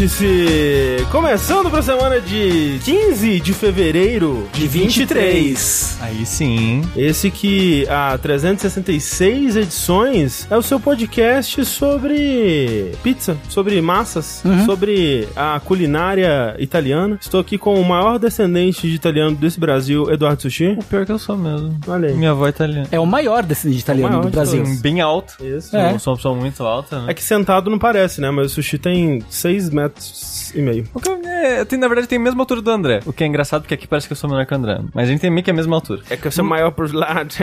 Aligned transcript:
Vértice! 0.00 1.06
Começando 1.10 1.68
pra 1.68 1.82
semana 1.82 2.20
de 2.20 2.80
15 2.84 3.40
de 3.40 3.52
fevereiro 3.52 4.48
de 4.52 4.66
23. 4.66 5.98
Aí 6.00 6.24
sim. 6.24 6.82
Esse 6.96 7.30
que 7.30 7.86
há 7.86 8.16
366 8.16 9.56
edições 9.56 10.46
é 10.50 10.56
o 10.56 10.62
seu 10.62 10.80
podcast 10.80 11.62
sobre 11.66 12.92
pizza, 13.02 13.36
sobre 13.48 13.78
massas, 13.82 14.42
sobre 14.64 15.28
a 15.36 15.60
culinária 15.60 16.56
italiana. 16.58 17.18
Estou 17.20 17.40
aqui 17.40 17.58
com 17.58 17.78
o 17.78 17.84
maior 17.84 18.18
descendente 18.18 18.88
de 18.88 18.94
italiano 18.94 19.36
desse 19.36 19.60
Brasil, 19.60 20.10
Eduardo 20.10 20.40
Sushi. 20.40 20.76
O 20.78 20.84
pior 20.84 21.04
que 21.04 21.12
eu 21.12 21.18
sou 21.18 21.36
mesmo. 21.36 21.78
Olha 21.86 22.08
aí. 22.08 22.14
Minha 22.14 22.30
avó 22.30 22.46
é 22.46 22.50
italiana. 22.50 22.88
É 22.90 22.98
o 22.98 23.04
maior 23.04 23.42
descendente 23.42 23.80
O 23.80 23.82
italiano 23.82 24.08
maior 24.08 24.22
do 24.22 24.30
de 24.30 24.34
Brasil. 24.34 24.64
Bem 24.80 25.02
alto. 25.02 25.34
Isso. 25.44 25.76
É. 25.76 25.92
Eu 25.92 25.98
sou 25.98 26.12
uma 26.12 26.16
pessoa 26.16 26.34
muito 26.34 26.62
alta, 26.62 27.00
né? 27.00 27.06
É 27.08 27.14
que 27.14 27.22
sentado 27.22 27.68
não 27.68 27.78
parece, 27.78 28.20
né? 28.20 28.30
Mas 28.30 28.52
o 28.52 28.54
sushi 28.54 28.78
tem 28.78 29.22
6 29.28 29.68
metros 29.68 29.89
e 30.54 30.60
meio. 30.60 30.84
O 30.94 31.00
que 31.00 31.08
eu- 31.08 31.20
é, 31.24 31.60
eu 31.60 31.66
tenho, 31.66 31.80
na 31.80 31.88
verdade, 31.88 32.08
tem 32.08 32.18
a 32.18 32.20
mesma 32.20 32.42
altura 32.42 32.60
do 32.60 32.70
André. 32.70 33.00
O 33.06 33.12
que 33.12 33.22
é 33.24 33.26
engraçado 33.26 33.62
porque 33.62 33.74
aqui 33.74 33.86
parece 33.86 34.06
que 34.06 34.12
eu 34.12 34.16
sou 34.16 34.28
menor 34.28 34.44
que 34.46 34.52
o 34.52 34.56
André. 34.56 34.80
Mas 34.94 35.08
a 35.08 35.10
gente 35.12 35.20
tem 35.20 35.30
meio 35.30 35.44
que 35.44 35.50
a 35.50 35.54
mesma 35.54 35.76
altura. 35.76 36.02
É 36.10 36.16
que 36.16 36.26
eu 36.26 36.32
sou 36.32 36.44
maior 36.44 36.70
pros 36.72 36.92
lados. 36.92 37.38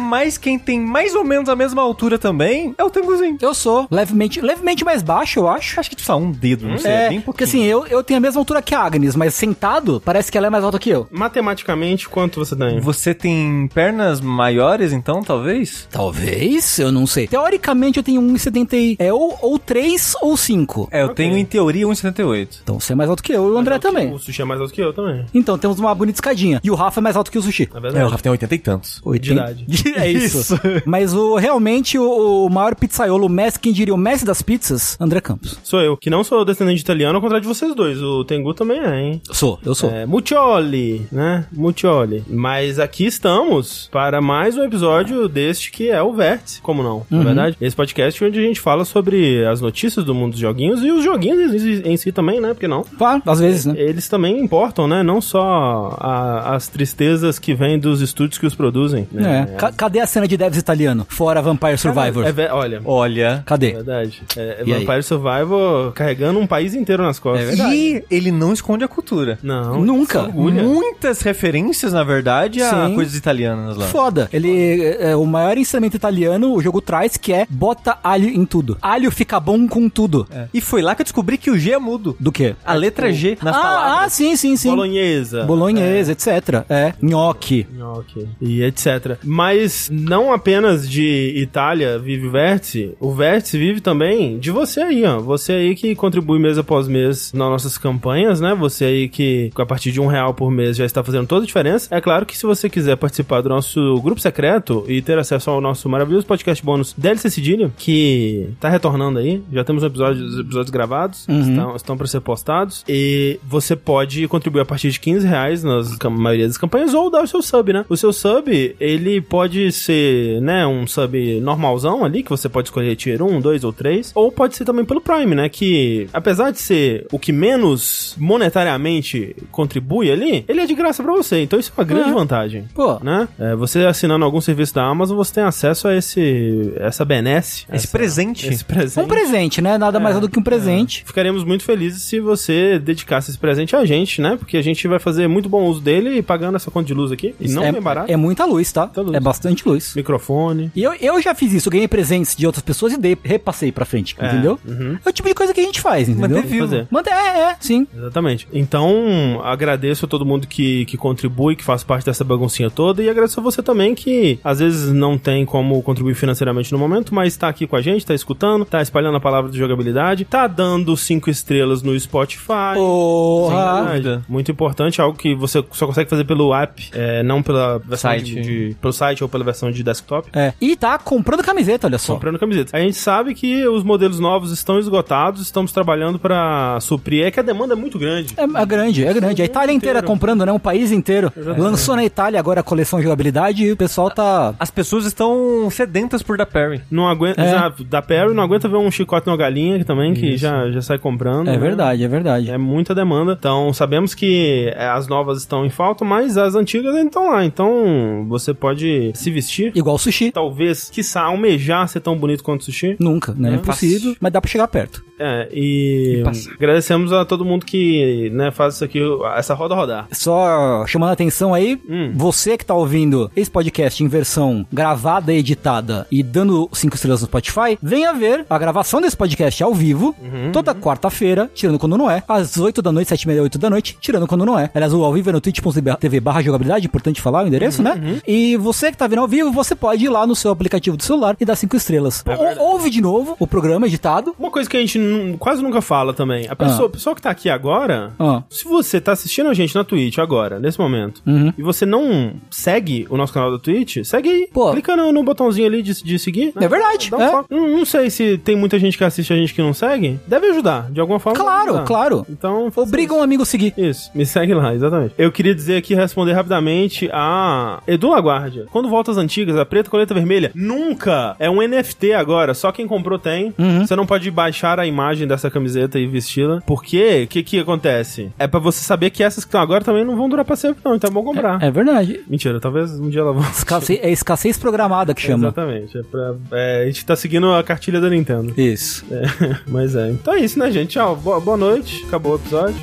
Mas 0.00 0.38
quem 0.38 0.58
tem 0.58 0.80
mais 0.80 1.14
ou 1.14 1.24
menos 1.24 1.48
a 1.48 1.56
mesma 1.56 1.82
altura 1.82 2.18
também 2.18 2.74
é 2.78 2.84
o 2.84 2.90
Tenguzinho. 2.90 3.38
Eu 3.40 3.54
sou 3.54 3.86
levemente, 3.90 4.40
levemente 4.40 4.84
mais 4.84 5.02
baixo, 5.02 5.40
eu 5.40 5.48
acho. 5.48 5.78
Acho 5.78 5.90
que 5.90 5.96
tipo 5.96 6.06
só 6.06 6.16
um 6.18 6.30
dedo, 6.30 6.66
não 6.68 6.78
sei. 6.78 6.90
É, 6.90 7.08
bem 7.08 7.20
porque 7.20 7.44
assim, 7.44 7.64
eu, 7.64 7.86
eu 7.86 8.02
tenho 8.02 8.18
a 8.18 8.20
mesma 8.20 8.40
altura 8.40 8.62
que 8.62 8.74
a 8.74 8.80
Agnes, 8.80 9.14
mas 9.16 9.34
sentado, 9.34 10.00
parece 10.04 10.30
que 10.30 10.38
ela 10.38 10.46
é 10.46 10.50
mais 10.50 10.64
alta 10.64 10.78
que 10.78 10.90
eu. 10.90 11.06
Matematicamente, 11.10 12.08
quanto 12.08 12.44
você 12.44 12.54
tem? 12.56 12.80
Você 12.80 13.14
tem 13.14 13.68
pernas 13.72 14.20
maiores, 14.20 14.92
então, 14.92 15.22
talvez? 15.22 15.86
Talvez, 15.90 16.78
eu 16.78 16.90
não 16.92 17.06
sei. 17.06 17.26
Teoricamente 17.26 17.98
eu 17.98 18.02
tenho 18.02 18.20
1,70 18.22 18.72
e- 18.76 18.96
é 18.98 19.12
ou, 19.12 19.38
ou 19.42 19.58
3 19.58 20.14
ou 20.20 20.36
5. 20.36 20.88
É, 20.90 21.02
eu 21.02 21.10
tenho 21.10 21.36
em 21.36 21.44
teoria 21.44 21.67
1,78. 21.74 22.60
Então 22.62 22.80
você 22.80 22.92
é 22.92 22.96
mais 22.96 23.08
alto 23.10 23.22
que 23.22 23.32
eu 23.32 23.48
e 23.48 23.52
o 23.52 23.58
André 23.58 23.78
também. 23.78 24.12
O 24.12 24.18
sushi 24.18 24.42
é 24.42 24.44
mais 24.44 24.60
alto 24.60 24.72
que 24.72 24.80
eu 24.80 24.92
também. 24.92 25.24
Então 25.34 25.58
temos 25.58 25.78
uma 25.78 25.94
bonita 25.94 26.16
escadinha. 26.16 26.60
E 26.62 26.70
o 26.70 26.74
Rafa 26.74 27.00
é 27.00 27.02
mais 27.02 27.16
alto 27.16 27.30
que 27.30 27.38
o 27.38 27.42
Sushi. 27.42 27.68
Na 27.72 27.80
verdade. 27.80 28.04
Rafa 28.10 28.22
tem 28.22 28.32
80 28.32 28.54
e 28.54 28.58
tantos. 28.58 29.02
De 29.20 29.32
idade. 29.32 29.66
É 29.98 30.10
isso. 30.10 30.58
Mas 30.86 31.14
o 31.14 31.36
realmente 31.36 31.98
o, 31.98 32.46
o 32.46 32.50
maior 32.50 32.74
pizzaiolo, 32.74 33.26
o 33.26 33.28
mestre, 33.28 33.60
quem 33.60 33.72
diria 33.72 33.94
o 33.94 33.96
mestre 33.96 34.26
das 34.26 34.42
pizzas, 34.42 34.96
André 35.00 35.20
Campos. 35.20 35.58
Sou 35.62 35.80
eu, 35.80 35.96
que 35.96 36.10
não 36.10 36.22
sou 36.22 36.44
descendente 36.44 36.80
italiano, 36.80 37.16
ao 37.16 37.20
contrário 37.20 37.42
de 37.42 37.48
vocês 37.48 37.74
dois. 37.74 38.00
O 38.02 38.24
Tengu 38.24 38.54
também 38.54 38.78
é, 38.78 39.00
hein? 39.00 39.22
Sou, 39.30 39.58
eu 39.64 39.74
sou. 39.74 39.90
É, 39.90 40.06
Muccioli, 40.06 41.06
né? 41.10 41.46
Muccioli. 41.52 42.24
Mas 42.28 42.78
aqui 42.78 43.06
estamos 43.06 43.88
para 43.90 44.20
mais 44.20 44.56
um 44.56 44.62
episódio 44.62 45.28
deste 45.28 45.70
que 45.70 45.88
é 45.90 46.02
o 46.02 46.12
Vértice, 46.12 46.60
como 46.60 46.82
não, 46.82 47.04
na 47.10 47.22
verdade? 47.22 47.56
Esse 47.60 47.74
podcast 47.74 48.24
onde 48.24 48.38
a 48.38 48.42
gente 48.42 48.60
fala 48.60 48.84
sobre 48.84 49.44
as 49.46 49.60
notícias 49.60 50.04
do 50.04 50.14
mundo 50.14 50.32
dos 50.32 50.40
joguinhos 50.40 50.82
e 50.82 50.90
os 50.90 51.02
joguinhos 51.02 51.40
em 51.40 51.57
em 51.64 51.96
si 51.96 52.12
também, 52.12 52.40
né? 52.40 52.48
Porque 52.54 52.68
não? 52.68 52.82
Claro, 52.96 53.22
às 53.26 53.40
vezes, 53.40 53.66
né? 53.66 53.74
Eles 53.76 54.08
também 54.08 54.38
importam, 54.40 54.86
né? 54.86 55.02
Não 55.02 55.20
só 55.20 55.96
a- 56.00 56.54
as 56.54 56.68
tristezas 56.68 57.38
que 57.38 57.54
vêm 57.54 57.78
dos 57.78 58.00
estúdios 58.00 58.38
que 58.38 58.46
os 58.46 58.54
produzem. 58.54 59.06
É. 59.14 59.20
Né? 59.20 59.54
Ca- 59.58 59.72
cadê 59.72 60.00
a 60.00 60.06
cena 60.06 60.26
de 60.26 60.36
devs 60.36 60.58
italiano? 60.58 61.06
Fora 61.08 61.40
Vampire 61.42 61.78
Survivor. 61.78 62.24
É, 62.26 62.32
ve- 62.32 62.48
olha, 62.50 62.80
Olha. 62.84 63.42
Cadê? 63.46 63.70
é 63.70 63.74
verdade. 63.74 64.22
É, 64.36 64.62
E 64.66 64.72
aí? 64.72 64.84
Vampire 64.84 65.02
Survivor 65.02 65.92
carregando 65.92 66.38
um 66.38 66.46
país 66.46 66.74
inteiro 66.74 67.02
nas 67.02 67.18
costas. 67.18 67.58
E 67.58 68.04
ele 68.10 68.30
não 68.30 68.52
esconde 68.52 68.84
a 68.84 68.88
cultura. 68.88 69.38
Não. 69.42 69.80
Nunca. 69.82 70.22
Muitas 70.28 71.20
referências, 71.22 71.92
na 71.92 72.02
verdade, 72.04 72.62
a 72.62 72.86
Sim. 72.88 72.94
coisas 72.94 73.14
italianas 73.14 73.76
lá. 73.76 73.86
Foda. 73.86 74.28
Ele 74.32 74.82
é 74.98 75.14
o 75.16 75.24
maior 75.24 75.56
ensinamento 75.58 75.96
italiano, 75.96 76.52
o 76.54 76.60
jogo 76.62 76.80
traz, 76.80 77.16
que 77.16 77.32
é 77.32 77.46
bota 77.48 77.98
alho 78.02 78.28
em 78.28 78.44
tudo. 78.44 78.76
Alho 78.80 79.10
fica 79.10 79.38
bom 79.40 79.66
com 79.68 79.88
tudo. 79.88 80.26
E 80.52 80.60
foi 80.60 80.82
lá 80.82 80.94
que 80.94 81.02
eu 81.02 81.04
descobri 81.04 81.38
que 81.38 81.47
o 81.50 81.58
G 81.58 81.72
é 81.72 81.78
mudo. 81.78 82.16
Do 82.18 82.32
quê? 82.32 82.54
A 82.64 82.74
letra 82.74 83.12
G 83.12 83.38
nas 83.42 83.56
ah, 83.56 83.58
ah, 83.58 83.62
palavras. 83.62 84.12
sim, 84.12 84.36
sim, 84.36 84.56
sim. 84.56 84.70
Bolonhesa. 84.70 85.44
Bolonhesa, 85.44 86.12
etc. 86.12 86.64
É. 86.68 86.94
Nhoque. 87.00 87.66
Ok. 87.80 88.28
E 88.40 88.62
etc. 88.62 89.18
Mas 89.24 89.88
não 89.90 90.32
apenas 90.32 90.88
de 90.88 91.32
Itália 91.36 91.98
vive 91.98 92.26
o 92.26 92.30
Vértice, 92.30 92.94
o 93.00 93.12
Vértice 93.12 93.58
vive 93.58 93.80
também 93.80 94.38
de 94.38 94.50
você 94.50 94.80
aí, 94.80 95.04
ó. 95.04 95.18
Você 95.20 95.52
aí 95.52 95.74
que 95.74 95.94
contribui 95.94 96.38
mês 96.38 96.58
após 96.58 96.88
mês 96.88 97.32
nas 97.32 97.48
nossas 97.48 97.78
campanhas, 97.78 98.40
né? 98.40 98.54
Você 98.54 98.84
aí 98.84 99.08
que 99.08 99.50
a 99.56 99.66
partir 99.66 99.92
de 99.92 100.00
um 100.00 100.06
real 100.06 100.34
por 100.34 100.50
mês 100.50 100.76
já 100.76 100.84
está 100.84 101.02
fazendo 101.02 101.26
toda 101.26 101.42
a 101.42 101.46
diferença. 101.46 101.94
É 101.94 102.00
claro 102.00 102.26
que 102.26 102.36
se 102.36 102.46
você 102.46 102.68
quiser 102.68 102.96
participar 102.96 103.40
do 103.40 103.48
nosso 103.48 104.00
grupo 104.00 104.20
secreto 104.20 104.84
e 104.88 105.00
ter 105.02 105.18
acesso 105.18 105.50
ao 105.50 105.60
nosso 105.60 105.88
maravilhoso 105.88 106.26
podcast 106.26 106.64
bônus 106.64 106.94
DLC 106.96 107.30
Cedilha, 107.30 107.70
que 107.76 108.50
tá 108.60 108.68
retornando 108.68 109.18
aí, 109.18 109.42
já 109.52 109.64
temos 109.64 109.82
episódios, 109.82 110.38
episódios 110.38 110.70
gravados, 110.70 111.26
estão, 111.46 111.76
estão 111.76 111.96
para 111.96 112.06
ser 112.06 112.20
postados, 112.20 112.84
e 112.88 113.38
você 113.46 113.74
pode 113.76 114.26
contribuir 114.28 114.62
a 114.62 114.64
partir 114.64 114.90
de 114.90 115.00
15 115.00 115.26
reais 115.26 115.62
nas 115.64 115.96
maioria 116.10 116.46
das 116.46 116.56
campanhas 116.56 116.94
ou 116.94 117.10
dar 117.10 117.22
o 117.22 117.26
seu 117.26 117.42
sub, 117.42 117.72
né? 117.72 117.84
O 117.88 117.96
seu 117.96 118.12
sub, 118.12 118.74
ele 118.80 119.20
pode 119.20 119.70
ser, 119.72 120.40
né, 120.40 120.66
um 120.66 120.86
sub 120.86 121.40
normalzão 121.40 122.04
ali, 122.04 122.22
que 122.22 122.30
você 122.30 122.48
pode 122.48 122.68
escolher 122.68 122.96
tier 122.96 123.22
1, 123.22 123.40
2 123.40 123.64
ou 123.64 123.72
3, 123.72 124.12
ou 124.14 124.32
pode 124.32 124.56
ser 124.56 124.64
também 124.64 124.84
pelo 124.84 125.00
Prime, 125.00 125.34
né, 125.34 125.48
que 125.48 126.08
apesar 126.12 126.50
de 126.50 126.58
ser 126.60 127.06
o 127.12 127.18
que 127.18 127.32
menos 127.32 128.14
monetariamente 128.18 129.36
contribui 129.50 130.10
ali, 130.10 130.44
ele 130.48 130.60
é 130.60 130.66
de 130.66 130.74
graça 130.74 131.02
pra 131.02 131.12
você, 131.12 131.42
então 131.42 131.58
isso 131.58 131.72
é 131.76 131.80
uma 131.80 131.86
grande 131.86 132.10
É. 132.10 132.12
vantagem. 132.12 132.64
Pô. 132.74 132.98
Né? 133.00 133.28
É, 133.38 133.54
você 133.54 133.84
assinando 133.86 134.24
algum 134.24 134.40
serviço 134.40 134.74
da 134.74 134.84
Amazon, 134.84 135.16
você 135.16 135.34
tem 135.34 135.44
acesso 135.44 135.88
a 135.88 135.94
esse 135.96 136.72
essa 136.76 137.04
benesse, 137.04 137.64
Esse 137.72 137.86
essa- 137.86 137.88
presente. 137.98 138.48
esse 138.48 138.64
presente. 138.64 139.04
Um 139.04 139.08
presente, 139.08 139.60
né? 139.60 139.78
Nada 139.78 140.00
mais 140.00 140.16
é 140.16 140.20
do 140.20 140.28
que 140.28 140.38
um 140.38 140.42
presente. 140.42 141.02
Ficaremos 141.28 141.44
muito 141.44 141.62
felizes 141.62 142.02
se 142.02 142.20
você 142.20 142.78
dedicasse 142.78 143.30
esse 143.30 143.38
presente 143.38 143.76
a 143.76 143.84
gente, 143.84 144.22
né? 144.22 144.36
Porque 144.36 144.56
a 144.56 144.62
gente 144.62 144.88
vai 144.88 144.98
fazer 144.98 145.28
muito 145.28 145.46
bom 145.46 145.66
uso 145.66 145.78
dele 145.78 146.22
pagando 146.22 146.56
essa 146.56 146.70
conta 146.70 146.86
de 146.86 146.94
luz 146.94 147.12
aqui. 147.12 147.34
E 147.38 147.48
não 147.48 147.62
é, 147.62 147.68
é 147.68 147.80
barato. 147.80 148.10
é 148.10 148.16
muita 148.16 148.46
luz, 148.46 148.72
tá? 148.72 148.86
Muita 148.86 149.02
luz. 149.02 149.14
É 149.14 149.20
bastante 149.20 149.68
luz. 149.68 149.94
Microfone. 149.94 150.72
E 150.74 150.82
eu, 150.82 150.94
eu 150.94 151.20
já 151.20 151.34
fiz 151.34 151.52
isso, 151.52 151.68
eu 151.68 151.72
ganhei 151.72 151.86
presentes 151.86 152.34
de 152.34 152.46
outras 152.46 152.62
pessoas 152.62 152.94
e 152.94 152.96
dei, 152.96 153.16
repassei 153.22 153.70
pra 153.70 153.84
frente, 153.84 154.16
entendeu? 154.18 154.58
É 155.04 155.08
o 155.08 155.12
tipo 155.12 155.28
de 155.28 155.34
coisa 155.34 155.52
que 155.52 155.60
a 155.60 155.62
gente 155.62 155.82
faz, 155.82 156.08
entendeu? 156.08 156.38
Manter 156.38 156.48
vivo. 156.48 156.66
Fazer. 156.66 156.88
Manda, 156.90 157.10
é, 157.10 157.40
é, 157.50 157.56
sim. 157.60 157.86
Exatamente. 157.94 158.48
Então, 158.50 159.42
agradeço 159.44 160.06
a 160.06 160.08
todo 160.08 160.24
mundo 160.24 160.46
que, 160.46 160.86
que 160.86 160.96
contribui, 160.96 161.56
que 161.56 161.64
faz 161.64 161.84
parte 161.84 162.06
dessa 162.06 162.24
baguncinha 162.24 162.70
toda, 162.70 163.02
e 163.02 163.10
agradeço 163.10 163.38
a 163.38 163.42
você 163.42 163.62
também 163.62 163.94
que 163.94 164.38
às 164.42 164.60
vezes 164.60 164.92
não 164.92 165.18
tem 165.18 165.44
como 165.44 165.82
contribuir 165.82 166.14
financeiramente 166.14 166.72
no 166.72 166.78
momento, 166.78 167.14
mas 167.14 167.36
tá 167.36 167.48
aqui 167.48 167.66
com 167.66 167.76
a 167.76 167.82
gente, 167.82 168.06
tá 168.06 168.14
escutando, 168.14 168.64
tá 168.64 168.80
espalhando 168.80 169.16
a 169.16 169.20
palavra 169.20 169.50
de 169.50 169.58
jogabilidade, 169.58 170.24
tá 170.24 170.46
dando 170.46 170.96
cinco 171.18 171.30
estrelas 171.30 171.82
no 171.82 171.98
Spotify. 171.98 172.74
Porra. 172.74 173.84
Verdade. 173.92 174.22
Muito 174.28 174.50
importante, 174.50 175.00
algo 175.00 175.16
que 175.18 175.34
você 175.34 175.64
só 175.72 175.86
consegue 175.86 176.08
fazer 176.08 176.24
pelo 176.24 176.54
app, 176.54 176.88
é, 176.92 177.22
não 177.22 177.42
pela 177.42 177.78
versão 177.78 178.10
Site. 178.10 178.34
De, 178.34 178.40
de- 178.42 178.76
pelo 178.80 178.92
site 178.92 179.22
ou 179.22 179.28
pela 179.28 179.44
versão 179.44 179.70
de 179.70 179.82
desktop. 179.82 180.28
É. 180.32 180.52
E 180.60 180.76
tá 180.76 180.96
comprando 180.98 181.42
camiseta, 181.42 181.86
olha 181.86 181.98
só. 181.98 182.14
Comprando 182.14 182.38
camiseta. 182.38 182.76
A 182.76 182.80
gente 182.80 182.96
sabe 182.96 183.34
que 183.34 183.66
os 183.66 183.82
modelos 183.82 184.20
novos 184.20 184.52
estão 184.52 184.78
esgotados, 184.78 185.42
estamos 185.42 185.72
trabalhando 185.72 186.18
pra 186.18 186.78
suprir. 186.80 187.24
É 187.26 187.30
que 187.30 187.40
a 187.40 187.42
demanda 187.42 187.74
é 187.74 187.76
muito 187.76 187.98
grande. 187.98 188.34
É, 188.36 188.42
é 188.44 188.66
grande, 188.66 189.04
é 189.04 189.12
grande. 189.12 189.42
A 189.42 189.44
Itália 189.44 189.72
inteira 189.72 189.98
inteiro. 189.98 190.06
comprando, 190.06 190.46
né? 190.46 190.52
Um 190.52 190.58
país 190.58 190.92
inteiro. 190.92 191.32
Lançou 191.36 191.96
na 191.96 192.04
Itália 192.04 192.38
agora 192.38 192.60
a 192.60 192.62
coleção 192.62 192.98
de 192.98 193.04
jogabilidade 193.04 193.64
e 193.64 193.72
o 193.72 193.76
pessoal 193.76 194.10
tá. 194.10 194.54
As 194.58 194.70
pessoas 194.70 195.04
estão 195.04 195.68
sedentas 195.70 196.22
por 196.22 196.36
da 196.38 196.46
Perry. 196.46 196.80
Não 196.90 197.08
aguenta. 197.08 197.40
É. 197.42 197.50
já- 197.50 197.72
da 197.88 198.00
Perry 198.02 198.32
não 198.34 198.42
aguenta 198.42 198.68
ver 198.68 198.76
um 198.76 198.90
chicote 198.90 199.26
numa 199.26 199.36
galinha 199.36 199.84
também, 199.84 200.14
que 200.14 200.36
já, 200.36 200.70
já 200.70 200.80
sai 200.82 200.97
comprando. 200.98 201.48
É 201.48 201.52
né? 201.52 201.58
verdade, 201.58 202.04
é 202.04 202.08
verdade. 202.08 202.50
É 202.50 202.58
muita 202.58 202.94
demanda. 202.94 203.36
Então, 203.38 203.72
sabemos 203.72 204.14
que 204.14 204.72
é, 204.76 204.88
as 204.88 205.06
novas 205.08 205.38
estão 205.38 205.64
em 205.64 205.70
falta, 205.70 206.04
mas 206.04 206.36
as 206.36 206.54
antigas 206.54 206.94
ainda 206.94 207.08
estão 207.08 207.30
lá. 207.30 207.44
Então, 207.44 208.26
você 208.28 208.52
pode 208.54 209.12
se 209.14 209.30
vestir. 209.30 209.72
Igual 209.74 209.98
sushi. 209.98 210.30
Talvez, 210.32 210.90
quiçá, 210.90 211.22
almejar 211.22 211.88
ser 211.88 212.00
tão 212.00 212.16
bonito 212.16 212.42
quanto 212.42 212.60
o 212.62 212.64
sushi. 212.64 212.96
Nunca, 212.98 213.34
né? 213.36 213.50
É 213.50 213.52
É 213.52 213.56
impossível, 213.56 214.16
mas 214.20 214.32
dá 214.32 214.40
pra 214.40 214.50
chegar 214.50 214.68
perto. 214.68 215.04
É, 215.20 215.48
e 215.52 216.20
passa. 216.24 216.48
agradecemos 216.52 217.12
a 217.12 217.24
todo 217.24 217.44
mundo 217.44 217.66
que 217.66 218.30
né, 218.32 218.52
faz 218.52 218.74
isso 218.74 218.84
aqui, 218.84 219.00
essa 219.36 219.52
roda 219.52 219.74
rodar. 219.74 220.06
Só 220.12 220.86
chamando 220.86 221.10
a 221.10 221.12
atenção 221.12 221.52
aí, 221.52 221.76
Hum. 221.88 222.12
você 222.14 222.56
que 222.56 222.64
tá 222.64 222.74
ouvindo 222.74 223.28
esse 223.34 223.50
podcast 223.50 224.02
em 224.04 224.06
versão 224.06 224.64
gravada, 224.72 225.32
editada 225.32 226.06
e 226.10 226.22
dando 226.22 226.68
cinco 226.72 226.94
estrelas 226.94 227.20
no 227.20 227.26
Spotify, 227.26 227.76
venha 227.82 228.12
ver 228.14 228.46
a 228.48 228.58
gravação 228.58 229.00
desse 229.00 229.16
podcast 229.16 229.60
ao 229.62 229.74
vivo, 229.74 230.14
Uhum, 230.22 230.52
toda 230.52 230.72
quarta-feira, 230.88 231.50
tirando 231.54 231.78
quando 231.78 231.96
não 231.96 232.10
é, 232.10 232.22
às 232.26 232.56
8 232.56 232.80
da 232.82 232.90
noite, 232.90 233.08
7 233.08 233.22
e 233.22 233.28
meia, 233.28 233.42
8 233.42 233.58
da 233.58 233.70
noite, 233.70 233.96
tirando 234.00 234.26
quando 234.26 234.44
não 234.46 234.58
é. 234.58 234.70
Aliás, 234.74 234.92
o 234.94 235.02
ao 235.04 235.12
vivo 235.12 235.30
é 235.30 235.32
no 235.32 235.40
twitch.tv 235.40 236.20
barra 236.20 236.42
jogabilidade, 236.42 236.86
importante 236.86 237.20
falar 237.20 237.44
o 237.44 237.46
endereço, 237.46 237.82
Uhum, 237.82 237.84
né? 237.94 238.20
E 238.26 238.56
você 238.56 238.90
que 238.90 238.96
tá 238.96 239.06
vendo 239.06 239.20
ao 239.20 239.28
vivo, 239.28 239.50
você 239.52 239.74
pode 239.74 240.04
ir 240.04 240.08
lá 240.08 240.26
no 240.26 240.34
seu 240.34 240.50
aplicativo 240.50 240.96
do 240.96 241.02
celular 241.02 241.36
e 241.38 241.44
dar 241.44 241.56
cinco 241.56 241.76
estrelas. 241.76 242.24
É 242.26 242.34
Ou- 242.60 242.72
ouve 242.72 242.90
de 242.90 243.00
novo 243.00 243.36
o 243.38 243.46
programa 243.46 243.86
editado. 243.86 244.34
Uma 244.38 244.50
coisa 244.50 244.68
que 244.68 244.76
a 244.76 244.80
gente 244.80 244.98
quase 245.38 245.62
nunca 245.62 245.80
fala 245.80 246.12
também. 246.14 246.46
A 246.48 246.56
pessoa, 246.56 246.86
Ah. 246.88 246.90
pessoa 246.90 247.14
que 247.14 247.22
tá 247.22 247.30
aqui 247.30 247.50
agora, 247.50 248.12
Ah. 248.18 248.42
se 248.48 248.64
você 248.64 249.00
tá 249.00 249.12
assistindo 249.12 249.48
a 249.48 249.54
gente 249.54 249.74
na 249.74 249.84
Twitch 249.84 250.18
agora, 250.18 250.58
nesse 250.58 250.78
momento, 250.78 251.22
Uhum. 251.26 251.52
e 251.56 251.62
você 251.62 251.84
não 251.84 252.32
segue 252.50 253.06
o 253.10 253.16
nosso 253.16 253.32
canal 253.32 253.50
da 253.52 253.58
Twitch, 253.58 253.98
segue 254.04 254.28
aí. 254.28 254.48
Pô. 254.52 254.70
Clica 254.72 254.96
no, 254.96 255.12
no 255.12 255.22
botãozinho 255.22 255.66
ali 255.66 255.82
de, 255.82 256.02
de 256.02 256.18
seguir. 256.18 256.52
É 256.56 256.68
verdade, 256.68 257.10
um 257.14 257.20
é. 257.20 257.44
Não, 257.50 257.68
não 257.78 257.84
sei 257.84 258.10
se 258.10 258.38
tem 258.38 258.56
muita 258.56 258.78
gente 258.78 258.96
que 258.96 259.04
assiste 259.04 259.32
a 259.32 259.36
gente 259.36 259.52
que 259.54 259.62
não 259.62 259.72
segue. 259.74 260.18
Deve 260.26 260.46
ajudar. 260.48 260.77
Ajudar. 260.78 260.92
De 260.92 261.00
alguma 261.00 261.18
forma. 261.18 261.38
Claro, 261.38 261.84
claro. 261.84 262.26
Então. 262.28 262.70
Obriga 262.74 263.14
um 263.14 263.22
amigo 263.22 263.42
a 263.42 263.46
seguir. 263.46 263.74
Isso, 263.76 264.10
me 264.14 264.24
segue 264.24 264.54
lá, 264.54 264.74
exatamente. 264.74 265.14
Eu 265.18 265.30
queria 265.32 265.54
dizer 265.54 265.76
aqui, 265.76 265.94
responder 265.94 266.32
rapidamente 266.32 267.08
a 267.12 267.80
Edu 267.86 268.10
Laguardia. 268.10 268.66
Quando 268.70 268.88
volta 268.88 269.10
às 269.10 269.16
antigas, 269.16 269.56
a 269.56 269.64
preta 269.64 269.90
coleta 269.90 270.14
vermelha 270.14 270.50
nunca 270.54 271.36
é 271.38 271.50
um 271.50 271.66
NFT 271.66 272.12
agora, 272.12 272.54
só 272.54 272.72
quem 272.72 272.86
comprou 272.86 273.18
tem. 273.18 273.54
Você 273.80 273.96
não 273.96 274.06
pode 274.06 274.30
baixar 274.30 274.78
a 274.78 274.86
imagem 274.86 275.26
dessa 275.26 275.50
camiseta 275.50 275.98
e 275.98 276.06
vesti-la. 276.06 276.60
Porque, 276.66 277.24
o 277.24 277.26
que 277.28 277.42
que 277.42 277.60
acontece? 277.60 278.30
É 278.38 278.46
pra 278.46 278.60
você 278.60 278.84
saber 278.84 279.10
que 279.10 279.22
essas 279.22 279.44
que 279.44 279.48
estão 279.48 279.60
agora 279.60 279.84
também 279.84 280.04
não 280.04 280.16
vão 280.16 280.28
durar 280.28 280.44
pra 280.44 280.56
sempre 280.56 280.80
não, 280.84 280.94
então 280.94 281.08
é 281.08 281.12
bom 281.12 281.24
comprar. 281.24 281.62
É 281.62 281.70
verdade. 281.70 282.20
Mentira, 282.28 282.60
talvez 282.60 282.98
um 282.98 283.08
dia 283.08 283.20
ela 283.20 283.32
vá. 283.32 283.48
Escassez, 283.50 283.98
é 284.02 284.10
escassez 284.10 284.58
programada 284.58 285.14
que 285.14 285.20
chama. 285.20 285.44
Exatamente. 285.46 285.98
É 285.98 286.02
pra, 286.02 286.34
é, 286.52 286.82
a 286.82 286.86
gente 286.86 287.04
tá 287.04 287.16
seguindo 287.16 287.52
a 287.52 287.62
cartilha 287.62 288.00
da 288.00 288.08
Nintendo. 288.08 288.52
Isso. 288.60 289.04
É, 289.10 289.58
mas 289.66 289.94
é. 289.94 290.10
Então 290.10 290.34
é 290.34 290.40
isso, 290.40 290.58
né, 290.58 290.67
gente? 290.70 290.90
Tchau. 290.90 291.16
Boa, 291.16 291.40
boa 291.40 291.56
noite. 291.56 292.04
Acabou 292.06 292.32
o 292.32 292.36
episódio. 292.36 292.76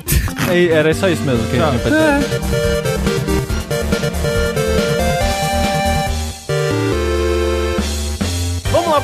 É, 0.50 0.64
Era 0.72 0.92
só 0.94 1.08
isso 1.08 1.22
mesmo 1.22 1.46
que 1.48 1.56
a 1.58 1.70
gente 1.70 1.82
dizer. 1.90 3.35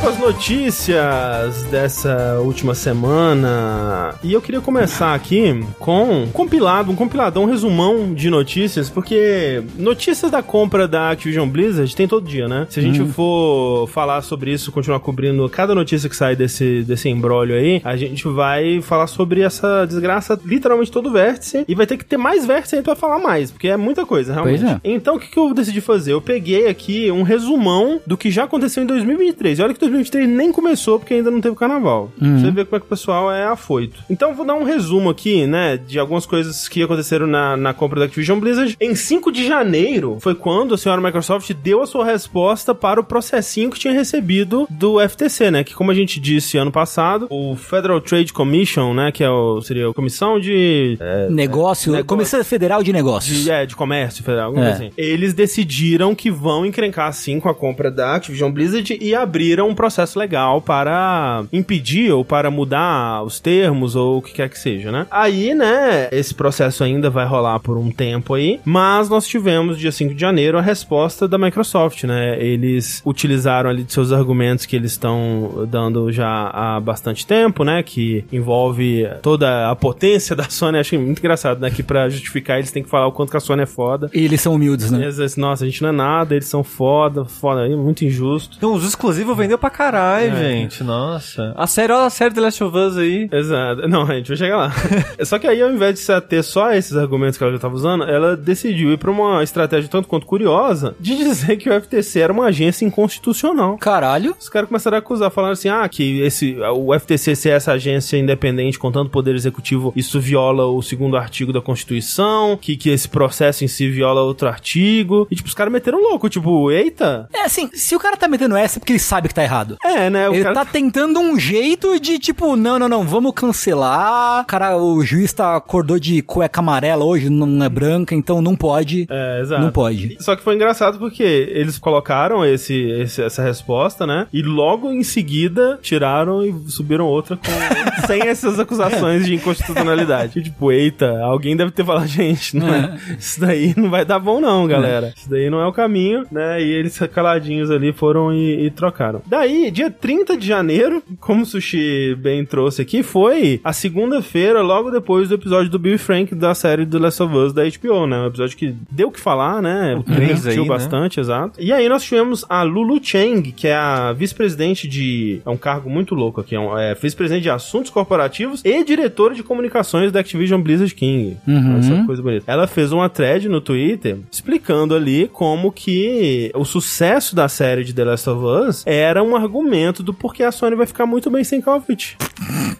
Para 0.02 0.10
as 0.10 0.18
notícias 0.18 1.62
dessa 1.70 2.40
última 2.40 2.74
semana. 2.74 4.12
E 4.20 4.32
eu 4.32 4.42
queria 4.42 4.60
começar 4.60 5.14
aqui 5.14 5.64
com 5.78 6.24
um 6.24 6.26
compilado, 6.26 6.90
um 6.90 6.96
compiladão, 6.96 7.44
um 7.44 7.46
resumão 7.46 8.12
de 8.12 8.28
notícias, 8.28 8.90
porque 8.90 9.62
notícias 9.78 10.28
da 10.28 10.42
compra 10.42 10.88
da 10.88 11.10
Activision 11.10 11.48
Blizzard 11.48 11.94
tem 11.94 12.08
todo 12.08 12.26
dia, 12.26 12.48
né? 12.48 12.66
Se 12.68 12.80
a 12.80 12.82
gente 12.82 13.04
for 13.12 13.86
falar 13.90 14.22
sobre 14.22 14.52
isso, 14.52 14.72
continuar 14.72 14.98
cobrindo 14.98 15.48
cada 15.48 15.72
notícia 15.72 16.08
que 16.08 16.16
sai 16.16 16.34
desse, 16.34 16.82
desse 16.82 17.08
embrólio 17.08 17.54
aí, 17.54 17.80
a 17.84 17.96
gente 17.96 18.26
vai 18.26 18.82
falar 18.82 19.06
sobre 19.06 19.42
essa 19.42 19.84
desgraça 19.84 20.36
literalmente 20.44 20.90
todo 20.90 21.12
vértice 21.12 21.64
e 21.68 21.76
vai 21.76 21.86
ter 21.86 21.96
que 21.96 22.04
ter 22.04 22.16
mais 22.16 22.44
vértice 22.44 22.74
aí 22.74 22.82
pra 22.82 22.96
falar 22.96 23.20
mais, 23.20 23.52
porque 23.52 23.68
é 23.68 23.76
muita 23.76 24.04
coisa, 24.04 24.32
realmente. 24.32 24.64
É. 24.64 24.80
Então, 24.82 25.14
o 25.14 25.20
que, 25.20 25.28
que 25.28 25.38
eu 25.38 25.54
decidi 25.54 25.80
fazer? 25.80 26.12
Eu 26.12 26.20
peguei 26.20 26.66
aqui 26.66 27.08
um 27.12 27.22
resumão 27.22 28.00
do 28.04 28.16
que 28.16 28.32
já 28.32 28.42
aconteceu 28.42 28.82
em 28.82 28.86
2023. 28.86 29.60
E 29.60 29.62
olha 29.62 29.72
que 29.72 29.78
2023 29.78 29.91
nem 30.26 30.52
começou, 30.52 30.98
porque 30.98 31.14
ainda 31.14 31.30
não 31.30 31.40
teve 31.40 31.54
carnaval. 31.56 32.10
Pra 32.18 32.28
Você 32.38 32.50
vê 32.50 32.64
como 32.64 32.76
é 32.76 32.80
que 32.80 32.86
o 32.86 32.88
pessoal 32.88 33.32
é 33.32 33.44
afoito. 33.44 34.02
Então, 34.08 34.34
vou 34.34 34.44
dar 34.46 34.54
um 34.54 34.64
resumo 34.64 35.10
aqui, 35.10 35.46
né, 35.46 35.76
de 35.76 35.98
algumas 35.98 36.26
coisas 36.26 36.68
que 36.68 36.82
aconteceram 36.82 37.26
na, 37.26 37.56
na 37.56 37.74
compra 37.74 38.00
da 38.00 38.06
Activision 38.06 38.38
Blizzard. 38.38 38.76
Em 38.80 38.94
5 38.94 39.30
de 39.32 39.46
janeiro, 39.46 40.18
foi 40.20 40.34
quando 40.34 40.74
a 40.74 40.78
senhora 40.78 41.00
Microsoft 41.00 41.50
deu 41.62 41.82
a 41.82 41.86
sua 41.86 42.04
resposta 42.04 42.74
para 42.74 43.00
o 43.00 43.04
processinho 43.04 43.70
que 43.70 43.78
tinha 43.78 43.92
recebido 43.92 44.66
do 44.70 44.98
FTC, 45.06 45.50
né, 45.50 45.64
que 45.64 45.74
como 45.74 45.90
a 45.90 45.94
gente 45.94 46.20
disse 46.20 46.56
ano 46.58 46.72
passado, 46.72 47.26
o 47.30 47.56
Federal 47.56 48.00
Trade 48.00 48.32
Commission, 48.32 48.94
né, 48.94 49.10
que 49.12 49.22
é 49.24 49.30
o, 49.30 49.60
seria 49.60 49.88
a 49.88 49.94
comissão 49.94 50.38
de... 50.40 50.96
é, 51.00 51.28
Negócio, 51.30 51.92
negócio. 51.92 52.06
Comissão 52.06 52.44
Federal 52.44 52.82
de 52.82 52.92
Negócios. 52.92 53.44
de, 53.44 53.50
é, 53.50 53.66
de 53.66 53.74
comércio 53.76 54.22
federal, 54.24 54.46
alguma 54.46 54.64
É. 54.66 54.68
coisa 54.70 54.84
assim. 54.84 54.92
Eles 54.96 55.34
decidiram 55.34 56.14
que 56.14 56.30
vão 56.30 56.64
encrencar 56.66 57.12
sim 57.12 57.38
com 57.40 57.48
a 57.48 57.54
compra 57.54 57.90
da 57.90 58.14
Activision 58.16 58.50
Blizzard 58.50 58.96
e 59.00 59.14
abriram 59.14 59.68
um 59.68 59.74
processo 59.82 60.16
legal 60.16 60.62
para 60.62 61.44
impedir 61.52 62.12
ou 62.12 62.24
para 62.24 62.52
mudar 62.52 63.24
os 63.24 63.40
termos 63.40 63.96
ou 63.96 64.18
o 64.18 64.22
que 64.22 64.32
quer 64.32 64.48
que 64.48 64.56
seja, 64.56 64.92
né? 64.92 65.08
Aí, 65.10 65.54
né, 65.54 66.08
esse 66.12 66.32
processo 66.32 66.84
ainda 66.84 67.10
vai 67.10 67.26
rolar 67.26 67.58
por 67.58 67.76
um 67.76 67.90
tempo 67.90 68.34
aí, 68.34 68.60
mas 68.64 69.08
nós 69.08 69.26
tivemos 69.26 69.76
dia 69.76 69.90
5 69.90 70.14
de 70.14 70.20
janeiro 70.20 70.56
a 70.56 70.60
resposta 70.60 71.26
da 71.26 71.36
Microsoft, 71.36 72.04
né? 72.04 72.40
Eles 72.40 73.02
utilizaram 73.04 73.68
ali 73.68 73.82
de 73.82 73.92
seus 73.92 74.12
argumentos 74.12 74.66
que 74.66 74.76
eles 74.76 74.92
estão 74.92 75.66
dando 75.68 76.12
já 76.12 76.48
há 76.52 76.78
bastante 76.78 77.26
tempo, 77.26 77.64
né? 77.64 77.82
Que 77.82 78.24
envolve 78.32 79.08
toda 79.20 79.68
a 79.68 79.74
potência 79.74 80.36
da 80.36 80.44
Sony. 80.44 80.78
Acho 80.78 80.96
muito 80.96 81.18
engraçado, 81.18 81.60
né? 81.60 81.72
Que 81.72 81.82
pra 81.82 82.08
justificar 82.08 82.58
eles 82.58 82.70
têm 82.70 82.84
que 82.84 82.88
falar 82.88 83.08
o 83.08 83.12
quanto 83.12 83.32
que 83.32 83.36
a 83.36 83.40
Sony 83.40 83.62
é 83.62 83.66
foda. 83.66 84.08
E 84.14 84.24
eles 84.24 84.40
são 84.40 84.54
humildes, 84.54 84.92
né? 84.92 85.02
Eles 85.02 85.16
dizem, 85.16 85.42
Nossa, 85.42 85.64
a 85.64 85.66
gente 85.66 85.82
não 85.82 85.88
é 85.88 85.92
nada, 85.92 86.36
eles 86.36 86.46
são 86.46 86.62
foda, 86.62 87.24
foda, 87.24 87.66
é 87.66 87.74
muito 87.74 88.04
injusto. 88.04 88.56
Então, 88.58 88.74
os 88.74 88.84
exclusivos 88.86 89.36
vendeu 89.36 89.58
pra 89.58 89.71
caralho, 89.72 90.36
gente. 90.36 90.84
Nossa. 90.84 91.52
A 91.56 91.66
série, 91.66 91.92
olha 91.92 92.06
a 92.06 92.10
série 92.10 92.34
The 92.34 92.40
Last 92.40 92.62
of 92.64 92.76
Us 92.76 92.96
aí. 92.96 93.28
Exato. 93.32 93.88
Não, 93.88 94.02
a 94.02 94.14
gente 94.14 94.28
vai 94.28 94.36
chegar 94.36 94.56
lá. 94.56 94.72
Só 95.24 95.38
que 95.38 95.46
aí, 95.46 95.60
ao 95.62 95.70
invés 95.70 95.94
de 95.94 96.00
se 96.00 96.12
ater 96.12 96.42
só 96.42 96.66
a 96.66 96.76
esses 96.76 96.96
argumentos 96.96 97.36
que 97.36 97.44
ela 97.44 97.52
já 97.52 97.56
estava 97.56 97.74
usando, 97.74 98.04
ela 98.04 98.36
decidiu 98.36 98.92
ir 98.92 98.98
pra 98.98 99.10
uma 99.10 99.42
estratégia 99.42 99.88
tanto 99.88 100.08
quanto 100.08 100.26
curiosa 100.26 100.94
de 101.00 101.16
dizer 101.22 101.56
que 101.56 101.70
o 101.70 101.80
FTC 101.80 102.20
era 102.20 102.32
uma 102.32 102.46
agência 102.46 102.84
inconstitucional. 102.84 103.78
Caralho. 103.78 104.34
Os 104.38 104.48
caras 104.48 104.68
começaram 104.68 104.96
a 104.96 104.98
acusar, 104.98 105.30
falando 105.30 105.52
assim: 105.52 105.68
ah, 105.68 105.88
que 105.88 106.20
esse, 106.20 106.56
o 106.74 106.98
FTC 106.98 107.34
ser 107.34 107.50
essa 107.50 107.72
agência 107.72 108.16
independente 108.16 108.78
com 108.78 108.90
tanto 108.92 109.10
poder 109.10 109.34
executivo, 109.34 109.92
isso 109.96 110.20
viola 110.20 110.66
o 110.66 110.82
segundo 110.82 111.16
artigo 111.16 111.52
da 111.52 111.60
Constituição, 111.60 112.58
que, 112.60 112.76
que 112.76 112.90
esse 112.90 113.08
processo 113.08 113.64
em 113.64 113.68
si 113.68 113.88
viola 113.88 114.22
outro 114.22 114.48
artigo. 114.48 115.26
E, 115.30 115.36
tipo, 115.36 115.48
os 115.48 115.54
caras 115.54 115.72
meteram 115.72 116.02
louco, 116.02 116.28
tipo, 116.28 116.70
eita. 116.70 117.28
É 117.32 117.44
assim, 117.44 117.70
se 117.72 117.94
o 117.94 117.98
cara 118.00 118.16
tá 118.16 118.28
metendo 118.28 118.56
essa 118.56 118.78
é 118.78 118.80
porque 118.80 118.92
ele 118.92 118.98
sabe 118.98 119.28
que 119.28 119.34
tá 119.34 119.42
errado. 119.42 119.61
É, 119.84 120.08
né? 120.10 120.26
Ele 120.28 120.42
cara 120.42 120.54
tá 120.54 120.64
tentando 120.64 121.18
um 121.20 121.38
jeito 121.38 121.98
de 122.00 122.18
tipo, 122.18 122.56
não, 122.56 122.78
não, 122.78 122.88
não, 122.88 123.04
vamos 123.04 123.32
cancelar. 123.34 124.44
Cara, 124.46 124.76
o 124.76 125.02
juiz 125.02 125.32
tá 125.32 125.56
acordou 125.56 125.98
de 125.98 126.22
cueca 126.22 126.60
amarela 126.60 127.04
hoje, 127.04 127.28
não 127.30 127.64
é 127.64 127.68
branca, 127.68 128.14
então 128.14 128.40
não 128.42 128.54
pode. 128.56 129.06
É, 129.10 129.40
exato. 129.40 129.62
Não 129.62 129.70
pode. 129.70 130.16
Só 130.20 130.36
que 130.36 130.42
foi 130.42 130.54
engraçado 130.54 130.98
porque 130.98 131.22
eles 131.22 131.78
colocaram 131.78 132.44
esse, 132.44 132.74
esse- 132.74 133.22
essa 133.22 133.42
resposta, 133.42 134.06
né? 134.06 134.26
E 134.32 134.42
logo 134.42 134.90
em 134.90 135.02
seguida 135.02 135.78
tiraram 135.82 136.44
e 136.44 136.54
subiram 136.70 137.06
outra 137.06 137.36
com, 137.36 137.42
sem 138.06 138.22
essas 138.22 138.58
acusações 138.58 139.24
de 139.26 139.34
inconstitucionalidade. 139.34 140.32
E, 140.42 140.42
tipo, 140.42 140.72
eita, 140.72 141.20
alguém 141.22 141.56
deve 141.56 141.70
ter 141.72 141.84
falado, 141.84 142.06
gente, 142.08 142.56
não 142.56 142.68
é, 142.72 142.96
isso 143.18 143.40
daí 143.40 143.74
não 143.76 143.90
vai 143.90 144.04
dar 144.04 144.18
bom 144.18 144.40
não, 144.40 144.66
galera. 144.66 145.12
Isso 145.16 145.28
daí 145.28 145.50
não 145.50 145.60
é 145.60 145.66
o 145.66 145.72
caminho, 145.72 146.24
né? 146.30 146.60
E 146.62 146.70
eles 146.72 146.98
caladinhos 147.12 147.70
ali 147.70 147.92
foram 147.92 148.32
e, 148.32 148.66
e 148.66 148.70
trocaram. 148.70 149.20
Daí, 149.26 149.51
dia 149.70 149.90
30 149.90 150.36
de 150.36 150.46
janeiro, 150.46 151.02
como 151.20 151.42
o 151.42 151.46
Sushi 151.46 152.14
bem 152.16 152.44
trouxe 152.44 152.82
aqui, 152.82 153.02
foi 153.02 153.60
a 153.62 153.72
segunda-feira, 153.72 154.60
logo 154.62 154.90
depois 154.90 155.28
do 155.28 155.34
episódio 155.34 155.70
do 155.70 155.78
Bill 155.78 155.94
e 155.94 155.98
Frank 155.98 156.34
da 156.34 156.54
série 156.54 156.86
The 156.86 156.98
Last 156.98 157.22
of 157.22 157.34
Us 157.36 157.52
da 157.52 157.62
HBO, 157.64 158.06
né? 158.06 158.18
Um 158.18 158.26
episódio 158.26 158.56
que 158.56 158.74
deu 158.90 159.08
o 159.08 159.12
que 159.12 159.20
falar, 159.20 159.62
né? 159.62 159.94
O 159.96 160.02
três 160.02 160.46
aí, 160.46 160.58
né? 160.58 160.66
bastante, 160.66 161.20
exato. 161.20 161.60
E 161.60 161.72
aí 161.72 161.88
nós 161.88 162.02
tivemos 162.02 162.44
a 162.48 162.62
Lulu 162.62 162.98
Cheng, 163.02 163.52
que 163.52 163.68
é 163.68 163.74
a 163.74 164.12
vice-presidente 164.12 164.88
de... 164.88 165.40
É 165.44 165.50
um 165.50 165.56
cargo 165.56 165.90
muito 165.90 166.14
louco 166.14 166.40
aqui. 166.40 166.54
É, 166.54 166.60
um, 166.60 166.76
é 166.78 166.94
vice-presidente 166.94 167.42
de 167.42 167.50
assuntos 167.50 167.90
corporativos 167.90 168.62
e 168.64 168.84
diretora 168.84 169.34
de 169.34 169.42
comunicações 169.42 170.12
da 170.12 170.20
Activision 170.20 170.60
Blizzard 170.60 170.94
King. 170.94 171.36
Uhum. 171.46 171.78
Essa 171.78 172.04
coisa 172.04 172.22
bonita. 172.22 172.50
Ela 172.50 172.66
fez 172.66 172.92
uma 172.92 173.08
thread 173.08 173.48
no 173.48 173.60
Twitter 173.60 174.18
explicando 174.30 174.94
ali 174.94 175.28
como 175.32 175.72
que 175.72 176.50
o 176.54 176.64
sucesso 176.64 177.34
da 177.34 177.48
série 177.48 177.84
de 177.84 177.92
The 177.92 178.04
Last 178.04 178.30
of 178.30 178.44
Us 178.44 178.82
era 178.86 179.22
um 179.22 179.31
argumento 179.36 180.02
do 180.02 180.12
porquê 180.14 180.42
a 180.44 180.52
Sony 180.52 180.76
vai 180.76 180.86
ficar 180.86 181.06
muito 181.06 181.30
bem 181.30 181.44
sem 181.44 181.60
Call 181.60 181.76
of 181.78 181.86
Duty. 181.88 182.16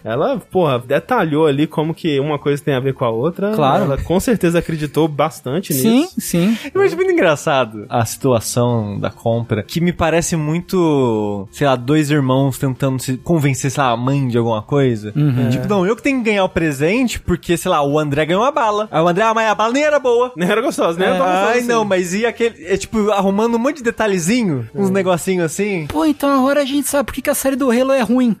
Ela, 0.03 0.37
porra, 0.51 0.79
detalhou 0.79 1.45
ali 1.47 1.65
como 1.65 1.93
que 1.93 2.19
uma 2.19 2.37
coisa 2.37 2.61
tem 2.61 2.73
a 2.73 2.79
ver 2.79 2.93
com 2.93 3.05
a 3.05 3.09
outra. 3.09 3.53
Claro. 3.53 3.83
Ela 3.85 3.97
com 3.97 4.19
certeza 4.19 4.59
acreditou 4.59 5.07
bastante 5.07 5.73
Sim, 5.73 6.01
nisso. 6.01 6.13
sim. 6.19 6.57
Eu 6.73 6.81
acho 6.81 6.95
muito 6.95 7.11
engraçado 7.11 7.85
a 7.89 8.03
situação 8.05 8.99
da 8.99 9.09
compra, 9.09 9.63
que 9.63 9.79
me 9.79 9.93
parece 9.93 10.35
muito, 10.35 11.47
sei 11.51 11.67
lá, 11.67 11.75
dois 11.75 12.11
irmãos 12.11 12.57
tentando 12.57 13.01
se 13.01 13.17
convencer, 13.17 13.71
sei 13.71 13.81
lá, 13.83 13.91
a 13.91 13.97
mãe 13.97 14.27
de 14.27 14.37
alguma 14.37 14.61
coisa. 14.61 15.13
Tipo, 15.51 15.67
não, 15.67 15.85
eu 15.85 15.95
que 15.95 16.01
tenho 16.03 16.17
que 16.19 16.25
ganhar 16.25 16.43
o 16.43 16.49
presente 16.49 17.19
porque, 17.19 17.55
sei 17.55 17.71
lá, 17.71 17.81
o 17.81 17.97
André 17.97 18.25
ganhou 18.25 18.43
a 18.43 18.51
bala. 18.51 18.87
Aí 18.91 19.01
o 19.01 19.07
André, 19.07 19.23
ah, 19.23 19.33
mas 19.33 19.49
a 19.49 19.55
bala 19.55 19.71
nem 19.73 19.83
era 19.83 19.99
boa. 19.99 20.31
Nem 20.35 20.49
era 20.49 20.61
gostosa, 20.61 20.97
nem 20.99 21.07
era 21.07 21.17
tão 21.17 21.25
gostosa 21.25 21.47
Ai, 21.51 21.57
assim. 21.59 21.67
não, 21.67 21.85
mas 21.85 22.13
e 22.13 22.25
aquele. 22.25 22.65
É 22.65 22.75
tipo, 22.77 23.09
arrumando 23.11 23.55
um 23.55 23.59
monte 23.59 23.77
de 23.77 23.83
detalhezinho, 23.83 24.67
uns 24.75 24.89
negocinhos 24.89 25.45
assim. 25.45 25.87
Pô, 25.87 26.05
então 26.05 26.42
agora 26.43 26.61
a 26.61 26.65
gente 26.65 26.87
sabe 26.87 27.05
por 27.05 27.15
que 27.15 27.29
a 27.29 27.33
série 27.33 27.55
do 27.55 27.71
Halo 27.71 27.93
é 27.93 28.01
ruim. 28.01 28.35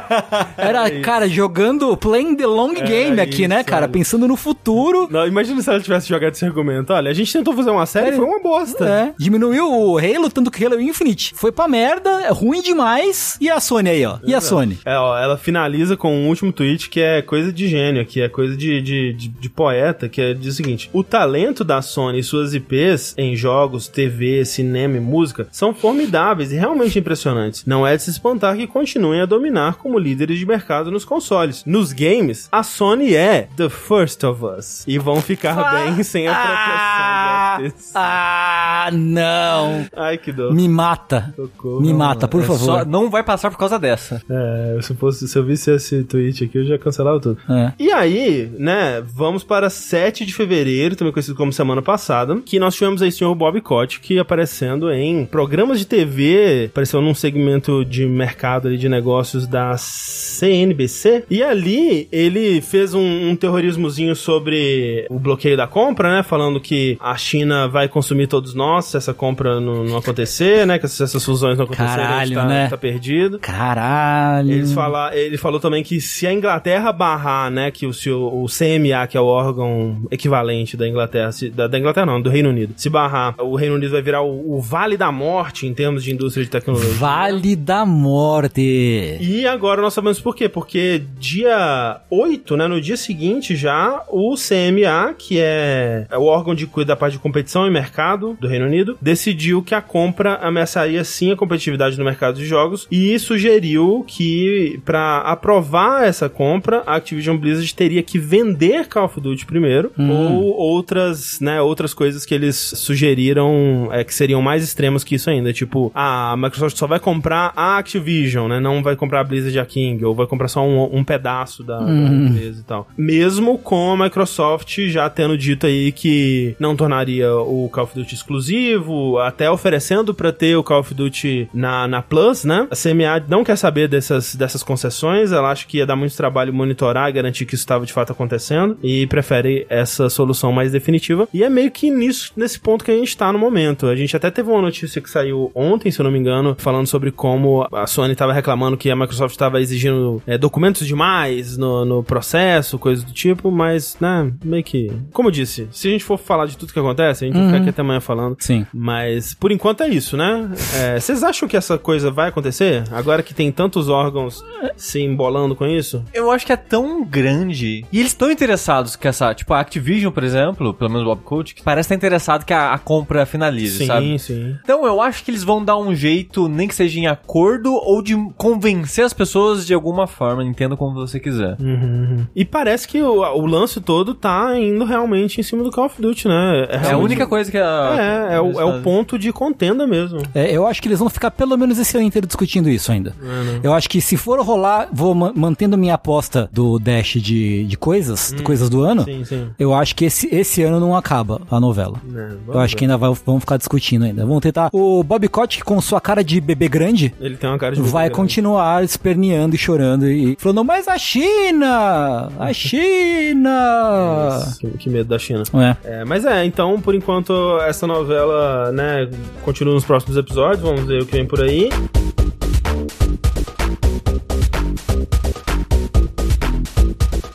Era, 0.56 0.90
cara, 1.02 1.28
jogando, 1.28 1.94
playing 1.96 2.36
the 2.36 2.46
long 2.46 2.72
game 2.74 3.20
aqui, 3.20 3.46
né, 3.46 3.56
isso, 3.56 3.66
cara? 3.66 3.84
olha. 3.84 3.92
Pensando 3.92 4.26
no 4.26 4.36
futuro. 4.36 5.06
Não, 5.10 5.26
imagina 5.26 5.60
se 5.60 5.68
ela 5.68 5.80
tivesse 5.80 6.08
jogado 6.08 6.32
esse 6.32 6.44
argumento. 6.44 6.92
Olha, 6.92 7.10
a 7.10 7.14
gente 7.14 7.32
tentou 7.32 7.54
fazer 7.54 7.70
uma 7.70 7.86
série 7.86 8.10
e 8.10 8.16
foi 8.16 8.24
uma 8.24 8.40
bosta. 8.40 8.88
É, 8.88 9.14
diminuiu 9.18 9.70
o 9.70 9.98
Halo, 9.98 10.30
tanto 10.30 10.50
que 10.50 10.64
Halo 10.64 10.80
Infinite 10.80 11.32
foi 11.36 11.52
pra 11.52 11.68
merda, 11.68 12.22
é 12.22 12.30
ruim 12.30 12.62
demais. 12.62 13.36
E 13.40 13.50
a 13.50 13.60
Sony 13.60 13.90
aí, 13.90 14.06
ó? 14.06 14.18
E 14.24 14.34
a 14.34 14.40
Sony? 14.40 14.78
É, 14.84 14.96
ó, 14.96 15.18
ela 15.18 15.36
finaliza 15.36 15.96
com 15.96 16.14
um 16.14 16.28
último 16.28 16.52
tweet 16.52 16.88
que 16.88 17.00
é 17.00 17.20
coisa 17.20 17.52
de 17.52 17.68
gênio, 17.68 18.06
que 18.06 18.20
é 18.20 18.28
coisa 18.28 18.56
de, 18.56 18.80
de, 18.80 19.12
de, 19.12 19.28
de 19.28 19.48
poeta, 19.50 20.08
que 20.08 20.20
é 20.20 20.34
diz 20.34 20.54
o 20.54 20.56
seguinte: 20.56 20.88
o 20.92 21.04
talento 21.04 21.62
da 21.62 21.82
Sony 21.82 22.20
e 22.20 22.22
suas 22.22 22.54
IPs 22.54 23.14
em 23.18 23.36
jogos, 23.36 23.86
TV, 23.86 24.44
cinema 24.44 24.96
e 24.96 25.00
música 25.00 25.46
são 25.52 25.74
formidáveis 25.74 26.50
e 26.50 26.56
realmente 26.56 26.98
impressionantes. 26.98 27.33
Não 27.66 27.86
é 27.86 27.96
de 27.96 28.02
se 28.02 28.10
espantar 28.10 28.56
que 28.56 28.66
continuem 28.66 29.20
a 29.20 29.26
dominar 29.26 29.74
como 29.76 29.98
líderes 29.98 30.38
de 30.38 30.46
mercado 30.46 30.90
nos 30.90 31.04
consoles. 31.04 31.62
Nos 31.66 31.92
games, 31.92 32.48
a 32.50 32.62
Sony 32.62 33.14
é 33.14 33.48
The 33.56 33.68
First 33.68 34.22
of 34.24 34.42
Us. 34.44 34.84
E 34.86 34.98
vão 34.98 35.20
ficar 35.20 35.54
bem 35.84 36.02
sem 36.02 36.28
a 36.28 36.34
proteção 36.34 37.54
acontece. 37.54 37.92
ah, 37.94 38.90
não. 38.92 39.86
Ai, 39.96 40.18
que 40.18 40.32
dor. 40.32 40.52
Me 40.52 40.68
mata. 40.68 41.32
Socorro. 41.36 41.80
Me 41.80 41.92
mata, 41.92 42.26
por 42.28 42.42
É 42.42 42.44
favor. 42.44 42.58
só- 42.64 42.84
não 42.84 43.10
vai 43.10 43.22
passar 43.22 43.50
por 43.50 43.58
causa 43.58 43.78
dessa. 43.78 44.20
É, 44.28 44.78
se, 44.82 44.94
fosse, 44.94 45.28
se 45.28 45.38
eu 45.38 45.44
visse 45.44 45.70
esse 45.70 46.02
tweet 46.04 46.44
aqui, 46.44 46.58
eu 46.58 46.64
já 46.64 46.78
cancelava 46.78 47.20
tudo. 47.20 47.38
É. 47.48 47.72
E 47.78 47.92
aí, 47.92 48.50
né, 48.58 49.02
vamos 49.04 49.44
para 49.44 49.70
7 49.70 50.24
de 50.26 50.34
fevereiro, 50.34 50.96
também 50.96 51.12
conhecido 51.12 51.36
como 51.36 51.52
semana 51.52 51.82
passada, 51.82 52.36
que 52.44 52.58
nós 52.58 52.74
tivemos 52.74 53.02
aí 53.02 53.08
o 53.08 53.12
senhor 53.12 53.34
Bob 53.34 53.60
Kotick 53.60 54.18
aparecendo 54.18 54.90
em 54.90 55.24
programas 55.26 55.78
de 55.78 55.86
TV, 55.86 56.66
apareceu 56.70 57.00
num 57.00 57.14
segmento 57.24 57.84
de 57.86 58.04
mercado 58.04 58.68
ali 58.68 58.76
de 58.76 58.86
negócios 58.86 59.46
da 59.46 59.78
CNBC, 59.78 61.24
e 61.30 61.42
ali 61.42 62.06
ele 62.12 62.60
fez 62.60 62.92
um, 62.92 63.30
um 63.30 63.34
terrorismozinho 63.34 64.14
sobre 64.14 65.06
o 65.08 65.18
bloqueio 65.18 65.56
da 65.56 65.66
compra, 65.66 66.16
né, 66.16 66.22
falando 66.22 66.60
que 66.60 66.98
a 67.00 67.16
China 67.16 67.66
vai 67.66 67.88
consumir 67.88 68.26
todos 68.26 68.52
nós 68.54 68.84
se 68.84 68.96
essa 68.98 69.14
compra 69.14 69.58
não, 69.58 69.84
não 69.84 69.96
acontecer, 69.96 70.66
né, 70.66 70.78
que 70.78 70.86
se 70.86 71.02
essas 71.02 71.24
fusões 71.24 71.56
não 71.56 71.64
acontecerem, 71.64 72.04
a 72.04 72.24
gente 72.26 72.34
Caralho, 72.34 72.34
tá, 72.34 72.44
né? 72.46 72.68
tá 72.68 72.76
perdido. 72.76 73.38
Caralho. 73.38 74.52
Eles 74.52 74.72
fala, 74.74 75.16
ele 75.16 75.38
falou 75.38 75.58
também 75.58 75.82
que 75.82 76.00
se 76.02 76.26
a 76.26 76.32
Inglaterra 76.32 76.92
barrar, 76.92 77.50
né, 77.50 77.70
que 77.70 77.86
o, 77.86 77.94
seu, 77.94 78.20
o 78.22 78.44
CMA, 78.46 79.06
que 79.06 79.16
é 79.16 79.20
o 79.20 79.24
órgão 79.24 79.96
equivalente 80.10 80.76
da 80.76 80.86
Inglaterra, 80.86 81.32
se- 81.32 81.48
da, 81.48 81.66
da 81.66 81.78
Inglaterra 81.78 82.04
não, 82.04 82.20
do 82.20 82.28
Reino 82.28 82.50
Unido, 82.50 82.74
se 82.76 82.90
barrar, 82.90 83.34
o 83.38 83.56
Reino 83.56 83.76
Unido 83.76 83.92
vai 83.92 84.02
virar 84.02 84.20
o, 84.20 84.56
o 84.56 84.60
Vale 84.60 84.98
da 84.98 85.10
Morte 85.10 85.66
em 85.66 85.72
termos 85.72 86.04
de 86.04 86.12
indústria 86.12 86.44
de 86.44 86.50
tecnologia. 86.50 86.92
Vale 86.94 87.13
da 87.56 87.86
morte. 87.86 89.18
E 89.20 89.46
agora 89.46 89.80
nós 89.80 89.94
sabemos 89.94 90.18
por 90.18 90.34
quê? 90.34 90.48
Porque 90.48 91.00
dia 91.16 92.00
8, 92.10 92.56
né, 92.56 92.66
no 92.66 92.80
dia 92.80 92.96
seguinte 92.96 93.54
já, 93.54 94.02
o 94.08 94.34
CMA, 94.34 95.14
que 95.16 95.38
é 95.38 96.08
o 96.12 96.24
órgão 96.24 96.56
de 96.56 96.66
cuida 96.66 96.88
da 96.88 96.96
parte 96.96 97.12
de 97.12 97.20
competição 97.20 97.68
e 97.68 97.70
mercado 97.70 98.36
do 98.40 98.48
Reino 98.48 98.66
Unido, 98.66 98.98
decidiu 99.00 99.62
que 99.62 99.76
a 99.76 99.80
compra 99.80 100.34
ameaçaria 100.36 101.04
sim 101.04 101.30
a 101.30 101.36
competitividade 101.36 101.96
no 101.96 102.04
mercado 102.04 102.34
de 102.36 102.46
jogos 102.46 102.88
e 102.90 103.16
sugeriu 103.20 104.04
que 104.06 104.80
para 104.84 105.18
aprovar 105.18 106.04
essa 106.04 106.28
compra, 106.28 106.82
a 106.84 106.96
Activision 106.96 107.36
Blizzard 107.36 107.74
teria 107.74 108.02
que 108.02 108.18
vender 108.18 108.88
Call 108.88 109.04
of 109.04 109.20
Duty 109.20 109.46
primeiro 109.46 109.92
ou 109.96 110.56
outras, 110.56 111.38
né, 111.40 111.60
outras 111.60 111.94
coisas 111.94 112.26
que 112.26 112.34
eles 112.34 112.56
sugeriram 112.56 113.88
é, 113.92 114.02
que 114.02 114.12
seriam 114.12 114.42
mais 114.42 114.64
extremas 114.64 115.04
que 115.04 115.14
isso 115.14 115.30
ainda, 115.30 115.52
tipo, 115.52 115.92
a 115.94 116.36
Microsoft 116.36 116.76
só 116.76 116.86
vai 116.88 116.98
comprar 117.04 117.52
a 117.54 117.76
Activision, 117.76 118.48
né, 118.48 118.58
não 118.58 118.82
vai 118.82 118.96
comprar 118.96 119.20
a 119.20 119.24
Blizzard 119.24 119.58
a 119.58 119.66
King, 119.66 120.02
ou 120.06 120.14
vai 120.14 120.26
comprar 120.26 120.48
só 120.48 120.66
um, 120.66 120.96
um 120.96 121.04
pedaço 121.04 121.62
da, 121.62 121.78
da 121.78 121.92
empresa 121.92 122.60
e 122.60 122.64
tal. 122.64 122.88
Mesmo 122.96 123.58
com 123.58 123.92
a 123.92 124.04
Microsoft 124.04 124.78
já 124.88 125.10
tendo 125.10 125.36
dito 125.36 125.66
aí 125.66 125.92
que 125.92 126.56
não 126.58 126.74
tornaria 126.74 127.30
o 127.34 127.68
Call 127.70 127.84
of 127.84 127.94
Duty 127.94 128.14
exclusivo, 128.14 129.18
até 129.18 129.50
oferecendo 129.50 130.14
pra 130.14 130.32
ter 130.32 130.56
o 130.56 130.64
Call 130.64 130.80
of 130.80 130.94
Duty 130.94 131.50
na, 131.52 131.86
na 131.86 132.00
Plus, 132.00 132.42
né? 132.44 132.66
A 132.70 132.74
CMA 132.74 133.22
não 133.28 133.44
quer 133.44 133.56
saber 133.56 133.86
dessas, 133.86 134.34
dessas 134.34 134.62
concessões, 134.62 135.30
ela 135.30 135.50
acha 135.50 135.66
que 135.66 135.76
ia 135.76 135.86
dar 135.86 135.96
muito 135.96 136.16
trabalho 136.16 136.54
monitorar 136.54 137.10
e 137.10 137.12
garantir 137.12 137.44
que 137.44 137.54
isso 137.54 137.62
estava 137.62 137.84
de 137.84 137.92
fato 137.92 138.12
acontecendo, 138.12 138.78
e 138.82 139.06
prefere 139.08 139.66
essa 139.68 140.08
solução 140.08 140.52
mais 140.52 140.72
definitiva. 140.72 141.28
E 141.34 141.44
é 141.44 141.50
meio 141.50 141.70
que 141.70 141.90
nisso, 141.90 142.32
nesse 142.34 142.58
ponto 142.58 142.82
que 142.82 142.90
a 142.90 142.96
gente 142.96 143.14
tá 143.14 143.30
no 143.30 143.38
momento. 143.38 143.86
A 143.86 143.96
gente 143.96 144.16
até 144.16 144.30
teve 144.30 144.48
uma 144.48 144.62
notícia 144.62 145.02
que 145.02 145.10
saiu 145.10 145.52
ontem, 145.54 145.90
se 145.90 146.00
eu 146.00 146.04
não 146.04 146.10
me 146.10 146.18
engano, 146.18 146.54
falando 146.58 146.86
sobre 146.94 147.10
como 147.10 147.66
a 147.72 147.88
Sony 147.88 148.12
estava 148.12 148.32
reclamando 148.32 148.76
que 148.76 148.88
a 148.88 148.94
Microsoft 148.94 149.32
estava 149.32 149.60
exigindo 149.60 150.22
é, 150.24 150.38
documentos 150.38 150.86
demais 150.86 151.56
no, 151.56 151.84
no 151.84 152.04
processo, 152.04 152.78
coisas 152.78 153.02
do 153.02 153.12
tipo, 153.12 153.50
mas, 153.50 153.96
né, 154.00 154.32
meio 154.44 154.62
que. 154.62 154.92
Como 155.12 155.26
eu 155.26 155.32
disse, 155.32 155.66
se 155.72 155.88
a 155.88 155.90
gente 155.90 156.04
for 156.04 156.16
falar 156.16 156.46
de 156.46 156.56
tudo 156.56 156.72
que 156.72 156.78
acontece, 156.78 157.24
a 157.24 157.26
gente 157.26 157.36
vai 157.36 157.46
ficar 157.46 157.58
aqui 157.58 157.70
até 157.70 157.82
amanhã 157.82 158.00
falando. 158.00 158.36
Sim. 158.38 158.64
Mas 158.72 159.34
por 159.34 159.50
enquanto 159.50 159.82
é 159.82 159.88
isso, 159.88 160.16
né? 160.16 160.48
É, 160.76 161.00
Vocês 161.00 161.24
acham 161.24 161.48
que 161.48 161.56
essa 161.56 161.76
coisa 161.76 162.12
vai 162.12 162.28
acontecer? 162.28 162.84
Agora 162.92 163.24
que 163.24 163.34
tem 163.34 163.50
tantos 163.50 163.88
órgãos 163.88 164.44
se 164.76 165.00
embolando 165.00 165.56
com 165.56 165.66
isso? 165.66 166.04
Eu 166.14 166.30
acho 166.30 166.46
que 166.46 166.52
é 166.52 166.56
tão 166.56 167.04
grande. 167.04 167.84
E 167.90 167.98
eles 167.98 168.12
estão 168.12 168.30
interessados 168.30 168.94
que 168.94 169.08
essa. 169.08 169.34
Tipo, 169.34 169.52
a 169.52 169.60
Activision, 169.60 170.12
por 170.12 170.22
exemplo, 170.22 170.72
pelo 170.72 170.90
menos 170.90 171.02
o 171.02 171.10
Bob 171.10 171.22
Coach, 171.24 171.56
parece 171.64 171.86
estar 171.86 171.96
interessado 171.96 172.44
que 172.44 172.52
a, 172.52 172.72
a 172.72 172.78
compra 172.78 173.26
finalize, 173.26 173.78
sim, 173.78 173.86
sabe? 173.86 174.18
sim. 174.20 174.56
Então 174.62 174.86
eu 174.86 175.02
acho 175.02 175.24
que 175.24 175.30
eles 175.32 175.42
vão 175.42 175.64
dar 175.64 175.76
um 175.76 175.92
jeito, 175.92 176.48
nem 176.48 176.68
que 176.68 176.74
seja 176.74 176.83
em 176.92 177.06
acordo, 177.06 177.72
ou 177.74 178.02
de 178.02 178.14
convencer 178.36 179.04
as 179.04 179.12
pessoas 179.12 179.66
de 179.66 179.72
alguma 179.74 180.06
forma, 180.06 180.44
entenda 180.44 180.76
como 180.76 180.94
você 180.94 181.18
quiser. 181.20 181.56
Uhum. 181.60 182.26
E 182.34 182.44
parece 182.44 182.86
que 182.88 183.00
o, 183.02 183.20
o 183.20 183.46
lance 183.46 183.80
todo 183.80 184.14
tá 184.14 184.58
indo 184.58 184.84
realmente 184.84 185.40
em 185.40 185.42
cima 185.44 185.62
do 185.62 185.70
Call 185.70 185.86
of 185.86 186.00
Duty, 186.00 186.28
né? 186.28 186.66
É 186.68 186.76
a 186.76 186.78
realmente- 186.80 187.04
única 187.04 187.26
coisa 187.26 187.50
que 187.50 187.58
a. 187.58 188.28
É, 188.30 188.34
é 188.36 188.40
o, 188.40 188.60
é 188.60 188.64
o 188.64 188.82
ponto 188.82 189.18
de 189.18 189.32
contenda 189.32 189.86
mesmo. 189.86 190.20
É, 190.34 190.50
eu 190.50 190.66
acho 190.66 190.80
que 190.82 190.88
eles 190.88 190.98
vão 190.98 191.08
ficar 191.08 191.30
pelo 191.30 191.56
menos 191.56 191.78
esse 191.78 191.96
ano 191.96 192.06
inteiro 192.06 192.26
discutindo 192.26 192.68
isso 192.68 192.90
ainda. 192.92 193.14
Eu 193.62 193.72
acho 193.72 193.88
que 193.88 194.00
se 194.00 194.16
for 194.16 194.40
rolar, 194.40 194.88
vou 194.92 195.14
ma- 195.14 195.32
mantendo 195.34 195.76
minha 195.78 195.94
aposta 195.94 196.48
do 196.52 196.78
Dash 196.78 197.12
de, 197.20 197.64
de 197.64 197.76
coisas, 197.76 198.32
de 198.36 198.42
coisas 198.42 198.68
do 198.68 198.82
ano. 198.82 199.04
Sim, 199.04 199.24
sim. 199.24 199.48
Eu 199.58 199.74
acho 199.74 199.94
que 199.96 200.04
esse, 200.04 200.34
esse 200.34 200.62
ano 200.62 200.80
não 200.80 200.96
acaba 200.96 201.40
a 201.50 201.58
novela. 201.60 202.00
É, 202.14 202.32
Eu 202.48 202.58
acho 202.60 202.72
ver. 202.74 202.78
que 202.78 202.84
ainda 202.84 202.96
vai, 202.96 203.12
vão 203.24 203.40
ficar 203.40 203.56
discutindo 203.56 204.04
ainda. 204.04 204.24
Vão 204.26 204.40
tentar. 204.40 204.68
O 204.72 205.02
Bob 205.02 205.26
Kotick, 205.28 205.64
com 205.64 205.80
sua 205.80 206.00
cara 206.00 206.22
de 206.24 206.40
bebê 206.40 206.63
grande, 206.68 207.14
Ele 207.20 207.36
tem 207.36 207.48
uma 207.48 207.58
cara 207.58 207.74
de 207.74 207.82
vai 207.82 208.04
bebê, 208.04 208.14
né? 208.16 208.22
continuar 208.22 208.84
esperneando 208.84 209.54
e 209.54 209.58
chorando 209.58 210.08
e 210.08 210.36
falando, 210.38 210.64
mas 210.64 210.88
a 210.88 210.98
China! 210.98 212.28
A 212.38 212.52
China! 212.54 214.38
Isso, 214.46 214.58
Que, 214.60 214.68
que 214.78 214.90
medo 214.90 215.08
da 215.08 215.18
China. 215.18 215.42
É. 215.54 216.00
É, 216.00 216.04
mas 216.04 216.24
é, 216.24 216.44
então, 216.44 216.80
por 216.80 216.94
enquanto, 216.94 217.32
essa 217.62 217.86
novela, 217.86 218.72
né, 218.72 219.08
continua 219.42 219.74
nos 219.74 219.84
próximos 219.84 220.16
episódios, 220.16 220.60
vamos 220.60 220.84
ver 220.84 221.02
o 221.02 221.06
que 221.06 221.12
vem 221.12 221.26
por 221.26 221.40
aí. 221.42 221.68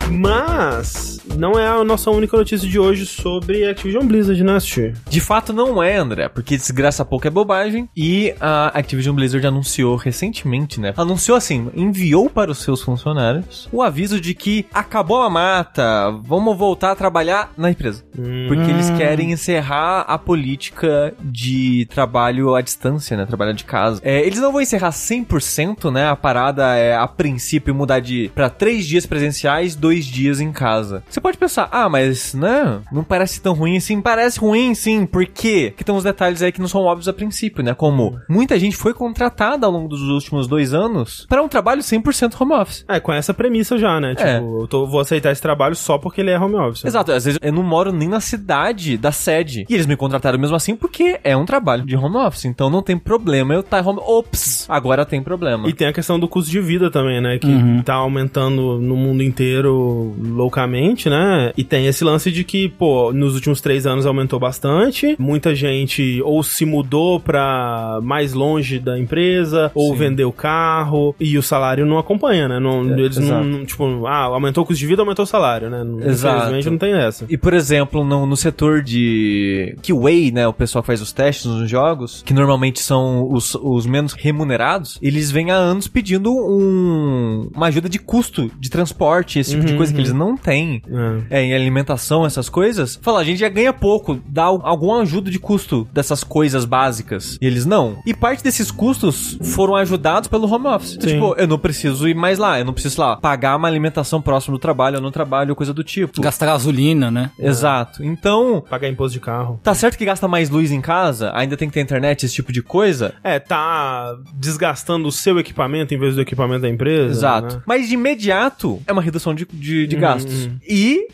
Mas 0.09 1.18
não 1.39 1.58
é 1.58 1.67
a 1.67 1.84
nossa 1.84 2.12
única 2.12 2.36
notícia 2.36 2.67
de 2.67 2.77
hoje 2.77 3.05
sobre 3.05 3.65
Activision 3.65 4.05
Blizzard, 4.05 4.43
né, 4.43 4.55
Assistir? 4.55 4.96
De 5.10 5.22
fato 5.22 5.53
não 5.53 5.81
é, 5.81 5.96
André, 5.96 6.27
porque 6.27 6.58
desgraça 6.58 7.05
pouco 7.05 7.25
é 7.25 7.29
bobagem. 7.29 7.89
E 7.96 8.36
a 8.41 8.67
Activision 8.77 9.15
Blizzard 9.15 9.48
anunciou 9.48 9.96
recentemente, 9.96 10.79
né? 10.79 10.93
Anunciou 10.98 11.38
assim, 11.38 11.69
enviou 11.74 12.29
para 12.29 12.51
os 12.51 12.60
seus 12.60 12.81
funcionários 12.81 13.69
o 13.72 13.81
aviso 13.81 14.19
de 14.19 14.34
que 14.34 14.65
acabou 14.74 15.22
a 15.22 15.29
mata, 15.29 16.12
vamos 16.24 16.58
voltar 16.58 16.91
a 16.91 16.96
trabalhar 16.96 17.53
na 17.58 17.72
empresa. 17.72 18.03
Porque 18.48 18.69
eles 18.69 18.89
querem 18.91 19.31
encerrar 19.31 20.01
a 20.01 20.17
política 20.17 21.13
de 21.22 21.88
trabalho 21.89 22.53
à 22.55 22.62
distância, 22.62 23.15
né? 23.15 23.25
Trabalhar 23.25 23.53
de 23.53 23.63
casa. 23.63 24.01
É, 24.03 24.19
eles 24.25 24.39
não 24.39 24.51
vão 24.51 24.62
encerrar 24.62 24.89
100%, 24.89 25.89
né? 25.91 26.10
A 26.10 26.15
parada 26.15 26.75
é, 26.75 26.96
a 26.96 27.08
princípio, 27.08 27.74
mudar 27.74 28.00
de 28.00 28.29
para 28.36 28.50
três 28.50 28.86
dias 28.86 29.05
presenciais, 29.05 29.75
dois 29.75 30.05
dias 30.05 30.41
em 30.41 30.51
casa. 30.51 31.01
Você 31.10 31.22
pode 31.22 31.28
pensar, 31.38 31.69
ah, 31.71 31.88
mas, 31.89 32.33
né? 32.33 32.79
Não 32.91 33.03
parece 33.03 33.41
tão 33.41 33.53
ruim 33.53 33.77
assim. 33.77 34.01
Parece 34.01 34.39
ruim, 34.39 34.74
sim. 34.74 35.05
Por 35.05 35.25
quê? 35.25 35.67
Porque 35.71 35.83
tem 35.83 35.93
uns 35.93 36.03
detalhes 36.03 36.41
aí 36.41 36.51
que 36.51 36.62
não 36.62 36.67
são 36.67 36.81
óbvios 36.81 37.07
a 37.07 37.13
princípio, 37.13 37.63
né? 37.63 37.74
Como 37.74 38.19
muita 38.29 38.57
gente 38.59 38.75
foi 38.75 38.93
contratada 38.93 39.65
ao 39.65 39.71
longo 39.71 39.88
dos 39.88 40.01
últimos 40.01 40.48
dois 40.48 40.74
anos 40.74 41.25
para 41.29 41.41
um 41.41 41.48
trabalho 41.48 41.81
100% 41.81 42.36
home 42.39 42.53
office. 42.53 42.86
É, 42.88 43.00
com 43.00 43.12
essa 43.13 43.33
premissa 43.33 43.77
já, 43.77 44.00
né? 44.00 44.15
Tipo, 44.15 44.27
É. 44.27 44.38
eu 44.39 44.67
tô- 44.67 44.86
vou 44.88 45.00
aceitar 45.00 45.31
esse 45.31 45.41
trabalho 45.41 45.75
só 45.75 45.98
porque 45.98 46.21
ele 46.21 46.31
é 46.31 46.39
home 46.39 46.55
office. 46.55 46.86
Exato, 46.86 47.12
às 47.12 47.25
vezes 47.25 47.39
eu 47.41 47.51
não 47.53 47.63
moro 47.63 47.91
nem 47.91 48.07
na 48.07 48.19
cidade 48.19 48.98
da 48.98 49.12
sede. 49.12 49.65
E 49.69 49.74
eles 49.74 49.86
me 49.86 49.95
contrataram 49.95 50.39
mesmo 50.39 50.55
assim 50.55 50.75
porque 50.75 51.19
é 51.24 51.36
um 51.36 51.45
trabalho 51.45 51.86
de 51.86 51.95
home 51.95 52.17
office. 52.17 52.45
Então 52.45 52.69
não 52.69 52.81
tem 52.81 52.98
problema 52.98 53.53
eu 53.53 53.59
estar 53.62 53.86
home. 53.86 54.00
Ops, 54.01 54.65
agora 54.69 55.05
tem 55.05 55.21
problema. 55.21 55.67
E 55.67 55.74
tem 55.74 55.88
a 55.88 55.93
questão 55.93 56.19
do 56.19 56.27
custo 56.27 56.50
de 56.51 56.59
vida 56.62 56.89
também, 56.91 57.21
né? 57.21 57.38
Que 57.39 57.48
tá 57.83 57.95
aumentando 57.95 58.79
no 58.79 58.95
mundo 58.95 59.21
inteiro 59.24 60.15
loucamente, 60.19 61.09
né? 61.09 61.18
E 61.57 61.63
tem 61.63 61.88
esse 61.88 62.03
lance 62.03 62.31
de 62.31 62.43
que, 62.43 62.69
pô, 62.69 63.11
nos 63.13 63.35
últimos 63.35 63.61
três 63.61 63.85
anos 63.85 64.05
aumentou 64.05 64.39
bastante. 64.39 65.15
Muita 65.19 65.53
gente 65.55 66.21
ou 66.23 66.41
se 66.43 66.65
mudou 66.65 67.19
pra 67.19 67.99
mais 68.03 68.33
longe 68.33 68.79
da 68.79 68.97
empresa, 68.97 69.71
ou 69.73 69.91
Sim. 69.93 69.99
vendeu 69.99 70.31
carro, 70.31 71.15
e 71.19 71.38
o 71.38 71.43
salário 71.43 71.85
não 71.85 71.97
acompanha, 71.97 72.47
né? 72.47 72.59
Não, 72.59 72.81
É, 72.93 72.99
eles 72.99 73.17
não, 73.17 73.25
exato. 73.25 73.43
não, 73.43 73.65
tipo, 73.65 74.05
ah, 74.07 74.25
aumentou 74.25 74.63
o 74.63 74.67
custo 74.67 74.79
de 74.79 74.88
vida, 74.88 75.01
aumentou 75.01 75.23
o 75.23 75.27
salário, 75.27 75.69
né? 75.69 75.83
Exato. 76.05 76.38
Infelizmente 76.38 76.69
não 76.69 76.77
tem 76.77 76.93
essa. 76.93 77.25
E, 77.29 77.38
por 77.38 77.53
exemplo, 77.53 78.03
no, 78.03 78.25
no 78.25 78.38
setor 78.38 78.81
de 78.81 79.75
QA, 79.81 80.31
né, 80.33 80.47
o 80.47 80.53
pessoal 80.53 80.81
que 80.83 80.88
faz 80.88 81.01
os 81.01 81.11
testes 81.11 81.45
nos 81.45 81.69
jogos, 81.69 82.23
que 82.25 82.33
normalmente 82.33 82.79
são 82.79 83.31
os, 83.31 83.55
os 83.55 83.85
menos 83.85 84.13
remunerados, 84.13 84.97
eles 85.01 85.31
vêm 85.31 85.51
há 85.51 85.55
anos 85.55 85.88
pedindo 85.88 86.31
um, 86.33 87.49
uma 87.55 87.67
ajuda 87.67 87.89
de 87.89 87.99
custo 87.99 88.49
de 88.59 88.69
transporte, 88.69 89.39
esse 89.39 89.51
tipo 89.51 89.65
de 89.65 89.75
coisa 89.75 89.93
que 89.93 89.99
eles 89.99 90.13
não 90.13 90.38
têm. 90.38 90.81
É. 90.88 91.08
é, 91.29 91.41
em 91.43 91.53
alimentação, 91.53 92.25
essas 92.25 92.49
coisas, 92.49 92.99
fala, 93.01 93.19
a 93.19 93.23
gente 93.23 93.39
já 93.39 93.49
ganha 93.49 93.73
pouco, 93.73 94.19
dá 94.27 94.43
al- 94.43 94.61
algum 94.63 94.93
ajuda 94.95 95.29
de 95.31 95.39
custo 95.39 95.87
dessas 95.93 96.23
coisas 96.23 96.65
básicas. 96.65 97.37
E 97.41 97.45
eles 97.45 97.65
não. 97.65 97.97
E 98.05 98.13
parte 98.13 98.43
desses 98.43 98.71
custos 98.71 99.37
foram 99.41 99.75
ajudados 99.75 100.27
pelo 100.27 100.51
home 100.51 100.67
office. 100.67 100.95
Então. 100.95 101.09
Tipo, 101.09 101.35
eu 101.37 101.47
não 101.47 101.57
preciso 101.59 102.07
ir 102.07 102.15
mais 102.15 102.37
lá, 102.37 102.59
eu 102.59 102.65
não 102.65 102.73
preciso, 102.73 102.95
sei 102.95 103.03
lá, 103.03 103.17
pagar 103.17 103.55
uma 103.55 103.67
alimentação 103.67 104.21
próxima 104.21 104.55
do 104.57 104.59
trabalho, 104.59 104.97
eu 104.97 105.01
não 105.01 105.11
trabalho, 105.11 105.55
coisa 105.55 105.73
do 105.73 105.83
tipo. 105.83 106.21
Gastar 106.21 106.45
gasolina, 106.47 107.09
né? 107.11 107.31
Exato. 107.39 108.03
Então, 108.03 108.63
Pagar 108.69 108.87
imposto 108.89 109.13
de 109.13 109.19
carro. 109.19 109.59
tá 109.63 109.73
certo 109.73 109.97
que 109.97 110.05
gasta 110.05 110.27
mais 110.27 110.49
luz 110.49 110.71
em 110.71 110.81
casa, 110.81 111.31
ainda 111.33 111.55
tem 111.57 111.67
que 111.67 111.73
ter 111.73 111.81
internet, 111.81 112.25
esse 112.25 112.35
tipo 112.35 112.51
de 112.51 112.61
coisa. 112.61 113.13
É, 113.23 113.39
tá 113.39 114.15
desgastando 114.33 115.07
o 115.07 115.11
seu 115.11 115.39
equipamento 115.39 115.93
em 115.93 115.97
vez 115.99 116.15
do 116.15 116.21
equipamento 116.21 116.61
da 116.61 116.69
empresa. 116.69 117.11
Exato. 117.11 117.55
né? 117.57 117.61
Mas 117.65 117.87
de 117.87 117.93
imediato 117.95 118.81
é 118.87 118.91
uma 118.93 119.01
redução 119.01 119.33
de, 119.33 119.45
de, 119.51 119.87
de 119.87 119.95
Uhum, 119.95 120.01
gastos. 120.01 120.45
uhum. 120.45 120.57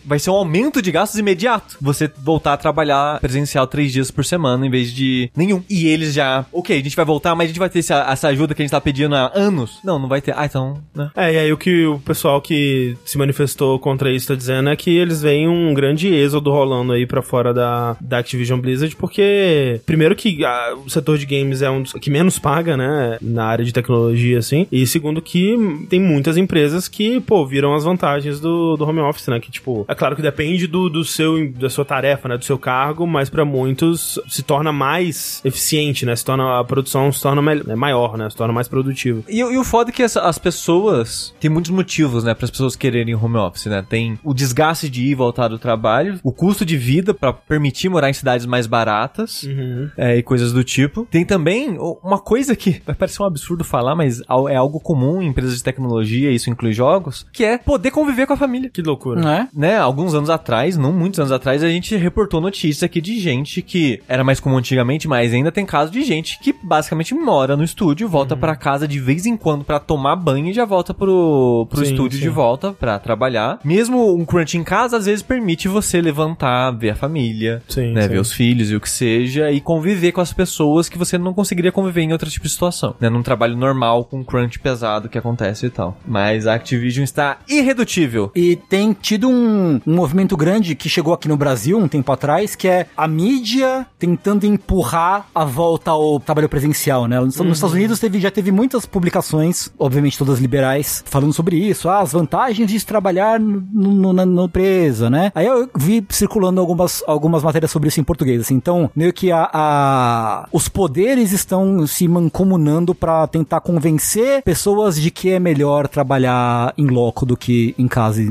Vai 0.05 0.19
ser 0.19 0.29
um 0.29 0.35
aumento 0.35 0.81
de 0.81 0.91
gastos 0.91 1.19
imediato. 1.19 1.77
Você 1.81 2.09
voltar 2.23 2.53
a 2.53 2.57
trabalhar 2.57 3.19
presencial 3.19 3.67
três 3.67 3.91
dias 3.91 4.11
por 4.11 4.23
semana 4.23 4.65
em 4.65 4.69
vez 4.69 4.91
de 4.91 5.29
nenhum. 5.35 5.63
E 5.69 5.87
eles 5.87 6.13
já, 6.13 6.45
ok, 6.51 6.77
a 6.79 6.83
gente 6.83 6.95
vai 6.95 7.05
voltar, 7.05 7.35
mas 7.35 7.45
a 7.45 7.47
gente 7.47 7.59
vai 7.59 7.69
ter 7.69 7.79
essa, 7.79 8.05
essa 8.09 8.27
ajuda 8.27 8.53
que 8.53 8.61
a 8.61 8.65
gente 8.65 8.71
tá 8.71 8.81
pedindo 8.81 9.15
há 9.15 9.31
anos. 9.33 9.79
Não, 9.83 9.99
não 9.99 10.07
vai 10.07 10.21
ter. 10.21 10.33
Ah, 10.37 10.45
então, 10.45 10.81
né? 10.93 11.09
É, 11.15 11.33
e 11.33 11.37
aí 11.37 11.53
o 11.53 11.57
que 11.57 11.85
o 11.85 11.99
pessoal 11.99 12.41
que 12.41 12.95
se 13.05 13.17
manifestou 13.17 13.79
contra 13.79 14.11
isso 14.11 14.27
tá 14.27 14.35
dizendo 14.35 14.69
é 14.69 14.75
que 14.75 14.95
eles 14.95 15.21
veem 15.21 15.47
um 15.47 15.73
grande 15.73 16.13
êxodo 16.13 16.51
rolando 16.51 16.93
aí 16.93 17.05
pra 17.05 17.21
fora 17.21 17.53
da, 17.53 17.97
da 17.99 18.19
Activision 18.19 18.59
Blizzard, 18.59 18.95
porque, 18.95 19.81
primeiro 19.85 20.15
que 20.15 20.43
ah, 20.45 20.75
o 20.85 20.89
setor 20.89 21.17
de 21.17 21.25
games 21.25 21.61
é 21.61 21.69
um 21.69 21.81
dos 21.81 21.93
que 21.93 22.09
menos 22.09 22.37
paga, 22.39 22.77
né, 22.77 23.17
na 23.21 23.45
área 23.45 23.65
de 23.65 23.73
tecnologia, 23.73 24.39
assim, 24.39 24.67
e 24.71 24.85
segundo 24.85 25.21
que 25.21 25.55
tem 25.89 25.99
muitas 25.99 26.37
empresas 26.37 26.87
que, 26.87 27.19
pô, 27.21 27.45
viram 27.45 27.73
as 27.73 27.83
vantagens 27.83 28.39
do, 28.39 28.75
do 28.75 28.85
home 28.85 28.99
office, 28.99 29.27
né, 29.27 29.39
que, 29.39 29.51
tipo, 29.51 29.64
é 29.87 29.95
claro 29.95 30.15
que 30.15 30.21
depende 30.21 30.67
do, 30.67 30.89
do 30.89 31.03
seu, 31.03 31.51
da 31.53 31.69
sua 31.69 31.85
tarefa, 31.85 32.27
né, 32.29 32.37
do 32.37 32.45
seu 32.45 32.57
cargo, 32.57 33.05
mas 33.07 33.29
pra 33.29 33.43
muitos 33.45 34.19
se 34.27 34.43
torna 34.43 34.71
mais 34.71 35.41
eficiente, 35.43 36.05
né, 36.05 36.15
se 36.15 36.23
torna, 36.25 36.59
a 36.59 36.63
produção 36.63 37.11
se 37.11 37.21
torna 37.21 37.41
mel- 37.41 37.63
é 37.67 37.75
maior, 37.75 38.17
né, 38.17 38.29
se 38.29 38.35
torna 38.35 38.53
mais 38.53 38.67
produtiva. 38.67 39.21
E, 39.27 39.39
e 39.39 39.57
o 39.57 39.63
foda 39.63 39.89
é 39.89 39.93
que 39.93 40.03
as, 40.03 40.15
as 40.17 40.37
pessoas. 40.37 41.33
Tem 41.39 41.49
muitos 41.49 41.71
motivos, 41.71 42.23
né, 42.23 42.33
para 42.33 42.45
as 42.45 42.51
pessoas 42.51 42.75
quererem 42.75 43.15
home 43.15 43.37
office, 43.37 43.65
né? 43.67 43.85
Tem 43.87 44.17
o 44.23 44.33
desgaste 44.33 44.89
de 44.89 45.03
ir 45.03 45.11
e 45.11 45.15
voltar 45.15 45.47
do 45.47 45.57
trabalho, 45.59 46.19
o 46.23 46.31
custo 46.31 46.65
de 46.65 46.75
vida 46.77 47.13
pra 47.13 47.31
permitir 47.33 47.89
morar 47.89 48.09
em 48.09 48.13
cidades 48.13 48.45
mais 48.45 48.67
baratas. 48.67 49.43
Uhum. 49.43 49.89
é, 49.97 50.17
e 50.17 50.23
coisas 50.23 50.51
do 50.51 50.63
tipo. 50.63 51.07
Tem 51.09 51.23
também 51.25 51.77
uma 52.03 52.19
coisa 52.19 52.55
que 52.55 52.81
vai 52.85 52.95
parecer 52.95 53.21
um 53.21 53.25
absurdo 53.25 53.63
falar, 53.63 53.95
mas 53.95 54.21
é 54.49 54.55
algo 54.55 54.79
comum 54.79 55.21
em 55.21 55.27
empresas 55.27 55.55
de 55.57 55.63
tecnologia, 55.63 56.31
isso 56.31 56.49
inclui 56.49 56.73
jogos, 56.73 57.25
que 57.31 57.43
é 57.43 57.57
poder 57.57 57.91
conviver 57.91 58.25
com 58.27 58.33
a 58.33 58.37
família. 58.37 58.69
Que 58.69 58.81
loucura. 58.81 59.21
Não 59.21 59.29
é? 59.31 59.47
Né, 59.55 59.77
alguns 59.77 60.13
anos 60.13 60.29
atrás, 60.29 60.77
não 60.77 60.91
muitos 60.91 61.19
anos 61.19 61.31
atrás, 61.31 61.63
a 61.63 61.69
gente 61.69 61.95
reportou 61.95 62.41
notícias 62.41 62.83
aqui 62.83 62.99
de 62.99 63.19
gente 63.19 63.61
que 63.61 64.01
era 64.07 64.23
mais 64.23 64.39
comum 64.39 64.57
antigamente, 64.57 65.07
mas 65.07 65.33
ainda 65.33 65.51
tem 65.51 65.65
caso 65.65 65.91
de 65.91 66.03
gente 66.03 66.39
que 66.39 66.53
basicamente 66.53 67.13
mora 67.13 67.55
no 67.55 67.63
estúdio, 67.63 68.09
volta 68.09 68.35
pra 68.35 68.55
casa 68.55 68.87
de 68.87 68.99
vez 68.99 69.25
em 69.25 69.37
quando 69.37 69.63
pra 69.63 69.79
tomar 69.79 70.15
banho 70.17 70.47
e 70.47 70.53
já 70.53 70.65
volta 70.65 70.93
pro, 70.93 71.67
pro 71.69 71.85
Sim, 71.85 71.91
estúdio 71.91 72.17
sim. 72.17 72.23
de 72.25 72.29
volta 72.29 72.73
pra 72.73 72.99
trabalhar. 72.99 73.59
Mesmo 73.63 74.13
um 74.13 74.25
crunch 74.25 74.57
em 74.57 74.63
casa, 74.63 74.97
às 74.97 75.05
vezes 75.05 75.21
permite 75.21 75.67
você 75.67 76.01
levantar, 76.01 76.71
ver 76.71 76.89
a 76.89 76.95
família, 76.95 77.61
Sim, 77.69 77.93
né, 77.93 78.03
sim. 78.03 78.09
ver 78.09 78.19
os 78.19 78.33
filhos 78.33 78.69
e 78.71 78.75
o 78.75 78.81
que 78.81 78.89
seja, 78.89 79.51
e 79.51 79.61
conviver 79.61 80.11
com 80.11 80.21
as 80.21 80.33
pessoas 80.33 80.89
que 80.89 80.97
você 80.97 81.17
não 81.17 81.33
conseguiria 81.33 81.71
conviver 81.71 82.01
em 82.01 82.11
outro 82.11 82.29
tipo 82.29 82.45
de 82.45 82.51
situação, 82.51 82.95
né, 82.99 83.09
num 83.09 83.23
trabalho 83.23 83.55
normal 83.55 84.03
com 84.05 84.23
crunch 84.23 84.59
pesado 84.59 85.07
que 85.07 85.17
acontece 85.17 85.67
e 85.67 85.69
tal. 85.69 85.97
Mas 86.05 86.45
a 86.45 86.55
Activision 86.55 87.03
está 87.03 87.37
irredutível. 87.47 88.31
E 88.35 88.55
tem 88.55 88.91
tido 88.93 89.29
um, 89.29 89.44
um 89.45 89.93
movimento 89.95 90.35
grande 90.35 90.75
que 90.75 90.89
chegou 90.89 91.13
aqui 91.13 91.27
no 91.27 91.37
Brasil 91.37 91.77
um 91.77 91.87
tempo 91.87 92.11
atrás, 92.11 92.55
que 92.55 92.67
é 92.67 92.87
a 92.97 93.07
mídia 93.07 93.85
tentando 93.99 94.45
empurrar 94.45 95.27
a 95.33 95.45
volta 95.45 95.91
ao 95.91 96.19
trabalho 96.19 96.49
presencial, 96.49 97.07
né? 97.07 97.19
Nos, 97.19 97.37
nos 97.37 97.57
Estados 97.57 97.75
Unidos 97.75 97.99
teve, 97.99 98.19
já 98.19 98.31
teve 98.31 98.51
muitas 98.51 98.85
publicações, 98.85 99.69
obviamente 99.77 100.17
todas 100.17 100.39
liberais, 100.39 101.03
falando 101.07 101.33
sobre 101.33 101.57
isso, 101.57 101.87
ah, 101.89 101.99
as 101.99 102.11
vantagens 102.11 102.69
de 102.69 102.85
trabalhar 102.85 103.39
no, 103.39 103.61
no- 103.71 104.13
na, 104.13 104.25
na 104.25 104.43
empresa, 104.43 105.09
né? 105.09 105.31
Aí 105.35 105.45
eu 105.45 105.69
vi 105.75 106.05
circulando 106.09 106.59
algumas, 106.61 107.03
algumas 107.07 107.43
matérias 107.43 107.71
sobre 107.71 107.89
isso 107.89 107.99
em 107.99 108.03
português, 108.03 108.41
assim. 108.41 108.55
Então, 108.55 108.89
meio 108.95 109.13
que 109.13 109.31
a, 109.31 109.49
a- 109.53 110.47
os 110.51 110.67
poderes 110.67 111.31
estão 111.31 111.85
se 111.87 112.07
mancomunando 112.07 112.93
pra 112.95 113.27
tentar 113.27 113.59
convencer 113.61 114.41
pessoas 114.43 114.99
de 114.99 115.11
que 115.11 115.29
é 115.31 115.39
melhor 115.39 115.87
trabalhar 115.87 116.73
em 116.77 116.87
loco 116.87 117.25
do 117.25 117.35
que 117.37 117.73
em 117.77 117.87
casa. 117.87 118.21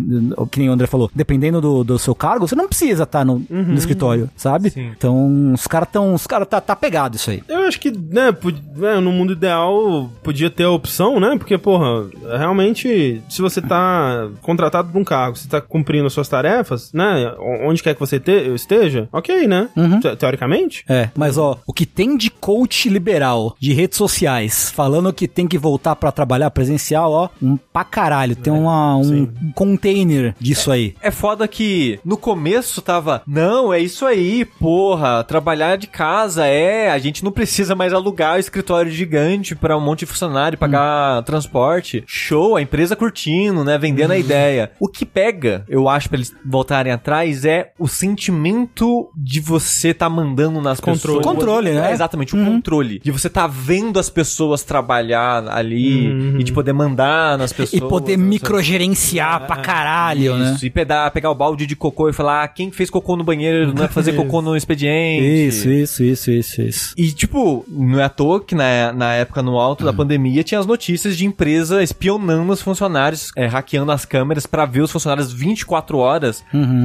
Que 0.50 0.60
nem 0.60 0.68
o 0.68 0.72
André 0.72 0.86
falou. 0.86 1.03
Dependendo 1.14 1.60
do, 1.60 1.84
do 1.84 1.98
seu 1.98 2.14
cargo, 2.14 2.46
você 2.46 2.54
não 2.54 2.68
precisa 2.68 3.02
estar 3.04 3.24
no, 3.24 3.42
no 3.50 3.74
escritório, 3.74 4.28
sabe? 4.36 4.70
Sim. 4.70 4.90
Então, 4.96 5.52
os 5.52 5.66
caras 5.66 5.88
tão. 5.90 6.14
Os 6.14 6.26
caras 6.26 6.46
tá, 6.48 6.60
tá 6.60 6.74
pegado 6.76 7.16
isso 7.16 7.30
aí. 7.30 7.42
Eu 7.48 7.60
acho 7.62 7.80
que, 7.80 7.90
né, 7.90 8.34
né, 8.76 9.00
no 9.00 9.12
mundo 9.12 9.32
ideal 9.32 10.10
podia 10.22 10.50
ter 10.50 10.64
a 10.64 10.70
opção, 10.70 11.18
né? 11.20 11.36
Porque, 11.38 11.56
porra, 11.58 12.06
realmente, 12.38 13.22
se 13.28 13.40
você 13.42 13.60
tá 13.60 14.28
contratado 14.42 14.90
pra 14.90 15.00
um 15.00 15.04
cargo, 15.04 15.36
você 15.36 15.48
tá 15.48 15.60
cumprindo 15.60 16.06
as 16.06 16.12
suas 16.12 16.28
tarefas, 16.28 16.92
né? 16.92 17.32
Onde 17.64 17.82
quer 17.82 17.94
que 17.94 18.00
você 18.00 18.18
te- 18.20 18.54
esteja, 18.54 19.08
ok, 19.12 19.46
né? 19.46 19.68
Te- 20.00 20.16
Teoricamente. 20.16 20.84
É, 20.88 21.08
mas 21.16 21.38
ó, 21.38 21.58
o 21.66 21.72
que 21.72 21.86
tem 21.86 22.16
de 22.16 22.30
coach 22.30 22.88
liberal 22.88 23.56
de 23.58 23.72
redes 23.72 23.96
sociais 23.98 24.70
falando 24.70 25.12
que 25.12 25.26
tem 25.28 25.46
que 25.46 25.58
voltar 25.58 25.96
pra 25.96 26.12
trabalhar 26.12 26.50
presencial, 26.50 27.10
ó, 27.12 27.28
um 27.42 27.56
pra 27.56 27.84
caralho. 27.84 28.36
Tem 28.36 28.52
uma, 28.52 28.96
um 28.96 29.04
sim. 29.04 29.28
container 29.54 30.34
disso 30.38 30.70
aí. 30.70 30.93
É 31.00 31.10
foda 31.10 31.46
que 31.46 31.98
no 32.04 32.16
começo 32.16 32.82
tava, 32.82 33.22
não, 33.26 33.72
é 33.72 33.78
isso 33.78 34.06
aí, 34.06 34.44
porra, 34.44 35.24
trabalhar 35.24 35.76
de 35.76 35.86
casa 35.86 36.46
é, 36.46 36.90
a 36.90 36.98
gente 36.98 37.24
não 37.24 37.32
precisa 37.32 37.74
mais 37.74 37.92
alugar 37.92 38.36
o 38.36 38.40
escritório 38.40 38.90
gigante 38.90 39.54
pra 39.54 39.76
um 39.76 39.80
monte 39.80 40.00
de 40.00 40.06
funcionário 40.06 40.58
pagar 40.58 41.22
transporte. 41.22 42.02
Show, 42.06 42.56
a 42.56 42.62
empresa 42.62 42.96
curtindo, 42.96 43.64
né, 43.64 43.78
vendendo 43.78 44.12
a 44.12 44.18
ideia. 44.18 44.70
O 44.78 44.88
que 44.88 45.04
pega, 45.04 45.64
eu 45.68 45.88
acho, 45.88 46.08
pra 46.08 46.16
eles 46.16 46.34
voltarem 46.44 46.92
atrás 46.92 47.44
é 47.44 47.72
o 47.78 47.88
sentimento 47.88 49.10
de 49.16 49.40
você 49.40 49.92
tá 49.92 50.08
mandando 50.08 50.60
nas 50.60 50.80
Controle. 50.80 51.18
pessoas. 51.18 51.36
Controle, 51.36 51.72
né? 51.72 51.90
É, 51.90 51.92
exatamente, 51.92 52.34
o 52.34 52.44
controle. 52.44 52.98
De 53.00 53.10
você 53.10 53.28
tá 53.28 53.46
vendo 53.46 53.98
as 53.98 54.10
pessoas 54.10 54.62
trabalhar 54.62 55.48
ali 55.48 56.38
e 56.38 56.44
de 56.44 56.52
poder 56.52 56.72
mandar 56.72 57.38
nas 57.38 57.52
pessoas. 57.52 57.82
E 57.82 57.86
poder 57.88 58.16
né, 58.16 58.24
microgerenciar 58.24 59.46
pra 59.46 59.56
caralho, 59.56 60.36
né? 60.36 60.54
isso, 60.54 60.66
e 60.66 60.70
pegar, 60.84 61.10
pegar 61.10 61.30
o 61.30 61.34
balde 61.34 61.66
de 61.66 61.74
cocô 61.76 62.08
e 62.08 62.12
falar 62.12 62.44
ah, 62.44 62.48
quem 62.48 62.70
fez 62.70 62.90
cocô 62.90 63.16
no 63.16 63.24
banheiro, 63.24 63.72
não 63.74 63.84
é 63.84 63.88
fazer 63.88 64.12
cocô 64.16 64.40
no 64.42 64.56
expediente. 64.56 65.24
Isso, 65.48 65.68
isso, 65.68 66.02
isso, 66.02 66.30
isso, 66.30 66.62
isso. 66.62 66.94
E, 66.96 67.12
tipo, 67.12 67.64
não 67.68 68.00
é 68.00 68.04
à 68.04 68.08
toa 68.08 68.40
que 68.42 68.54
na, 68.54 68.92
na 68.92 69.12
época, 69.14 69.42
no 69.42 69.58
alto 69.58 69.84
da 69.84 69.92
pandemia, 69.92 70.42
tinha 70.44 70.58
as 70.60 70.66
notícias 70.66 71.16
de 71.16 71.24
empresa 71.26 71.82
espionando 71.82 72.52
os 72.52 72.60
funcionários, 72.62 73.30
é, 73.36 73.46
hackeando 73.46 73.90
as 73.92 74.04
câmeras 74.04 74.46
pra 74.46 74.64
ver 74.66 74.82
os 74.82 74.90
funcionários 74.92 75.32
24 75.32 75.98
horas, 75.98 76.44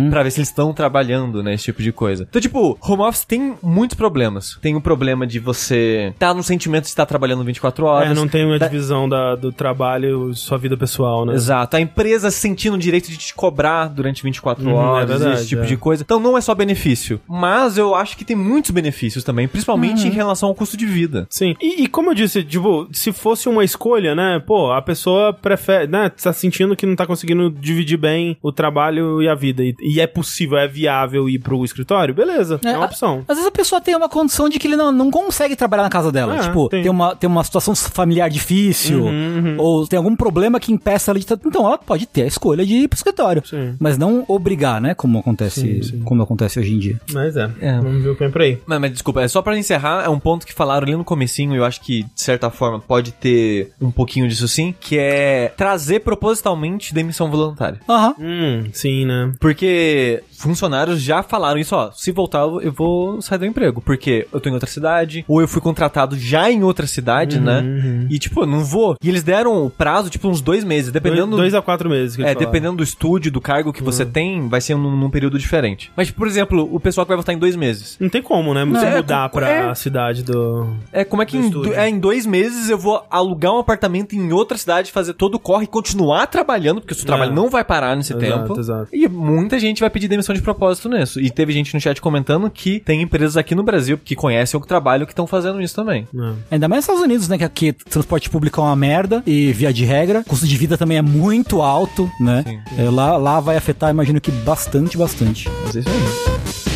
pra 0.09 0.23
ver 0.23 0.31
se 0.31 0.39
eles 0.39 0.49
estão 0.49 0.73
trabalhando, 0.73 1.43
né, 1.43 1.53
esse 1.53 1.65
tipo 1.65 1.81
de 1.81 1.91
coisa. 1.91 2.25
Então, 2.29 2.41
tipo, 2.41 2.77
home 2.81 3.03
office 3.03 3.25
tem 3.25 3.55
muitos 3.62 3.95
problemas. 3.97 4.57
Tem 4.62 4.75
o 4.75 4.81
problema 4.81 5.25
de 5.27 5.39
você 5.39 6.13
tá 6.17 6.33
no 6.33 6.43
sentimento 6.43 6.83
de 6.83 6.89
estar 6.89 7.05
trabalhando 7.05 7.43
24 7.43 7.85
horas. 7.85 8.12
É, 8.12 8.13
não 8.13 8.27
tem 8.27 8.45
uma 8.45 8.57
Da- 8.59 8.67
divisão 8.67 9.07
da, 9.09 9.35
do 9.35 9.51
trabalho 9.51 10.31
e 10.31 10.35
sua 10.35 10.57
vida 10.57 10.77
pessoal, 10.77 11.25
né? 11.25 11.33
Exato. 11.33 11.75
A 11.77 11.81
empresa 11.81 12.31
sentindo 12.31 12.75
o 12.75 12.77
direito 12.77 13.09
de 13.09 13.17
te 13.17 13.33
cobrar 13.33 13.88
durante 13.93 14.23
24 14.23 14.65
Uhum, 14.65 14.73
horas, 14.73 15.10
é 15.10 15.13
verdade, 15.17 15.39
esse 15.39 15.47
tipo 15.49 15.63
é. 15.63 15.65
de 15.65 15.78
coisa. 15.78 16.04
Então 16.04 16.19
não 16.19 16.38
é 16.38 16.41
só 16.41 16.54
benefício. 16.56 17.19
Mas 17.28 17.78
eu 17.78 17.95
acho 17.95 18.15
que 18.17 18.25
tem 18.25 18.36
muitos 18.36 18.71
benefícios 18.71 19.23
também, 19.23 19.47
principalmente 19.47 20.08
em 20.08 20.12
relação 20.12 20.49
ao 20.49 20.56
custo 20.56 20.75
de 20.78 20.86
vida. 20.86 21.28
Sim. 21.30 21.56
E, 21.62 21.84
e 21.84 21.88
como 21.88 22.10
eu 22.12 22.13
disse, 22.15 22.43
tipo, 22.43 22.88
se 22.91 23.12
fosse 23.12 23.47
uma 23.49 23.63
escolha, 23.63 24.15
né? 24.15 24.39
Pô, 24.45 24.71
a 24.71 24.82
pessoa 24.82 25.34
prefere, 25.34 25.88
né? 25.88 26.10
Tá 26.10 26.34
sentindo 26.34 26.75
que 26.75 26.86
não 26.86 26.95
tá 26.95 27.06
conseguindo 27.06 27.49
dividir 27.49 27.97
bem 27.97 28.38
o 28.41 28.52
trabalho 28.52 29.21
e 29.21 29.28
a 29.28 29.36
vida. 29.36 29.63
E, 29.63 29.75
e 29.82 29.99
é 30.02 30.08
possível, 30.08 30.58
é 30.58 30.67
viável 30.67 31.28
ir 31.30 31.39
pro 31.39 31.63
escritório? 31.65 32.13
Beleza, 32.13 32.60
é, 32.63 32.71
uma 32.71 32.84
a- 32.84 32.86
opção. 32.86 33.23
Às 33.28 33.36
vezes 33.38 33.45
a 33.47 33.52
pessoa 33.52 33.82
tem 33.82 33.95
uma 33.95 34.10
condição 34.10 34.49
de 34.49 34.60
que 34.60 34.67
ele 34.67 34.75
não, 34.75 34.91
não 34.91 35.10
consegue 35.12 35.56
trabalhar 35.56 35.84
na 35.84 35.89
casa 35.89 36.12
dela. 36.12 36.36
É, 36.38 36.39
tipo, 36.43 36.69
tem. 36.69 36.82
tem. 36.84 36.91
uma, 36.91 37.15
tem 37.15 37.30
uma 37.30 37.43
situação 37.43 37.75
familiar 37.75 38.30
difícil, 38.30 39.04
Uhum, 39.06 39.56
ou 39.58 39.88
tem 39.88 39.97
algum 39.97 40.15
problema 40.15 40.60
que 40.60 40.71
impeça 40.71 41.12
ela 41.12 41.19
de. 41.19 41.25
Então 41.45 41.65
ela 41.65 41.78
pode 41.78 42.06
ter 42.06 42.23
a 42.23 42.28
escolha 42.28 42.65
de 42.65 42.73
ir 42.75 42.88
pro 42.88 42.97
escritório. 42.97 43.41
Sim. 43.45 43.68
Mas 43.79 43.97
não 43.97 44.23
obrigar, 44.27 44.79
né? 44.82 44.93
Como 44.93 45.19
acontece, 45.19 45.62
Sim, 45.62 45.82
sim. 45.82 45.99
como 46.01 46.21
acontece 46.23 46.60
hoje 46.60 46.73
em 46.73 46.79
dia. 46.79 46.99
Mas 47.12 47.36
é, 47.36 47.49
É. 47.62 47.77
vamos 47.79 48.03
ver 48.03 48.10
o 48.10 48.13
que 48.15 48.19
vem 48.23 48.32
por 48.32 48.41
aí. 48.41 48.58
Mas, 48.65 48.79
mas 48.79 48.91
desculpa, 48.91 49.21
é 49.21 49.27
só 49.27 49.41
pra 49.41 49.58
encerrar, 49.58 50.03
é 50.05 50.10
um 50.10 50.19
ponto 50.19 50.45
que 50.45 50.53
falaram 50.53 50.86
ali 50.88 50.95
no 50.95 51.03
comecinho, 51.03 51.53
e 51.53 51.58
eu 51.58 51.65
acho 51.65 51.82
que, 51.82 52.03
de 52.03 52.10
certa 52.21 52.49
forma, 52.49 52.79
pode 52.79 53.12
ter 53.12 53.71
um 53.82 53.91
pouquinho 53.91 54.27
disso 54.27 54.47
sim, 54.47 54.73
que 54.79 54.97
é 54.97 55.51
trazer 55.55 55.99
propositalmente 56.01 56.93
demissão 56.93 57.29
voluntária. 57.29 57.79
Aham. 57.88 58.15
Hum, 58.19 58.63
sim, 58.73 59.05
né? 59.05 59.32
Porque 59.39 60.23
funcionários 60.41 61.02
já 61.02 61.21
falaram 61.23 61.60
isso, 61.60 61.75
ó, 61.75 61.91
se 61.91 62.12
voltar 62.12 62.39
eu 62.62 62.71
vou 62.71 63.21
sair 63.21 63.38
do 63.39 63.45
emprego, 63.45 63.82
porque 63.82 64.28
eu 64.32 64.39
tô 64.39 64.49
em 64.49 64.54
outra 64.54 64.69
cidade, 64.69 65.23
ou 65.28 65.41
eu 65.41 65.47
fui 65.47 65.62
contratado 65.62 66.17
já 66.17 66.49
em 66.52 66.63
outra 66.63 66.88
cidade, 66.88 67.38
Uhum, 67.38 67.43
né? 67.43 68.08
E 68.10 68.17
tipo, 68.17 68.41
eu 68.41 68.45
não 68.47 68.63
vou. 68.63 68.95
E 69.04 69.10
eles 69.10 69.23
deram 69.23 69.65
o 69.65 69.69
prazo, 69.69 70.10
tipo, 70.10 70.28
uns 70.28 70.41
dois 70.41 70.63
meses, 70.63 70.91
dependendo... 70.91 71.28
Dois, 71.32 71.41
dois 71.41 71.54
a 71.54 71.62
quatro 71.62 71.89
meses. 71.89 72.15
Que 72.15 72.21
É, 72.21 72.28
falaram. 72.34 72.39
dependendo 72.39 72.78
do 72.78 72.84
estúdio, 72.84 73.32
do 73.32 73.41
cargo 73.41 73.73
que 73.73 73.84
você 73.84 74.06
tem, 74.06 74.47
vai 74.47 74.62
ser 74.62 74.75
num, 74.75 74.95
num 74.95 75.10
período 75.10 75.38
diferente. 75.38 75.91
Mas, 75.95 76.10
por 76.12 76.28
exemplo, 76.28 76.67
o 76.73 76.80
pessoal 76.80 77.06
que 77.06 77.10
vai 77.10 77.17
votar 77.17 77.36
em 77.36 77.38
dois 77.39 77.56
meses. 77.56 77.97
Não 77.99 78.10
tem 78.10 78.21
como, 78.21 78.54
né? 78.54 78.63
Você 78.65 78.86
é, 78.86 78.95
mudar 78.97 79.30
co- 79.30 79.38
pra 79.39 79.49
é. 79.49 79.75
cidade 79.75 80.23
do. 80.23 80.67
É, 80.91 81.04
como 81.04 81.21
é 81.21 81.25
que 81.25 81.38
em, 81.38 81.49
do- 81.49 81.73
é, 81.73 81.89
em 81.89 81.99
dois 81.99 82.25
meses 82.25 82.69
eu 82.69 82.78
vou 82.78 83.04
alugar 83.10 83.54
um 83.54 83.60
apartamento 83.60 84.13
em 84.15 84.32
outra 84.32 84.58
cidade, 84.58 84.91
fazer 84.91 85.13
todo 85.13 85.36
o 85.36 85.39
corre 85.39 85.65
e 85.65 85.67
continuar 85.67 86.28
trabalhando, 86.28 86.82
porque 86.82 86.93
o 86.93 86.97
seu 86.97 87.06
trabalho 87.06 87.34
não 87.34 87.49
vai 87.49 87.63
parar 87.63 87.95
nesse 87.95 88.13
Exato, 88.13 88.43
tempo. 88.47 88.60
exato. 88.60 88.88
E 88.93 89.08
muita 89.08 89.60
gente 89.60 89.80
vai 89.82 89.89
pedir 89.89 90.08
demissão 90.08 90.29
de 90.34 90.42
propósito 90.42 90.89
nisso. 90.89 91.20
E 91.20 91.30
teve 91.30 91.54
gente 91.54 91.74
no 91.74 91.80
chat 91.80 92.02
comentando 92.02 92.50
que 92.50 92.80
tem 92.80 93.02
empresas 93.02 93.38
aqui 93.38 93.56
no 93.56 93.63
Brasil 93.63 93.98
que 93.98 94.15
conhecem 94.15 94.60
o 94.60 94.65
trabalho 94.65 95.06
que 95.06 95.12
estão 95.12 95.28
fazendo 95.28 95.62
isso 95.62 95.76
também. 95.76 96.08
Não. 96.13 96.38
Ainda 96.50 96.68
mais 96.68 96.80
nos 96.80 96.84
Estados 96.86 97.04
Unidos, 97.04 97.28
né? 97.28 97.38
Que 97.38 97.44
aqui 97.44 97.74
transporte 97.74 98.30
público 98.30 98.60
é 98.60 98.63
uma 98.63 98.76
merda 98.76 99.24
e 99.26 99.52
via 99.54 99.74
de 99.74 99.86
regra, 99.86 100.24
custo 100.24 100.48
de 100.48 100.58
vida 100.58 100.78
também 100.78 100.98
é 100.98 101.02
muito 101.02 101.62
alto, 101.62 102.10
né? 102.20 102.44
Sim. 102.48 102.60
É, 102.78 102.89
lá, 102.89 103.18
lá 103.18 103.39
vai 103.39 103.58
afetar, 103.58 103.89
imagino 103.89 104.22
que 104.22 104.32
bastante, 104.32 104.98
bastante. 104.98 105.50
Mas 105.63 105.76
é 105.76 105.80
isso 105.80 105.89
aí. 105.89 106.68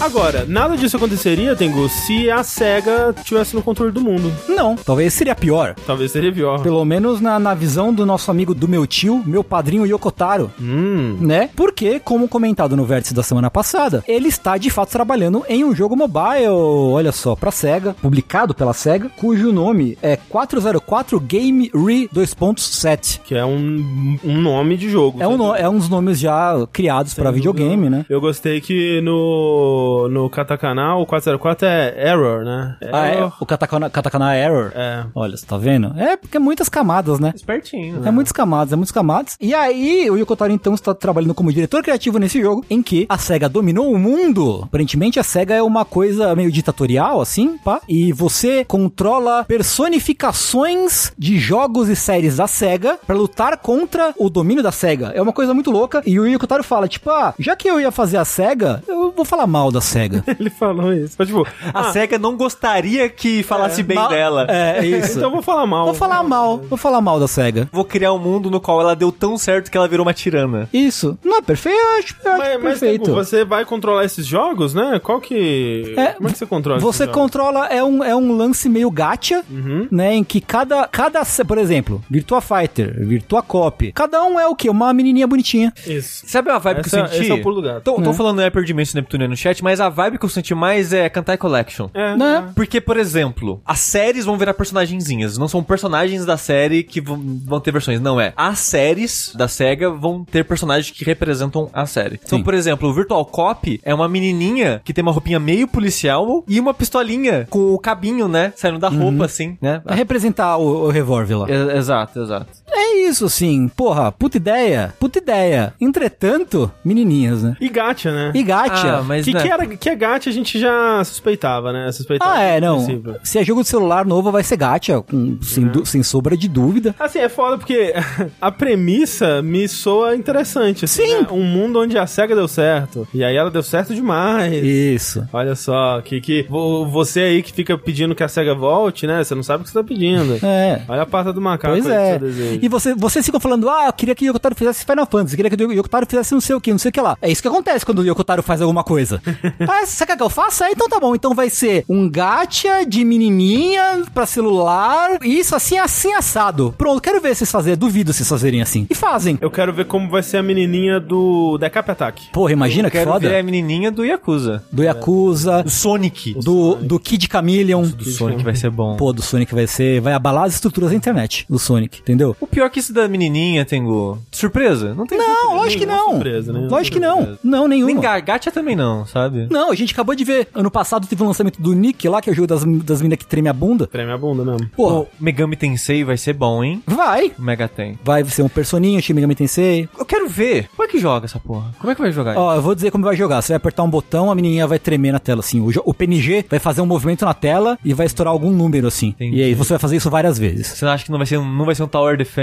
Agora, 0.00 0.46
nada 0.48 0.78
disso 0.78 0.96
aconteceria, 0.96 1.54
Tengu, 1.54 1.86
se 1.88 2.30
a 2.30 2.42
SEGA 2.42 3.14
tivesse 3.22 3.54
no 3.54 3.62
controle 3.62 3.92
do 3.92 4.00
mundo. 4.00 4.32
Não, 4.48 4.74
talvez 4.74 5.12
seria 5.12 5.34
pior. 5.34 5.74
Talvez 5.86 6.10
seria 6.10 6.32
pior. 6.32 6.62
Pelo 6.62 6.82
menos 6.86 7.20
na, 7.20 7.38
na 7.38 7.52
visão 7.52 7.92
do 7.92 8.06
nosso 8.06 8.30
amigo 8.30 8.54
do 8.54 8.66
meu 8.66 8.86
tio, 8.86 9.22
meu 9.26 9.44
padrinho 9.44 9.84
Yokotaro. 9.84 10.50
Hum. 10.58 11.18
Né? 11.20 11.50
Porque, 11.54 12.00
como 12.00 12.28
comentado 12.28 12.74
no 12.76 12.84
vértice 12.84 13.12
da 13.12 13.22
semana 13.22 13.50
passada, 13.50 14.02
ele 14.08 14.28
está 14.28 14.56
de 14.56 14.70
fato 14.70 14.90
trabalhando 14.90 15.44
em 15.46 15.64
um 15.64 15.74
jogo 15.74 15.94
mobile, 15.94 16.48
olha 16.48 17.12
só, 17.12 17.36
pra 17.36 17.50
SEGA, 17.50 17.94
publicado 18.00 18.54
pela 18.54 18.72
SEGA, 18.72 19.10
cujo 19.18 19.52
nome 19.52 19.98
é 20.02 20.16
404 20.16 21.20
Game 21.20 21.70
Re 21.74 22.08
2.7. 22.08 23.20
Que 23.22 23.34
é 23.34 23.44
um, 23.44 24.18
um 24.24 24.40
nome 24.40 24.78
de 24.78 24.88
jogo. 24.88 25.22
É 25.22 25.28
um, 25.28 25.54
é 25.54 25.68
um 25.68 25.76
dos 25.76 25.90
nomes 25.90 26.18
já 26.18 26.54
criados 26.72 27.12
para 27.12 27.30
videogame, 27.30 27.90
né? 27.90 28.06
Eu 28.08 28.20
gostei 28.20 28.62
que 28.62 29.00
no, 29.02 29.99
no 30.08 30.28
katakana 30.30 30.96
o 30.96 31.06
404 31.06 31.66
é 31.66 32.10
error, 32.10 32.44
né? 32.44 32.76
Ah, 32.92 33.08
é, 33.08 33.16
Error. 33.16 33.32
o 33.40 33.46
katakana, 33.46 33.90
katakana 33.90 34.36
Error. 34.36 34.72
É. 34.74 35.04
Olha, 35.14 35.36
você 35.36 35.46
tá 35.46 35.56
vendo? 35.56 35.92
É 35.98 36.16
porque 36.16 36.36
é 36.36 36.40
muitas 36.40 36.68
camadas, 36.68 37.18
né? 37.18 37.32
Espertinho. 37.34 38.06
É 38.06 38.10
muitas 38.10 38.32
camadas, 38.32 38.72
é 38.72 38.76
muitas 38.76 38.92
camadas. 38.92 39.36
E 39.40 39.54
aí, 39.54 40.10
o 40.10 40.16
Yokotaro 40.16 40.52
então 40.52 40.74
está 40.74 40.94
trabalhando 40.94 41.34
como 41.34 41.52
diretor 41.52 41.82
criativo 41.82 42.18
nesse 42.18 42.40
jogo, 42.40 42.64
em 42.70 42.82
que 42.82 43.06
a 43.08 43.18
SEGA 43.18 43.48
dominou 43.48 43.92
o 43.92 43.98
mundo. 43.98 44.62
Aparentemente, 44.64 45.18
a 45.18 45.22
SEGA 45.22 45.54
é 45.54 45.62
uma 45.62 45.84
coisa 45.84 46.34
meio 46.34 46.50
ditatorial, 46.50 47.20
assim, 47.20 47.58
pá. 47.58 47.80
E 47.88 48.12
você 48.12 48.64
controla 48.64 49.44
personificações 49.44 51.12
de 51.18 51.38
jogos 51.38 51.88
e 51.88 51.96
séries 51.96 52.36
da 52.36 52.46
SEGA 52.46 52.98
pra 53.06 53.16
lutar 53.16 53.56
contra 53.58 54.14
o 54.18 54.28
domínio 54.30 54.62
da 54.62 54.72
SEGA. 54.72 55.12
É 55.14 55.22
uma 55.22 55.32
coisa 55.32 55.54
muito 55.54 55.70
louca. 55.70 56.02
E 56.06 56.18
o 56.18 56.26
Yokotaro 56.26 56.62
fala, 56.62 56.88
tipo, 56.88 57.10
ah, 57.10 57.34
já 57.38 57.56
que 57.56 57.68
eu 57.68 57.80
ia 57.80 57.90
fazer 57.90 58.16
a 58.16 58.24
SEGA, 58.24 58.82
eu 58.86 59.12
vou 59.14 59.24
falar 59.24 59.46
mal 59.46 59.70
da 59.70 59.79
SEGA. 59.80 60.24
Ele 60.38 60.50
falou 60.50 60.92
isso. 60.92 61.14
Mas, 61.18 61.28
tipo, 61.28 61.46
A 61.72 61.80
ah, 61.80 61.92
SEGA 61.92 62.18
não 62.18 62.36
gostaria 62.36 63.08
que 63.08 63.42
falasse 63.42 63.82
bem 63.82 63.96
Mal- 63.96 64.08
dela. 64.08 64.46
É, 64.48 64.84
isso. 64.86 65.18
então 65.18 65.28
eu 65.28 65.32
vou 65.32 65.42
falar 65.42 65.66
mal. 65.66 65.86
Vou 65.86 65.94
falar 65.94 66.22
mal, 66.22 66.58
vou 66.58 66.78
falar 66.78 67.00
mal 67.00 67.18
da 67.20 67.28
SEGA. 67.28 67.68
Vou 67.72 67.84
criar 67.84 68.12
um 68.12 68.18
mundo 68.18 68.50
no 68.50 68.60
qual 68.60 68.80
ela 68.80 68.94
deu 68.96 69.10
tão 69.12 69.36
certo 69.38 69.70
que 69.70 69.76
ela 69.76 69.88
virou 69.88 70.04
uma 70.04 70.14
tirana. 70.14 70.68
Isso. 70.72 71.18
Não 71.24 71.38
é 71.38 71.42
perfeito? 71.42 71.78
Eu 71.78 71.98
acho, 71.98 72.16
eu 72.24 72.30
acho 72.32 72.38
Mas, 72.38 72.52
mas 72.62 72.78
perfeito. 72.80 73.04
Tengu, 73.04 73.16
você 73.16 73.44
vai 73.44 73.64
controlar 73.64 74.04
esses 74.04 74.26
jogos, 74.26 74.74
né? 74.74 75.00
Qual 75.02 75.20
que. 75.20 75.94
É, 75.96 76.06
Como 76.14 76.28
é 76.28 76.32
que 76.32 76.38
você 76.38 76.46
controla 76.46 76.80
Você 76.80 77.06
controla, 77.06 77.66
é 77.66 77.82
um, 77.84 78.02
é 78.02 78.14
um 78.16 78.36
lance 78.36 78.68
meio 78.68 78.90
gacha, 78.90 79.44
né? 79.90 80.14
Em 80.14 80.24
que 80.24 80.40
cada, 80.40 80.86
cada, 80.88 81.22
por 81.46 81.58
exemplo, 81.58 82.02
Virtua 82.10 82.40
Fighter, 82.40 82.94
Virtua 83.06 83.42
Cop, 83.42 83.92
cada 83.92 84.22
um 84.24 84.38
é 84.38 84.46
o 84.46 84.54
quê? 84.56 84.68
Uma 84.68 84.92
menininha 84.92 85.26
bonitinha. 85.26 85.72
Isso. 85.86 86.24
Sabe 86.26 86.50
a 86.50 86.58
vibe 86.58 86.80
Essa- 86.80 86.90
que 86.90 86.96
eu 86.96 87.06
senti? 87.06 87.22
esse 87.22 87.30
é 87.30 87.34
o 87.34 87.42
pulo 87.42 87.56
do 87.56 87.62
gato. 87.62 87.82
Tô, 87.82 88.00
tô 88.00 88.12
falando 88.12 88.40
Hyper 88.40 88.64
Dimension 88.64 88.98
Neptune 88.98 89.28
no 89.28 89.36
chat, 89.36 89.62
mas 89.62 89.69
a 89.78 89.88
vibe 89.88 90.18
que 90.18 90.24
eu 90.24 90.28
senti 90.28 90.54
mais 90.54 90.92
é 90.92 91.08
Kantai 91.08 91.36
Collection. 91.36 91.88
É, 91.94 92.16
Né? 92.16 92.50
Porque, 92.56 92.80
por 92.80 92.96
exemplo, 92.96 93.60
as 93.64 93.78
séries 93.80 94.24
vão 94.24 94.36
virar 94.38 94.54
personagenzinhas. 94.54 95.36
Não 95.38 95.46
são 95.46 95.62
personagens 95.62 96.24
da 96.24 96.36
série 96.36 96.82
que 96.82 97.00
vão, 97.00 97.20
vão 97.44 97.60
ter 97.60 97.70
versões. 97.70 98.00
Não 98.00 98.18
é. 98.20 98.32
As 98.36 98.58
séries 98.60 99.32
da 99.34 99.46
SEGA 99.46 99.90
vão 99.90 100.24
ter 100.24 100.44
personagens 100.44 100.90
que 100.90 101.04
representam 101.04 101.68
a 101.72 101.84
série. 101.86 102.18
Então, 102.24 102.38
Sim. 102.38 102.44
por 102.44 102.54
exemplo, 102.54 102.88
o 102.88 102.92
Virtual 102.94 103.24
Cop 103.26 103.80
é 103.84 103.94
uma 103.94 104.08
menininha 104.08 104.80
que 104.84 104.92
tem 104.94 105.02
uma 105.02 105.12
roupinha 105.12 105.38
meio 105.38 105.68
policial 105.68 106.42
e 106.48 106.58
uma 106.58 106.72
pistolinha 106.72 107.46
com 107.50 107.74
o 107.74 107.78
cabinho, 107.78 108.26
né? 108.28 108.52
Saindo 108.56 108.78
da 108.78 108.88
roupa, 108.88 109.26
assim, 109.26 109.58
né? 109.60 109.80
Pra 109.84 109.94
representar 109.94 110.56
o, 110.56 110.86
o 110.86 110.90
revólver 110.90 111.34
lá. 111.36 111.46
É- 111.50 111.76
exato, 111.76 112.20
exato. 112.22 112.46
É 112.72 112.79
isso, 113.08 113.26
assim. 113.26 113.68
Porra, 113.68 114.10
puta 114.12 114.36
ideia. 114.36 114.92
Puta 114.98 115.18
ideia. 115.18 115.72
Entretanto, 115.80 116.70
menininhas, 116.84 117.42
né? 117.42 117.56
E 117.60 117.68
gacha, 117.68 118.12
né? 118.12 118.32
E 118.34 118.42
gacha. 118.42 118.98
Ah, 118.98 119.02
mas 119.02 119.24
que, 119.24 119.32
né? 119.34 119.42
que, 119.42 119.48
era, 119.48 119.66
que 119.66 119.88
é 119.88 119.94
gacha 119.96 120.30
a 120.30 120.32
gente 120.32 120.58
já 120.58 121.02
suspeitava, 121.04 121.72
né? 121.72 121.90
Suspeitava. 121.92 122.32
Ah, 122.34 122.40
é, 122.42 122.60
não. 122.60 122.84
Se 123.22 123.38
é 123.38 123.44
jogo 123.44 123.62
de 123.62 123.68
celular 123.68 124.04
novo, 124.04 124.30
vai 124.32 124.42
ser 124.42 124.56
gacha, 124.56 125.00
com- 125.02 125.38
sem, 125.42 125.66
du- 125.66 125.84
sem 125.86 126.02
sombra 126.02 126.36
de 126.36 126.48
dúvida. 126.48 126.94
Assim, 126.98 127.18
é 127.18 127.28
foda 127.28 127.58
porque 127.58 127.94
a 128.40 128.50
premissa 128.50 129.42
me 129.42 129.68
soa 129.68 130.14
interessante. 130.16 130.84
Assim, 130.84 131.06
Sim. 131.06 131.20
né? 131.22 131.26
Um 131.30 131.42
mundo 131.44 131.80
onde 131.80 131.98
a 131.98 132.06
SEGA 132.06 132.34
deu 132.34 132.48
certo. 132.48 133.06
E 133.12 133.22
aí 133.22 133.36
ela 133.36 133.50
deu 133.50 133.62
certo 133.62 133.94
demais. 133.94 134.52
Isso. 134.64 135.26
Olha 135.32 135.54
só, 135.54 136.00
que, 136.00 136.20
que 136.20 136.46
vo- 136.48 136.86
você 136.86 137.20
aí 137.20 137.42
que 137.42 137.52
fica 137.52 137.76
pedindo 137.76 138.14
que 138.14 138.22
a 138.22 138.28
SEGA 138.28 138.54
volte, 138.54 139.06
né? 139.06 139.22
Você 139.22 139.34
não 139.34 139.42
sabe 139.42 139.62
o 139.62 139.64
que 139.64 139.70
você 139.70 139.78
tá 139.78 139.84
pedindo. 139.84 140.38
É. 140.44 140.82
Olha 140.88 141.02
a 141.02 141.06
pata 141.06 141.32
do 141.32 141.40
macaco 141.40 141.74
Pois 141.74 141.86
é. 141.86 142.18
E 142.62 142.68
você, 142.68 142.79
vocês 142.96 143.24
ficam 143.24 143.40
falando, 143.40 143.68
ah, 143.68 143.86
eu 143.86 143.92
queria 143.92 144.14
que 144.14 144.24
o 144.24 144.28
Yokotaro 144.28 144.54
fizesse 144.54 144.84
Final 144.84 145.06
Fantasy, 145.10 145.36
queria 145.36 145.50
que 145.50 145.64
o 145.64 145.72
Yokotaro 145.72 146.06
fizesse 146.06 146.32
não 146.32 146.40
sei 146.40 146.54
o 146.56 146.60
que, 146.60 146.70
não 146.70 146.78
sei 146.78 146.88
o 146.90 146.92
que 146.92 147.00
lá. 147.00 147.16
É 147.20 147.30
isso 147.30 147.42
que 147.42 147.48
acontece 147.48 147.84
quando 147.84 148.00
o 148.00 148.04
Yokotaro 148.06 148.42
faz 148.42 148.60
alguma 148.60 148.82
coisa. 148.84 149.20
ah, 149.68 149.86
você 149.86 150.04
quer 150.06 150.16
que 150.16 150.22
eu 150.22 150.30
faça? 150.30 150.64
Ah, 150.66 150.70
então 150.70 150.88
tá 150.88 150.98
bom. 151.00 151.14
Então 151.14 151.34
vai 151.34 151.50
ser 151.50 151.84
um 151.88 152.08
gacha 152.08 152.84
de 152.86 153.04
menininha 153.04 154.02
pra 154.14 154.26
celular, 154.26 155.18
isso 155.22 155.54
assim, 155.54 155.78
assim, 155.78 156.12
assado. 156.14 156.74
Pronto, 156.76 157.00
quero 157.00 157.20
ver 157.20 157.34
vocês 157.34 157.50
fazerem, 157.50 157.78
duvido 157.78 158.12
vocês 158.12 158.28
fazerem 158.28 158.62
assim. 158.62 158.86
E 158.90 158.94
fazem. 158.94 159.38
Eu 159.40 159.50
quero 159.50 159.72
ver 159.72 159.86
como 159.86 160.08
vai 160.08 160.22
ser 160.22 160.38
a 160.38 160.42
menininha 160.42 160.98
do 161.00 161.58
Decap 161.58 161.90
Attack. 161.90 162.28
Porra, 162.32 162.52
imagina 162.52 162.88
Eu 162.88 162.90
que 162.90 162.98
quero 162.98 163.10
foda. 163.12 163.28
ver 163.28 163.36
a 163.36 163.42
menininha 163.42 163.90
do 163.90 164.04
Yakuza. 164.04 164.62
Do 164.72 164.82
Yakuza, 164.82 165.62
Do 165.62 165.70
Sonic. 165.70 166.34
do, 166.34 166.76
do 166.76 166.98
Kid 166.98 167.28
Chameleon. 167.30 167.82
Do 167.82 168.04
Sonic 168.04 168.42
vai 168.44 168.54
ser 168.54 168.70
bom. 168.70 168.96
Pô, 168.96 169.12
do 169.12 169.22
Sonic 169.22 169.54
vai 169.54 169.66
ser. 169.66 170.00
Vai 170.00 170.12
abalar 170.12 170.44
as 170.44 170.54
estruturas 170.54 170.90
da 170.90 170.96
internet 170.96 171.44
do 171.48 171.58
Sonic, 171.58 172.00
entendeu? 172.00 172.36
O 172.40 172.46
pior 172.46 172.69
que 172.70 172.78
isso 172.80 172.92
da 172.92 173.06
menininha, 173.08 173.64
Tengu. 173.64 174.18
Surpresa? 174.30 174.94
Não 174.94 175.06
tem 175.06 175.18
Não, 175.18 175.56
lógico 175.56 175.80
que 175.80 175.86
não. 175.86 176.10
surpresa, 176.12 176.52
né? 176.52 176.68
Lógico 176.70 176.94
que 176.96 177.00
não. 177.00 177.38
Não, 177.42 177.68
nenhuma. 177.68 177.92
Nem 177.92 178.00
Gargacha 178.00 178.50
também 178.50 178.74
não, 178.76 179.04
sabe? 179.06 179.46
Não, 179.50 179.70
a 179.70 179.74
gente 179.74 179.92
acabou 179.92 180.14
de 180.14 180.24
ver. 180.24 180.48
Ano 180.54 180.70
passado 180.70 181.06
teve 181.06 181.22
o 181.22 181.26
lançamento 181.26 181.60
do 181.60 181.72
Nick 181.74 182.08
lá, 182.08 182.20
que 182.22 182.30
é 182.30 182.32
o 182.32 182.36
jogo 182.36 182.46
das, 182.46 182.64
das 182.84 183.02
minas 183.02 183.18
que 183.18 183.26
treme 183.26 183.48
a 183.48 183.52
bunda. 183.52 183.86
Treme 183.86 184.12
a 184.12 184.18
bunda 184.18 184.44
mesmo. 184.44 184.68
Porra, 184.76 185.00
O 185.00 185.08
Megami 185.20 185.56
Tensei 185.56 186.04
vai 186.04 186.16
ser 186.16 186.32
bom, 186.32 186.62
hein? 186.64 186.82
vai. 186.86 187.32
O 187.38 187.42
Mega 187.42 187.68
tem. 187.68 187.98
Vai 188.04 188.24
ser 188.24 188.42
um 188.42 188.48
personinho, 188.48 189.00
Shin 189.02 189.12
Megami 189.14 189.34
Tensei. 189.34 189.88
Eu 189.98 190.04
quero 190.04 190.28
ver. 190.28 190.68
Como 190.76 190.88
é 190.88 190.90
que 190.90 190.98
joga 190.98 191.26
essa 191.26 191.38
porra? 191.38 191.70
Como 191.78 191.90
é 191.90 191.94
que 191.94 192.00
vai 192.00 192.12
jogar? 192.12 192.36
Ó, 192.36 192.54
eu 192.54 192.62
vou 192.62 192.74
dizer 192.74 192.90
como 192.90 193.04
vai 193.04 193.16
jogar. 193.16 193.42
Você 193.42 193.52
vai 193.52 193.56
apertar 193.56 193.82
um 193.82 193.90
botão, 193.90 194.30
a 194.30 194.34
menininha 194.34 194.66
vai 194.66 194.78
tremer 194.78 195.12
na 195.12 195.18
tela, 195.18 195.40
assim. 195.40 195.60
O, 195.60 195.70
o 195.84 195.94
PNG 195.94 196.44
vai 196.48 196.58
fazer 196.58 196.80
um 196.80 196.86
movimento 196.86 197.24
na 197.24 197.34
tela 197.34 197.78
e 197.84 197.92
vai 197.92 198.06
estourar 198.06 198.32
algum 198.32 198.50
número, 198.50 198.86
assim. 198.86 199.08
Entendi. 199.08 199.36
E 199.38 199.42
aí 199.42 199.54
você 199.54 199.70
vai 199.70 199.78
fazer 199.78 199.96
isso 199.96 200.10
várias 200.10 200.38
vezes. 200.38 200.66
Você 200.68 200.84
não 200.84 200.92
acha 200.92 201.04
que 201.04 201.10
não 201.10 201.18
vai 201.18 201.26
ser 201.26 201.38
um, 201.38 201.44
não 201.56 201.64
vai 201.64 201.74
ser 201.74 201.82
um 201.82 201.88
Tower 201.88 202.16
Defense, 202.16 202.40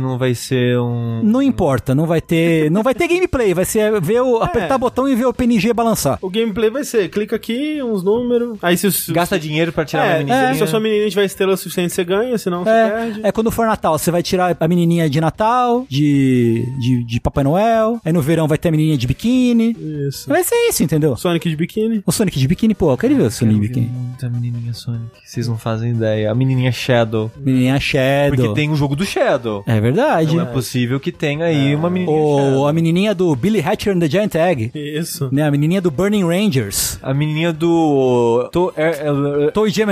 não 0.00 0.18
vai 0.18 0.34
ser 0.34 0.78
um... 0.78 1.22
Não 1.22 1.42
importa, 1.42 1.94
não 1.94 2.06
vai 2.06 2.20
ter. 2.20 2.70
Não 2.70 2.82
vai 2.82 2.94
ter 2.94 3.08
gameplay, 3.08 3.54
vai 3.54 3.64
ser 3.64 4.00
ver 4.00 4.20
o, 4.20 4.42
apertar 4.42 4.78
botão 4.78 5.08
e 5.08 5.14
ver 5.14 5.26
o 5.26 5.32
PNG 5.32 5.72
balançar. 5.72 6.18
O 6.20 6.30
gameplay 6.30 6.70
vai 6.70 6.84
ser, 6.84 7.08
clica 7.08 7.36
aqui, 7.36 7.82
uns 7.82 8.02
números. 8.02 8.58
Aí 8.62 8.76
se 8.76 8.86
os. 8.86 9.08
Gasta 9.08 9.38
dinheiro 9.38 9.72
pra 9.72 9.84
tirar 9.84 10.04
é, 10.04 10.08
uma 10.08 10.24
menininha. 10.24 10.54
se 10.54 10.62
a 10.64 10.66
sua 10.66 10.80
menininha 10.80 11.10
tiver 11.10 11.24
estrela 11.24 11.54
o 11.54 11.56
suficiente, 11.56 11.92
você 11.92 12.04
ganha, 12.04 12.36
senão 12.38 12.64
você 12.64 12.70
perde. 12.70 13.20
É, 13.22 13.28
é 13.28 13.32
quando 13.32 13.50
for 13.50 13.66
Natal, 13.66 13.98
você 13.98 14.10
vai 14.10 14.22
tirar 14.22 14.56
a 14.58 14.68
menininha 14.68 15.08
de 15.08 15.20
Natal, 15.20 15.86
de, 15.88 16.64
de, 16.78 17.04
de 17.04 17.20
Papai 17.20 17.44
Noel. 17.44 18.00
Aí 18.04 18.12
no 18.12 18.20
verão 18.20 18.48
vai 18.48 18.58
ter 18.58 18.68
a 18.68 18.70
menininha 18.70 18.96
de 18.96 19.06
biquíni. 19.06 19.76
Isso. 20.08 20.28
Vai 20.28 20.42
ser 20.44 20.56
isso, 20.68 20.82
entendeu? 20.82 21.16
Sonic 21.16 21.48
de 21.48 21.56
biquíni. 21.56 22.02
O 22.04 22.12
Sonic 22.12 22.38
de 22.38 22.48
biquíni, 22.48 22.74
pô, 22.74 22.92
eu 22.92 22.96
quero 22.96 23.14
ver 23.14 23.22
o 23.22 23.30
Sonic 23.30 23.60
de 23.60 23.68
biquíni. 23.68 23.86
Muita 23.88 24.28
menininha 24.28 24.72
Sonic. 24.72 25.10
Vocês 25.24 25.48
não 25.48 25.58
fazem 25.58 25.92
ideia. 25.92 26.30
A 26.30 26.34
menininha 26.34 26.72
Shadow. 26.72 27.30
Menininha 27.36 27.78
Shadow. 27.80 28.36
Porque 28.36 28.54
tem 28.54 28.70
o 28.70 28.76
jogo 28.76 28.96
do 28.96 29.04
Shadow. 29.04 29.45
É 29.66 29.80
verdade. 29.80 30.36
Não 30.36 30.42
é 30.42 30.46
possível 30.46 31.00
que 31.00 31.10
tenha 31.10 31.44
aí 31.46 31.74
uma 31.74 31.88
menininha 31.90 32.18
Ou 32.56 32.66
a 32.68 32.72
menininha 32.72 33.14
do 33.14 33.34
Billy 33.34 33.60
Hatcher 33.60 33.94
and 33.94 34.00
the 34.00 34.08
Giant 34.08 34.34
Egg. 34.34 34.70
Isso. 34.74 35.28
Né? 35.32 35.42
A 35.46 35.50
menininha 35.50 35.80
do 35.80 35.90
Burning 35.90 36.24
Rangers. 36.24 36.98
A 37.02 37.14
menininha 37.14 37.52
do... 37.52 38.48
to- 38.52 38.72
é- 38.76 39.06
é- 39.46 39.50
Toy 39.50 39.70
Jam. 39.70 39.86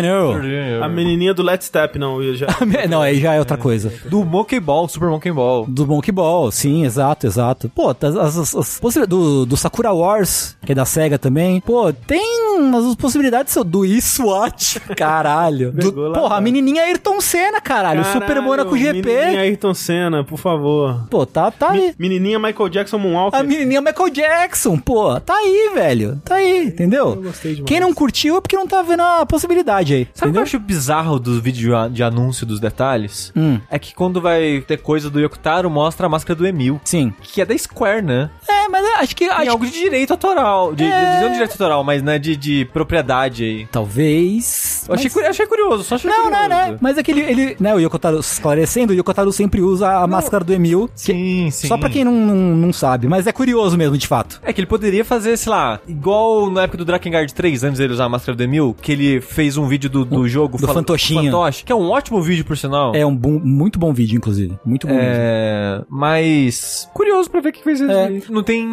A 0.82 0.88
menininha 0.88 1.32
do 1.32 1.42
Let's 1.42 1.66
Step, 1.66 1.98
não, 1.98 2.22
já. 2.34 2.46
Não, 2.88 3.00
aí 3.00 3.18
já 3.20 3.34
é 3.34 3.38
outra 3.38 3.56
coisa. 3.56 3.92
Do 4.08 4.24
Monkey 4.24 4.60
Ball, 4.60 4.88
Super 4.88 5.08
Monkey 5.08 5.32
Ball. 5.32 5.66
Do 5.66 5.86
Monkey 5.86 6.12
Ball, 6.12 6.50
sim, 6.50 6.84
exato, 6.84 7.26
exato. 7.26 7.68
Pô, 7.68 7.94
tá- 7.94 8.08
as, 8.08 8.36
as, 8.36 8.54
as 8.54 8.80
do, 9.08 9.46
do 9.46 9.56
Sakura 9.56 9.92
Wars, 9.92 10.56
que 10.64 10.72
é 10.72 10.74
da 10.74 10.84
SEGA 10.84 11.18
também. 11.18 11.60
Pô, 11.60 11.92
tem 11.92 12.58
umas 12.58 12.94
possibilidades 12.96 13.54
do 13.64 13.84
eSWAT. 13.84 14.80
Caralho. 14.96 15.72
Do, 15.72 15.92
porra, 16.12 16.36
a 16.36 16.40
menininha 16.40 16.82
Ayrton 16.82 17.20
Senna, 17.20 17.60
caralho. 17.60 18.00
o 18.02 18.04
Super 18.04 18.40
Monaco 18.42 18.76
GP. 18.76 19.08
Ayrton 19.44 19.74
Senna, 19.74 20.24
por 20.24 20.38
favor. 20.38 21.06
Pô, 21.10 21.24
tá, 21.26 21.50
tá 21.50 21.70
aí. 21.72 21.94
Menininha 21.98 22.38
Michael 22.38 22.68
Jackson 22.68 22.98
Moonwalker. 22.98 23.38
A 23.40 23.42
menininha 23.42 23.80
Michael 23.80 24.10
Jackson, 24.10 24.76
pô, 24.78 25.18
tá 25.20 25.34
aí, 25.34 25.70
velho. 25.74 26.20
Tá 26.24 26.36
aí, 26.36 26.66
entendeu? 26.66 27.16
gostei 27.16 27.52
demais. 27.54 27.68
Quem 27.68 27.80
não 27.80 27.92
curtiu 27.94 28.36
é 28.36 28.40
porque 28.40 28.56
não 28.56 28.66
tá 28.66 28.82
vendo 28.82 29.02
a 29.02 29.24
possibilidade 29.26 29.94
aí. 29.94 30.08
Sabe 30.14 30.30
o 30.30 30.32
que 30.32 30.38
eu 30.38 30.42
acho 30.42 30.58
bizarro 30.58 31.18
dos 31.18 31.38
vídeos 31.40 31.92
de 31.92 32.02
anúncio 32.02 32.46
dos 32.46 32.60
detalhes? 32.60 33.32
Hum. 33.36 33.58
É 33.70 33.78
que 33.78 33.94
quando 33.94 34.20
vai 34.20 34.62
ter 34.66 34.78
coisa 34.78 35.08
do 35.10 35.20
Yokotaro, 35.20 35.70
mostra 35.70 36.06
a 36.06 36.08
máscara 36.08 36.36
do 36.36 36.46
Emil. 36.46 36.80
Sim. 36.84 37.12
Que 37.22 37.40
é 37.40 37.44
da 37.44 37.56
Square, 37.56 38.02
né? 38.02 38.30
É, 38.48 38.68
mas 38.68 38.84
eu 38.84 38.94
acho 38.96 39.16
que. 39.16 39.24
Tem 39.28 39.34
Acho 39.34 39.50
algo 39.50 39.66
de 39.66 39.72
direito 39.72 40.10
autoral. 40.12 40.74
De, 40.74 40.84
É. 40.84 41.16
de, 41.16 41.20
não 41.22 41.28
de 41.28 41.32
direito 41.34 41.52
autoral, 41.52 41.82
mas 41.84 42.02
né, 42.02 42.18
de, 42.18 42.36
de 42.36 42.64
propriedade 42.66 43.44
aí. 43.44 43.66
Talvez. 43.72 44.84
Eu 44.88 44.94
achei, 44.94 45.04
mas- 45.06 45.12
curi- 45.12 45.26
achei 45.26 45.46
curioso, 45.46 45.82
só 45.84 45.94
achei 45.96 46.10
Não, 46.10 46.24
curioso. 46.24 46.42
não, 46.42 46.48
né? 46.48 46.78
Mas 46.80 46.98
é 46.98 47.02
que 47.02 47.10
ele, 47.10 47.20
ele 47.20 47.56
né, 47.60 47.74
o 47.74 47.78
Yokotaro 47.78 48.18
esclarecendo, 48.20 48.92
o 48.92 48.96
Yokotaro 48.96 49.32
sempre 49.34 49.60
usa 49.60 49.90
a 49.98 50.06
máscara 50.06 50.44
do 50.44 50.52
Emil. 50.52 50.88
que- 50.88 50.92
Sim, 51.00 51.50
sim. 51.50 51.68
Só 51.68 51.76
pra 51.76 51.90
quem 51.90 52.04
não, 52.04 52.12
não, 52.12 52.34
não 52.34 52.72
sabe, 52.72 53.06
mas 53.08 53.26
é 53.26 53.32
curioso 53.32 53.76
mesmo, 53.76 53.96
de 53.98 54.06
fato. 54.06 54.40
É 54.42 54.52
que 54.52 54.60
ele 54.60 54.66
poderia 54.66 55.04
fazer, 55.04 55.36
sei 55.36 55.50
lá, 55.50 55.80
igual 55.86 56.50
na 56.50 56.62
época 56.62 56.78
do 56.78 56.84
Drakengard 56.84 57.32
3, 57.32 57.64
antes 57.64 57.78
dele 57.78 57.92
usar 57.92 58.04
a 58.04 58.08
máscara 58.08 58.36
do 58.36 58.42
Emil, 58.42 58.74
que 58.80 58.92
ele 58.92 59.20
fez 59.20 59.56
um 59.56 59.66
vídeo 59.66 59.88
do, 59.90 60.04
do 60.04 60.28
jogo 60.28 60.56
do 60.58 60.66
fala- 60.66 60.74
Fantochinho. 60.80 61.24
Fantoche, 61.24 61.64
que 61.64 61.72
é 61.72 61.74
um 61.74 61.88
ótimo 61.90 62.20
vídeo, 62.22 62.44
por 62.44 62.56
sinal. 62.56 62.94
É 62.94 63.04
um 63.04 63.14
bom- 63.14 63.40
muito 63.42 63.78
bom 63.78 63.92
vídeo, 63.92 64.16
inclusive. 64.16 64.54
Muito 64.64 64.86
bom. 64.86 64.94
É, 64.98 65.82
mas 65.88 66.88
curioso 66.94 67.30
pra 67.30 67.40
ver 67.40 67.48
o 67.50 67.52
que 67.52 67.76
ser. 67.76 67.90
É. 67.90 68.04
aí. 68.06 68.22
Não 68.30 68.42
tem 68.42 68.66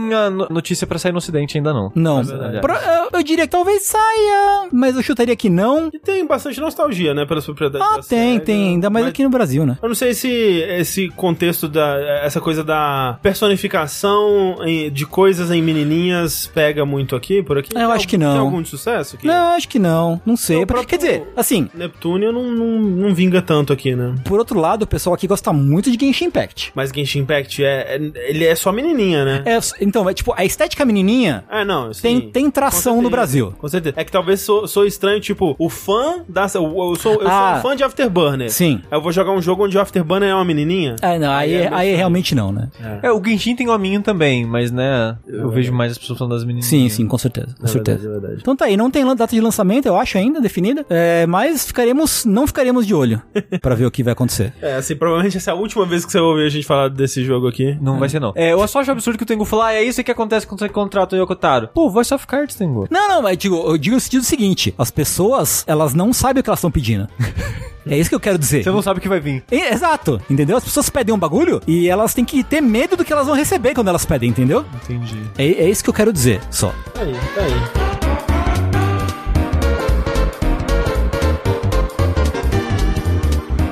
notícia 0.50 0.86
pra 0.86 0.98
sair 1.00 1.12
no 1.12 1.18
ocidente 1.18 1.58
ainda 1.58 1.74
não. 1.74 1.92
Não. 1.96 2.22
Pro- 2.62 2.74
eu, 2.74 3.10
eu 3.14 3.24
diria 3.24 3.46
que 3.46 3.52
talvez 3.52 3.84
saia, 3.84 4.68
mas 4.72 4.96
eu 4.96 5.02
chutaria 5.04 5.36
que 5.36 5.50
não. 5.50 5.90
E 5.94 6.00
tem 6.00 6.26
bastante 6.26 6.60
nostalgia, 6.60 7.14
né, 7.14 7.26
pelas 7.26 7.46
propriedades 7.46 7.88
Ah, 7.88 7.98
da 7.98 8.04
tem, 8.04 8.34
SEGA, 8.34 8.46
tem, 8.46 8.70
ainda 8.70 8.90
mais 8.90 9.06
mas- 9.06 9.12
aqui 9.12 9.24
no 9.24 9.30
Brasil, 9.30 9.66
né? 9.66 9.78
Eu 9.82 9.88
não 9.90 9.96
sei 9.96 10.14
se 10.14 10.28
esse 10.42 11.10
contexto 11.10 11.68
da. 11.68 11.98
essa 12.24 12.40
coisa 12.42 12.64
da 12.64 13.18
personificação 13.22 14.58
de 14.92 15.06
coisas 15.06 15.52
em 15.52 15.62
menininhas 15.62 16.48
pega 16.54 16.86
muito 16.86 17.16
aqui, 17.16 17.42
por 17.44 17.58
aqui. 17.58 17.70
Eu 17.74 17.80
Tem 17.80 17.84
acho 17.92 18.08
que 18.08 18.16
algum- 18.16 18.26
não. 18.26 18.32
Tem 18.34 18.42
algum 18.42 18.62
de 18.62 18.70
sucesso? 18.70 19.16
aqui? 19.16 19.26
Não, 19.28 19.56
acho 19.56 19.68
que 19.68 19.80
não. 19.80 20.22
Não 20.26 20.36
sei. 20.38 20.66
Porque- 20.66 20.86
Quer 20.86 20.98
dizer, 20.98 21.24
assim, 21.36 21.70
Neptunia 21.74 22.32
não, 22.32 22.44
não, 22.52 22.80
não 22.80 23.14
vinga 23.16 23.42
tanto 23.42 23.72
aqui, 23.72 23.96
né? 23.96 24.16
por 24.26 24.40
outro 24.40 24.60
lado, 24.60 24.84
o 24.84 24.88
pessoal 24.88 25.14
aqui 25.14 25.28
gosta 25.28 25.52
muito 25.54 25.90
de 25.92 25.98
Genshin 26.06 26.26
Impact. 26.26 26.72
Mas 26.76 26.90
Genshin 26.92 27.20
Impact 27.20 27.64
é, 27.64 27.96
é- 27.96 28.30
ele 28.30 28.46
é 28.46 28.56
só 28.56 28.72
menininha, 28.72 29.24
né? 29.26 29.44
É, 29.46 29.60
então, 29.80 30.10
é 30.10 30.14
tipo, 30.14 30.34
a 30.36 30.44
estética 30.44 30.84
menininha 30.86 31.44
É, 31.50 31.64
não. 31.64 31.94
sim. 31.94 32.02
tem, 32.02 32.22
tem 32.32 32.52
tração 32.52 33.02
no 33.02 33.10
Brasil. 33.10 33.54
Com 33.58 33.68
certeza. 33.68 33.96
É 33.98 34.04
que 34.04 34.12
talvez 34.12 34.42
sou, 34.42 34.68
sou 34.68 34.86
estranho, 34.86 35.20
tipo, 35.20 35.56
o 35.58 35.70
fã 35.70 36.24
da. 36.28 36.48
Eu, 36.56 36.64
eu 36.64 36.96
sou, 36.96 37.14
eu 37.22 37.28
Ah. 37.28 37.52
sou 37.54 37.58
um 37.60 37.62
fã 37.72 37.76
de 37.78 37.84
Afterburner. 37.84 38.50
Sim. 38.52 38.82
Eu 38.92 39.02
vou 39.02 39.12
jogar 39.12 39.32
um 39.32 39.42
jogo 39.42 39.66
onde 39.66 39.78
o 39.78 39.82
Afterburner 39.82 40.31
é 40.32 40.36
uma 40.36 40.46
menininha. 40.46 40.96
É, 41.02 41.18
não, 41.20 41.32
aí, 41.32 41.56
Aí 41.56 41.64
é 41.64 41.70
aí, 41.74 41.86
meio 41.88 41.98
realmente 41.98 42.34
não, 42.36 42.52
né? 42.52 42.70
É, 43.04 43.12
o 43.12 43.24
Genshin 43.24 43.56
tem 43.56 43.70
hominho 43.70 44.02
também, 44.02 44.46
mas 44.46 44.72
né, 44.72 45.16
eu 45.28 45.50
vejo 45.50 45.72
mais 45.74 45.92
as 45.94 45.98
pessoas 45.98 46.18
falando 46.20 46.34
das 46.34 46.44
meninas. 46.44 46.66
Sim, 46.66 46.88
sim, 46.90 47.08
com 47.08 47.18
certeza. 47.18 47.56
Com 47.60 47.66
É 47.66 47.68
certeza. 47.68 47.98
verdade, 48.00 48.18
é 48.18 48.20
verdade. 48.20 48.42
Então 48.42 48.56
tá 48.56 48.66
aí, 48.66 48.78
não 48.78 48.90
tem 48.90 49.06
data 49.16 49.34
de 49.36 49.42
lançamento, 49.42 49.86
eu 49.86 49.98
acho, 49.98 50.18
ainda 50.18 50.40
definida. 50.40 50.86
É, 50.90 51.26
mas 51.28 51.66
ficaremos, 51.66 52.26
não 52.26 52.48
ficaremos 52.48 52.86
de 52.88 52.94
olho 52.94 53.22
pra 53.62 53.76
ver 53.76 53.86
o 53.86 53.92
que 53.92 54.04
vai 54.04 54.14
acontecer. 54.14 54.54
É, 54.62 54.76
assim, 54.76 54.96
provavelmente 54.96 55.38
essa 55.38 55.52
é 55.52 55.54
a 55.54 55.58
última 55.58 55.86
vez 55.86 56.06
que 56.06 56.12
você 56.12 56.20
vai 56.20 56.28
ouvir 56.28 56.46
a 56.46 56.50
gente 56.50 56.66
falar 56.66 56.90
desse 56.90 57.24
jogo 57.24 57.48
aqui. 57.48 57.78
Não 57.82 58.00
vai 58.00 58.10
ser 58.10 58.20
não. 58.20 58.32
É, 58.36 58.54
eu 58.54 58.68
só 58.68 58.80
acho 58.80 58.92
absurdo 58.92 59.18
que 59.18 59.24
o 59.24 59.28
Tengu 59.28 59.46
falou, 59.46 59.66
ah, 59.66 59.74
é 59.74 59.84
isso 59.84 60.04
que 60.04 60.12
acontece 60.12 60.48
quando 60.48 60.60
você 60.60 60.70
contrata 60.70 61.16
o 61.16 61.20
Yokotaro. 61.20 61.68
Pô, 61.74 61.90
Voice 61.90 62.14
of 62.14 62.26
Cards, 62.28 62.56
Tengu. 62.56 62.88
Não, 62.90 63.08
não, 63.10 63.22
mas 63.22 63.38
digo, 63.38 63.56
eu 63.56 63.78
digo 63.78 63.96
no 63.96 64.00
sentido 64.00 64.24
seguinte: 64.24 64.74
as 64.78 64.92
pessoas, 64.92 65.64
elas 65.68 65.94
não 65.94 66.14
sabem 66.14 66.42
o 66.42 66.44
que 66.44 66.50
elas 66.50 66.60
estão 66.60 66.72
pedindo. 66.72 67.08
É 67.88 67.98
isso 67.98 68.10
que 68.10 68.16
eu 68.16 68.20
quero 68.20 68.38
dizer. 68.38 68.64
Você 68.64 68.70
não 68.72 68.82
sabe 68.82 69.00
o 69.00 69.02
que 69.02 69.10
vai 69.10 69.20
vir. 69.20 69.44
É, 69.50 69.74
Exato, 69.74 70.22
entendeu? 70.30 70.58
As 70.58 70.64
pessoas 70.64 70.90
pedem 70.90 71.14
um 71.14 71.18
bagulho 71.18 71.62
e 71.68 71.88
elas 71.90 72.14
têm 72.14 72.24
que 72.26 72.44
ter 72.44 72.62
medo 72.62 72.96
do 72.96 73.04
que 73.04 73.12
elas 73.12 73.26
vão 73.26 73.36
receber 73.36 73.74
quando 73.74 73.88
elas 73.88 74.06
pedem, 74.06 74.30
entendeu? 74.30 74.66
Entendi. 74.84 75.18
É, 75.38 75.46
é 75.46 75.70
isso 75.70 75.84
que 75.84 75.90
eu 75.90 75.94
quero 75.94 76.14
dizer, 76.14 76.42
só. 76.52 76.74
Tá 76.94 77.02
aí, 77.02 77.14
tá 77.36 77.42
aí. 77.42 78.62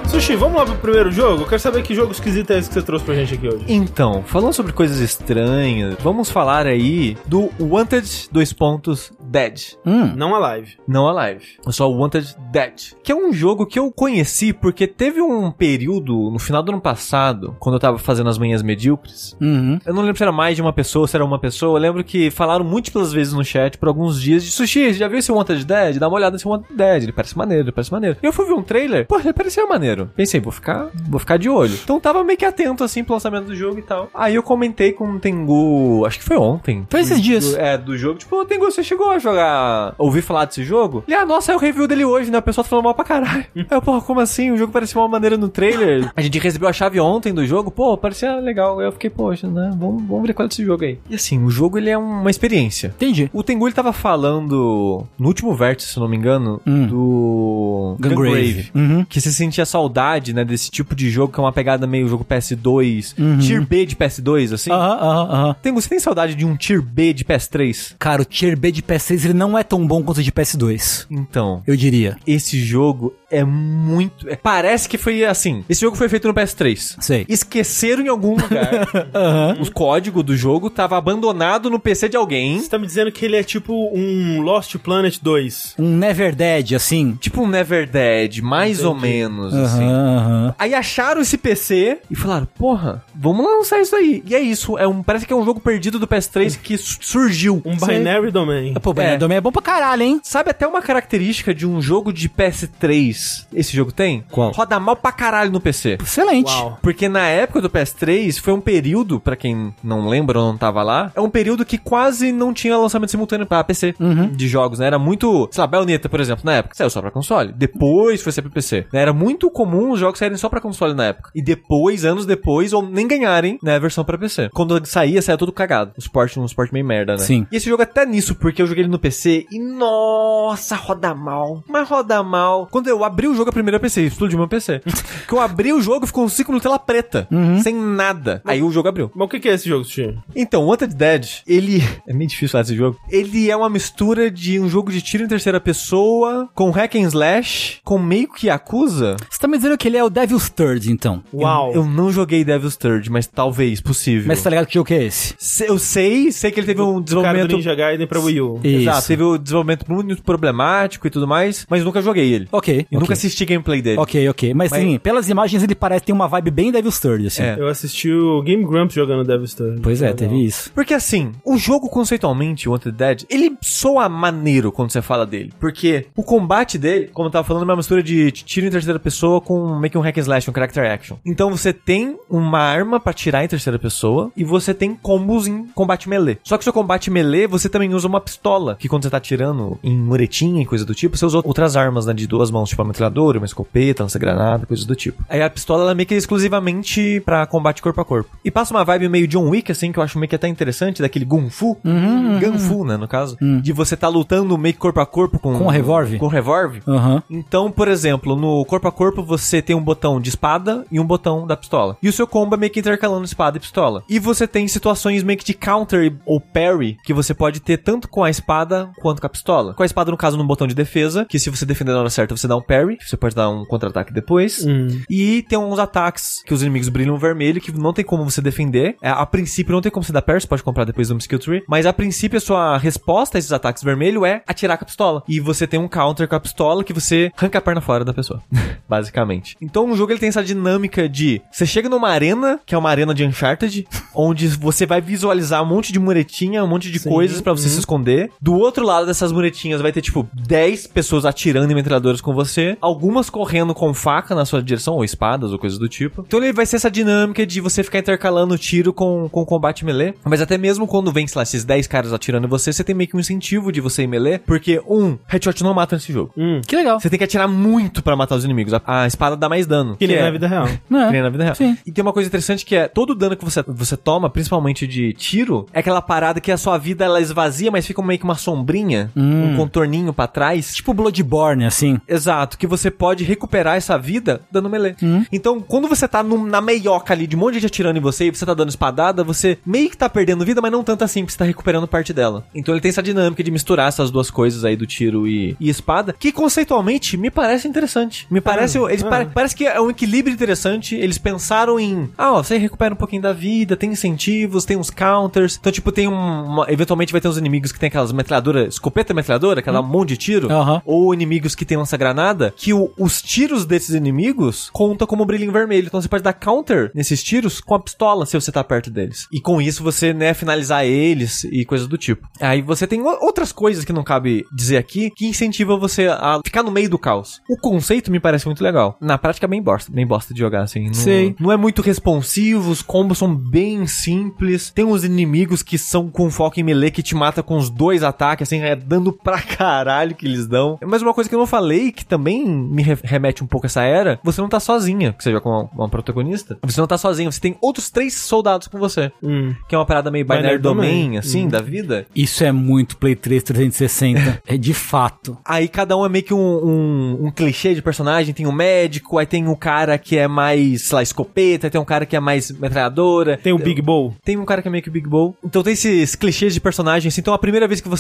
Sushi, 0.09 0.35
vamos 0.35 0.57
lá 0.57 0.65
pro 0.65 0.75
primeiro 0.75 1.11
jogo? 1.11 1.43
Eu 1.43 1.47
quero 1.47 1.61
saber 1.61 1.83
que 1.83 1.93
jogo 1.93 2.11
esquisito 2.11 2.51
é 2.51 2.57
esse 2.57 2.67
que 2.67 2.73
você 2.73 2.81
trouxe 2.81 3.05
pra 3.05 3.13
gente 3.13 3.35
aqui 3.35 3.47
hoje. 3.47 3.63
Então, 3.67 4.23
falando 4.25 4.53
sobre 4.53 4.73
coisas 4.73 4.99
estranhas, 4.99 5.95
vamos 6.03 6.31
falar 6.31 6.65
aí 6.65 7.15
do 7.27 7.51
Wanted 7.59 8.27
dois 8.31 8.51
pontos 8.51 9.11
Dead. 9.29 9.59
Hum, 9.85 10.13
Não 10.15 10.33
a 10.35 10.39
live. 10.39 10.75
Não 10.87 11.07
Alive. 11.07 11.45
É 11.67 11.71
só 11.71 11.89
o 11.89 11.97
Wanted 11.97 12.35
Dead. 12.51 12.93
Que 13.03 13.11
é 13.11 13.15
um 13.15 13.31
jogo 13.31 13.65
que 13.65 13.77
eu 13.79 13.91
conheci 13.91 14.51
porque 14.53 14.87
teve 14.87 15.21
um 15.21 15.51
período 15.51 16.29
no 16.31 16.39
final 16.39 16.61
do 16.63 16.71
ano 16.71 16.81
passado, 16.81 17.55
quando 17.59 17.75
eu 17.75 17.79
tava 17.79 17.97
fazendo 17.97 18.29
as 18.29 18.37
manhãs 18.37 18.61
medíocres. 18.61 19.35
uhum. 19.41 19.79
Eu 19.85 19.93
não 19.93 20.01
lembro 20.01 20.17
se 20.17 20.23
era 20.23 20.31
mais 20.31 20.55
de 20.55 20.61
uma 20.61 20.73
pessoa, 20.73 21.07
se 21.07 21.15
era 21.15 21.23
uma 21.25 21.39
pessoa. 21.39 21.77
Eu 21.77 21.81
lembro 21.81 22.03
que 22.03 22.29
falaram 22.31 22.63
múltiplas 22.65 23.11
vezes 23.13 23.33
no 23.33 23.43
chat 23.43 23.77
por 23.77 23.87
alguns 23.87 24.21
dias 24.21 24.43
de 24.43 24.51
Sushi, 24.51 24.93
já 24.93 25.07
viu 25.07 25.19
esse 25.19 25.31
Wanted 25.31 25.65
Dead? 25.65 25.97
Dá 25.97 26.07
uma 26.07 26.17
olhada 26.17 26.33
nesse 26.33 26.47
Wanted 26.47 26.73
Dead. 26.75 27.03
Ele 27.03 27.11
parece 27.11 27.37
maneiro, 27.37 27.63
ele 27.65 27.71
parece 27.71 27.91
maneiro. 27.91 28.17
E 28.21 28.25
eu 28.25 28.33
fui 28.33 28.45
ver 28.45 28.53
um 28.53 28.63
trailer, 28.63 29.05
pô, 29.07 29.19
ele 29.19 29.33
parecia 29.33 29.65
maneiro. 29.65 30.09
Pensei, 30.15 30.39
vou 30.39 30.51
ficar, 30.51 30.89
vou 31.07 31.19
ficar 31.19 31.37
de 31.37 31.49
olho. 31.49 31.73
Então 31.83 31.99
tava 31.99 32.23
meio 32.23 32.37
que 32.37 32.45
atento 32.45 32.83
assim 32.83 33.03
pro 33.03 33.13
lançamento 33.13 33.45
do 33.45 33.55
jogo 33.55 33.79
e 33.79 33.83
tal. 33.83 34.09
Aí 34.13 34.35
eu 34.35 34.43
comentei 34.43 34.91
com 34.91 35.09
o 35.11 35.19
Tengu, 35.19 36.05
acho 36.05 36.17
que 36.19 36.23
foi 36.25 36.37
ontem. 36.37 36.85
Foi 36.89 37.01
esses 37.01 37.21
dias. 37.21 37.51
Do- 37.51 37.59
é, 37.59 37.77
do 37.77 37.97
jogo. 37.97 38.19
Tipo, 38.19 38.37
ô 38.41 38.45
Tengu, 38.45 38.65
você 38.65 38.83
chegou 38.83 39.09
a 39.09 39.18
jogar, 39.19 39.93
ouvir 39.97 40.21
falar 40.21 40.45
desse 40.45 40.63
jogo? 40.63 41.03
Ele, 41.07 41.15
ah, 41.15 41.25
nossa, 41.25 41.51
é 41.51 41.55
o 41.55 41.59
review 41.59 41.87
dele 41.87 42.05
hoje, 42.05 42.31
né? 42.31 42.37
O 42.37 42.41
pessoal 42.41 42.63
tá 42.63 42.69
falando 42.69 42.85
mal 42.85 42.93
pra 42.93 43.05
caralho. 43.05 43.45
Aí 43.55 43.65
eu, 43.71 43.81
porra, 43.81 44.01
como 44.01 44.19
assim? 44.19 44.51
O 44.51 44.57
jogo 44.57 44.71
parecia 44.71 44.99
uma 44.99 45.07
maneira 45.07 45.37
no 45.37 45.49
trailer. 45.49 46.11
A 46.15 46.21
gente 46.21 46.37
recebeu 46.39 46.67
a 46.69 46.73
chave 46.73 46.99
ontem 46.99 47.33
do 47.33 47.45
jogo, 47.45 47.71
pô, 47.71 47.97
parecia 47.97 48.35
legal. 48.37 48.79
Aí 48.79 48.85
eu 48.87 48.91
fiquei, 48.91 49.09
poxa, 49.09 49.47
né? 49.47 49.71
Vamos, 49.77 50.03
vamos 50.03 50.27
ver 50.27 50.33
qual 50.33 50.45
é 50.45 50.49
desse 50.49 50.63
jogo 50.65 50.83
aí. 50.83 50.97
E 51.09 51.15
assim, 51.15 51.43
o 51.43 51.49
jogo 51.49 51.77
ele 51.77 51.89
é 51.89 51.97
uma 51.97 52.29
experiência. 52.29 52.93
Entendi. 52.95 53.29
O 53.33 53.43
Tengu 53.43 53.67
ele 53.67 53.75
tava 53.75 53.93
falando 53.93 55.05
no 55.17 55.27
último 55.27 55.53
vértice, 55.55 55.89
se 55.89 55.97
eu 55.97 56.01
não 56.01 56.09
me 56.09 56.17
engano, 56.17 56.61
Hum. 56.65 56.87
do 56.87 57.95
Gungrave. 57.99 58.69
Uhum. 58.75 59.05
Que 59.05 59.19
você 59.21 59.31
sentia 59.31 59.65
saudade, 59.65 60.33
né, 60.33 60.43
desse 60.43 60.69
tipo 60.71 60.95
de 60.95 61.09
jogo 61.09 61.33
que 61.33 61.39
é 61.39 61.43
uma 61.43 61.51
pegada 61.51 61.85
meio 61.87 62.07
jogo 62.07 62.25
PS2, 62.25 63.13
Uhum. 63.17 63.37
Tier 63.39 63.65
B 63.65 63.85
de 63.85 63.95
PS2, 63.95 64.53
assim. 64.53 64.71
Aham, 64.71 64.97
aham, 64.99 65.29
aham. 65.31 65.55
Tengu, 65.61 65.81
você 65.81 65.89
tem 65.89 65.99
saudade 65.99 66.35
de 66.35 66.45
um 66.45 66.55
Tier 66.55 66.81
B 66.81 67.13
de 67.13 67.23
PS3? 67.23 67.95
Cara, 67.97 68.21
o 68.21 68.25
Tier 68.25 68.57
B 68.57 68.71
de 68.71 68.81
PS3 68.81 69.08
ele 69.11 69.33
não 69.33 69.57
é 69.57 69.63
tão 69.63 69.85
bom 69.85 70.01
quanto 70.03 70.19
o 70.19 70.23
de 70.23 70.31
PS2. 70.31 71.05
Então, 71.09 71.61
Eu 71.67 71.75
diria. 71.75 72.17
esse 72.27 72.59
jogo 72.59 73.13
é 73.31 73.43
muito. 73.43 74.27
é- 74.29 74.35
parece 74.35 74.87
que 74.89 74.97
foi 74.97 75.23
assim. 75.25 75.63
Esse 75.69 75.81
jogo 75.81 75.95
foi 75.95 76.09
feito 76.09 76.27
no 76.27 76.33
PS3. 76.33 76.97
Sei. 76.99 77.25
Esqueceram 77.29 78.03
em 78.03 78.07
algum 78.07 78.31
lugar. 78.31 78.87
O 79.59 79.71
código 79.71 80.21
do 80.23 80.35
jogo 80.35 80.69
tava 80.69 80.97
abandonado 80.97 81.69
no 81.69 81.79
PC 81.79 82.09
de 82.09 82.17
alguém. 82.17 82.59
Você 82.59 82.69
tá 82.69 82.77
me 82.77 82.85
dizendo 82.85 83.11
que 83.11 83.25
ele 83.25 83.35
é 83.35 83.43
tipo 83.43 83.73
um 83.93 84.41
Lost 84.41 84.75
Planet 84.77 85.17
2. 85.21 85.75
Um 85.77 85.97
Never 85.97 86.35
Dead, 86.35 86.73
assim. 86.73 87.17
Tipo 87.19 87.41
um 87.43 87.47
Never 87.47 87.89
Dead, 87.89 88.39
mais 88.41 88.83
ou 88.83 88.95
menos, 88.95 89.53
assim. 89.53 89.83
Aham, 89.83 90.17
aham. 90.17 90.55
Aí 90.57 90.73
acharam 90.73 91.21
esse 91.21 91.37
PC 91.37 91.99
e 92.09 92.15
falaram, 92.15 92.47
porra, 92.57 93.03
vamos 93.15 93.45
lançar 93.45 93.79
isso 93.81 93.95
aí. 93.95 94.23
E 94.25 94.33
é 94.35 94.39
isso, 94.39 94.77
é 94.77 94.87
um, 94.87 95.01
parece 95.03 95.25
que 95.25 95.33
é 95.33 95.35
um 95.35 95.45
jogo 95.45 95.59
perdido 95.59 95.99
do 95.99 96.07
PS3 96.07 96.57
que 96.61 96.77
su- 96.77 96.97
surgiu. 97.01 97.61
Um 97.65 97.77
Sei. 97.77 97.97
Binary 97.97 98.31
Domain. 98.31 98.73
Pô, 98.75 98.93
o 98.99 99.07
É. 99.07 99.13
é. 99.13 99.17
Domain 99.17 99.37
é 99.37 99.41
bom 99.41 99.51
pra 99.51 99.61
caralho, 99.61 100.03
hein? 100.03 100.19
Sabe 100.23 100.49
até 100.51 100.65
uma 100.67 100.81
característica 100.81 101.53
de 101.53 101.65
um 101.67 101.81
jogo 101.81 102.11
de 102.13 102.29
PS3, 102.29 103.45
esse 103.53 103.75
jogo 103.75 103.91
tem? 103.91 104.23
Qual? 104.31 104.51
Roda 104.51 104.79
mal 104.79 104.95
pra 104.95 105.11
caralho 105.11 105.51
no 105.51 105.59
PC. 105.59 105.97
Excelente. 106.01 106.51
Uau. 106.51 106.77
Porque 106.81 107.07
na 107.09 107.27
época 107.27 107.61
do 107.61 107.69
PS3 107.69 108.39
foi 108.39 108.53
um 108.53 108.61
período, 108.61 109.19
pra 109.19 109.35
quem 109.35 109.73
não 109.83 110.07
lembra 110.07 110.39
ou 110.39 110.45
não 110.51 110.57
tava 110.57 110.83
lá, 110.83 111.11
é 111.15 111.21
um 111.21 111.29
período 111.29 111.65
que 111.65 111.77
quase 111.77 112.31
não 112.31 112.53
tinha 112.53 112.77
lançamento 112.77 113.11
simultâneo 113.11 113.45
pra 113.45 113.63
PC 113.63 113.95
de 114.35 114.47
jogos, 114.47 114.79
né? 114.79 114.87
Era 114.87 114.99
muito, 114.99 115.47
sei 115.51 115.61
lá, 115.61 115.67
Bayonetta, 115.67 116.09
por 116.09 116.19
exemplo, 116.19 116.43
na 116.45 116.53
época, 116.55 116.75
saiu 116.75 116.89
só 116.89 117.01
pra 117.01 117.11
console. 117.11 117.53
Depois 117.53 118.21
foi 118.21 118.31
ser 118.31 118.41
pra 118.41 118.51
PC. 118.51 118.85
né? 118.93 119.01
Era 119.01 119.13
muito 119.13 119.49
comum 119.49 119.91
os 119.91 119.99
jogos 119.99 120.19
saírem 120.19 120.37
só 120.37 120.49
pra 120.49 120.61
console 120.61 120.93
na 120.93 121.05
época. 121.05 121.31
E 121.35 121.41
depois, 121.41 122.05
anos 122.05 122.25
depois, 122.25 122.73
ou 122.73 122.81
nem 122.81 123.07
ganharem, 123.07 123.57
né, 123.63 123.75
a 123.75 123.79
versão 123.79 124.03
pra 124.03 124.17
PC. 124.17 124.49
Quando 124.53 124.83
saía, 124.85 125.21
saía 125.21 125.37
todo 125.37 125.51
cagado. 125.51 125.91
O 125.97 126.01
suporte, 126.01 126.39
um 126.39 126.47
suporte 126.47 126.73
meio 126.73 126.85
merda, 126.85 127.13
né? 127.13 127.19
Sim. 127.19 127.45
E 127.51 127.57
esse 127.57 127.69
jogo 127.69 127.83
até 127.83 128.05
nisso, 128.05 128.35
porque 128.35 128.61
eu 128.61 128.67
joguei 128.67 128.83
no 128.89 128.99
PC 128.99 129.45
e 129.51 129.59
nossa, 129.59 130.75
roda 130.75 131.13
mal. 131.15 131.63
Mas 131.67 131.87
roda 131.87 132.21
mal. 132.23 132.67
Quando 132.71 132.87
eu 132.87 133.03
abri 133.03 133.27
o 133.27 133.35
jogo 133.35 133.49
a 133.49 133.53
primeira 133.53 133.79
PC, 133.79 134.01
explodiu 134.03 134.37
meu 134.37 134.47
PC. 134.47 134.81
que 135.27 135.33
eu 135.33 135.39
abri 135.39 135.71
o 135.73 135.81
jogo 135.81 136.05
ficou 136.07 136.23
um 136.23 136.29
ciclo 136.29 136.53
no 136.53 136.59
tela 136.61 136.79
preta, 136.79 137.27
sem 137.63 137.73
nada. 137.75 138.41
Aí 138.45 138.61
o 138.61 138.71
jogo 138.71 138.87
abriu. 138.89 139.11
Mas 139.15 139.25
o 139.25 139.29
que 139.29 139.47
é 139.47 139.53
esse 139.53 139.67
jogo, 139.69 139.85
Tio? 139.85 140.21
Então, 140.35 140.65
Wanted 140.65 140.93
Dead, 140.95 141.25
ele. 141.47 141.79
É 142.07 142.13
meio 142.13 142.27
difícil 142.29 142.49
falar 142.49 142.63
desse 142.63 142.75
jogo. 142.75 142.97
Ele 143.09 143.51
é 143.51 143.55
uma 143.55 143.69
mistura 143.69 144.31
de 144.31 144.59
um 144.59 144.67
jogo 144.67 144.91
de 144.91 144.99
tiro 145.01 145.23
em 145.23 145.27
terceira 145.27 145.59
pessoa, 145.59 146.49
com 146.55 146.71
hack 146.71 146.95
and 146.95 147.01
slash, 147.07 147.79
com 147.83 147.99
meio 147.99 148.27
que 148.31 148.47
Yakuza. 148.47 149.15
Você 149.29 149.39
tá 149.39 149.47
me 149.47 149.57
dizendo 149.57 149.77
que 149.77 149.87
ele 149.87 149.97
é 149.97 150.03
o 150.03 150.09
Devil's 150.09 150.49
Third, 150.49 150.91
então. 150.91 151.21
Uau. 151.33 151.69
Eu, 151.69 151.81
eu 151.81 151.85
não 151.85 152.11
joguei 152.11 152.43
Devil's 152.43 152.75
Third, 152.77 153.09
mas 153.11 153.27
talvez, 153.27 153.79
possível. 153.81 154.27
Mas 154.27 154.39
você 154.39 154.43
tá 154.45 154.49
ligado 154.49 154.65
que 154.67 154.73
jogo 154.73 154.87
que 154.87 154.93
é 154.95 155.03
esse? 155.03 155.35
Se- 155.37 155.67
Eu 155.67 155.77
sei, 155.77 156.31
sei 156.31 156.51
que 156.51 156.59
ele 156.59 156.67
teve 156.67 156.81
um 156.81 156.85
O 156.85 156.91
cara 156.93 156.99
do 156.99 157.03
desenvolvimento. 157.05 157.55
Ninja 157.57 157.75
Gaiden 157.75 158.07
pra 158.07 158.19
Wii 158.19 158.41
U. 158.41 158.59
Exato, 158.81 159.07
teve 159.07 159.23
um 159.23 159.37
desenvolvimento 159.37 159.85
muito 159.91 160.23
problemático 160.23 161.07
e 161.07 161.09
tudo 161.09 161.27
mais, 161.27 161.65
mas 161.69 161.83
nunca 161.83 162.01
joguei 162.01 162.31
ele. 162.33 162.47
Ok. 162.51 162.75
E 162.79 162.81
ok. 162.81 162.99
nunca 162.99 163.13
assisti 163.13 163.45
gameplay 163.45 163.81
dele. 163.81 163.99
Ok, 163.99 164.27
ok. 164.29 164.53
Mas, 164.53 164.71
Mas- 164.71 164.81
sim, 164.81 164.99
pelas 164.99 165.29
imagens 165.29 165.63
ele 165.63 165.75
parece 165.75 166.05
ter 166.05 166.11
uma 166.13 166.27
vibe 166.27 166.51
bem 166.51 166.71
Devil's 166.71 166.99
Third, 166.99 167.27
assim. 167.27 167.43
É. 167.43 167.55
Eu 167.57 167.67
assisti 167.67 168.11
o 168.11 168.41
Game 168.41 168.65
Grumps 168.65 168.93
jogando 168.95 169.25
Devil's 169.25 169.53
Third. 169.53 169.81
Pois 169.81 170.01
é, 170.01 170.13
teve 170.13 170.45
isso. 170.45 170.71
Porque 170.73 170.93
assim, 170.93 171.31
o 171.45 171.57
jogo 171.57 171.89
conceitualmente, 171.89 172.67
o 172.67 172.71
Wanted 172.71 172.95
Dead, 172.95 173.23
ele 173.29 173.57
soa 173.61 174.07
maneiro 174.09 174.71
quando 174.71 174.91
você 174.91 175.01
fala 175.01 175.25
dele. 175.25 175.53
Porque 175.59 176.07
o 176.15 176.23
combate 176.23 176.77
dele, 176.77 177.09
como 177.13 177.27
eu 177.27 177.31
tava 177.31 177.47
falando, 177.47 177.63
é 177.63 177.65
uma 177.65 177.75
mistura 177.75 178.01
de 178.03 178.31
tiro 178.31 178.67
em 178.67 178.69
terceira 178.69 178.99
pessoa 178.99 179.41
com 179.41 179.77
meio 179.79 179.91
que 179.91 179.97
um 179.97 180.01
hack 180.01 180.17
and 180.17 180.21
slash, 180.21 180.49
um 180.49 180.53
character 180.53 180.91
action. 180.91 181.17
Então 181.25 181.51
você 181.51 181.73
tem 181.73 182.17
uma 182.29 182.59
arma 182.59 182.99
pra 182.99 183.13
tirar 183.13 183.43
em 183.43 183.47
terceira 183.47 183.79
pessoa 183.79 184.31
e 184.35 184.43
você 184.43 184.73
tem 184.73 184.93
combos 184.95 185.47
em 185.47 185.65
combate 185.67 186.09
melee. 186.09 186.37
Só 186.43 186.57
que 186.57 186.63
seu 186.63 186.73
combate 186.73 187.09
melee, 187.09 187.47
você 187.47 187.69
também 187.69 187.93
usa 187.93 188.07
uma 188.07 188.21
pistola, 188.21 188.68
que 188.75 188.87
quando 188.87 189.03
você 189.03 189.09
tá 189.09 189.17
atirando 189.17 189.79
em 189.83 189.97
muretinha 189.97 190.61
e 190.61 190.65
coisa 190.65 190.85
do 190.85 190.95
tipo, 190.95 191.17
você 191.17 191.25
usa 191.25 191.41
outras 191.43 191.75
armas, 191.75 192.05
né, 192.05 192.13
de 192.13 192.27
duas 192.27 192.51
mãos, 192.51 192.69
tipo 192.69 192.81
uma 192.81 192.89
metralhadora, 192.89 193.37
uma 193.37 193.45
escopeta, 193.45 194.03
lança-granada, 194.03 194.65
coisas 194.65 194.85
do 194.85 194.95
tipo. 194.95 195.23
Aí 195.29 195.41
a 195.41 195.49
pistola, 195.49 195.83
ela 195.83 195.91
é 195.91 195.95
meio 195.95 196.07
que 196.07 196.15
exclusivamente 196.15 197.21
pra 197.25 197.45
combate 197.45 197.81
corpo 197.81 198.01
a 198.01 198.05
corpo. 198.05 198.29
E 198.43 198.51
passa 198.51 198.73
uma 198.73 198.83
vibe 198.83 199.09
meio 199.09 199.27
John 199.27 199.49
Wick, 199.49 199.71
assim, 199.71 199.91
que 199.91 199.99
eu 199.99 200.03
acho 200.03 200.17
meio 200.17 200.29
que 200.29 200.35
até 200.35 200.47
interessante, 200.47 201.01
daquele 201.01 201.25
Gun 201.25 201.49
Fu. 201.49 201.77
Gun 201.83 202.57
Fu, 202.57 202.85
né, 202.85 202.97
no 202.97 203.07
caso. 203.07 203.37
De 203.61 203.73
você 203.73 203.95
tá 203.95 204.07
lutando 204.07 204.57
meio 204.57 204.73
que 204.73 204.79
corpo 204.79 204.99
a 204.99 205.05
corpo 205.05 205.39
com... 205.39 205.57
Com 205.57 205.67
revólver? 205.67 206.17
Com 206.17 206.27
revólver. 206.27 206.81
Aham. 206.87 207.23
Então, 207.29 207.71
por 207.71 207.87
exemplo, 207.87 208.35
no 208.35 208.63
corpo 208.65 208.87
a 208.87 208.91
corpo 208.91 209.23
você 209.23 209.61
tem 209.61 209.75
um 209.75 209.81
botão 209.81 210.19
de 210.19 210.29
espada 210.29 210.85
e 210.91 210.99
um 210.99 211.05
botão 211.05 211.45
da 211.45 211.57
pistola. 211.57 211.97
E 212.01 212.09
o 212.09 212.13
seu 212.13 212.27
combo 212.27 212.55
é 212.55 212.57
meio 212.57 212.71
que 212.71 212.79
intercalando 212.79 213.25
espada 213.25 213.57
e 213.57 213.59
pistola. 213.59 214.03
E 214.09 214.19
você 214.19 214.47
tem 214.47 214.67
situações 214.67 215.23
meio 215.23 215.37
que 215.37 215.45
de 215.45 215.53
counter 215.53 216.13
ou 216.25 216.39
parry 216.39 216.97
que 217.03 217.13
você 217.13 217.33
pode 217.33 217.59
ter 217.59 217.77
tanto 217.77 218.07
com 218.07 218.23
a 218.23 218.29
espada 218.29 218.58
quanto 218.99 219.19
com 219.21 219.27
a 219.27 219.29
pistola. 219.29 219.73
Com 219.73 219.83
a 219.83 219.85
espada, 219.85 220.11
no 220.11 220.17
caso, 220.17 220.37
no 220.37 220.43
botão 220.43 220.67
de 220.67 220.75
defesa, 220.75 221.25
que 221.25 221.39
se 221.39 221.49
você 221.49 221.65
defender 221.65 221.91
na 221.91 221.99
hora 221.99 222.09
certa, 222.09 222.35
você 222.35 222.47
dá 222.47 222.55
um 222.55 222.61
parry. 222.61 222.97
Você 223.05 223.17
pode 223.17 223.35
dar 223.35 223.49
um 223.49 223.65
contra-ataque 223.65 224.13
depois. 224.13 224.65
E 225.09 225.43
tem 225.43 225.57
uns 225.57 225.79
ataques 225.79 226.41
que 226.45 226.53
os 226.53 226.61
inimigos 226.61 226.89
brilham 226.89 227.17
vermelho, 227.17 227.61
que 227.61 227.71
não 227.71 227.93
tem 227.93 228.05
como 228.05 228.23
você 228.29 228.41
defender. 228.41 228.95
É, 229.01 229.09
A 229.09 229.25
princípio, 229.25 229.71
não 229.73 229.81
tem 229.81 229.91
como 229.91 230.03
você 230.03 230.11
dar 230.13 230.21
parry, 230.21 230.41
você 230.41 230.47
pode 230.47 230.63
comprar 230.63 230.85
depois 230.85 231.07
do 231.09 231.17
skill 231.17 231.39
tree. 231.39 231.63
Mas 231.67 231.85
a 231.85 231.93
princípio, 231.93 232.37
a 232.37 232.41
sua 232.41 232.77
resposta 232.77 233.37
a 233.37 233.39
esses 233.39 233.51
ataques 233.51 233.83
vermelhos 233.83 234.23
é 234.23 234.41
atirar 234.47 234.77
com 234.77 234.83
a 234.83 234.87
pistola. 234.87 235.23
E 235.27 235.39
você 235.39 235.67
tem 235.67 235.79
um 235.79 235.87
counter 235.87 236.27
com 236.27 236.35
a 236.35 236.39
pistola 236.39 236.83
que 236.83 236.93
você 236.93 237.31
arranca 237.37 237.57
a 237.57 237.61
perna 237.61 237.81
fora 237.81 238.03
da 238.05 238.13
pessoa. 238.13 238.41
Basicamente. 238.89 239.55
Então 239.61 239.89
o 239.91 239.95
jogo 239.95 240.11
ele 240.11 240.19
tem 240.19 240.29
essa 240.29 240.43
dinâmica 240.43 241.07
de 241.07 241.41
você 241.51 241.65
chega 241.65 241.87
numa 241.89 242.09
arena, 242.09 242.59
que 242.65 242.73
é 242.73 242.77
uma 242.77 242.89
arena 242.89 243.13
de 243.13 243.23
Uncharted, 243.23 243.87
onde 244.15 244.47
você 244.47 244.85
vai 244.85 245.01
visualizar 245.01 245.61
um 245.61 245.65
monte 245.65 245.91
de 245.93 245.99
muretinha, 245.99 246.63
um 246.63 246.67
monte 246.67 246.91
de 246.91 246.99
coisas 246.99 247.41
pra 247.41 247.53
você 247.53 247.69
se 247.69 247.79
esconder. 247.79 248.31
Do 248.41 248.53
outro 248.55 248.85
lado 248.85 249.05
dessas 249.05 249.31
muretinhas 249.31 249.81
vai 249.81 249.91
ter 249.91 250.01
tipo 250.01 250.27
10 250.33 250.87
pessoas 250.87 251.25
atirando 251.25 251.69
em 251.71 251.75
metralhadoras 251.75 252.21
com 252.21 252.33
você, 252.33 252.77
algumas 252.79 253.29
correndo 253.29 253.73
com 253.73 253.93
faca 253.93 254.33
na 254.33 254.45
sua 254.45 254.61
direção, 254.61 254.95
ou 254.95 255.03
espadas, 255.03 255.51
ou 255.51 255.59
coisas 255.59 255.77
do 255.77 255.89
tipo. 255.89 256.23
Então 256.25 256.41
ele 256.41 256.53
vai 256.53 256.65
ser 256.65 256.77
essa 256.77 256.89
dinâmica 256.89 257.45
de 257.45 257.59
você 257.59 257.83
ficar 257.83 257.99
intercalando 257.99 258.57
tiro 258.57 258.93
com, 258.93 259.27
com 259.29 259.45
combate 259.45 259.83
melee. 259.83 260.13
Mas 260.23 260.41
até 260.41 260.57
mesmo 260.57 260.87
quando 260.87 261.11
vem, 261.11 261.27
sei 261.27 261.37
lá, 261.39 261.43
esses 261.43 261.65
10 261.65 261.87
caras 261.87 262.13
atirando 262.13 262.45
em 262.45 262.49
você, 262.49 262.71
você 262.71 262.83
tem 262.83 262.95
meio 262.95 263.09
que 263.09 263.17
um 263.17 263.19
incentivo 263.19 263.71
de 263.71 263.81
você 263.81 264.03
ir 264.03 264.07
melee, 264.07 264.39
porque 264.39 264.81
um, 264.87 265.17
headshot 265.27 265.61
não 265.63 265.73
mata 265.73 265.95
nesse 265.95 266.13
jogo. 266.13 266.33
Que 266.65 266.75
legal. 266.75 266.99
Você 266.99 267.09
tem 267.09 267.17
que 267.19 267.25
atirar 267.25 267.47
muito 267.47 268.01
pra 268.01 268.15
matar 268.15 268.35
os 268.35 268.45
inimigos. 268.45 268.73
A, 268.73 268.81
a 268.85 269.07
espada 269.07 269.35
dá 269.35 269.49
mais 269.49 269.67
dano. 269.67 269.97
Que 269.97 270.07
nem 270.07 270.15
é- 270.15 270.23
na 270.23 270.31
vida 270.31 270.47
real. 270.47 270.67
Não 270.89 271.07
que 271.07 271.11
nem 271.11 271.21
na 271.21 271.29
vida 271.29 271.43
real. 271.43 271.55
Sim. 271.55 271.77
E 271.85 271.91
tem 271.91 272.01
uma 272.01 272.13
coisa 272.13 272.27
interessante 272.27 272.65
que 272.65 272.75
é 272.75 272.87
todo 272.87 273.13
dano 273.13 273.35
que 273.35 273.43
você, 273.43 273.61
você 273.67 273.97
toma, 273.97 274.29
principalmente 274.29 274.87
de 274.87 275.11
tiro, 275.13 275.65
é 275.73 275.79
aquela 275.79 276.01
parada 276.01 276.39
que 276.39 276.51
a 276.51 276.57
sua 276.57 276.77
vida 276.77 277.03
ela 277.03 277.19
esvazia, 277.19 277.69
mas 277.69 277.85
fica 277.85 278.01
meio 278.01 278.19
que 278.19 278.28
uma 278.29 278.35
sombrinha, 278.35 279.11
um 279.15 279.55
contorninho 279.55 280.13
pra 280.13 280.27
trás. 280.27 280.73
Tipo 280.75 280.93
Bloodborne, 280.93 281.65
assim. 281.65 281.99
Exato, 282.07 282.57
que 282.57 282.67
você 282.67 282.89
pode 282.91 283.23
recuperar 283.23 283.75
essa 283.75 283.97
vida 283.97 284.41
dando 284.51 284.69
melee. 284.69 284.95
Então, 285.31 285.59
quando 285.59 285.87
você 285.87 286.07
tá 286.07 286.21
num- 286.23 286.45
na 286.45 286.61
meioca 286.61 287.13
ali 287.13 287.27
de 287.27 287.35
um 287.35 287.39
monte 287.39 287.53
de 287.55 287.59
gente 287.61 287.67
atirando 287.67 287.97
em 287.97 288.01
você 288.01 288.25
e 288.27 288.31
você 288.31 288.45
tá 288.45 288.53
dando 288.53 288.69
espadada, 288.69 289.23
você 289.23 289.57
meio 289.65 289.89
que 289.89 289.97
tá 289.97 290.07
perdendo 290.09 290.45
vida, 290.45 290.61
mas 290.61 290.71
não 290.71 290.83
tanto 290.83 291.03
assim, 291.03 291.21
porque 291.21 291.33
você 291.33 291.37
tá 291.39 291.45
recuperando 291.45 291.87
parte 291.87 292.13
dela. 292.13 292.45
Então 292.53 292.73
ele 292.73 292.81
tem 292.81 292.89
essa 292.89 293.03
dinâmica 293.03 293.43
de 293.43 293.51
misturar 293.51 293.87
essas 293.87 294.11
duas 294.11 294.29
coisas 294.31 294.63
aí 294.65 294.75
do 294.75 294.85
tiro 294.85 295.27
e, 295.27 295.55
e 295.59 295.69
espada, 295.69 296.13
que 296.17 296.31
conceitualmente 296.31 297.17
me 297.17 297.29
parece 297.31 297.67
interessante. 297.67 298.27
Me 298.29 298.41
parece, 298.41 298.77
eles 298.77 299.03
ah. 299.03 299.09
pare- 299.09 299.29
parece 299.33 299.55
que 299.55 299.65
é 299.65 299.79
um 299.79 299.89
equilíbrio 299.89 300.33
interessante. 300.33 300.95
Eles 300.95 301.17
pensaram 301.17 301.79
em, 301.79 302.09
ah, 302.17 302.33
ó, 302.33 302.43
você 302.43 302.57
recupera 302.57 302.93
um 302.93 302.97
pouquinho 302.97 303.21
da 303.21 303.33
vida, 303.33 303.75
tem 303.75 303.91
incentivos, 303.91 304.65
tem 304.65 304.77
uns 304.77 304.89
counters. 304.89 305.57
Então, 305.59 305.71
tipo, 305.71 305.91
tem 305.91 306.07
um, 306.07 306.13
uma- 306.13 306.65
eventualmente 306.71 307.11
vai 307.11 307.21
ter 307.21 307.27
uns 307.27 307.37
inimigos 307.37 307.71
que 307.71 307.79
tem 307.79 307.87
aquelas 307.87 308.11
metralhadoras, 308.19 308.73
escopeta 308.75 309.13
metralhadora, 309.13 309.59
aquela 309.61 309.81
monte 309.81 310.09
de 310.09 310.17
tiro 310.17 310.51
Aham. 310.51 310.81
ou 310.85 311.13
inimigos 311.13 311.55
que 311.55 311.65
tem 311.65 311.77
lança-granada, 311.77 312.53
que 312.55 312.73
o- 312.73 312.91
os 312.97 313.21
tiros 313.21 313.65
desses 313.65 313.95
inimigos 313.95 314.69
contam 314.71 315.07
como 315.07 315.25
brilhinho 315.25 315.51
vermelho. 315.51 315.87
Então 315.87 316.01
você 316.01 316.07
pode 316.07 316.23
dar 316.23 316.33
counter 316.33 316.91
nesses 316.93 317.23
tiros 317.23 317.59
com 317.61 317.75
a 317.75 317.79
pistola 317.79 318.25
se 318.25 318.39
você 318.39 318.51
tá 318.51 318.63
perto 318.63 318.89
deles. 318.91 319.27
E 319.31 319.39
com 319.41 319.61
isso 319.61 319.83
você, 319.83 320.13
né, 320.13 320.33
finalizar 320.33 320.85
eles 320.85 321.43
e 321.45 321.63
coisas 321.65 321.87
do 321.87 321.97
tipo. 321.97 322.27
Aí 322.39 322.61
você 322.61 322.85
tem 322.85 323.01
outras 323.01 323.51
coisas 323.51 323.85
que 323.85 323.93
não 323.93 324.03
cabe 324.03 324.45
dizer 324.53 324.77
aqui 324.77 325.09
que 325.15 325.25
incentivam 325.27 325.79
você 325.79 326.07
a 326.07 326.39
ficar 326.43 326.63
no 326.63 326.71
meio 326.71 326.89
do 326.89 326.97
caos. 326.99 327.41
O 327.49 327.57
conceito 327.57 328.11
me 328.11 328.19
parece 328.19 328.45
muito 328.45 328.63
legal. 328.63 328.97
Na 329.01 329.17
prática 329.17 329.45
é 329.45 329.49
bem 329.49 329.61
bosta, 329.61 329.91
bem 329.91 330.05
bosta 330.05 330.33
de 330.33 330.39
jogar 330.39 330.63
assim. 330.63 330.87
Não, 330.87 330.93
Sei. 330.93 331.35
Não 331.39 331.51
é 331.51 331.57
muito 331.57 331.81
responsivo, 331.81 332.69
os 332.71 332.81
combos 332.81 333.17
são 333.17 333.33
bem 333.33 333.85
simples. 333.87 334.71
Tem 334.71 334.85
uns 334.85 335.03
inimigos 335.03 335.61
que 335.63 335.77
são 335.77 336.09
com 336.09 336.29
foco 336.29 336.59
em 336.59 336.63
melee 336.63 336.91
que 336.91 337.03
te 337.03 337.15
mata 337.15 337.41
com 337.43 337.57
os 337.57 337.69
dois 337.69 338.03
ataques, 338.09 338.47
assim, 338.47 338.61
é 338.61 338.75
dando 338.75 339.11
pra 339.13 339.41
caralho 339.41 340.15
que 340.15 340.25
eles 340.25 340.47
dão. 340.47 340.77
Mas 340.85 341.01
uma 341.01 341.13
coisa 341.13 341.29
que 341.29 341.35
eu 341.35 341.39
não 341.39 341.47
falei, 341.47 341.91
que 341.91 342.05
também 342.05 342.45
me 342.45 342.81
re- 342.81 342.97
remete 343.03 343.43
um 343.43 343.47
pouco 343.47 343.65
a 343.65 343.69
essa 343.69 343.83
era, 343.83 344.19
você 344.23 344.41
não 344.41 344.49
tá 344.49 344.59
sozinha, 344.59 345.13
que 345.13 345.23
seja 345.23 345.39
com 345.39 345.49
uma, 345.49 345.69
uma 345.73 345.89
protagonista. 345.89 346.57
Você 346.63 346.79
não 346.79 346.87
tá 346.87 346.97
sozinha, 346.97 347.31
você 347.31 347.39
tem 347.39 347.57
outros 347.61 347.89
três 347.89 348.15
soldados 348.15 348.67
com 348.67 348.77
você. 348.79 349.11
Hum. 349.23 349.53
Que 349.67 349.75
é 349.75 349.77
uma 349.77 349.85
parada 349.85 350.09
meio 350.11 350.25
binary, 350.25 350.41
Binary 350.43 350.61
domain, 350.61 351.03
domain. 351.03 351.17
assim, 351.17 351.47
da 351.47 351.61
vida. 351.61 352.05
Isso 352.15 352.43
é 352.43 352.51
muito 352.51 352.97
Play 352.97 353.15
3 353.15 353.43
360. 353.43 354.41
é 354.47 354.57
de 354.57 354.73
fato. 354.73 355.37
Aí 355.45 355.67
cada 355.67 355.95
um 355.97 356.05
é 356.05 356.09
meio 356.09 356.23
que 356.23 356.33
um, 356.33 356.39
um, 356.39 357.25
um 357.27 357.31
clichê 357.31 357.73
de 357.75 357.81
personagem. 357.81 358.33
Tem 358.33 358.47
o 358.47 358.51
médico, 358.51 359.17
aí 359.17 359.25
tem 359.25 359.47
o 359.47 359.55
cara 359.55 359.97
que 359.97 360.17
é 360.17 360.27
mais, 360.27 360.83
sei 360.83 360.95
lá, 360.95 361.03
escopeta, 361.03 361.67
aí 361.67 361.71
tem 361.71 361.79
um 361.79 361.85
cara 361.85 362.05
que 362.05 362.15
é 362.15 362.19
mais 362.19 362.51
metralhadora. 362.51 363.37
Tem 363.37 363.53
o 363.53 363.57
Big 363.59 363.81
Bowl. 363.81 364.15
Tem 364.23 364.37
um 364.37 364.45
cara 364.45 364.61
que 364.61 364.67
é 364.67 364.71
meio 364.71 364.83
que 364.83 364.89
Big 364.89 365.07
Bowl. 365.07 365.35
Então 365.43 365.61
tem 365.63 365.73
esses 365.73 366.15
clichês 366.15 366.53
de 366.53 366.59
personagens. 366.61 367.17
Então 367.17 367.33
a 367.33 367.37
primeira 367.37 367.67
vez 367.67 367.81
que 367.81 367.89
você 367.89 367.98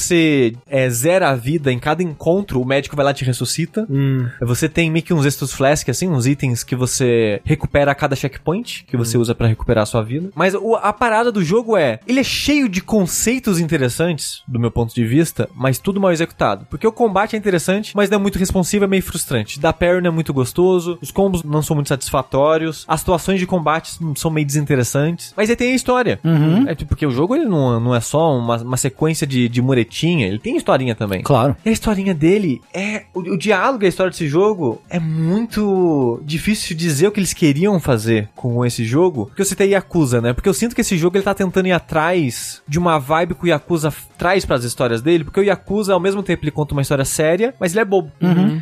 é, 0.67 0.89
zera 0.89 1.29
a 1.29 1.35
vida 1.35 1.71
em 1.71 1.79
cada 1.79 2.01
encontro, 2.03 2.61
o 2.61 2.65
médico 2.65 2.95
vai 2.95 3.05
lá 3.05 3.11
e 3.11 3.13
te 3.13 3.25
ressuscita. 3.25 3.85
Hum. 3.89 4.27
Você 4.41 4.67
tem 4.69 4.89
meio 4.91 5.03
que 5.03 5.13
uns 5.13 5.25
Estus 5.25 5.53
Flask, 5.53 5.87
assim, 5.89 6.07
uns 6.09 6.25
itens 6.25 6.63
que 6.63 6.75
você 6.75 7.41
recupera 7.43 7.91
a 7.91 7.95
cada 7.95 8.15
checkpoint, 8.15 8.85
que 8.87 8.97
você 8.97 9.17
usa 9.17 9.33
pra 9.35 9.47
recuperar 9.47 9.83
a 9.83 9.85
sua 9.85 10.01
vida. 10.03 10.29
Mas 10.35 10.53
o- 10.53 10.75
a 10.75 10.93
parada 10.93 11.31
do 11.31 11.43
jogo 11.43 11.75
é, 11.77 11.99
ele 12.07 12.19
é 12.19 12.23
cheio 12.23 12.67
de 12.69 12.81
conceitos 12.81 13.59
interessantes, 13.59 14.41
do 14.47 14.59
meu 14.59 14.71
ponto 14.71 14.93
de 14.93 15.05
vista, 15.05 15.49
mas 15.55 15.77
tudo 15.79 15.99
mal 15.99 16.11
executado. 16.11 16.65
Porque 16.69 16.85
o 16.87 16.91
combate 16.91 17.35
é 17.35 17.39
interessante, 17.39 17.95
mas 17.95 18.09
não 18.09 18.17
é 18.17 18.21
muito 18.21 18.37
responsivo, 18.39 18.85
é 18.85 18.87
meio 18.87 19.03
frustrante. 19.03 19.59
Da 19.59 19.71
parry 19.73 20.01
não 20.01 20.09
é 20.09 20.13
muito 20.13 20.33
gostoso, 20.33 20.97
os 21.01 21.11
combos 21.11 21.43
não 21.43 21.61
são 21.61 21.75
muito 21.75 21.89
satisfatórios, 21.89 22.85
as 22.87 22.99
situações 22.99 23.39
de 23.39 23.45
combate 23.47 23.97
são 24.15 24.31
meio 24.31 24.45
desinteressantes. 24.45 25.33
Mas 25.35 25.49
aí 25.49 25.55
tem 25.55 25.71
a 25.71 25.75
história. 25.75 26.19
É 26.67 26.75
tipo, 26.75 26.89
porque 26.89 27.05
o 27.05 27.11
jogo 27.11 27.35
ele 27.35 27.45
não, 27.45 27.79
não 27.79 27.95
é 27.95 28.01
só 28.01 28.37
uma, 28.37 28.57
uma 28.57 28.77
sequência 28.77 29.25
de, 29.25 29.47
de 29.47 29.61
muretinha, 29.89 30.27
ele 30.27 30.39
tem 30.39 30.55
historinha 30.55 30.93
também. 30.93 31.21
Claro. 31.23 31.57
E 31.65 31.69
a 31.69 31.71
historinha 31.71 32.13
dele 32.13 32.61
é. 32.73 33.03
O, 33.13 33.19
o 33.19 33.37
diálogo 33.37 33.83
e 33.83 33.87
a 33.87 33.89
história 33.89 34.11
desse 34.11 34.27
jogo 34.27 34.81
é 34.89 34.99
muito 34.99 36.21
difícil 36.23 36.77
dizer 36.77 37.07
o 37.07 37.11
que 37.11 37.19
eles 37.19 37.33
queriam 37.33 37.79
fazer 37.79 38.29
com 38.35 38.63
esse 38.65 38.85
jogo. 38.85 39.25
Porque 39.25 39.41
eu 39.41 39.45
citei 39.45 39.69
Yakuza, 39.69 40.21
né? 40.21 40.33
Porque 40.33 40.47
eu 40.47 40.53
sinto 40.53 40.75
que 40.75 40.81
esse 40.81 40.97
jogo 40.97 41.17
ele 41.17 41.23
tá 41.23 41.33
tentando 41.33 41.67
ir 41.67 41.71
atrás 41.71 42.61
de 42.67 42.77
uma 42.77 42.99
vibe 42.99 43.35
que 43.35 43.45
o 43.45 43.47
Yakuza 43.47 43.91
traz 44.17 44.45
pras 44.45 44.63
histórias 44.63 45.01
dele. 45.01 45.23
Porque 45.23 45.39
o 45.39 45.43
Yakuza, 45.43 45.93
ao 45.93 45.99
mesmo 45.99 46.21
tempo, 46.21 46.43
ele 46.43 46.51
conta 46.51 46.73
uma 46.73 46.81
história 46.81 47.05
séria, 47.05 47.53
mas 47.59 47.73
ele 47.73 47.81
é 47.81 47.85
bobo. 47.85 48.11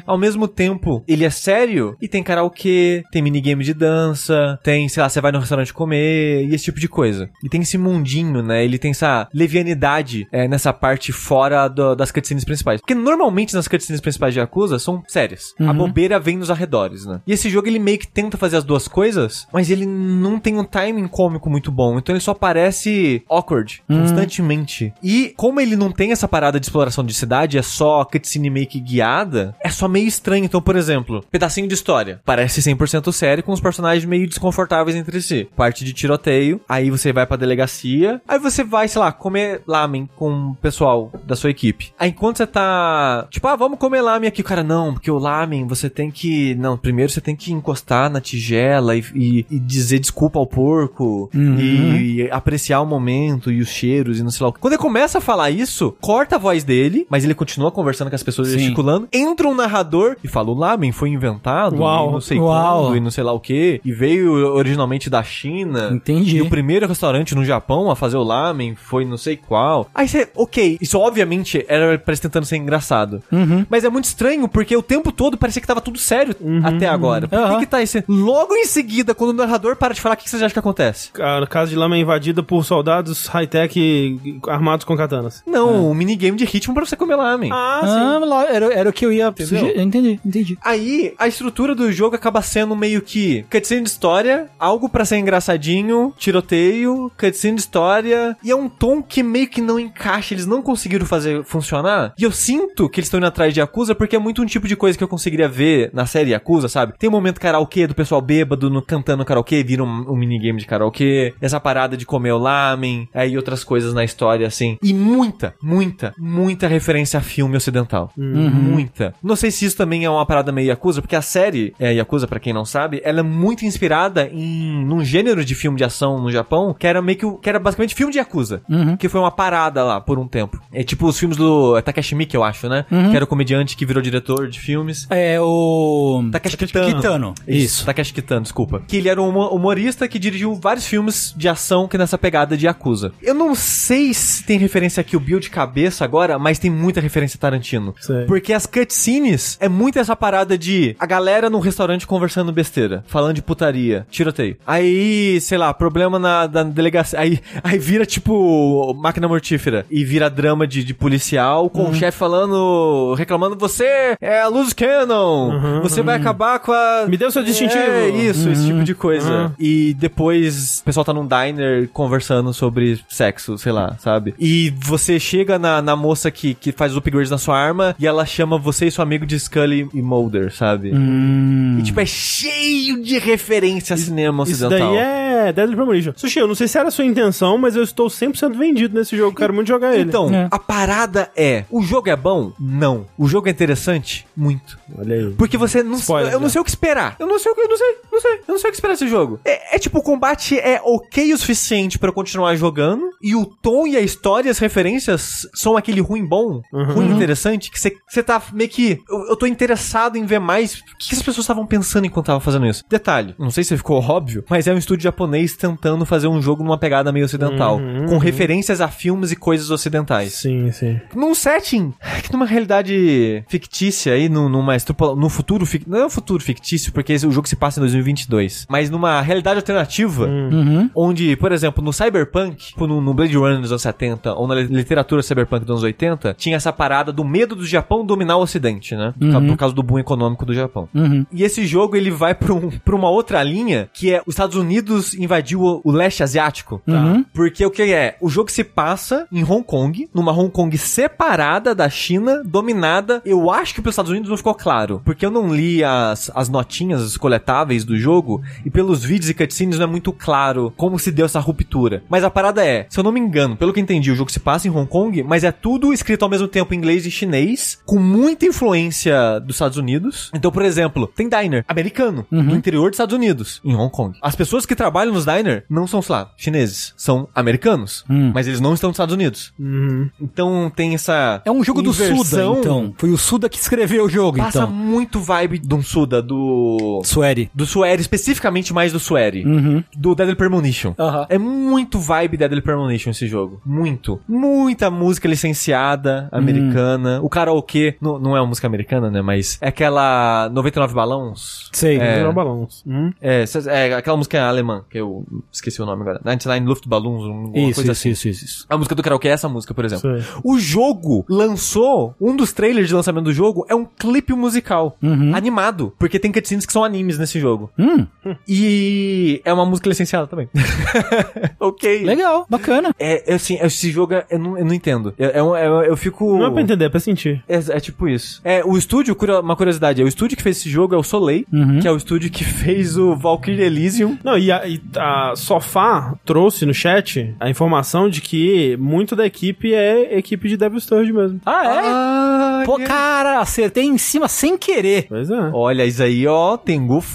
Ao 0.05 0.17
mesmo 0.17 0.47
tempo, 0.47 1.03
ele 1.07 1.25
é 1.25 1.29
sério 1.29 1.97
e 2.01 2.07
tem 2.07 2.23
karaokê, 2.23 3.03
tem 3.11 3.21
minigame 3.21 3.63
de 3.63 3.73
dança, 3.73 4.57
tem, 4.63 4.87
sei 4.87 5.03
lá, 5.03 5.09
você 5.09 5.19
vai 5.19 5.31
no 5.31 5.39
restaurante 5.39 5.73
comer 5.73 6.45
e 6.45 6.55
esse 6.55 6.65
tipo 6.65 6.79
de 6.79 6.87
coisa. 6.87 7.29
E 7.43 7.49
tem 7.49 7.61
esse 7.61 7.77
mundinho, 7.77 8.41
né? 8.41 8.63
Ele 8.63 8.77
tem 8.77 8.91
essa 8.91 9.27
levianidade 9.33 10.27
é, 10.31 10.47
nessa 10.47 10.71
parte 10.71 11.11
fora 11.17 11.67
do- 11.67 11.95
das 11.95 12.11
cutscenes 12.11 12.43
principais. 12.45 12.79
Porque 12.81 12.95
normalmente 12.95 13.53
nas 13.55 13.67
cutscenes 13.67 14.01
principais 14.01 14.33
de 14.33 14.39
Yakuza 14.39 14.79
são 14.79 15.03
sérias. 15.07 15.53
A 15.59 15.73
bobeira 15.73 16.19
vem 16.19 16.37
nos 16.37 16.49
arredores, 16.51 17.05
né? 17.05 17.19
E 17.27 17.33
esse 17.33 17.49
jogo 17.49 17.67
ele 17.67 17.79
meio 17.79 17.97
que 17.97 18.07
tenta 18.07 18.37
fazer 18.37 18.57
as 18.57 18.63
duas 18.63 18.87
coisas, 18.87 19.47
mas 19.51 19.69
ele 19.69 19.85
não 19.85 20.39
tem 20.39 20.57
um 20.57 20.63
timing 20.63 21.07
cômico 21.07 21.49
muito 21.49 21.71
bom. 21.71 21.97
Então 21.97 22.13
ele 22.15 22.21
só 22.21 22.33
parece 22.33 23.23
awkward 23.29 23.81
constantemente. 23.87 24.93
E 25.03 25.33
como 25.37 25.59
ele 25.61 25.75
não 25.75 25.91
tem 25.91 26.11
essa 26.11 26.27
parada 26.27 26.59
de 26.59 26.65
exploração 26.65 27.03
de 27.03 27.13
cidade, 27.13 27.57
é 27.57 27.61
só 27.61 28.03
cutscene 28.05 28.49
meio 28.49 28.67
que 28.67 28.79
guiada, 28.79 29.55
é 29.63 29.69
só 29.69 29.87
meio 29.87 30.07
estranho. 30.07 30.45
Então, 30.45 30.61
por 30.61 30.75
exemplo, 30.75 31.23
pedacinho 31.31 31.67
de 31.67 31.73
história. 31.73 32.19
Parece 32.25 32.61
100% 32.61 33.11
sério 33.11 33.43
com 33.43 33.51
os 33.51 33.59
personagens 33.61 34.05
meio 34.05 34.27
desconfortáveis 34.27 34.95
entre 34.95 35.21
si. 35.21 35.47
Parte 35.55 35.83
de 35.83 35.93
tiroteio, 35.93 36.59
aí 36.67 36.89
você 36.89 37.11
vai 37.13 37.25
pra 37.25 37.37
delegacia, 37.37 38.21
aí 38.27 38.39
você 38.39 38.63
vai, 38.63 38.87
sei 38.87 38.99
lá, 39.01 39.11
comer 39.11 39.61
lamen 39.67 40.09
com 40.15 40.49
o 40.51 40.55
pessoal 40.55 41.06
da 41.25 41.35
sua 41.35 41.49
equipe. 41.49 41.91
Aí 41.99 42.09
enquanto 42.09 42.37
você 42.37 42.47
tá, 42.47 43.27
tipo, 43.29 43.47
ah, 43.47 43.55
vamos 43.55 43.79
comer 43.79 44.01
lamen 44.01 44.27
aqui, 44.27 44.41
o 44.41 44.43
cara, 44.43 44.63
não, 44.63 44.93
porque 44.93 45.09
o 45.11 45.17
lamen 45.17 45.65
você 45.67 45.89
tem 45.89 46.09
que, 46.11 46.55
não, 46.55 46.77
primeiro 46.77 47.11
você 47.11 47.21
tem 47.21 47.35
que 47.35 47.51
encostar 47.53 48.09
na 48.09 48.19
tigela 48.21 48.95
e, 48.95 49.03
e- 49.15 49.45
e 49.49 49.59
dizer 49.59 49.99
desculpa 49.99 50.39
ao 50.39 50.45
porco 50.47 51.29
e, 51.33 52.21
e 52.23 52.31
apreciar 52.31 52.81
o 52.81 52.85
momento 52.85 53.51
e 53.51 53.59
os 53.61 53.69
cheiros 53.69 54.19
e 54.19 54.23
não 54.23 54.29
sei 54.31 54.43
lá 54.43 54.49
o 54.49 54.53
que. 54.53 54.59
Quando 54.59 54.73
ele 54.73 54.81
começa 54.81 55.17
a 55.17 55.21
falar 55.21 55.49
isso, 55.51 55.95
corta 56.01 56.35
a 56.35 56.39
voz 56.39 56.63
dele, 56.63 57.05
mas 57.09 57.23
ele 57.23 57.33
continua 57.33 57.71
conversando 57.71 58.09
com 58.09 58.15
as 58.15 58.23
pessoas 58.23 58.49
Sim. 58.49 58.59
gesticulando, 58.59 59.07
entra 59.13 59.47
um 59.47 59.55
narrador 59.55 60.15
e 60.23 60.27
fala, 60.27 60.49
o 60.49 60.53
lamen 60.53 60.91
foi 60.91 61.09
inventado 61.09 61.77
Uau, 61.77 62.09
e 62.09 62.11
não 62.13 62.21
sei 62.21 62.39
uau. 62.39 62.83
quando 62.85 62.97
e 62.97 62.99
não 62.99 63.11
sei 63.11 63.23
lá 63.23 63.31
o 63.33 63.39
que, 63.39 63.81
e 63.83 63.91
veio 63.91 64.31
originalmente 64.53 65.09
da 65.09 65.21
China. 65.23 65.89
Entendi. 65.91 66.37
E 66.37 66.41
o 66.41 66.49
primeiro 66.49 66.87
restaurante 66.87 67.35
no 67.35 67.43
Japão 67.45 67.89
a 67.91 67.95
fazer 67.95 68.17
o 68.17 68.23
lamen 68.23 68.75
foi 68.75 69.05
não 69.05 69.17
sei 69.17 69.35
qual. 69.37 69.87
Aí 69.93 70.07
você, 70.07 70.29
ok, 70.35 70.77
isso 70.87 70.99
obviamente 70.99 71.65
era 71.67 71.97
pra 71.97 72.11
eles 72.11 72.19
tentando 72.19 72.45
ser 72.45 72.57
engraçado. 72.57 73.21
Uhum. 73.31 73.65
Mas 73.69 73.83
é 73.83 73.89
muito 73.89 74.05
estranho 74.05 74.47
porque 74.47 74.75
o 74.75 74.81
tempo 74.81 75.11
todo 75.11 75.37
parecia 75.37 75.61
que 75.61 75.67
tava 75.67 75.81
tudo 75.81 75.99
sério 75.99 76.35
até 76.63 76.87
agora. 76.87 77.27
Por 77.27 77.37
que, 77.37 77.43
Aham. 77.45 77.59
que 77.59 77.65
tá 77.65 77.81
esse. 77.81 78.03
Logo 78.07 78.55
em 78.55 78.65
seguida, 78.65 79.13
quando 79.13 79.31
o 79.31 79.33
narrador 79.33 79.75
para 79.75 79.93
de 79.93 80.01
falar, 80.01 80.15
o 80.15 80.17
que 80.17 80.23
que 80.23 80.29
vocês 80.29 80.41
acham 80.41 80.53
que 80.53 80.59
acontece? 80.59 81.09
A 81.19 81.45
casa 81.47 81.69
de 81.69 81.75
lama 81.75 81.95
é 81.95 81.99
invadida 81.99 82.41
por 82.41 82.63
soldados 82.63 83.27
high-tech 83.27 84.41
armados 84.47 84.85
com 84.85 84.95
katanas. 84.95 85.43
Não, 85.45 85.89
um 85.89 85.93
minigame 85.93 86.37
de 86.37 86.45
ritmo 86.45 86.73
pra 86.73 86.85
você 86.85 86.95
comer 86.95 87.15
lamen. 87.15 87.51
Ah, 87.51 88.19
lá, 88.23 88.45
era, 88.45 88.73
era 88.73 88.89
o 88.89 88.93
que 88.93 89.05
eu 89.05 89.11
ia 89.11 89.33
sugerir. 89.37 89.79
Entendi, 89.79 90.19
entendi. 90.25 90.57
Aí, 90.63 91.13
a 91.17 91.27
estrutura 91.27 91.75
do 91.75 91.91
jogo 91.91 92.15
acaba 92.15 92.41
sendo 92.41 92.75
meio 92.75 93.01
que 93.01 93.43
cutscene 93.51 93.83
de 93.83 93.89
história, 93.89 94.47
algo 94.59 94.89
pra 94.89 95.05
ser 95.05 95.17
engraçadinho, 95.17 96.13
tiroteio, 96.17 97.11
cutscene 97.17 97.55
de 97.55 97.61
história, 97.61 98.37
e 98.43 98.51
é 98.51 98.55
um 98.55 98.69
tom 98.69 99.01
que 99.01 99.21
meio 99.23 99.47
que 99.47 99.61
não 99.61 99.79
encaixa, 99.79 100.33
eles 100.33 100.45
não 100.45 100.61
conseguiram 100.77 101.05
fazer 101.07 101.43
funcionar. 101.43 102.13
E 102.17 102.23
eu 102.23 102.31
sinto 102.31 102.87
que 102.87 102.99
eles 102.99 103.07
estão 103.07 103.17
indo 103.17 103.25
atrás 103.25 103.51
de 103.51 103.59
Yakuza 103.59 103.95
porque 103.95 104.15
é 104.15 104.19
muito 104.19 104.41
um 104.43 104.45
tipo 104.45 104.67
de 104.67 104.75
coisa 104.75 104.95
que 104.95 105.03
eu 105.03 105.07
conseguiria 105.07 105.49
ver 105.49 105.89
na 105.91 106.05
série 106.05 106.31
Yakuza, 106.31 106.69
sabe? 106.69 106.93
Tem 106.99 107.09
um 107.09 107.13
momento 107.13 107.41
karaokê 107.41 107.87
do 107.87 107.95
pessoal 107.95 108.21
bêbado 108.21 108.69
no, 108.69 108.81
cantando 108.81 109.25
karaokê, 109.25 109.63
vira 109.63 109.83
um, 109.83 110.11
um 110.11 110.15
minigame 110.15 110.59
de 110.59 110.67
karaokê, 110.67 111.33
essa 111.41 111.59
parada 111.59 111.97
de 111.97 112.05
comer 112.05 112.31
o 112.31 112.37
lamen, 112.37 113.09
aí 113.13 113.35
outras 113.35 113.63
coisas 113.63 113.93
na 113.93 114.03
história, 114.03 114.45
assim. 114.45 114.77
E 114.83 114.93
muita, 114.93 115.55
muita, 115.61 116.13
muita 116.17 116.67
referência 116.67 117.17
a 117.17 117.21
filme 117.21 117.57
ocidental. 117.57 118.11
Muita. 118.15 119.15
Não 119.23 119.35
sei 119.35 119.49
se 119.49 119.65
isso 119.65 119.75
também 119.77 120.05
é 120.05 120.09
uma 120.09 120.25
parada 120.25 120.51
meio 120.51 120.67
Yakuza, 120.67 121.01
porque 121.01 121.15
a 121.15 121.21
série 121.21 121.73
é, 121.79 121.93
Yakuza, 121.93 122.27
pra 122.27 122.39
quem 122.39 122.53
não 122.53 122.65
sabe, 122.65 123.01
ela 123.03 123.21
é 123.21 123.23
muito 123.23 123.65
inspirada 123.65 124.29
em 124.31 124.85
num 124.85 125.03
gênero 125.03 125.43
de 125.43 125.55
filme 125.55 125.77
de 125.77 125.83
ação 125.83 126.21
no 126.21 126.31
Japão, 126.31 126.75
que 126.77 126.85
era 126.85 127.01
meio 127.01 127.17
que, 127.17 127.37
que 127.41 127.49
era 127.49 127.57
basicamente 127.59 127.95
filme 127.95 128.13
de 128.13 128.19
Yakuza, 128.19 128.61
que 128.99 129.09
foi 129.09 129.19
uma 129.19 129.31
parada 129.31 129.83
lá 129.83 129.99
por 129.99 130.19
um 130.19 130.27
tempo. 130.27 130.59
É 130.71 130.83
tipo 130.83 131.07
os 131.07 131.17
filmes 131.17 131.37
do 131.37 131.81
Takeshi 131.81 132.15
Miike, 132.15 132.35
eu 132.35 132.43
acho, 132.43 132.67
né? 132.69 132.85
Que 132.89 133.15
era 133.15 133.23
o 133.25 133.27
comediante 133.27 133.75
que 133.77 133.85
virou 133.85 134.01
diretor 134.01 134.47
de 134.47 134.59
filmes. 134.59 135.07
É 135.09 135.39
o. 135.41 136.23
Takeshi 136.31 136.57
Kitano. 136.57 136.95
Kitano. 136.95 137.35
Isso. 137.47 137.85
Takeshi 137.85 138.13
Kitano, 138.13 138.41
desculpa. 138.41 138.81
Que 138.87 138.97
ele 138.97 139.09
era 139.09 139.21
um 139.21 139.29
humo- 139.29 139.47
humorista 139.49 140.07
que 140.07 140.19
dirigiu 140.19 140.55
vários 140.55 140.85
filmes 140.85 141.33
de 141.35 141.47
ação 141.47 141.87
que 141.87 141.97
nessa 141.97 142.17
pegada 142.17 142.57
de 142.57 142.65
Yakuza. 142.65 143.11
Eu 143.21 143.33
não 143.33 143.55
sei 143.55 144.13
se 144.13 144.43
tem 144.43 144.57
referência 144.57 145.01
aqui 145.01 145.15
o 145.15 145.19
Bill 145.19 145.39
de 145.39 145.49
cabeça 145.49 146.03
agora, 146.03 146.37
mas 146.39 146.59
tem 146.59 146.69
muita 146.71 146.99
referência 147.01 147.37
a 147.37 147.41
Tarantino. 147.41 147.93
Sei. 147.99 148.25
Porque 148.25 148.53
as 148.53 148.65
cutscenes 148.65 149.57
é 149.59 149.69
muito 149.69 149.99
essa 149.99 150.15
parada 150.15 150.57
de 150.57 150.95
a 150.99 151.05
galera 151.05 151.49
num 151.49 151.59
restaurante 151.59 152.07
conversando 152.07 152.51
besteira, 152.51 153.03
falando 153.07 153.35
de 153.35 153.41
putaria, 153.41 154.05
tiroteio. 154.09 154.57
Aí, 154.65 155.39
sei 155.41 155.57
lá, 155.57 155.73
problema 155.73 156.17
na, 156.19 156.47
na 156.47 156.63
delegacia. 156.63 157.19
Aí, 157.19 157.39
aí 157.63 157.77
vira 157.77 158.05
tipo 158.05 158.93
máquina 158.95 159.27
mortífera 159.27 159.85
e 159.89 160.03
vira 160.03 160.29
drama 160.29 160.56
de, 160.65 160.83
de 160.83 160.93
policial 160.93 161.69
com 161.69 161.89
o 161.89 161.93
chefe 161.93 162.17
falando, 162.17 163.13
reclamando: 163.15 163.55
você 163.55 164.15
é 164.21 164.41
a 164.41 164.47
Luz 164.47 164.73
Cannon, 164.73 165.81
você 165.81 166.01
vai 166.01 166.15
acabar 166.15 166.59
com 166.59 166.71
a. 166.71 167.05
Me 167.07 167.17
dê 167.17 167.25
o 167.25 167.31
seu 167.31 167.43
distintivo. 167.43 167.77
É 167.83 168.09
isso, 168.09 168.49
esse 168.49 168.65
tipo 168.65 168.83
de 168.83 168.95
coisa. 168.95 169.31
Uhum. 169.45 169.51
E 169.59 169.93
depois 169.93 170.79
o 170.79 170.83
pessoal 170.85 171.03
tá 171.03 171.13
num 171.13 171.27
diner 171.27 171.89
conversando 171.93 172.53
sobre 172.53 172.99
sexo, 173.09 173.57
sei 173.57 173.71
lá, 173.71 173.95
sabe? 173.99 174.33
E 174.39 174.73
você 174.79 175.19
chega 175.19 175.59
na, 175.59 175.81
na 175.81 175.95
moça 175.95 176.31
que, 176.31 176.53
que 176.53 176.71
faz 176.71 176.91
os 176.93 176.97
upgrades 176.97 177.29
na 177.29 177.37
sua 177.37 177.57
arma 177.57 177.95
e 177.99 178.07
ela 178.07 178.25
chama 178.25 178.57
você 178.57 178.87
e 178.87 178.91
seu 178.91 179.01
amigo 179.03 179.25
de 179.25 179.39
Scully 179.39 179.89
e 179.93 180.01
Mulder, 180.01 180.53
sabe? 180.53 180.91
Hum. 180.93 181.77
E 181.79 181.83
tipo, 181.83 181.99
é 181.99 182.05
cheio 182.05 183.01
de 183.03 183.17
referência 183.19 183.93
a 183.93 183.97
cinema 183.97 184.43
Isso 184.43 184.53
ocidental. 184.65 184.93
daí 184.93 184.97
é 184.97 185.53
Deadly 185.53 185.75
Premonition. 185.75 186.13
Sushi, 186.15 186.39
eu 186.39 186.47
não 186.47 186.55
sei 186.55 186.67
se 186.67 186.77
era 186.77 186.87
a 186.87 186.91
sua 186.91 187.05
intenção, 187.05 187.57
mas 187.57 187.75
eu 187.75 187.83
estou 187.83 188.07
100% 188.07 188.55
vendido 188.57 188.97
nesse 188.97 189.15
jogo. 189.17 189.35
Quero 189.35 189.53
muito 189.53 189.67
jogar 189.67 189.93
ele. 189.93 190.03
Então, 190.03 190.33
É. 190.33 190.46
a 190.51 190.59
parada 190.59 191.31
é: 191.35 191.65
o 191.69 191.81
jogo 191.81 192.09
é 192.09 192.15
bom? 192.15 192.51
Não. 192.59 193.05
O 193.17 193.27
jogo 193.27 193.47
é 193.47 193.51
interessante? 193.51 194.27
Muito. 194.35 194.77
Olha 194.97 195.15
aí. 195.15 195.33
Porque 195.33 195.57
você 195.57 195.83
não. 195.83 195.97
Spoiler, 195.97 196.33
eu 196.33 196.39
não 196.39 196.49
sei 196.49 196.61
o 196.61 196.63
que 196.63 196.69
esperar. 196.69 197.15
Eu 197.19 197.27
não 197.27 197.39
sei 197.39 197.51
o 197.51 197.55
que. 197.55 197.61
Eu 197.61 197.69
não 197.69 197.77
sei. 197.77 197.95
Não 198.11 198.21
sei. 198.21 198.33
Eu 198.33 198.53
não 198.53 198.59
sei 198.59 198.69
o 198.69 198.71
que 198.71 198.77
esperar 198.77 198.93
desse 198.93 199.07
jogo. 199.07 199.39
É, 199.43 199.75
é 199.75 199.79
tipo, 199.79 199.99
o 199.99 200.03
combate 200.03 200.57
é 200.59 200.81
ok 200.83 201.33
o 201.33 201.37
suficiente 201.37 201.99
pra 201.99 202.09
eu 202.09 202.13
continuar 202.13 202.55
jogando. 202.55 203.09
E 203.21 203.35
o 203.35 203.45
tom 203.45 203.87
e 203.87 203.97
a 203.97 204.01
história 204.01 204.47
e 204.49 204.51
as 204.51 204.59
referências 204.59 205.47
são 205.53 205.75
aquele 205.75 206.01
ruim 206.01 206.25
bom, 206.25 206.61
ruim 206.71 207.11
interessante, 207.11 207.71
que 207.71 207.79
você 207.79 208.23
tá 208.23 208.41
meio 208.53 208.69
que. 208.69 208.99
Eu, 209.09 209.29
eu 209.29 209.35
tô 209.35 209.45
interessado 209.45 210.17
em 210.17 210.25
ver 210.25 210.39
mais 210.39 210.75
o 210.75 210.83
que, 210.97 211.09
que 211.09 211.15
as 211.15 211.21
pessoas 211.21 211.43
estavam 211.43 211.65
pensando 211.65 212.05
enquanto 212.05 212.25
estavam 212.25 212.41
fazendo 212.41 212.65
isso. 212.67 212.83
Detalhe, 212.89 213.35
não 213.37 213.49
sei 213.49 213.63
se 213.63 213.75
ficou 213.75 214.01
óbvio, 214.01 214.43
mas 214.49 214.67
é 214.67 214.73
um 214.73 214.77
estúdio 214.77 215.03
japonês 215.03 215.55
tentando 215.55 216.05
fazer 216.05 216.27
um 216.27 216.41
jogo 216.41 216.63
numa 216.63 216.77
pegada 216.77 217.11
meio 217.11 217.25
ocidental. 217.25 217.79
com 218.07 218.17
referências 218.17 218.81
a 218.81 218.87
filmes 218.87 219.31
e 219.31 219.35
coisas 219.35 219.69
ocidentais 219.69 220.36
Sim, 220.41 220.71
sim. 220.71 220.99
num 221.15 221.33
setting 221.35 221.93
que 222.23 222.31
numa 222.31 222.45
realidade 222.45 223.43
fictícia 223.47 224.13
aí, 224.13 224.29
num- 224.29 224.49
numa 224.49 224.75
estrupa, 224.75 225.15
no 225.15 225.29
futuro, 225.29 225.65
fic- 225.65 225.87
não 225.87 225.99
é 225.99 226.05
um 226.05 226.09
futuro 226.09 226.41
fictício, 226.43 226.91
porque 226.91 227.13
esse- 227.13 227.25
o 227.27 227.31
jogo 227.31 227.47
se 227.47 227.55
passa 227.55 227.79
em 227.79 227.81
2022, 227.81 228.65
mas 228.69 228.89
numa 228.89 229.21
realidade 229.21 229.57
alternativa, 229.57 230.25
Uhum. 230.27 230.89
onde, 230.95 231.35
por 231.35 231.51
exemplo, 231.51 231.83
no 231.83 231.91
Cyberpunk, 231.93 232.55
tipo, 232.67 232.87
no, 232.87 233.01
no 233.01 233.13
Blade 233.13 233.35
Runner 233.37 233.59
dos 233.61 233.71
anos 233.71 233.81
70, 233.81 234.33
ou 234.33 234.47
na 234.47 234.55
li- 234.55 234.63
literatura 234.67 235.21
Cyberpunk 235.21 235.61
dos 235.61 235.71
anos 235.71 235.83
80, 235.83 236.33
tinha 236.37 236.55
essa 236.55 236.71
parada 236.73 237.11
do 237.11 237.23
medo 237.23 237.55
do 237.55 237.65
Japão 237.65 238.05
dominar 238.05 238.37
o 238.37 238.41
Ocidente, 238.41 238.95
né? 238.95 239.13
Por, 239.19 239.31
causa, 239.31 239.47
por 239.47 239.57
causa 239.57 239.75
do 239.75 239.83
boom 239.83 239.99
econômico 239.99 240.45
do 240.45 240.53
Japão. 240.53 240.87
Uhum. 240.93 241.25
E 241.31 241.43
esse 241.43 241.65
jogo, 241.65 241.95
ele 241.95 242.11
vai 242.11 242.33
pra, 242.33 242.53
um, 242.53 242.69
pra 242.69 242.95
uma 242.95 243.09
outra 243.09 243.41
linha, 243.43 243.89
que 243.93 244.11
é 244.13 244.21
os 244.25 244.33
Estados 244.35 244.55
Unidos 244.55 245.13
invadiu 245.13 245.61
o, 245.61 245.81
o 245.83 245.91
leste 245.91 246.23
asiático. 246.23 246.81
Uhum. 246.87 247.23
Porque 247.33 247.65
o 247.65 247.71
que 247.71 247.81
é? 247.83 248.15
O 248.21 248.29
jogo 248.29 248.51
se 248.51 248.63
passa 248.63 249.27
em 249.31 249.43
Hong 249.43 249.63
Kong, 249.63 250.09
numa 250.13 250.26
Hong 250.31 250.51
Kong 250.51 250.77
separada 250.77 251.73
da 251.73 251.89
China, 251.89 252.41
dominada. 252.43 253.21
Eu 253.25 253.49
acho 253.51 253.73
que 253.73 253.81
pelos 253.81 253.93
Estados 253.93 254.11
Unidos 254.11 254.29
não 254.29 254.37
ficou 254.37 254.55
claro. 254.55 255.01
Porque 255.03 255.25
eu 255.25 255.31
não 255.31 255.53
li 255.53 255.83
as, 255.83 256.31
as 256.35 256.49
notinhas 256.49 257.01
as 257.01 257.17
coletáveis 257.17 257.83
do 257.83 257.97
jogo, 257.97 258.41
e 258.65 258.69
pelos 258.69 259.03
vídeos 259.03 259.29
e 259.29 259.33
cutscenes 259.33 259.77
não 259.77 259.85
é 259.85 259.89
muito 259.89 260.11
claro 260.11 260.73
como 260.75 260.99
se 260.99 261.11
deu 261.11 261.25
essa 261.25 261.39
ruptura. 261.39 262.03
Mas 262.09 262.23
a 262.23 262.29
parada 262.29 262.65
é, 262.65 262.85
se 262.89 262.99
eu 262.99 263.03
não 263.03 263.11
me 263.11 263.19
engano, 263.19 263.55
pelo 263.55 263.73
que 263.73 263.79
eu 263.79 263.83
entendi, 263.83 264.11
o 264.11 264.15
jogo 264.15 264.31
se 264.31 264.39
passa 264.39 264.67
em 264.67 264.71
Hong 264.71 264.87
Kong, 264.89 265.23
mas 265.23 265.43
é 265.43 265.51
tudo 265.51 265.93
escrito 265.93 266.23
ao 266.23 266.29
mesmo 266.29 266.47
tempo 266.47 266.73
em 266.73 266.77
inglês 266.77 267.05
e 267.05 267.11
chinês, 267.11 267.79
com 267.85 267.99
muita 267.99 268.45
influência 268.45 269.39
dos 269.39 269.55
Estados 269.55 269.77
Unidos. 269.77 270.31
Então, 270.33 270.51
por 270.51 270.63
exemplo, 270.63 271.07
tem 271.07 271.29
diner 271.29 271.63
americano, 271.67 272.25
no 272.31 272.55
interior 272.55 272.89
dos 272.89 272.95
Estados 272.95 273.15
Unidos, 273.15 273.61
em 273.63 273.75
Hong 273.75 273.91
Kong. 273.91 274.17
As 274.21 274.35
pessoas 274.35 274.65
que 274.65 274.75
trabalham 274.75 275.13
nos 275.13 275.25
diner 275.25 275.63
não 275.69 275.87
são, 275.87 276.01
sei 276.01 276.15
lá, 276.15 276.31
chineses, 276.37 276.93
são 276.97 277.27
americanos, 277.33 278.05
mas 278.33 278.47
eles 278.47 278.59
não 278.59 278.73
estão 278.73 278.89
nos 278.89 278.95
Estados 278.95 279.13
Unidos. 279.13 279.53
Uhum. 279.59 280.09
Então 280.19 280.71
tem 280.75 280.93
essa. 280.93 281.41
É 281.45 281.51
um 281.51 281.63
jogo 281.63 281.81
do 281.81 281.93
Suda, 281.93 282.11
inversão. 282.11 282.59
então. 282.59 282.93
Foi 282.97 283.09
o 283.09 283.17
Suda 283.17 283.49
que 283.49 283.57
escreveu 283.57 284.05
o 284.05 284.09
jogo, 284.09 284.37
Passa 284.37 284.59
então. 284.59 284.71
muito 284.71 285.19
vibe 285.19 285.61
um 285.71 285.81
Suda, 285.81 286.21
do. 286.21 287.01
Sueri. 287.03 287.49
Do 287.53 287.65
Sueri, 287.65 288.01
especificamente 288.01 288.73
mais 288.73 288.91
do 288.91 288.99
Sueri. 288.99 289.45
Uhum. 289.45 289.83
Do 289.95 290.15
Deadly 290.15 290.35
Premonition. 290.35 290.93
Aham. 290.97 291.25
É 291.29 291.37
muito 291.37 291.99
vibe 291.99 292.37
Deadly 292.37 292.61
Premonition 292.61 293.11
esse 293.11 293.27
jogo. 293.27 293.61
Muito. 293.65 294.19
Muita 294.27 294.89
música 294.89 295.27
licenciada, 295.27 296.27
americana. 296.31 297.19
O 297.21 297.29
karaokê, 297.29 297.95
não, 298.01 298.19
não 298.19 298.35
é 298.35 298.41
uma 298.41 298.47
música 298.47 298.67
americana, 298.67 299.09
né? 299.11 299.21
Mas 299.21 299.57
é 299.61 299.67
aquela 299.67 300.49
99 300.49 300.93
balões. 300.93 301.69
Sei. 301.71 301.97
É. 301.97 302.23
Não 302.23 302.33
balões. 302.33 302.83
Hum? 302.85 303.11
É, 303.21 303.43
é 303.67 303.93
aquela 303.93 304.17
música 304.17 304.41
alemã. 304.47 304.83
que 304.89 304.97
eu 304.97 305.25
esqueci 305.51 305.81
o 305.81 305.85
nome 305.85 306.01
agora. 306.01 306.19
99 306.23 306.65
Luftballons, 306.65 307.23
uma 307.23 307.57
Isso, 307.57 307.75
coisa 307.75 307.81
isso, 307.81 307.91
assim. 307.91 308.09
isso, 308.11 308.27
isso, 308.29 308.45
isso. 308.45 308.65
A 308.69 308.77
música 308.77 308.95
do 308.95 309.03
karaokê 309.03 309.27
é 309.27 309.31
essa 309.31 309.47
música, 309.49 309.73
por 309.73 309.85
exemplo. 309.85 309.96
Sei. 309.97 310.23
O 310.43 310.57
jogo 310.59 311.25
lançou, 311.29 312.15
um 312.19 312.35
dos 312.35 312.51
trailers 312.53 312.87
de 312.87 312.93
lançamento 312.95 313.25
do 313.25 313.33
jogo 313.33 313.65
é 313.69 313.75
um 313.75 313.85
clipe 313.85 314.33
musical 314.33 314.97
animado, 315.33 315.93
porque 315.99 316.19
tem 316.19 316.31
cutscenes 316.31 316.65
que 316.65 316.73
são 316.73 316.83
animes 316.83 317.17
nesse 317.17 317.39
jogo. 317.39 317.69
Hum, 317.77 318.05
E 318.47 319.41
é 319.45 319.51
uma 319.53 319.65
música 319.65 319.89
licenciada 319.89 320.27
também. 320.27 320.47
ok. 321.59 322.03
legal, 322.03 322.45
bacana. 322.49 322.93
É, 322.99 323.31
é 323.31 323.35
assim, 323.35 323.57
esse 323.61 323.91
jogo 323.91 324.13
é- 324.13 324.25
eu 324.29 324.39
não, 324.39 324.57
eu 324.57 324.65
não 324.65 324.73
entendo. 324.73 325.13
Eu, 325.17 325.29
eu, 325.29 325.55
eu, 325.55 325.73
eu 325.83 325.97
fico. 325.97 326.37
Não 326.37 326.47
é 326.47 326.51
pra 326.51 326.61
entender, 326.61 326.85
é 326.85 326.89
pra 326.89 326.99
sentir. 326.99 327.43
É, 327.47 327.55
é 327.55 327.79
tipo 327.79 328.07
isso. 328.07 328.41
É, 328.43 328.63
o 328.65 328.77
estúdio, 328.77 329.15
uma 329.43 329.55
curiosidade, 329.55 330.01
é 330.01 330.05
o 330.05 330.07
estúdio 330.07 330.37
que 330.37 330.43
fez 330.43 330.57
esse 330.57 330.69
jogo 330.69 330.93
é 330.95 330.97
o 330.97 331.03
Soleil, 331.03 331.45
que 331.81 331.87
é 331.87 331.91
o 331.91 331.97
estúdio 331.97 332.29
que 332.29 332.43
fez 332.43 332.97
o 332.97 333.15
Valkyrie 333.15 333.61
Elysium. 333.63 334.17
Não, 334.23 334.37
e 334.37 334.51
a, 334.51 334.67
e 334.67 334.81
a 334.95 335.33
Sofá 335.35 336.15
trouxe 336.25 336.65
no 336.65 336.73
chat 336.73 337.35
a 337.39 337.49
informação 337.49 338.09
de 338.09 338.21
que 338.21 338.75
muito 338.77 339.15
da 339.15 339.25
equipe 339.25 339.73
é 339.73 339.86
equipe 340.11 340.47
de 340.49 340.57
Devil's 340.57 340.85
Third 340.85 341.11
mesmo. 341.13 341.39
Ah, 341.45 341.65
é? 341.65 341.79
Ah, 341.83 342.63
Pô, 342.65 342.77
cara, 342.79 343.39
acertei 343.39 343.85
em 343.85 343.97
cima 343.97 344.27
sem 344.27 344.57
querer. 344.57 345.05
Pois 345.07 345.29
é. 345.29 345.49
Olha, 345.53 345.85
isso 345.85 346.01
aí, 346.03 346.25
ó, 346.27 346.57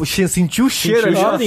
che- 0.05 0.29
sentiu 0.29 0.67
o 0.67 0.71
cheiro 0.71 1.03
Sentiu 1.03 1.29
o 1.29 1.33
ó. 1.33 1.39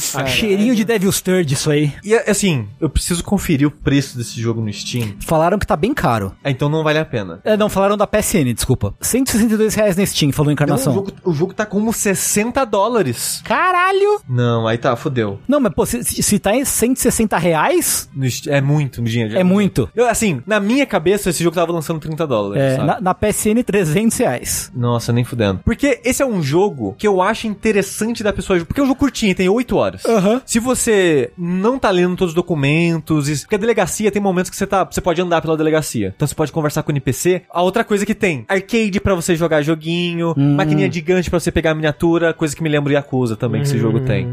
Cheirinho. 0.00 0.28
Cheirinho 0.28 0.74
de 0.76 0.84
Devil's 0.84 1.20
Third 1.20 1.52
isso 1.52 1.70
aí. 1.70 1.92
E 2.04 2.14
assim, 2.14 2.66
eu 2.80 2.88
preciso 2.88 3.22
conferir 3.24 3.66
o 3.66 3.70
preço 3.70 4.16
desse 4.16 4.40
jogo 4.40 4.60
no 4.60 4.72
Steam. 4.72 5.14
Falaram 5.20 5.58
que 5.58 5.66
tá 5.66 5.76
bem 5.76 5.92
caro. 5.94 6.34
Ah, 6.42 6.50
então 6.50 6.68
não 6.68 6.82
vale 6.82 6.98
a 6.98 7.04
pena. 7.04 7.40
É, 7.44 7.56
não, 7.56 7.68
falaram 7.68 7.96
da 7.96 8.06
PSN, 8.06 8.52
desculpa. 8.54 8.94
162 9.00 9.74
reais 9.74 9.96
na 9.96 10.04
Steam, 10.06 10.32
falou 10.32 10.52
Encarnação. 10.52 10.92
o, 10.92 10.96
jogo, 10.96 11.12
o 11.24 11.32
jogo 11.32 11.54
tá 11.54 11.64
como 11.66 11.92
60 11.92 12.64
dólares. 12.64 13.42
Caralho! 13.44 14.20
Não, 14.28 14.66
aí 14.66 14.78
tá, 14.78 14.94
fodeu. 14.96 15.38
Não, 15.46 15.60
mas 15.60 15.72
pô, 15.72 15.84
se, 15.86 16.02
se 16.02 16.38
tá 16.38 16.54
em 16.54 16.64
160 16.64 17.36
reais, 17.38 18.08
No 18.14 18.26
é 18.48 18.60
muito 18.60 19.02
dinheiro. 19.02 19.36
é 19.38 19.44
muito. 19.44 19.88
Eu, 19.94 20.06
assim, 20.08 20.42
na 20.46 20.58
minha 20.60 20.86
cabeça, 20.86 21.30
esse 21.30 21.42
jogo 21.42 21.54
tava 21.54 21.72
lançando 21.72 22.00
30 22.00 22.26
dólares, 22.26 22.62
É, 22.62 22.76
sabe? 22.76 22.86
na, 22.86 23.00
na 23.00 23.14
PSN, 23.14 23.62
300 23.64 24.16
reais. 24.18 24.70
Nossa, 24.74 25.12
nem 25.12 25.24
fudendo. 25.24 25.60
Porque 25.64 26.00
esse 26.04 26.22
é 26.22 26.26
um 26.26 26.42
jogo 26.42 26.94
que 26.98 27.06
eu 27.06 27.20
acho 27.20 27.46
interessante 27.46 28.22
da 28.22 28.32
pessoa. 28.32 28.58
Porque 28.64 28.80
é 28.80 28.84
um 28.84 28.86
jogo 28.86 28.98
curtinho, 28.98 29.34
tem 29.34 29.48
8 29.48 29.76
horas. 29.76 29.89
Aham. 30.06 30.40
Se 30.46 30.58
você 30.58 31.30
não 31.36 31.78
tá 31.78 31.90
lendo 31.90 32.16
todos 32.16 32.30
os 32.32 32.34
documentos, 32.34 33.28
e- 33.28 33.40
porque 33.40 33.54
a 33.54 33.58
delegacia 33.58 34.10
tem 34.10 34.20
momentos 34.20 34.50
que 34.50 34.56
você 34.56 34.66
tá, 34.66 34.84
você 34.84 35.00
pode 35.00 35.20
andar 35.20 35.40
pela 35.42 35.56
delegacia. 35.56 36.12
Então 36.14 36.26
você 36.26 36.34
pode 36.34 36.52
conversar 36.52 36.82
com 36.82 36.90
o 36.90 36.92
NPC. 36.92 37.42
A 37.50 37.62
outra 37.62 37.82
coisa 37.84 38.04
que 38.06 38.14
tem, 38.14 38.44
arcade 38.48 39.00
pra 39.00 39.14
você 39.14 39.34
jogar 39.36 39.62
joguinho, 39.62 40.34
maquininha 40.36 40.90
gigante 40.90 41.30
pra 41.30 41.38
você 41.40 41.50
pegar 41.50 41.72
a 41.72 41.74
miniatura, 41.74 42.32
coisa 42.34 42.54
que 42.54 42.62
me 42.62 42.68
lembra 42.68 42.90
o 42.90 42.94
Yakuza 42.94 43.36
também 43.36 43.62
que 43.62 43.68
esse 43.68 43.78
jogo 43.78 44.00
tem. 44.00 44.26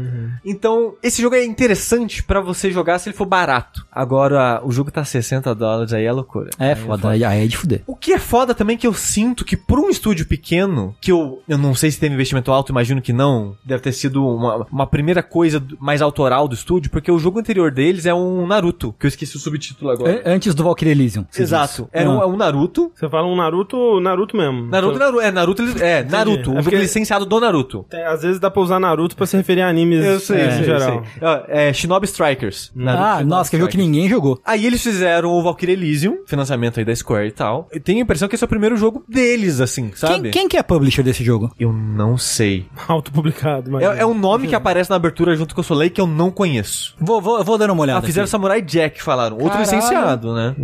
Então, 0.50 0.94
esse 1.02 1.20
jogo 1.22 1.34
é 1.36 1.44
interessante 1.44 2.22
pra 2.22 2.40
você 2.40 2.70
jogar 2.70 2.98
se 2.98 3.08
ele 3.08 3.16
for 3.16 3.26
barato. 3.26 3.84
Agora, 3.92 4.60
o 4.64 4.70
jogo 4.72 4.90
tá 4.90 5.04
60 5.04 5.54
dólares 5.54 5.92
aí 5.92 6.04
é 6.04 6.12
loucura. 6.12 6.50
É 6.58 6.70
Aí 6.70 6.76
foda, 6.76 7.08
aí 7.10 7.22
é 7.22 7.46
de 7.46 7.56
fuder. 7.56 7.82
o 7.86 7.94
que 7.96 8.12
é 8.12 8.18
foda 8.18 8.54
também 8.54 8.74
é 8.74 8.78
que 8.78 8.86
eu 8.86 8.94
sinto 8.94 9.44
que 9.44 9.56
por 9.56 9.78
um 9.78 9.88
estúdio 9.90 10.26
pequeno, 10.26 10.94
que 11.00 11.12
eu, 11.12 11.42
eu 11.48 11.58
não 11.58 11.74
sei 11.74 11.90
se 11.90 11.98
teve 12.00 12.14
investimento 12.14 12.50
alto, 12.52 12.70
imagino 12.72 13.02
que 13.02 13.12
não, 13.12 13.56
deve 13.64 13.82
ter 13.82 13.92
sido 13.92 14.26
uma, 14.26 14.66
uma 14.70 14.86
primeira 14.86 15.22
coisa 15.22 15.62
mais 15.80 16.00
autoral 16.00 16.48
do 16.48 16.54
estúdio, 16.54 16.90
porque 16.90 17.10
o 17.10 17.18
jogo 17.18 17.38
anterior 17.40 17.70
deles 17.70 18.06
é 18.06 18.14
um 18.14 18.46
Naruto, 18.46 18.94
que 18.98 19.06
eu 19.06 19.08
esqueci 19.08 19.36
o 19.36 19.40
subtítulo 19.40 19.90
agora. 19.90 20.22
An- 20.24 20.34
Antes 20.38 20.54
do 20.54 20.64
Valkyrie 20.64 20.92
Elysium. 20.92 21.24
Exato. 21.36 21.88
Era 21.92 22.08
um, 22.08 22.20
Ah. 22.20 22.24
é 22.24 22.26
um 22.26 22.36
Naruto. 22.36 22.92
Você 22.94 23.08
fala 23.08 23.26
um 23.26 23.36
Naruto, 23.36 24.00
Naruto 24.00 24.36
mesmo. 24.36 24.66
Naruto, 24.66 24.98
Naruto, 24.98 25.20
é, 25.20 25.30
Naruto, 25.30 25.62
é, 25.80 26.04
Naruto, 26.04 26.50
um 26.50 26.52
É 26.54 26.56
jogo 26.56 26.62
porque- 26.64 26.76
licenciado 26.78 27.26
do 27.26 27.40
Naruto. 27.40 27.84
Tem- 27.90 28.02
às 28.04 28.22
vezes 28.22 28.38
dá 28.40 28.50
pra 28.50 28.62
usar 28.62 28.78
Naruto 28.78 29.16
pra 29.16 29.26
se 29.26 29.36
referir 29.36 29.62
a 29.62 29.68
animes 29.68 30.04
em 30.46 30.64
geral. 30.64 31.02
É, 31.48 31.72
Shinobi 31.72 32.06
Strikers. 32.06 32.70
Naruto, 32.74 33.02
Ah, 33.04 33.12
Shinobi 33.18 33.30
nossa, 33.30 33.50
que 33.50 33.56
jogo 33.58 33.68
que 33.70 33.76
Strikers. 33.76 33.94
ninguém 33.96 34.08
jogou. 34.08 34.40
Aí 34.44 34.66
eles 34.66 34.82
fizeram 34.82 35.30
o 35.30 35.42
Valkyrie 35.42 35.74
Elysium, 35.74 36.18
financiamento 36.26 36.78
aí 36.78 36.84
da 36.84 36.94
Square 36.94 37.28
e 37.28 37.32
tal. 37.32 37.68
Eu 37.72 37.80
tenho 37.80 37.98
a 37.98 38.02
impressão 38.02 38.28
que 38.28 38.34
esse 38.34 38.44
é 38.44 38.46
o 38.46 38.48
primeiro 38.48 38.76
jogo 38.76 39.04
deles, 39.08 39.60
assim, 39.60 39.90
sabe? 39.94 40.22
Quem, 40.22 40.30
quem 40.30 40.48
que 40.48 40.56
é 40.56 40.62
publisher 40.62 41.02
desse 41.02 41.22
jogo? 41.24 41.52
Eu 41.58 41.72
não 41.72 42.16
sei. 42.18 42.66
Autopublicado, 42.88 43.70
mas. 43.70 43.82
É, 43.82 44.00
é 44.00 44.06
um 44.06 44.14
nome 44.14 44.48
que 44.48 44.54
aparece 44.54 44.90
na 44.90 44.96
abertura 44.96 45.34
junto 45.36 45.54
com 45.54 45.60
o 45.60 45.64
Soleil 45.64 45.90
que 45.90 46.00
eu 46.00 46.06
não 46.06 46.30
conheço. 46.30 46.94
Vou, 47.00 47.20
vou, 47.20 47.42
vou 47.44 47.58
dando 47.58 47.72
uma 47.72 47.82
olhada. 47.82 47.98
Ah, 48.00 48.02
fizeram 48.02 48.24
aqui. 48.24 48.30
Samurai 48.30 48.62
Jack, 48.62 49.02
falaram. 49.02 49.36
Outro 49.36 49.50
Caralho. 49.58 49.64
licenciado, 49.76 50.34
né? 50.34 50.54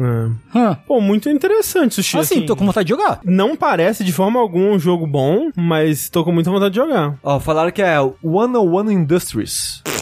É. 0.55 0.77
Pô, 0.87 1.01
muito 1.01 1.29
interessante, 1.29 1.95
Sushi. 1.95 2.19
Assim, 2.19 2.47
tô 2.47 2.57
com 2.57 2.65
vontade 2.67 2.87
de 2.87 2.91
jogar. 2.95 3.21
Não 3.25 3.57
parece 3.57 4.05
de 4.05 4.13
forma 4.13 4.39
alguma 4.41 4.71
um 4.71 4.79
jogo 4.79 5.07
bom, 5.07 5.51
mas 5.57 6.09
tô 6.09 6.25
com 6.25 6.33
muita 6.33 6.51
vontade 6.51 6.71
de 6.75 6.77
jogar. 6.81 7.15
Ó, 7.23 7.39
falaram 7.41 7.71
que 7.71 7.83
é 7.83 7.97
101 8.23 8.91
Industries. 8.91 9.54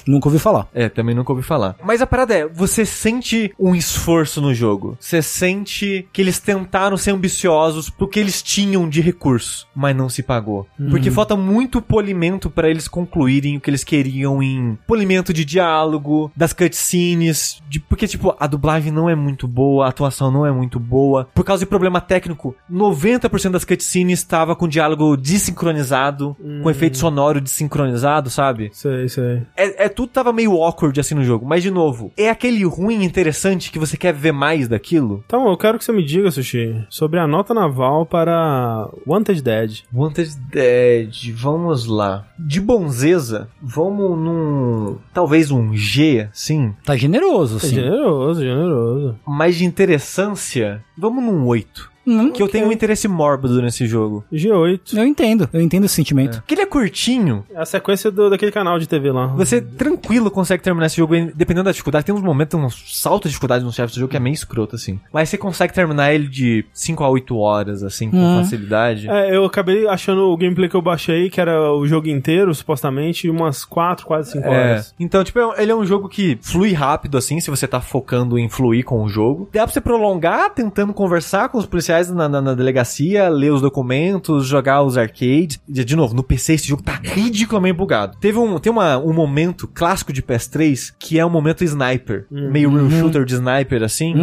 Nunca 0.07 0.29
ouvi 0.29 0.39
falar. 0.39 0.69
É, 0.75 0.89
também 0.89 1.15
nunca 1.15 1.33
ouvi 1.33 1.43
falar. 1.43 1.77
Mas 1.83 2.03
a 2.03 2.07
parada 2.07 2.35
é, 2.35 2.47
você 2.47 2.85
sente 2.85 3.53
um 3.59 3.75
esforço 3.75 4.41
no 4.41 4.55
jogo. 4.55 4.97
Você 4.99 5.23
sente 5.23 6.09
que 6.13 6.21
eles 6.21 6.39
tentaram 6.39 6.97
ser 6.97 7.13
ambiciosos 7.13 7.89
porque 7.89 8.19
eles 8.19 8.43
tinham 8.43 8.89
de 8.89 9.01
recurso, 9.01 9.67
mas 9.75 9.95
não 9.95 10.09
se 10.09 10.23
pagou. 10.23 10.67
Porque 10.91 11.11
falta 11.11 11.37
muito 11.37 11.81
polimento 11.81 12.51
pra 12.51 12.69
eles 12.69 12.89
concluírem 12.89 13.57
o 13.57 13.61
que 13.61 13.71
eles 13.71 13.85
queriam 13.85 14.43
em 14.43 14.79
polimento 14.87 15.33
de 15.33 15.45
diálogo, 15.45 16.31
das 16.37 16.53
cutscenes, 16.53 17.61
de, 17.69 17.79
porque 17.81 18.07
tipo, 18.07 18.35
a 18.39 18.47
dublagem 18.47 18.93
não 18.93 19.09
é 19.09 19.15
muito 19.15 19.47
boa, 19.47 19.87
a 19.87 19.89
atuação 19.89 20.31
não 20.31 20.47
é 20.47 20.51
muito 20.51 20.81
boa. 20.81 21.29
Por 21.35 21.45
causa 21.45 21.65
de 21.65 21.69
problema 21.69 22.01
técnico, 22.01 22.55
90% 22.71 23.51
das 23.51 23.65
cutscenes 23.65 24.19
estava 24.19 24.57
com 24.57 24.67
diálogo 24.67 25.17
desincronizado, 25.17 26.37
com 26.63 26.71
efeito 26.71 26.99
sonoro 26.99 27.41
desincronizado, 27.41 28.31
sabe? 28.31 28.71
Sei, 28.73 29.09
sei. 29.09 29.42
É, 29.57 29.85
é 29.85 29.89
tudo 29.89 30.09
tava 30.11 30.33
meio 30.33 30.53
awkward 30.63 30.99
assim 30.99 31.15
no 31.15 31.25
jogo, 31.25 31.47
mas 31.47 31.63
de 31.63 31.71
novo, 31.71 32.13
é 32.17 32.29
aquele 32.31 32.65
ruim 32.65 33.03
interessante 33.05 33.71
que 33.71 33.79
você 33.79 33.97
quer 33.97 34.13
ver 34.13 34.33
mais 34.33 34.69
daquilo? 34.69 35.23
Então, 35.27 35.49
eu 35.49 35.57
quero 35.57 35.79
que 35.79 35.85
você 35.85 35.93
me 35.93 36.05
diga, 36.05 36.31
Sushi, 36.31 36.85
sobre 36.89 37.19
a 37.19 37.27
nota 37.27 37.53
naval 37.55 38.07
para 38.07 38.89
Wanted 39.07 39.43
Dead. 39.43 39.81
Wanted 39.93 40.31
Dead, 40.51 41.33
vamos 41.35 41.87
lá. 41.87 42.27
De 42.39 42.61
bonzeza, 42.61 43.49
vamos 43.61 44.19
num. 44.19 44.99
Talvez 45.13 45.51
um 45.51 45.75
G, 45.75 46.29
sim. 46.33 46.75
Tá 46.85 46.97
generoso, 46.97 47.57
É 47.57 47.61
sim. 47.61 47.75
generoso, 47.77 48.41
generoso. 48.41 49.19
Mas 49.27 49.57
de 49.57 49.65
interessância, 49.65 50.83
vamos 50.97 51.23
num 51.25 51.47
8. 51.47 51.92
Hum, 52.07 52.31
Que 52.33 52.43
eu 52.43 52.49
tenho 52.49 52.67
um 52.69 52.73
interesse 52.73 53.07
mórbido 53.09 53.61
nesse 53.63 53.87
jogo. 53.87 54.25
G8. 54.33 54.97
eu 54.97 55.07
entendo, 55.07 55.49
eu 55.53 55.61
entendo 55.61 55.85
esse 55.85 55.95
sentimento. 55.95 56.39
Porque 56.41 56.55
ele 56.55 56.63
é 56.63 56.67
curtinho, 56.67 57.45
É 57.55 57.61
a 57.61 57.65
sequência 57.65 58.11
do, 58.11 58.29
daquele 58.31 58.51
canal 58.53 58.79
de 58.79 58.87
TV 58.89 59.11
lá. 59.13 59.27
você 59.29 59.61
tranquilo 59.61 60.31
consegue 60.31 60.63
terminar 60.63 60.87
esse 60.87 60.97
jogo, 60.97 61.15
dependendo 61.35 61.65
da 61.65 61.71
dificuldade. 61.71 62.05
Tem 62.05 62.15
uns 62.15 62.23
momentos, 62.23 62.59
um 62.59 62.69
salto 62.71 63.25
de 63.25 63.29
dificuldade 63.31 63.65
no 63.65 63.73
chefe 63.73 63.95
do 63.95 64.01
jogo 64.01 64.11
que 64.11 64.17
é 64.17 64.21
meio 64.21 64.35
escroto, 64.35 64.77
assim. 64.77 64.99
Mas 65.13 65.29
você 65.29 65.39
consegue 65.39 65.73
terminar 65.73 66.13
ele 66.13 66.27
de 66.29 66.65
5 66.73 67.03
a 67.05 67.09
8 67.09 67.37
horas, 67.37 67.83
assim, 67.83 68.11
com 68.11 68.17
Hum. 68.17 68.43
facilidade. 68.43 69.09
É, 69.09 69.37
eu 69.37 69.45
acabei 69.45 69.87
achando 69.87 70.23
o 70.23 70.37
gameplay 70.37 70.69
que 70.69 70.75
eu 70.77 70.83
baixei, 70.83 71.31
que 71.31 71.41
era 71.41 71.73
o 71.73 71.87
jogo 71.87 72.09
inteiro, 72.09 72.55
supostamente, 72.55 73.29
umas 73.31 73.65
4, 73.65 74.07
quase 74.07 74.33
5 74.33 74.47
É. 74.47 74.51
horas. 74.51 74.95
Então, 74.99 75.23
tipo, 75.23 75.39
é 75.39 75.63
ele 75.63 75.71
é 75.73 75.75
um 75.77 75.85
jogo 75.85 76.09
que 76.09 76.39
flui 76.43 76.73
rápido, 76.73 77.17
assim, 77.19 77.39
se 77.41 77.51
você 77.51 77.67
tá 77.69 77.81
focando 77.81 78.39
em 78.39 78.49
fluir 78.49 78.85
com 78.85 79.03
o 79.05 79.09
jogo. 79.09 79.49
Dá 79.53 79.65
pra 79.65 79.73
você 79.73 79.81
prolongar 79.81 80.51
tentando 80.55 80.93
conversar 80.93 81.49
com 81.49 81.59
os 81.59 81.67
policiais 81.67 81.92
na, 82.15 82.29
na, 82.29 82.41
na 82.41 82.55
delegacia, 82.55 83.29
ler 83.29 83.53
os 83.53 83.61
documentos, 83.61 84.47
jogar 84.47 84.83
os 84.83 84.97
arcades. 84.97 85.61
De, 85.69 85.85
de 85.85 85.97
novo, 85.97 86.15
no 86.15 86.23
PC 86.23 86.55
esse 86.55 86.69
jogo 86.69 86.83
tá 86.83 86.99
ridiculamente 87.03 87.77
bugado. 87.77 88.17
Teve 88.21 88.39
um, 88.39 88.59
tem 88.59 88.73
uma, 88.73 88.99
um 88.99 89.13
momento 89.13 89.69
clássico 89.69 90.13
de 90.13 90.23
PS3 90.23 90.93
que 90.99 91.19
é 91.19 91.27
um 91.27 91.31
momento 91.31 91.65
sniper. 91.65 92.27
Meio 92.31 92.71
real 92.71 92.91
shooter 92.91 93.25
de 93.25 93.35
sniper, 93.35 93.83
assim. 93.83 94.15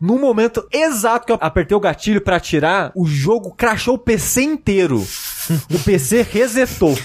No 0.00 0.18
momento 0.18 0.66
exato 0.72 1.26
que 1.26 1.32
eu 1.32 1.38
apertei 1.40 1.76
o 1.76 1.80
gatilho 1.80 2.20
pra 2.20 2.36
atirar, 2.36 2.92
o 2.94 3.06
jogo 3.06 3.54
crashou 3.54 3.94
o 3.94 3.98
PC 3.98 4.42
inteiro. 4.42 4.98
o 5.72 5.78
PC 5.84 6.26
resetou. 6.30 6.96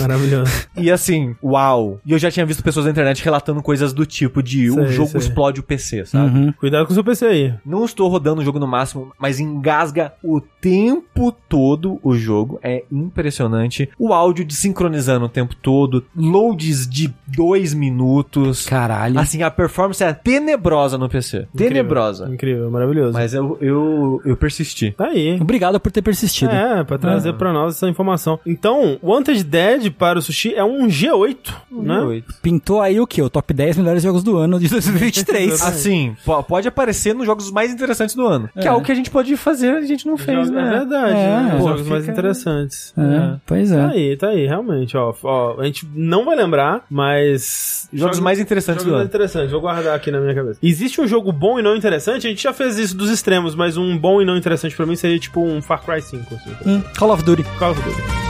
Maravilhoso. 0.00 0.50
E 0.76 0.90
assim, 0.90 1.34
uau. 1.42 2.00
E 2.04 2.12
eu 2.12 2.18
já 2.18 2.30
tinha 2.30 2.46
visto 2.46 2.62
pessoas 2.62 2.86
na 2.86 2.92
internet 2.92 3.24
relatando 3.24 3.62
coisas 3.62 3.92
do 3.92 4.04
tipo 4.06 4.42
de 4.42 4.70
o 4.70 4.74
Sei, 4.74 4.86
jogo 4.88 5.08
sei. 5.10 5.20
explode 5.20 5.60
o 5.60 5.62
PC, 5.62 6.06
sabe? 6.06 6.38
Uhum. 6.38 6.52
Cuidado 6.52 6.86
com 6.86 6.92
o 6.92 6.94
seu 6.94 7.04
PC 7.04 7.26
aí. 7.26 7.54
Não 7.64 7.84
estou 7.84 8.08
rodando 8.08 8.40
o 8.40 8.44
jogo 8.44 8.58
no 8.58 8.66
máximo, 8.66 9.12
mas 9.18 9.40
engasga 9.40 10.12
o 10.22 10.40
tempo 10.40 11.32
todo 11.48 11.98
o 12.02 12.14
jogo. 12.14 12.58
É 12.62 12.84
impressionante. 12.90 13.88
O 13.98 14.12
áudio 14.12 14.44
desincronizando 14.44 15.26
o 15.26 15.28
tempo 15.28 15.54
todo. 15.56 16.04
Loads 16.16 16.88
de 16.88 17.12
dois 17.26 17.74
minutos. 17.74 18.66
Caralho. 18.66 19.18
Assim, 19.18 19.42
a 19.42 19.50
performance 19.50 20.02
é 20.02 20.12
tenebrosa 20.12 20.96
no 20.98 21.08
PC. 21.08 21.46
Tenebrosa. 21.56 22.28
Incrível, 22.32 22.70
maravilhoso. 22.70 23.12
Mas 23.12 23.34
eu, 23.34 23.56
eu, 23.60 24.20
eu 24.24 24.36
persisti. 24.36 24.92
Tá 24.92 25.06
aí. 25.06 25.38
Obrigado 25.40 25.78
por 25.80 25.90
ter 25.92 26.02
persistido. 26.02 26.50
É, 26.50 26.84
pra 26.84 26.98
trazer 26.98 27.34
pra 27.34 27.52
nós 27.52 27.76
essa 27.76 27.88
informação. 27.88 28.38
Então, 28.46 28.98
Wanted 29.02 29.44
Dead, 29.44 29.79
para 29.88 30.18
o 30.18 30.22
Sushi 30.22 30.52
é 30.54 30.64
um 30.64 30.88
G8, 30.88 31.36
né? 31.70 31.94
G8. 32.00 32.24
Pintou 32.42 32.80
aí 32.80 32.98
o 33.00 33.06
quê? 33.06 33.22
O 33.22 33.30
top 33.30 33.54
10 33.54 33.76
melhores 33.76 34.02
jogos 34.02 34.24
do 34.24 34.36
ano 34.36 34.58
de 34.58 34.66
2023. 34.70 35.62
Assim, 35.62 36.16
po- 36.24 36.42
pode 36.42 36.66
aparecer 36.66 37.14
nos 37.14 37.24
jogos 37.26 37.52
mais 37.52 37.72
interessantes 37.72 38.16
do 38.16 38.26
ano. 38.26 38.50
Que 38.60 38.66
é 38.66 38.70
algo 38.70 38.84
que 38.84 38.90
a 38.90 38.94
gente 38.96 39.10
pode 39.10 39.36
fazer, 39.36 39.70
a 39.76 39.82
gente 39.82 40.06
não 40.06 40.16
fez, 40.16 40.48
É 40.48 40.50
né? 40.50 40.70
verdade, 40.70 41.12
É. 41.12 41.26
né? 41.42 41.54
Os 41.54 41.62
Pô, 41.62 41.68
jogos 41.68 41.86
mais 41.86 42.00
fica- 42.04 42.12
interessantes. 42.12 42.92
É, 42.98 43.36
pois 43.46 43.70
Tá 43.70 43.76
é. 43.76 43.86
aí, 43.86 44.16
tá 44.16 44.28
aí, 44.30 44.46
realmente, 44.46 44.96
ó, 44.96 45.14
ó. 45.22 45.60
A 45.60 45.64
gente 45.66 45.86
não 45.94 46.24
vai 46.24 46.34
lembrar, 46.34 46.84
mas. 46.90 47.88
Jogos 47.92 48.18
mais 48.18 48.40
interessantes 48.40 48.82
jogos 48.82 48.84
do 48.84 48.90
mais 48.96 49.00
ano. 49.02 49.08
interessantes, 49.08 49.52
vou 49.52 49.60
guardar 49.60 49.94
aqui 49.94 50.10
na 50.10 50.20
minha 50.20 50.34
cabeça. 50.34 50.58
Existe 50.62 51.00
um 51.00 51.06
jogo 51.06 51.30
bom 51.30 51.58
e 51.58 51.62
não 51.62 51.76
interessante? 51.76 52.26
A 52.26 52.30
gente 52.30 52.42
já 52.42 52.52
fez 52.52 52.78
isso 52.78 52.96
dos 52.96 53.10
extremos, 53.10 53.54
mas 53.54 53.76
um 53.76 53.96
bom 53.96 54.20
e 54.20 54.24
não 54.24 54.36
interessante 54.36 54.74
pra 54.74 54.86
mim 54.86 54.96
seria 54.96 55.18
tipo 55.18 55.40
um 55.40 55.60
Far 55.62 55.82
Cry 55.84 56.00
5. 56.02 56.34
Assim, 56.34 56.50
Hum, 56.66 56.82
Call 56.98 57.10
of 57.12 57.22
Duty. 57.22 57.42
Call 57.58 57.72
of 57.72 57.80
Duty. 57.82 58.29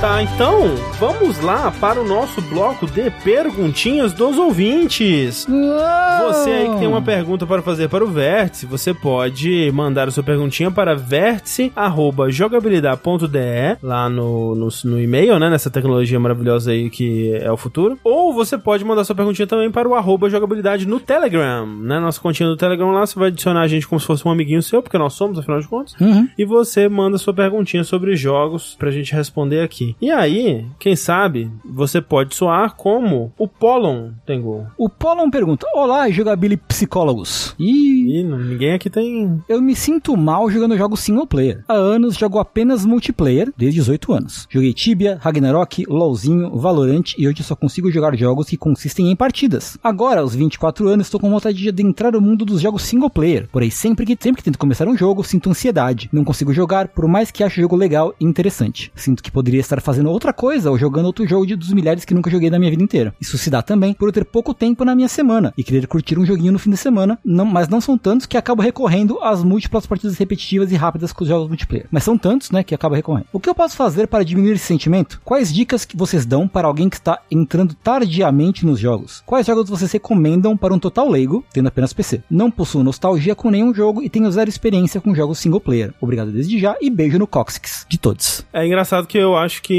Tá, 0.00 0.22
então 0.22 0.76
vamos 0.98 1.38
lá 1.42 1.70
para 1.78 2.00
o 2.00 2.08
nosso 2.08 2.40
bloco 2.40 2.86
de 2.86 3.10
perguntinhas 3.22 4.14
dos 4.14 4.38
ouvintes. 4.38 5.46
Você 5.46 6.50
aí 6.50 6.70
que 6.70 6.78
tem 6.78 6.88
uma 6.88 7.02
pergunta 7.02 7.46
para 7.46 7.60
fazer 7.60 7.90
para 7.90 8.02
o 8.02 8.06
Vértice, 8.06 8.64
você 8.64 8.94
pode 8.94 9.70
mandar 9.74 10.08
a 10.08 10.10
sua 10.10 10.22
perguntinha 10.22 10.70
para 10.70 10.96
vértice.jogabilidade.de 10.96 13.76
lá 13.82 14.08
no, 14.08 14.54
no, 14.54 14.68
no 14.84 14.98
e-mail, 14.98 15.38
né? 15.38 15.50
Nessa 15.50 15.68
tecnologia 15.68 16.18
maravilhosa 16.18 16.70
aí 16.70 16.88
que 16.88 17.34
é 17.34 17.52
o 17.52 17.58
futuro. 17.58 17.98
Ou 18.02 18.32
você 18.32 18.56
pode 18.56 18.82
mandar 18.82 19.04
sua 19.04 19.14
perguntinha 19.14 19.46
também 19.46 19.70
para 19.70 19.86
o 19.86 19.94
arroba 19.94 20.30
jogabilidade 20.30 20.88
no 20.88 20.98
Telegram, 20.98 21.66
né? 21.66 22.00
Nossa 22.00 22.18
continha 22.18 22.48
do 22.48 22.56
Telegram 22.56 22.90
lá, 22.90 23.04
você 23.04 23.18
vai 23.18 23.28
adicionar 23.28 23.60
a 23.60 23.68
gente 23.68 23.86
como 23.86 24.00
se 24.00 24.06
fosse 24.06 24.26
um 24.26 24.30
amiguinho 24.30 24.62
seu, 24.62 24.82
porque 24.82 24.96
nós 24.96 25.12
somos, 25.12 25.38
afinal 25.38 25.60
de 25.60 25.68
contas. 25.68 25.94
Uhum. 26.00 26.26
E 26.38 26.44
você 26.46 26.88
manda 26.88 27.18
sua 27.18 27.34
perguntinha 27.34 27.84
sobre 27.84 28.16
jogos 28.16 28.76
pra 28.78 28.90
gente 28.90 29.14
responder 29.14 29.60
aqui. 29.60 29.89
E 30.00 30.10
aí, 30.10 30.66
quem 30.78 30.94
sabe, 30.96 31.50
você 31.64 32.00
pode 32.00 32.34
soar 32.34 32.74
como 32.76 33.32
o 33.38 33.46
Polon 33.48 34.10
Tengu. 34.26 34.66
O 34.76 34.88
Polon 34.88 35.30
pergunta: 35.30 35.66
Olá, 35.74 36.08
jogabilidade 36.10 36.62
psicólogos. 36.68 37.54
E 37.58 38.22
não- 38.24 38.38
ninguém 38.38 38.72
aqui 38.72 38.90
tem. 38.90 39.40
eu 39.48 39.60
me 39.62 39.74
sinto 39.76 40.16
mal 40.16 40.50
jogando 40.50 40.76
jogos 40.76 41.00
single 41.00 41.26
player. 41.26 41.62
Há 41.68 41.74
anos 41.74 42.16
jogo 42.16 42.38
apenas 42.38 42.84
multiplayer, 42.84 43.52
desde 43.56 43.78
18 43.80 44.12
anos. 44.12 44.46
Joguei 44.50 44.72
Tibia, 44.72 45.18
Ragnarok, 45.20 45.84
LOLzinho, 45.88 46.56
Valorant 46.56 47.14
e 47.16 47.28
hoje 47.28 47.42
só 47.42 47.54
consigo 47.54 47.90
jogar 47.90 48.16
jogos 48.16 48.48
que 48.48 48.56
consistem 48.56 49.10
em 49.10 49.16
partidas. 49.16 49.78
Agora, 49.82 50.20
aos 50.20 50.34
24 50.34 50.88
anos, 50.88 51.06
estou 51.06 51.20
com 51.20 51.30
vontade 51.30 51.56
de 51.58 51.68
adentrar 51.68 52.16
o 52.16 52.20
mundo 52.20 52.44
dos 52.44 52.60
jogos 52.60 52.82
single 52.82 53.10
player. 53.10 53.48
Porém, 53.52 53.70
sempre 53.70 54.04
que, 54.04 54.16
sempre 54.20 54.38
que 54.42 54.44
tento 54.44 54.58
começar 54.58 54.88
um 54.88 54.96
jogo, 54.96 55.22
sinto 55.24 55.50
ansiedade. 55.50 56.08
Não 56.12 56.24
consigo 56.24 56.52
jogar, 56.52 56.88
por 56.88 57.06
mais 57.06 57.30
que 57.30 57.44
ache 57.44 57.60
o 57.60 57.62
jogo 57.62 57.76
legal 57.76 58.14
e 58.20 58.24
interessante. 58.24 58.90
Sinto 58.94 59.22
que 59.22 59.30
poderia 59.30 59.60
estar 59.60 59.79
fazendo 59.80 60.10
outra 60.10 60.32
coisa 60.32 60.70
ou 60.70 60.78
jogando 60.78 61.06
outro 61.06 61.26
jogo 61.26 61.46
de, 61.46 61.56
dos 61.56 61.72
milhares 61.72 62.04
que 62.04 62.14
nunca 62.14 62.30
joguei 62.30 62.50
na 62.50 62.58
minha 62.58 62.70
vida 62.70 62.82
inteira. 62.82 63.14
Isso 63.20 63.38
se 63.38 63.50
dá 63.50 63.62
também 63.62 63.94
por 63.94 64.08
eu 64.08 64.12
ter 64.12 64.24
pouco 64.24 64.54
tempo 64.54 64.84
na 64.84 64.94
minha 64.94 65.08
semana 65.08 65.52
e 65.56 65.64
querer 65.64 65.86
curtir 65.86 66.18
um 66.18 66.26
joguinho 66.26 66.52
no 66.52 66.58
fim 66.58 66.70
de 66.70 66.76
semana, 66.76 67.18
não, 67.24 67.44
mas 67.44 67.68
não 67.68 67.80
são 67.80 67.96
tantos 67.96 68.26
que 68.26 68.36
acabo 68.36 68.62
recorrendo 68.62 69.18
às 69.22 69.42
múltiplas 69.42 69.86
partidas 69.86 70.16
repetitivas 70.16 70.72
e 70.72 70.76
rápidas 70.76 71.12
com 71.12 71.24
os 71.24 71.28
jogos 71.28 71.48
multiplayer. 71.48 71.86
Mas 71.90 72.04
são 72.04 72.16
tantos, 72.16 72.50
né, 72.50 72.62
que 72.62 72.74
acabo 72.74 72.94
recorrendo. 72.94 73.26
O 73.32 73.40
que 73.40 73.48
eu 73.48 73.54
posso 73.54 73.76
fazer 73.76 74.06
para 74.06 74.24
diminuir 74.24 74.52
esse 74.52 74.66
sentimento? 74.66 75.20
Quais 75.24 75.52
dicas 75.52 75.84
que 75.84 75.96
vocês 75.96 76.24
dão 76.26 76.46
para 76.46 76.68
alguém 76.68 76.88
que 76.88 76.96
está 76.96 77.20
entrando 77.30 77.74
tardiamente 77.74 78.64
nos 78.64 78.78
jogos? 78.78 79.22
Quais 79.26 79.46
jogos 79.46 79.68
vocês 79.68 79.92
recomendam 79.92 80.56
para 80.56 80.74
um 80.74 80.78
total 80.78 81.08
leigo, 81.08 81.44
tendo 81.52 81.68
apenas 81.68 81.92
PC? 81.92 82.22
Não 82.30 82.50
possuo 82.50 82.82
nostalgia 82.82 83.34
com 83.34 83.50
nenhum 83.50 83.74
jogo 83.74 84.02
e 84.02 84.08
tenho 84.08 84.30
zero 84.30 84.48
experiência 84.48 85.00
com 85.00 85.14
jogos 85.14 85.38
single 85.38 85.60
player. 85.60 85.94
Obrigado 86.00 86.30
desde 86.30 86.58
já 86.58 86.76
e 86.80 86.90
beijo 86.90 87.18
no 87.18 87.26
cóccix 87.26 87.86
de 87.88 87.98
todos. 87.98 88.44
É 88.52 88.66
engraçado 88.66 89.06
que 89.06 89.18
eu 89.18 89.36
acho 89.36 89.62
que. 89.62 89.69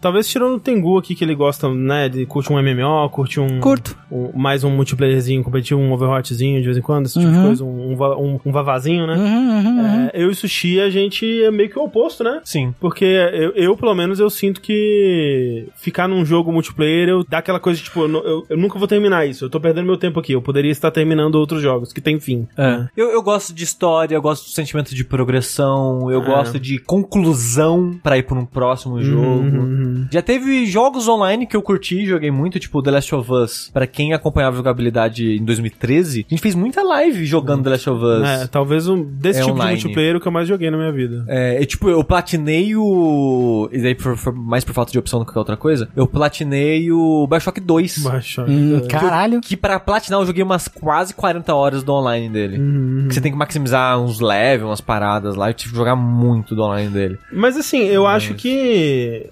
Talvez 0.00 0.28
tirando 0.28 0.54
o 0.56 0.60
Tengu 0.60 0.98
aqui, 0.98 1.14
que 1.14 1.24
ele 1.24 1.34
gosta, 1.34 1.68
né? 1.72 2.08
De 2.08 2.26
curte 2.26 2.52
um 2.52 2.58
MMO, 2.58 3.08
curte 3.10 3.40
um. 3.40 3.60
Curto. 3.60 3.96
um- 4.10 4.30
mais 4.34 4.62
um 4.64 4.70
multiplayerzinho 4.70 5.42
competitivo, 5.42 5.80
um 5.80 5.92
Overwatchzinho 5.92 6.58
de 6.60 6.64
vez 6.66 6.76
em 6.76 6.82
quando, 6.82 7.06
esse 7.06 7.18
tipo 7.18 7.30
de 7.32 7.38
Uhum. 7.38 7.46
coisa, 7.46 7.64
um, 7.64 7.92
um, 7.92 7.94
um, 8.34 8.40
um 8.46 8.52
vavazinho, 8.52 9.06
né? 9.06 10.10
É, 10.12 10.22
eu 10.22 10.30
e 10.30 10.34
Sushi, 10.34 10.80
a 10.80 10.90
gente 10.90 11.42
é 11.42 11.50
meio 11.50 11.70
que 11.70 11.78
o 11.78 11.84
oposto, 11.84 12.22
né? 12.22 12.40
Sim. 12.44 12.74
Porque 12.78 13.04
eu, 13.04 13.52
eu, 13.52 13.76
pelo 13.76 13.94
menos, 13.94 14.20
eu 14.20 14.28
sinto 14.28 14.60
que 14.60 15.66
ficar 15.76 16.06
num 16.08 16.24
jogo 16.24 16.52
multiplayer, 16.52 17.08
eu 17.08 17.24
dá 17.24 17.38
aquela 17.38 17.58
coisa, 17.60 17.80
tipo, 17.82 18.00
eu, 18.02 18.08
eu- 18.24 18.46
eu 18.50 18.56
nunca 18.58 18.78
vou 18.78 18.86
terminar 18.86 19.26
isso. 19.26 19.44
Eu 19.44 19.50
tô 19.50 19.58
perdendo 19.60 19.86
meu 19.86 19.96
tempo 19.96 20.20
aqui. 20.20 20.32
Eu 20.32 20.42
poderia 20.42 20.70
estar 20.70 20.90
terminando 20.90 21.36
outros 21.36 21.62
jogos 21.62 21.92
que 21.92 22.00
tem 22.00 22.20
fim. 22.20 22.46
É. 22.56 22.86
Eu, 22.96 23.08
eu 23.10 23.22
gosto 23.22 23.54
de 23.54 23.64
história, 23.64 24.14
eu 24.14 24.22
gosto 24.22 24.44
do 24.44 24.50
sentimento 24.50 24.94
de 24.94 25.04
progressão, 25.04 26.10
eu 26.10 26.22
É. 26.22 26.24
gosto 26.24 26.58
de 26.60 26.78
conclusão 26.78 27.98
pra 28.02 28.18
ir 28.18 28.24
pra 28.24 28.38
um 28.38 28.44
próximo 28.44 28.91
jogo. 29.00 29.22
Uhum. 29.22 30.06
Já 30.10 30.20
teve 30.20 30.66
jogos 30.66 31.08
online 31.08 31.46
que 31.46 31.56
eu 31.56 31.62
curti 31.62 32.00
e 32.02 32.06
joguei 32.06 32.30
muito, 32.30 32.58
tipo 32.58 32.82
The 32.82 32.90
Last 32.90 33.14
of 33.14 33.32
Us. 33.32 33.70
Pra 33.72 33.86
quem 33.86 34.12
acompanhava 34.12 34.54
a 34.54 34.58
jogabilidade 34.58 35.36
em 35.38 35.44
2013, 35.44 36.26
a 36.28 36.34
gente 36.34 36.42
fez 36.42 36.54
muita 36.54 36.82
live 36.82 37.24
jogando 37.24 37.62
The 37.64 37.70
Last 37.70 37.90
of 37.90 38.04
Us. 38.04 38.28
É, 38.28 38.46
talvez 38.46 38.88
um, 38.88 39.02
desse 39.02 39.40
É 39.40 39.42
tipo 39.42 39.54
online. 39.54 39.76
de 39.78 39.84
multiplayer 39.84 40.16
o 40.16 40.20
que 40.20 40.28
eu 40.28 40.32
mais 40.32 40.48
joguei 40.48 40.70
na 40.70 40.76
minha 40.76 40.92
vida. 40.92 41.24
É, 41.28 41.60
e, 41.62 41.66
tipo, 41.66 41.88
eu 41.88 42.02
platinei 42.04 42.74
o. 42.76 43.68
E 43.72 43.80
daí, 43.80 43.94
por, 43.94 44.16
por- 44.18 44.34
mais 44.34 44.64
por 44.64 44.72
falta 44.74 44.92
de 44.92 44.98
opção 44.98 45.20
do 45.20 45.24
que 45.26 45.30
qualquer 45.32 45.38
outra 45.52 45.56
coisa, 45.56 45.88
eu 45.96 46.06
platinei 46.06 46.90
o 46.90 47.26
Bioshock 47.26 47.60
2. 47.60 47.98
Baixa. 47.98 48.44
Hum, 48.48 48.80
caralho. 48.88 49.40
Que 49.40 49.56
pra 49.56 49.78
platinar 49.80 50.20
eu 50.20 50.26
joguei 50.26 50.42
umas 50.42 50.68
quase 50.68 51.14
40 51.14 51.54
horas 51.54 51.82
do 51.82 51.92
online 51.92 52.28
dele. 52.28 52.58
Uhum. 52.58 53.06
Que 53.08 53.14
você 53.14 53.20
tem 53.20 53.32
que 53.32 53.38
maximizar 53.38 53.98
uns 54.00 54.20
levels, 54.20 54.68
umas 54.70 54.80
paradas 54.80 55.34
lá. 55.36 55.50
Eu 55.50 55.54
tive 55.54 55.70
que 55.72 55.76
jogar 55.76 55.96
muito 55.96 56.54
do 56.54 56.62
online 56.62 56.90
dele. 56.90 57.18
Mas 57.32 57.56
assim, 57.56 57.82
eu 57.84 58.06
acho 58.06 58.34
que, 58.34 58.50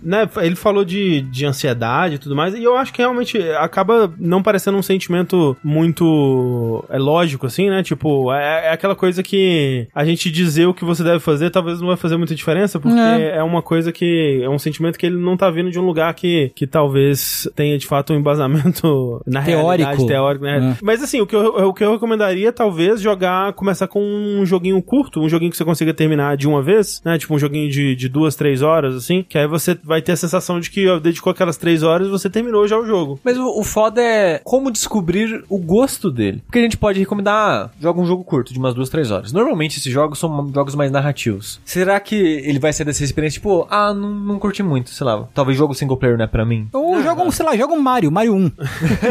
né, 0.03 0.29
ele 0.43 0.57
falou 0.57 0.85
de, 0.85 1.21
de 1.23 1.45
ansiedade 1.47 2.17
e 2.17 2.19
tudo 2.19 2.37
mais, 2.37 2.55
e 2.55 2.63
eu 2.63 2.77
acho 2.77 2.93
que 2.93 3.03
realmente 3.03 3.39
acaba 3.59 4.13
não 4.19 4.43
parecendo 4.43 4.79
um 4.79 4.83
sentimento 4.83 5.57
muito 5.63 6.85
é 6.89 6.99
lógico, 6.99 7.47
assim, 7.47 7.69
né? 7.69 7.83
Tipo, 7.83 8.33
é, 8.33 8.67
é 8.67 8.73
aquela 8.73 8.95
coisa 8.95 9.23
que 9.23 9.87
a 9.95 10.05
gente 10.05 10.31
dizer 10.31 10.67
o 10.67 10.75
que 10.75 10.85
você 10.85 11.03
deve 11.03 11.21
fazer 11.21 11.51
talvez 11.51 11.81
não 11.81 11.89
vai 11.89 11.97
fazer 11.97 12.17
muita 12.17 12.35
diferença, 12.35 12.79
porque 12.79 12.99
É. 12.99 13.37
é, 13.37 13.43
uma 13.43 13.63
coisa 13.63 13.93
que, 13.93 14.41
é 14.43 14.49
um 14.49 14.59
sentimento 14.59 14.99
que 14.99 15.07
ele 15.07 15.17
não 15.17 15.37
tá 15.37 15.51
vindo 15.51 15.71
de 15.71 15.79
um 15.79 15.85
lugar 15.85 16.13
que, 16.15 16.53
que 16.55 16.67
talvez 16.67 17.49
tenha 17.55 17.79
de 17.79 17.87
fato 17.87 18.13
um 18.13 18.17
embasamento 18.17 19.21
na 19.27 19.43
Teórico. 19.43 19.67
realidade, 19.67 20.07
teórico, 20.07 20.45
né? 20.45 20.73
É. 20.73 20.85
Mas 20.85 21.03
assim, 21.03 21.21
o 21.21 21.27
que, 21.27 21.35
eu, 21.37 21.69
o 21.69 21.75
que 21.75 21.85
eu 21.85 21.93
recomendaria 21.93 22.53
talvez 22.53 23.01
jogar, 23.01 23.53
começar 23.55 23.87
com 23.89 24.01
um 24.03 24.45
joguinho 24.45 24.81
curto, 24.83 25.21
um 25.21 25.29
joguinho 25.29 25.51
que 25.51 25.57
você 25.57 25.65
consiga 25.65 25.93
terminar 25.95 26.37
de 26.37 26.49
uma 26.49 26.63
vez, 26.63 27.01
né? 27.05 27.19
Tipo 27.19 27.35
um 27.35 27.39
joguinho 27.39 27.71
de, 27.71 27.95
de 27.95 28.09
duas, 28.09 28.35
três 28.37 28.63
horas, 28.63 28.95
assim, 28.95 29.25
que 29.29 29.39
aí 29.41 29.47
você 29.47 29.79
vai 29.83 30.03
ter 30.03 30.13
a 30.13 30.17
sensação 30.17 30.61
de 30.61 30.71
que 30.71 30.89
ó, 30.89 30.99
dedicou 30.99 31.31
aquelas 31.31 31.57
três 31.57 31.83
horas 31.83 32.07
e 32.07 32.11
você 32.11 32.29
terminou 32.31 32.67
já 32.67 32.79
o 32.79 32.87
jogo. 32.87 33.21
Mas 33.25 33.37
o, 33.37 33.61
o 33.61 33.65
foda 33.65 34.01
é 34.03 34.41
como 34.45 34.71
descobrir 34.71 35.45
o 35.49 35.59
gosto 35.59 36.11
dele. 36.11 36.43
Porque 36.47 36.59
a 36.59 36.63
gente 36.63 36.77
pode 36.77 36.99
recomendar, 36.99 37.35
ah, 37.35 37.71
joga 37.81 38.01
um 38.01 38.07
jogo 38.07 38.25
curto, 38.25 38.53
de 38.53 38.59
umas 38.59 38.75
duas, 38.75 38.89
três 38.89 39.11
horas. 39.11 39.33
Normalmente 39.33 39.79
esses 39.79 39.93
jogos 39.93 40.19
são 40.19 40.51
jogos 40.53 40.75
mais 40.75 40.91
narrativos. 40.91 41.61
Será 41.65 41.99
que 42.01 42.15
ele 42.17 42.59
vai 42.59 42.73
ser 42.73 42.85
dessa 42.85 43.05
experiência, 43.05 43.39
tipo, 43.39 43.67
ah, 43.71 43.93
não, 43.95 44.11
não 44.11 44.39
curti 44.39 44.63
muito, 44.63 44.91
sei 44.91 45.07
lá. 45.07 45.29
Talvez 45.35 45.57
jogo 45.57 45.75
single 45.75 45.97
player 45.97 46.17
não 46.17 46.25
é 46.25 46.29
pra 46.29 46.45
mim. 46.45 46.69
Ou 46.73 47.03
joga 47.03 47.23
um, 47.23 47.31
sei 47.31 47.47
lá, 47.47 47.57
joga 47.57 47.75
um 47.75 47.81
Mario, 47.81 48.11
Mario 48.11 48.35
1. 48.35 48.53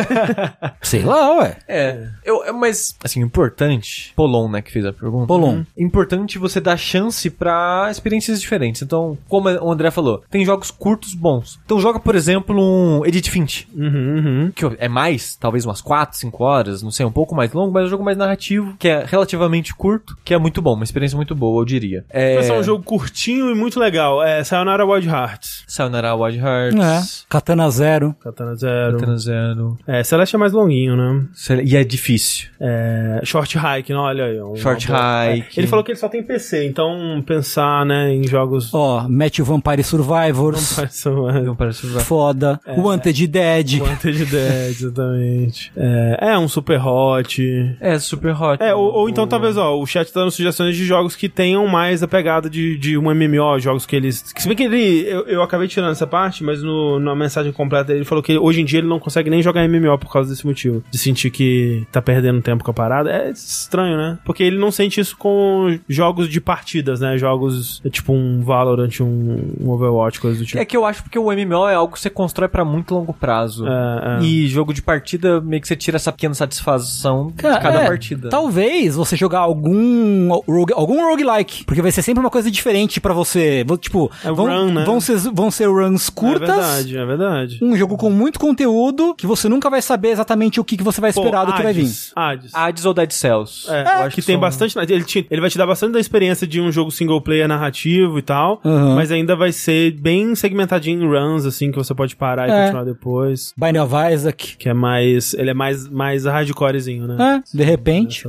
sei 0.81 1.03
lá, 1.03 1.37
ué. 1.37 1.57
É, 1.67 2.07
eu, 2.23 2.43
é, 2.43 2.51
mas, 2.51 2.95
assim, 3.03 3.21
importante. 3.21 4.13
Polon, 4.15 4.49
né, 4.49 4.61
que 4.61 4.71
fez 4.71 4.85
a 4.85 4.93
pergunta. 4.93 5.27
Polon. 5.27 5.63
Importante 5.77 6.37
você 6.37 6.59
dar 6.59 6.77
chance 6.77 7.29
pra 7.29 7.87
experiências 7.89 8.41
diferentes. 8.41 8.81
Então, 8.81 9.17
como 9.27 9.49
o 9.49 9.71
André 9.71 9.91
falou, 9.91 10.18
tem 10.29 10.45
jogos 10.45 10.71
curtos 10.71 11.13
bons. 11.13 11.59
Então, 11.65 11.79
joga, 11.79 11.99
por 11.99 12.15
exemplo, 12.15 12.55
um 12.59 13.05
Edith 13.05 13.29
Finch. 13.29 13.67
Uhum, 13.75 13.85
uhum. 13.85 14.51
Que 14.55 14.65
é 14.77 14.87
mais, 14.87 15.35
talvez 15.35 15.65
umas 15.65 15.81
4, 15.81 16.17
5 16.17 16.43
horas, 16.43 16.81
não 16.83 16.91
sei, 16.91 17.05
um 17.05 17.11
pouco 17.11 17.35
mais 17.35 17.51
longo, 17.53 17.73
mas 17.73 17.83
é 17.83 17.87
um 17.87 17.89
jogo 17.89 18.03
mais 18.03 18.17
narrativo, 18.17 18.75
que 18.77 18.87
é 18.87 19.03
relativamente 19.05 19.73
curto, 19.75 20.17
que 20.23 20.33
é 20.33 20.37
muito 20.37 20.61
bom, 20.61 20.73
uma 20.73 20.83
experiência 20.83 21.15
muito 21.15 21.33
boa, 21.35 21.61
eu 21.61 21.65
diria. 21.65 22.05
É. 22.09 22.35
Vai 22.35 22.43
ser 22.43 22.53
um 22.53 22.63
jogo 22.63 22.83
curtinho 22.83 23.49
e 23.51 23.55
muito 23.55 23.79
legal. 23.79 24.23
É 24.23 24.43
Sayonara 24.43 24.85
Wild 24.85 25.07
Hearts. 25.07 25.63
Sayonara 25.67 26.15
Wild 26.15 26.39
É. 26.39 26.41
Hearts. 26.41 27.25
Katana 27.29 27.69
Zero. 27.69 28.15
Katana 28.19 28.55
Zero. 28.55 28.97
Katana 28.99 29.17
Zero. 29.17 29.77
É, 29.87 30.03
Celeste 30.03 30.35
é 30.35 30.39
mais 30.39 30.51
longuinho, 30.53 30.95
né? 30.95 31.25
E 31.63 31.75
é 31.75 31.83
difícil. 31.83 32.49
É, 32.59 33.21
Short 33.23 33.57
Hike, 33.57 33.93
não, 33.93 34.01
olha 34.01 34.25
aí. 34.25 34.41
um- 34.41 34.55
Short 34.55 34.85
Hike. 34.87 35.57
É, 35.57 35.59
ele 35.59 35.67
falou 35.67 35.83
que 35.83 35.91
ele 35.91 35.99
só 35.99 36.07
tem 36.09 36.23
PC, 36.23 36.65
então 36.65 37.21
pensar, 37.25 37.85
né, 37.85 38.13
em 38.13 38.27
jogos... 38.27 38.73
Ó, 38.73 39.07
mete 39.07 39.41
o 39.41 39.45
Vampire 39.45 39.83
Survivor 39.83 39.98
Survivors. 39.99 40.75
Vampire 40.75 40.93
Survivor. 40.93 41.43
Vampire 41.45 41.73
Survivor. 41.73 42.03
Foda. 42.03 42.59
Wanted 42.77 43.27
Dead. 43.27 43.79
Wanted 43.81 44.25
Dead, 44.25 44.69
exatamente. 44.69 45.71
É, 45.75 46.17
é 46.31 46.37
um 46.37 46.47
Super 46.47 46.79
Hot. 46.85 47.75
É, 47.79 47.99
super 47.99 48.33
hot. 48.33 48.63
É, 48.63 48.73
ou, 48.73 48.91
ou 48.93 49.09
então 49.09 49.27
talvez, 49.27 49.57
ó, 49.57 49.77
o 49.77 49.85
chat 49.85 50.11
tá 50.11 50.21
dando 50.21 50.31
sugestões 50.31 50.75
de 50.75 50.85
jogos 50.85 51.15
que 51.15 51.27
tenham 51.27 51.67
mais 51.67 52.01
a 52.01 52.07
pegada 52.07 52.49
de, 52.49 52.77
de 52.77 52.97
um 52.97 53.13
MMO, 53.13 53.59
jogos 53.59 53.85
que 53.85 53.95
eles... 53.95 54.31
Que 54.31 54.41
se 54.41 54.47
bem 54.47 54.55
que 54.55 54.63
ele... 54.63 55.05
Eu, 55.07 55.27
eu 55.27 55.41
acabei 55.41 55.67
tirando 55.67 55.91
essa 55.91 56.07
parte, 56.07 56.43
mas 56.43 56.63
no, 56.63 56.99
na 56.99 57.15
mensagem 57.15 57.51
completa 57.51 57.93
ele 57.93 58.05
falou 58.05 58.23
que 58.23 58.37
hoje 58.37 58.61
em 58.61 58.65
dia 58.65 58.79
ele 58.79 58.87
não 58.87 58.99
consegue 58.99 59.29
nem 59.29 59.41
jogar 59.41 59.67
MMO 59.67 59.97
por 59.97 60.11
causa 60.11 60.29
desse 60.29 60.45
motivo. 60.45 60.83
De 60.89 60.97
sentir 60.97 61.29
que 61.29 61.85
tá 61.91 62.01
perdendo 62.01 62.41
tempo 62.41 62.63
com 62.63 62.71
a 62.71 62.73
parada. 62.73 63.11
É 63.11 63.31
estranho, 63.31 63.97
né? 63.97 64.17
Porque 64.23 64.43
ele 64.43 64.57
não 64.57 64.71
sente 64.71 64.99
isso 64.99 65.17
com 65.17 65.77
jogos 65.87 66.29
de 66.29 66.39
partidas, 66.39 66.99
né? 66.99 67.17
Jogos 67.17 67.81
tipo 67.89 68.13
um 68.13 68.41
Valorant, 68.41 69.01
um, 69.01 69.53
um 69.59 69.69
Overwatch, 69.69 69.88
coisa 70.19 70.39
do 70.39 70.45
tipo. 70.45 70.59
É 70.61 70.65
que 70.65 70.75
eu 70.75 70.85
acho 70.85 71.03
porque 71.03 71.17
o 71.19 71.25
MMO 71.31 71.67
é 71.67 71.75
algo 71.75 71.93
que 71.93 71.99
você 71.99 72.09
constrói 72.09 72.47
pra 72.47 72.63
muito 72.65 72.93
longo 72.93 73.13
prazo. 73.13 73.65
É, 73.67 74.19
é. 74.19 74.23
E 74.23 74.47
jogo 74.47 74.73
de 74.73 74.81
partida, 74.81 75.39
meio 75.41 75.61
que 75.61 75.67
você 75.67 75.75
tira 75.75 75.95
essa 75.97 76.11
pequena 76.11 76.33
satisfação 76.33 77.27
de 77.27 77.33
Cara, 77.33 77.59
cada 77.59 77.81
é, 77.83 77.87
partida. 77.87 78.29
Talvez 78.29 78.95
você 78.95 79.15
jogar 79.15 79.39
algum 79.39 80.29
rogue, 80.47 80.73
algum 80.75 81.01
roguelike, 81.09 81.63
porque 81.65 81.81
vai 81.81 81.91
ser 81.91 82.01
sempre 82.01 82.19
uma 82.21 82.29
coisa 82.29 82.49
diferente 82.51 82.99
pra 82.99 83.13
você. 83.13 83.65
Tipo, 83.79 84.11
É 84.23 84.31
vão, 84.31 84.45
run, 84.45 84.71
né? 84.73 84.83
vão, 84.85 84.99
ser, 84.99 85.17
vão 85.33 85.49
ser 85.51 85.67
runs 85.67 86.07
É 86.07 86.11
curtas. 86.11 86.49
verdade, 86.49 86.97
é 86.97 87.05
verdade. 87.05 87.59
um 87.61 87.75
jogo 87.75 87.97
com 87.97 88.09
muito 88.09 88.39
conteúdo 88.39 89.13
que 89.15 89.25
você 89.27 89.47
nunca 89.49 89.69
vai 89.69 89.81
saber 89.81 90.09
exatamente 90.09 90.59
o 90.59 90.63
que, 90.63 90.77
que 90.77 90.83
você 90.83 90.99
vai 91.01 91.09
esperar 91.11 91.45
do 91.45 91.53
que 91.53 91.61
vai 91.63 91.73
vir. 91.73 91.89
Hades, 92.15 92.53
Hades. 92.53 92.85
Ou 92.85 92.93
Dead 92.93 93.11
Cells. 93.11 93.69
É, 93.69 93.71
Eu 93.81 93.83
eu 93.83 93.87
acho 93.89 94.01
acho 94.07 94.15
que 94.15 94.21
tem 94.21 94.35
são- 94.35 94.41
bastante. 94.41 94.77
Ele, 94.79 95.03
te- 95.03 95.27
ele 95.29 95.41
vai 95.41 95.49
te 95.49 95.57
dar 95.57 95.65
bastante 95.67 95.93
da 95.93 95.99
experiência 95.99 96.45
de 96.47 96.59
um 96.61 96.71
jogo 96.71 96.91
single 96.91 97.21
player 97.21 97.47
narrativo 97.47 98.17
e 98.19 98.21
tal, 98.21 98.59
Uhum. 98.63 98.95
mas 98.95 99.11
ainda 99.11 99.35
vai 99.35 99.51
ser 99.51 99.78
bem 99.99 100.33
segmentadinho 100.35 101.03
em 101.03 101.07
runs, 101.07 101.45
assim, 101.45 101.71
que 101.71 101.77
você 101.77 101.93
pode 101.93 102.15
parar 102.15 102.47
e 102.47 102.51
É. 102.51 102.61
continuar 102.63 102.83
depois. 102.85 103.53
Binding 103.57 103.79
of 103.79 103.93
Isaac. 104.13 104.57
Que 104.57 104.69
é 104.69 104.73
mais. 104.73 105.33
Ele 105.33 105.49
é 105.49 105.53
mais, 105.53 105.87
mais 105.89 106.25
hardcorezinho, 106.25 107.07
né? 107.07 107.41
É, 107.45 107.57
de 107.57 107.63
repente. 107.63 108.27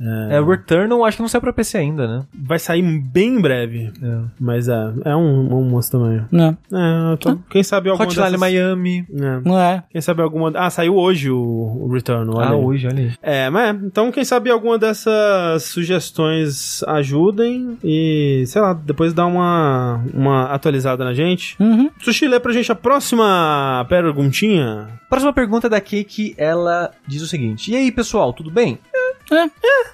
É. 0.00 0.36
É, 0.36 0.40
Returnal 0.42 1.04
acho 1.04 1.16
que 1.16 1.22
não 1.22 1.28
saiu 1.28 1.40
pra 1.42 1.52
PC 1.52 1.78
ainda, 1.78 2.06
né? 2.06 2.24
Vai 2.34 2.58
sair 2.58 2.82
bem 2.82 3.36
em 3.36 3.40
breve. 3.40 3.92
Mas 4.40 4.68
é, 4.68 4.92
é 5.04 5.16
um, 5.16 5.58
um 5.58 5.64
moço 5.68 5.90
também. 5.90 6.22
Não, 6.30 6.56
É, 6.72 7.12
eu 7.12 7.16
tô- 7.16 7.36
quem 7.50 7.62
sabe 7.62 7.88
alguma 7.90 8.06
Hotline 8.08 8.24
dessas... 8.24 8.40
Miami. 8.40 9.06
É. 9.12 9.40
não 9.44 9.58
é. 9.58 9.82
Quem 9.90 10.00
sabe 10.00 10.22
alguma. 10.22 10.52
Ah, 10.54 10.70
saiu 10.70 10.96
hoje 10.96 11.30
o, 11.30 11.38
o 11.38 11.92
Return. 11.92 12.30
olha 12.34 12.46
Ah, 12.46 12.50
aí. 12.52 12.56
hoje, 12.56 12.86
olha 12.86 12.98
aí. 13.04 13.12
É, 13.22 13.50
mas 13.50 13.68
é, 13.74 13.78
então 13.84 14.10
quem 14.10 14.24
sabe 14.24 14.50
alguma 14.50 14.78
dessas 14.78 15.64
sugestões 15.64 16.82
ajudem 16.84 17.78
e, 17.82 18.44
sei 18.46 18.60
lá, 18.62 18.72
depois 18.72 19.12
dá 19.12 19.26
uma, 19.26 20.02
uma 20.14 20.46
atualizada 20.88 21.04
na 21.04 21.14
gente. 21.14 21.56
Uhum. 21.60 21.90
Sushi, 22.00 22.26
lê 22.26 22.40
pra 22.40 22.52
gente 22.52 22.72
a 22.72 22.74
próxima 22.74 23.84
perguntinha. 23.88 24.88
Próxima 25.08 25.32
pergunta 25.32 25.66
é 25.66 25.70
da 25.70 25.80
Kiki, 25.80 26.34
ela 26.36 26.90
diz 27.06 27.22
o 27.22 27.26
seguinte: 27.26 27.70
E 27.70 27.76
aí, 27.76 27.92
pessoal, 27.92 28.32
tudo 28.32 28.50
bem? 28.50 28.78
É. 29.30 29.48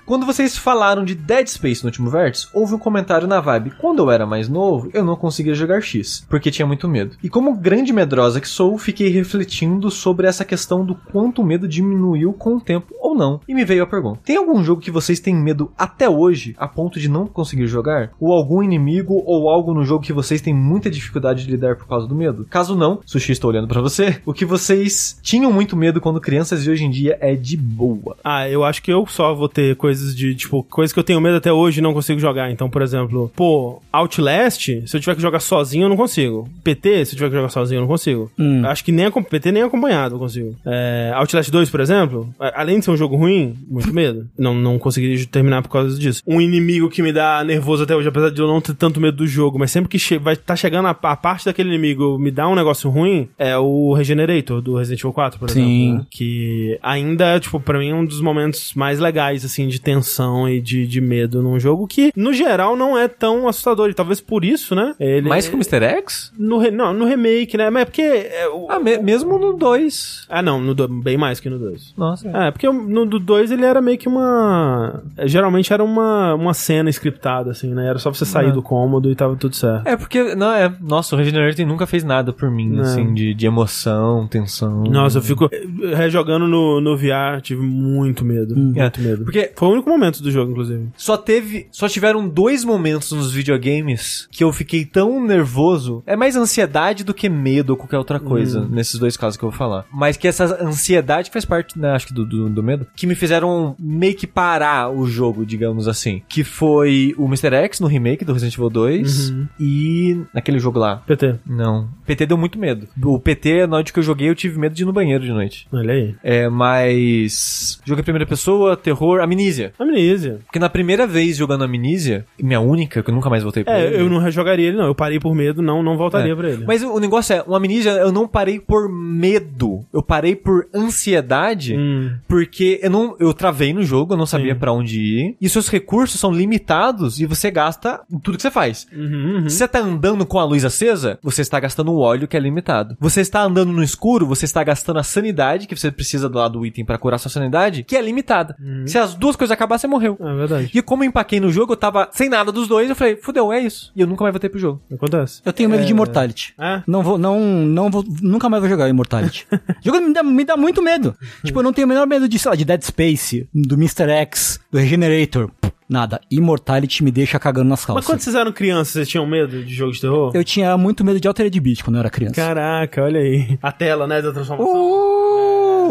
Quando 0.06 0.26
vocês 0.26 0.56
falaram 0.56 1.04
de 1.04 1.14
Dead 1.14 1.46
Space 1.46 1.82
no 1.82 1.88
último 1.88 2.10
vértice, 2.10 2.46
houve 2.52 2.74
um 2.74 2.78
comentário 2.78 3.26
na 3.26 3.40
vibe. 3.40 3.72
Quando 3.80 4.00
eu 4.00 4.10
era 4.10 4.26
mais 4.26 4.48
novo, 4.48 4.90
eu 4.92 5.04
não 5.04 5.16
conseguia 5.16 5.54
jogar 5.54 5.80
X, 5.80 6.26
porque 6.28 6.50
tinha 6.50 6.66
muito 6.66 6.88
medo. 6.88 7.16
E 7.22 7.28
como 7.28 7.56
grande 7.56 7.92
medrosa 7.92 8.40
que 8.40 8.48
sou, 8.48 8.76
fiquei 8.76 9.08
refletindo 9.08 9.90
sobre 9.90 10.26
essa 10.26 10.44
questão 10.44 10.84
do 10.84 10.94
quanto 10.94 11.42
o 11.42 11.44
medo 11.44 11.66
diminuiu 11.66 12.32
com 12.32 12.56
o 12.56 12.60
tempo 12.60 12.94
ou 13.00 13.14
não. 13.14 13.40
E 13.48 13.54
me 13.54 13.64
veio 13.64 13.82
a 13.82 13.86
pergunta: 13.86 14.20
tem 14.24 14.36
algum 14.36 14.62
jogo 14.62 14.82
que 14.82 14.90
vocês 14.90 15.20
têm 15.20 15.34
medo 15.34 15.72
até 15.76 16.08
hoje, 16.08 16.54
a 16.58 16.68
ponto 16.68 17.00
de 17.00 17.08
não 17.08 17.26
conseguir 17.26 17.66
jogar? 17.66 18.12
Ou 18.20 18.32
algum 18.32 18.62
inimigo 18.62 19.22
ou 19.24 19.48
algo 19.48 19.72
no 19.72 19.84
jogo 19.84 20.04
que 20.04 20.12
vocês 20.12 20.40
têm 20.40 20.54
muita 20.54 20.90
dificuldade 20.90 21.44
de 21.44 21.50
lidar 21.50 21.76
por 21.76 21.86
causa 21.86 22.06
do 22.06 22.14
medo? 22.14 22.46
Caso 22.50 22.76
não, 22.76 23.00
Sushi, 23.06 23.32
estou 23.32 23.50
olhando 23.50 23.68
pra 23.68 23.80
você. 23.80 24.20
O 24.26 24.32
que 24.32 24.44
vocês 24.44 25.18
tinham 25.22 25.50
muito 25.52 25.76
medo 25.76 26.00
quando 26.00 26.20
crianças 26.20 26.66
e 26.66 26.70
hoje 26.70 26.84
em 26.84 26.90
dia 26.90 27.16
é 27.20 27.34
de 27.34 27.56
boa. 27.56 28.16
Ah, 28.22 28.48
eu 28.48 28.64
acho 28.64 28.82
que 28.82 28.92
eu 28.92 29.06
só 29.06 29.23
vou 29.32 29.48
ter 29.48 29.76
coisas 29.76 30.14
de, 30.14 30.34
tipo, 30.34 30.62
coisas 30.64 30.92
que 30.92 30.98
eu 30.98 31.04
tenho 31.04 31.20
medo 31.20 31.36
até 31.36 31.52
hoje 31.52 31.78
e 31.78 31.82
não 31.82 31.94
consigo 31.94 32.18
jogar. 32.20 32.50
Então, 32.50 32.68
por 32.68 32.82
exemplo, 32.82 33.30
pô, 33.34 33.80
Outlast, 33.92 34.82
se 34.86 34.96
eu 34.96 35.00
tiver 35.00 35.14
que 35.14 35.22
jogar 35.22 35.40
sozinho, 35.40 35.84
eu 35.84 35.88
não 35.88 35.96
consigo. 35.96 36.48
PT, 36.62 37.04
se 37.04 37.12
eu 37.14 37.16
tiver 37.16 37.30
que 37.30 37.36
jogar 37.36 37.48
sozinho, 37.48 37.78
eu 37.78 37.82
não 37.82 37.88
consigo. 37.88 38.30
Hum. 38.38 38.62
Acho 38.66 38.84
que 38.84 38.92
nem 38.92 39.10
PT 39.10 39.52
nem 39.52 39.62
acompanhado 39.62 40.14
eu 40.16 40.18
consigo. 40.18 40.56
É, 40.64 41.12
Outlast 41.14 41.50
2, 41.50 41.70
por 41.70 41.80
exemplo, 41.80 42.28
além 42.38 42.78
de 42.78 42.84
ser 42.84 42.90
um 42.90 42.96
jogo 42.96 43.16
ruim, 43.16 43.56
muito 43.68 43.92
medo. 43.94 44.28
Não, 44.38 44.54
não 44.54 44.78
conseguiria 44.78 45.24
terminar 45.26 45.62
por 45.62 45.68
causa 45.68 45.98
disso. 45.98 46.22
Um 46.26 46.40
inimigo 46.40 46.88
que 46.88 47.02
me 47.02 47.12
dá 47.12 47.42
nervoso 47.44 47.84
até 47.84 47.94
hoje, 47.94 48.08
apesar 48.08 48.30
de 48.30 48.40
eu 48.40 48.46
não 48.46 48.60
ter 48.60 48.74
tanto 48.74 49.00
medo 49.00 49.18
do 49.18 49.26
jogo, 49.26 49.58
mas 49.58 49.70
sempre 49.70 49.88
que 49.88 49.98
che 49.98 50.18
vai 50.18 50.34
estar 50.34 50.56
chegando 50.56 50.86
a, 50.86 50.90
a 50.90 51.16
parte 51.16 51.44
daquele 51.44 51.68
inimigo 51.68 52.18
me 52.18 52.30
dá 52.30 52.48
um 52.48 52.54
negócio 52.54 52.90
ruim, 52.90 53.28
é 53.38 53.56
o 53.56 53.92
Regenerator 53.94 54.60
do 54.60 54.76
Resident 54.76 55.00
Evil 55.00 55.12
4, 55.12 55.38
por 55.38 55.50
Sim. 55.50 55.60
exemplo. 55.60 55.98
né? 55.98 56.06
Que 56.10 56.78
ainda, 56.82 57.38
tipo, 57.40 57.60
pra 57.60 57.78
mim 57.78 57.90
é 57.90 57.94
um 57.94 58.04
dos 58.04 58.20
momentos 58.20 58.72
mais 58.74 58.98
legais, 58.98 59.13
assim, 59.20 59.68
de 59.68 59.80
tensão 59.80 60.48
e 60.48 60.60
de, 60.60 60.86
de 60.86 61.00
medo 61.00 61.42
num 61.42 61.58
jogo 61.58 61.86
que, 61.86 62.12
no 62.16 62.32
geral, 62.32 62.76
não 62.76 62.96
é 62.98 63.06
tão 63.08 63.46
assustador. 63.48 63.88
E 63.90 63.94
talvez 63.94 64.20
por 64.20 64.44
isso, 64.44 64.74
né? 64.74 64.94
Ele, 64.98 65.28
Mais 65.28 65.46
que 65.48 65.54
o 65.54 65.58
Mr. 65.58 65.84
X? 65.84 66.32
no, 66.38 66.58
re- 66.58 66.70
não, 66.70 66.92
no 66.92 67.04
remake, 67.06 67.56
né? 67.56 67.70
Mas 67.70 67.82
é 67.82 67.84
porque. 67.84 68.02
é, 68.02 68.48
o- 68.48 68.66
Ah, 68.70 68.78
me- 68.78 68.98
mesmo 68.98 69.38
no 69.38 69.52
2. 69.54 70.26
ah, 70.28 70.42
não, 70.42 70.60
no 70.60 70.74
do- 70.74 70.88
bem 70.88 71.16
mais 71.16 71.40
que 71.40 71.48
no 71.50 71.58
2. 71.58 71.94
Nossa. 71.96 72.28
É, 72.28 72.50
porque 72.50 72.66
o- 72.68 72.72
no 72.72 73.04
do 73.06 73.18
2 73.18 73.50
ele 73.50 73.64
era 73.64 73.80
meio 73.80 73.98
que 73.98 74.08
uma. 74.08 75.02
é, 75.16 75.26
Geralmente 75.28 75.72
era 75.72 75.82
uma, 75.82 76.34
uma 76.34 76.54
cena 76.54 76.88
scriptada, 76.90 77.50
assim, 77.50 77.72
né? 77.74 77.88
Era 77.88 77.98
só 77.98 78.12
você 78.12 78.24
sair 78.24 78.48
É. 78.48 78.52
do 78.52 78.62
cômodo 78.62 79.10
e 79.10 79.14
tava 79.14 79.36
tudo 79.36 79.54
certo. 79.56 79.86
É, 79.86 79.96
porque, 79.96 80.34
não, 80.34 80.52
é. 80.52 80.72
Nossa, 80.80 81.14
o 81.14 81.18
Regenerating 81.18 81.64
nunca 81.64 81.86
fez 81.86 82.04
nada 82.04 82.32
por 82.32 82.50
mim, 82.50 82.68
Não. 82.70 82.82
assim, 82.82 83.12
de, 83.14 83.34
de 83.34 83.46
emoção, 83.46 84.26
tensão. 84.28 84.84
Nossa, 84.84 85.18
eu 85.18 85.22
fico 85.22 85.48
eh, 85.52 85.94
rejogando 85.94 86.46
no, 86.46 86.80
no 86.80 86.96
VR, 86.96 87.40
tive 87.42 87.62
muito 87.62 88.24
medo. 88.24 88.54
Muito 88.56 88.78
É, 88.80 88.88
medo. 89.04 89.24
Porque 89.24 89.52
Foi 89.56 89.68
o 89.68 89.72
único 89.72 89.88
momento 89.88 90.22
do 90.22 90.30
jogo, 90.30 90.52
inclusive. 90.52 90.88
só 90.96 91.16
teve. 91.16 91.66
Só 91.70 91.88
tiveram 91.88 92.28
dois 92.28 92.64
momentos 92.64 93.12
nos 93.12 93.32
videogames 93.32 94.28
que 94.30 94.42
eu 94.42 94.52
fiquei 94.52 94.84
tão 94.84 95.24
nervoso. 95.24 96.02
É 96.06 96.16
mais 96.16 96.36
ansiedade 96.36 97.04
do 97.04 97.14
que 97.14 97.28
medo 97.28 97.70
ou 97.70 97.76
qualquer 97.76 97.98
outra 97.98 98.18
coisa, 98.20 98.66
nesses 98.68 98.98
dois 98.98 99.16
casos 99.16 99.36
que 99.36 99.44
eu 99.44 99.50
vou 99.50 99.58
falar. 99.58 99.86
Mas 99.92 100.16
que 100.16 100.26
essa 100.28 100.62
ansiedade 100.62 101.30
faz 101.30 101.44
parte, 101.44 101.78
né, 101.78 101.90
acho 101.90 102.06
que 102.08 102.14
do, 102.14 102.24
do, 102.24 102.48
do 102.48 102.62
medo, 102.62 102.86
que 102.96 103.06
me 103.06 103.14
fizeram 103.14 103.74
meio 103.78 104.14
que 104.14 104.26
parar 104.26 104.90
o 104.90 105.06
jogo, 105.06 105.44
digamos 105.44 105.86
assim. 105.88 106.22
Que 106.28 106.42
foi 106.44 107.14
o 107.18 107.26
Mr. 107.26 107.54
X 107.54 107.80
no 107.80 107.86
remake 107.86 108.24
do 108.24 108.32
Resident 108.32 108.54
Evil 108.54 108.70
2 108.70 109.34
e 109.60 110.20
naquele 110.32 110.58
jogo 110.58 110.78
lá. 110.78 110.96
PT. 110.96 111.36
Não. 111.46 111.88
PT 112.06 112.26
deu 112.26 112.36
muito 112.36 112.58
medo. 112.58 112.86
O 113.02 113.18
PT, 113.18 113.62
na 113.62 113.66
noite 113.68 113.92
que 113.92 113.98
eu 113.98 114.02
joguei, 114.02 114.28
eu 114.28 114.34
tive 114.34 114.58
medo 114.58 114.74
de 114.74 114.82
ir 114.82 114.86
no 114.86 114.92
banheiro 114.92 115.24
de 115.24 115.30
noite. 115.32 115.66
Olha 115.72 115.92
aí. 115.92 116.14
É, 116.22 116.48
mas. 116.48 117.80
Jogo 117.84 118.00
em 118.00 118.04
primeira 118.04 118.26
pessoa, 118.26 118.76
terror, 118.76 118.93
amnísia. 119.22 119.72
Amnesia. 119.78 120.38
Porque 120.44 120.58
na 120.58 120.68
primeira 120.68 121.06
vez 121.06 121.36
jogando 121.36 121.64
amnísia, 121.64 122.24
minha 122.40 122.60
única, 122.60 123.02
que 123.02 123.10
eu 123.10 123.14
nunca 123.14 123.30
mais 123.30 123.42
voltei 123.42 123.64
pra 123.64 123.78
ele. 123.80 123.96
É, 123.96 124.00
eu 124.00 124.08
não 124.10 124.18
rejogaria 124.18 124.68
ele, 124.68 124.76
não. 124.76 124.86
Eu 124.86 124.94
parei 124.94 125.18
por 125.18 125.34
medo, 125.34 125.62
não, 125.62 125.82
não 125.82 125.96
voltaria 125.96 126.32
É. 126.32 126.36
pra 126.36 126.48
ele. 126.50 126.64
Mas 126.66 126.82
o 126.82 126.98
negócio 126.98 127.34
é, 127.34 127.44
o 127.46 127.54
amnísia 127.54 127.90
eu 127.90 128.12
não 128.12 128.26
parei 128.26 128.58
por 128.60 128.88
medo. 128.88 129.84
Eu 129.92 130.02
parei 130.02 130.34
por 130.36 130.66
ansiedade. 130.74 131.76
Hum. 131.76 132.12
Porque 132.28 132.80
eu 132.82 132.90
não, 132.90 133.16
eu 133.18 133.32
travei 133.32 133.72
no 133.72 133.82
jogo, 133.82 134.14
eu 134.14 134.16
não 134.18 134.26
sabia 134.26 134.54
pra 134.54 134.72
onde 134.72 135.00
ir. 135.00 135.36
E 135.40 135.48
seus 135.48 135.68
recursos 135.68 136.18
são 136.20 136.32
limitados 136.32 137.20
e 137.20 137.26
você 137.26 137.50
gasta 137.50 138.00
tudo 138.22 138.36
que 138.36 138.42
você 138.42 138.50
faz. 138.50 138.86
Uhum, 138.92 139.36
uhum. 139.42 139.48
Se 139.48 139.56
você 139.56 139.68
tá 139.68 139.80
andando 139.80 140.24
com 140.26 140.38
a 140.38 140.44
luz 140.44 140.64
acesa, 140.64 141.18
você 141.22 141.42
está 141.42 141.58
gastando 141.60 141.92
o 141.92 141.98
óleo 141.98 142.28
que 142.28 142.36
é 142.36 142.40
limitado. 142.40 142.96
Você 143.00 143.20
está 143.20 143.42
andando 143.42 143.72
no 143.72 143.82
escuro, 143.82 144.26
você 144.26 144.44
está 144.44 144.62
gastando 144.64 144.98
a 144.98 145.02
sanidade, 145.02 145.66
que 145.66 145.76
você 145.76 145.90
precisa 145.90 146.28
do 146.28 146.38
lado 146.38 146.54
do 146.58 146.64
item 146.66 146.84
pra 146.84 146.98
curar 146.98 147.18
sua 147.18 147.30
sanidade, 147.30 147.82
que 147.82 147.96
é 147.96 148.00
limitada. 148.02 148.56
Se 148.86 148.98
as 148.98 149.14
duas 149.14 149.36
coisas 149.36 149.52
acabar, 149.52 149.78
você 149.78 149.86
morreu. 149.86 150.16
É 150.20 150.34
verdade. 150.34 150.70
E 150.74 150.82
como 150.82 151.04
eu 151.04 151.08
empaquei 151.08 151.40
no 151.40 151.50
jogo, 151.50 151.72
eu 151.72 151.76
tava 151.76 152.08
sem 152.12 152.28
nada 152.28 152.50
dos 152.52 152.68
dois, 152.68 152.88
eu 152.88 152.96
falei, 152.96 153.16
fudeu, 153.16 153.52
é 153.52 153.60
isso. 153.60 153.92
E 153.94 154.00
eu 154.00 154.06
nunca 154.06 154.22
mais 154.24 154.32
voltei 154.32 154.50
pro 154.50 154.58
jogo. 154.58 154.82
Acontece. 154.92 155.40
Eu 155.44 155.52
tenho 155.52 155.68
medo 155.68 155.84
de 155.84 155.92
Immortality. 155.92 156.54
É? 156.58 156.82
Não 156.86 157.02
vou, 157.02 157.18
não, 157.18 157.40
não 157.40 157.90
vou, 157.90 158.04
nunca 158.22 158.48
mais 158.48 158.60
vou 158.60 158.68
jogar 158.70 158.88
Immortality. 158.88 159.46
o 159.52 159.58
jogo 159.84 160.00
me 160.00 160.12
dá, 160.12 160.22
me 160.22 160.44
dá 160.44 160.56
muito 160.56 160.82
medo. 160.82 161.14
tipo, 161.44 161.58
eu 161.58 161.62
não 161.62 161.72
tenho 161.72 161.86
o 161.86 161.88
menor 161.88 162.06
medo 162.06 162.28
de, 162.28 162.38
sei 162.38 162.50
lá, 162.50 162.56
de 162.56 162.64
Dead 162.64 162.82
Space, 162.82 163.48
do 163.54 163.74
Mr. 163.74 164.08
X, 164.10 164.60
do 164.70 164.78
Regenerator. 164.78 165.50
Nada. 165.88 166.20
Immortality 166.30 167.04
me 167.04 167.10
deixa 167.10 167.38
cagando 167.38 167.68
nas 167.68 167.80
Mas 167.80 167.86
calças. 167.86 168.06
quando 168.06 168.20
vocês 168.20 168.34
eram 168.34 168.52
crianças, 168.52 168.94
vocês 168.94 169.08
tinham 169.08 169.26
medo 169.26 169.62
de 169.62 169.74
jogo 169.74 169.92
de 169.92 170.00
terror? 170.00 170.30
Eu 170.34 170.42
tinha 170.42 170.76
muito 170.78 171.04
medo 171.04 171.20
de 171.20 171.28
Altered 171.28 171.60
Beat 171.60 171.82
quando 171.84 171.96
eu 171.96 172.00
era 172.00 172.10
criança. 172.10 172.34
Caraca, 172.34 173.02
olha 173.02 173.20
aí. 173.20 173.58
A 173.62 173.70
tela, 173.70 174.06
né, 174.06 174.22
da 174.22 174.32
transformação. 174.32 174.74
Uh! 174.74 175.23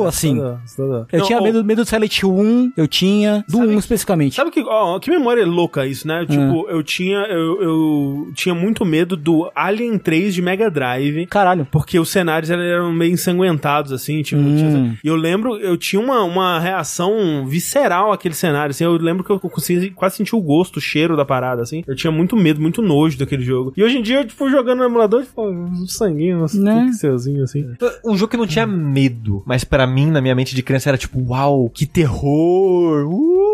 Assim. 0.05 0.37
Eu 0.37 1.19
Não, 1.19 1.25
tinha 1.25 1.39
ó, 1.39 1.43
medo, 1.43 1.63
medo 1.63 1.83
do 1.83 1.87
Silent 1.87 2.23
1, 2.23 2.73
eu 2.75 2.87
tinha. 2.87 3.43
Do 3.47 3.59
1 3.59 3.77
especificamente. 3.79 4.35
Sabe 4.35 4.51
que, 4.51 4.61
ó, 4.61 4.99
que 4.99 5.09
memória 5.09 5.45
louca 5.45 5.85
isso, 5.85 6.07
né? 6.07 6.25
Tipo, 6.25 6.67
eu 6.69 6.81
tinha 6.83 7.19
eu, 7.27 7.61
eu 7.61 8.31
tinha 8.33 8.53
muito 8.55 8.85
medo 8.85 9.15
do 9.15 9.49
Alien 9.55 9.97
3 9.97 10.33
de 10.33 10.41
Mega 10.41 10.69
Drive. 10.69 11.25
Caralho. 11.27 11.67
Porque 11.71 11.99
os 11.99 12.09
cenários 12.09 12.49
eram 12.49 12.91
meio 12.91 13.11
ensanguentados, 13.13 13.91
assim, 13.91 14.21
tipo... 14.21 14.41
Hum. 14.41 14.55
tinha- 14.57 14.99
E 15.03 15.07
eu 15.07 15.15
lembro, 15.15 15.57
eu 15.57 15.77
tinha 15.77 16.01
uma, 16.01 16.23
uma 16.23 16.59
reação 16.59 17.45
visceral 17.47 18.11
àquele 18.11 18.33
cenário, 18.35 18.71
assim, 18.71 18.83
eu 18.83 18.93
lembro 18.97 19.23
que 19.23 19.31
eu 19.31 19.39
consegui 19.39 19.89
quase 19.91 20.15
sentir 20.17 20.35
o 20.35 20.41
gosto, 20.41 20.77
o 20.77 20.81
cheiro 20.81 21.15
da 21.15 21.25
parada, 21.25 21.61
assim. 21.61 21.83
Eu 21.87 21.95
tinha 21.95 22.11
muito 22.11 22.35
medo, 22.35 22.61
muito 22.61 22.81
nojo 22.81 23.17
daquele 23.17 23.43
jogo. 23.43 23.73
E 23.75 23.83
hoje 23.83 23.97
em 23.97 24.01
dia, 24.01 24.25
tipo, 24.25 24.49
jogando 24.49 24.79
no 24.79 24.85
emulador, 24.85 25.23
tipo, 25.23 25.47
um 25.47 25.85
sanguinho, 25.87 26.45
um 26.45 26.59
Né? 26.63 26.85
pixelzinho, 26.87 27.43
assim. 27.43 27.65
Um 28.05 28.15
jogo 28.17 28.31
que 28.31 28.37
não 28.37 28.47
tinha 28.47 28.65
medo, 28.67 29.43
mas 29.45 29.63
pra 29.63 29.82
mim, 29.87 30.07
na 30.07 30.21
minha 30.21 30.35
mente 30.35 30.55
de 30.55 30.63
criança, 30.63 30.89
era 30.89 30.97
tipo, 30.97 31.19
uau, 31.19 31.69
que 31.69 31.85
terror! 31.85 33.07
Uh! 33.07 33.52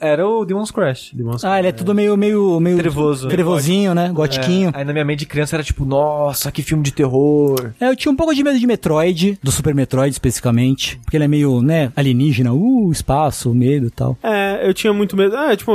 Era 0.00 0.26
o 0.26 0.44
Demon's 0.44 0.70
Crash. 0.70 1.12
Ah, 1.42 1.58
ele 1.58 1.68
é 1.68 1.72
tudo 1.72 1.94
meio, 1.94 2.16
meio, 2.16 2.60
meio... 2.60 2.76
Trevoso. 2.78 3.28
Trevosinho, 3.28 3.94
né? 3.94 4.10
Gotiquinho. 4.12 4.70
É, 4.74 4.78
aí 4.78 4.84
na 4.84 4.92
minha 4.92 5.04
mente 5.04 5.20
de 5.20 5.26
criança 5.26 5.56
era 5.56 5.62
tipo, 5.62 5.84
nossa, 5.84 6.50
que 6.50 6.62
filme 6.62 6.82
de 6.82 6.92
terror. 6.92 7.72
É, 7.80 7.88
eu 7.88 7.96
tinha 7.96 8.12
um 8.12 8.16
pouco 8.16 8.34
de 8.34 8.42
medo 8.42 8.58
de 8.58 8.66
Metroid, 8.66 9.38
do 9.42 9.50
Super 9.50 9.74
Metroid 9.74 10.12
especificamente, 10.12 10.98
porque 11.04 11.16
ele 11.16 11.24
é 11.24 11.28
meio, 11.28 11.60
né, 11.62 11.92
alienígena, 11.96 12.52
uh, 12.52 12.90
espaço, 12.92 13.54
medo 13.54 13.86
e 13.86 13.90
tal. 13.90 14.16
É, 14.22 14.66
eu 14.68 14.74
tinha 14.74 14.92
muito 14.92 15.16
medo. 15.16 15.36
Ah, 15.36 15.56
tipo, 15.56 15.72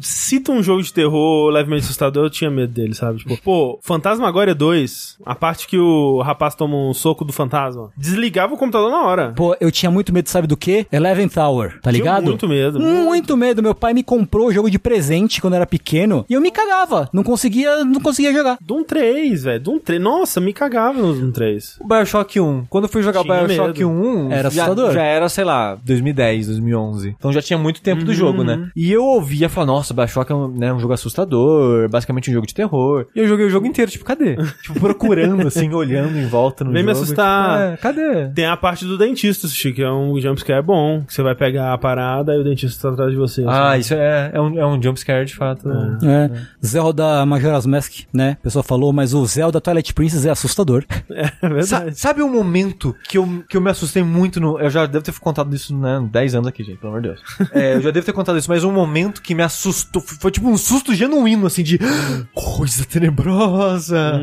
cita 0.00 0.52
um 0.52 0.62
jogo 0.62 0.82
de 0.82 0.92
terror 0.92 1.50
levemente 1.50 1.84
assustador, 1.84 2.24
eu 2.24 2.30
tinha 2.30 2.50
medo 2.50 2.72
dele, 2.72 2.94
sabe? 2.94 3.18
Tipo, 3.18 3.36
pô, 3.42 3.78
Fantasmagória 3.82 4.54
2, 4.54 5.18
a 5.24 5.34
parte 5.34 5.66
que 5.66 5.78
o 5.78 6.20
rapaz 6.22 6.54
toma 6.54 6.76
um 6.76 6.94
soco 6.94 7.24
do 7.24 7.32
fantasma, 7.32 7.90
desligava 7.96 8.54
o 8.54 8.56
computador 8.56 8.90
na 8.90 9.02
hora. 9.02 9.32
Pô, 9.36 9.56
eu 9.60 9.70
tinha 9.70 9.90
muito 9.90 10.12
medo, 10.12 10.28
sabe 10.28 10.46
do 10.46 10.56
quê? 10.56 10.86
Eleven 10.90 11.28
Tower, 11.28 11.80
tá 11.80 11.90
Tinha 11.90 11.92
ligado? 11.92 12.24
muito 12.24 12.48
medo. 12.48 12.80
Muito 12.80 13.13
medo. 13.36 13.62
Meu 13.62 13.74
pai 13.74 13.94
me 13.94 14.02
comprou 14.02 14.48
o 14.48 14.52
jogo 14.52 14.70
de 14.70 14.78
presente 14.78 15.40
quando 15.40 15.54
era 15.54 15.66
pequeno 15.66 16.24
e 16.28 16.34
eu 16.34 16.40
me 16.40 16.50
cagava. 16.50 17.08
Não 17.12 17.22
conseguia, 17.22 17.84
não 17.84 18.00
conseguia 18.00 18.32
jogar. 18.32 18.58
Doom 18.60 18.84
3, 18.84 19.44
velho. 19.44 19.60
Doom 19.60 19.78
3. 19.78 20.00
Nossa, 20.00 20.40
me 20.40 20.52
cagava 20.52 21.00
no 21.00 21.14
Doom 21.14 21.30
3. 21.30 21.78
O 21.80 21.86
Bioshock 21.86 22.40
1. 22.40 22.66
Quando 22.68 22.84
eu 22.84 22.88
fui 22.88 23.02
jogar 23.02 23.20
o 23.20 23.24
Tinha 23.24 23.44
Bioshock 23.44 23.78
medo. 23.78 23.90
1, 23.90 24.32
Era 24.32 24.42
já, 24.50 24.64
assustador. 24.64 24.92
já 24.92 25.02
era, 25.02 25.28
sei 25.28 25.44
lá, 25.44 25.76
2010, 25.84 26.46
2011. 26.48 27.14
Então 27.18 27.32
já 27.32 27.42
tinha 27.42 27.58
muito 27.58 27.80
tempo 27.80 28.04
do 28.04 28.12
jogo, 28.14 28.42
né? 28.44 28.70
E 28.74 28.92
eu 28.92 29.04
ouvia 29.04 29.48
falar, 29.48 29.66
nossa, 29.66 29.94
Bioshock 29.94 30.30
é 30.30 30.34
um, 30.34 30.48
né, 30.48 30.72
um 30.72 30.78
jogo 30.78 30.92
assustador, 30.92 31.88
basicamente 31.88 32.30
um 32.30 32.34
jogo 32.34 32.46
de 32.46 32.54
terror. 32.54 33.06
E 33.14 33.20
eu 33.20 33.26
joguei 33.28 33.46
o 33.46 33.50
jogo 33.50 33.66
inteiro, 33.66 33.90
tipo, 33.90 34.04
cadê? 34.04 34.36
tipo, 34.62 34.78
procurando, 34.80 35.46
assim, 35.46 35.72
olhando 35.72 36.16
em 36.18 36.26
volta 36.26 36.64
no 36.64 36.72
Vem 36.72 36.82
jogo. 36.82 36.92
me 36.94 37.00
assustar. 37.00 37.58
Tipo, 37.58 37.74
é, 37.74 37.76
cadê? 37.76 38.28
Tem 38.34 38.46
a 38.46 38.56
parte 38.56 38.84
do 38.84 38.96
dentista, 38.98 39.46
Chico, 39.48 39.76
que 39.76 39.82
é 39.82 39.90
um 39.90 40.18
jumpscare 40.20 40.62
bom. 40.62 41.02
Que 41.06 41.12
você 41.12 41.22
vai 41.22 41.34
pegar 41.34 41.72
a 41.72 41.78
parada 41.78 42.34
e 42.34 42.38
o 42.38 42.44
dentista 42.44 42.94
tá 42.94 43.03
atrás 43.04 43.12
de 43.12 43.18
você. 43.18 43.44
Ah, 43.46 43.70
assim. 43.72 43.80
isso 43.80 43.94
é, 43.94 44.30
é, 44.34 44.40
um, 44.40 44.58
é 44.58 44.66
um 44.66 44.82
jumpscare 44.82 45.24
de 45.24 45.34
fato. 45.34 45.68
né? 45.68 45.98
É. 46.32 46.66
Zelda 46.66 47.24
Majora's 47.26 47.66
Mask, 47.66 48.04
né? 48.12 48.36
A 48.40 48.42
pessoa 48.44 48.62
falou, 48.62 48.92
mas 48.92 49.14
o 49.14 49.24
Zelda 49.26 49.60
Twilight 49.60 49.92
Princess 49.94 50.24
é 50.24 50.30
assustador. 50.30 50.84
É 51.14 51.62
Sa- 51.62 51.78
verdade. 51.80 51.98
sabe 51.98 52.22
um 52.22 52.30
momento 52.32 52.94
que 53.08 53.18
eu, 53.18 53.44
que 53.48 53.56
eu 53.56 53.60
me 53.60 53.70
assustei 53.70 54.02
muito 54.02 54.40
no. 54.40 54.58
Eu 54.58 54.70
já 54.70 54.86
devo 54.86 55.04
ter 55.04 55.12
contado 55.20 55.54
isso, 55.54 55.76
né? 55.76 56.02
10 56.10 56.34
anos 56.36 56.48
aqui, 56.48 56.64
gente, 56.64 56.78
pelo 56.78 56.92
amor 56.92 57.02
de 57.02 57.08
Deus. 57.08 57.20
É, 57.52 57.74
eu 57.76 57.80
já 57.82 57.90
devo 57.90 58.04
ter 58.06 58.12
contado 58.12 58.38
isso, 58.38 58.48
mas 58.50 58.64
um 58.64 58.72
momento 58.72 59.22
que 59.22 59.34
me 59.34 59.42
assustou. 59.42 60.02
Foi 60.02 60.30
tipo 60.30 60.48
um 60.48 60.56
susto 60.56 60.94
genuíno, 60.94 61.46
assim, 61.46 61.62
de. 61.62 61.78
Coisa 62.34 62.84
tenebrosa. 62.84 64.20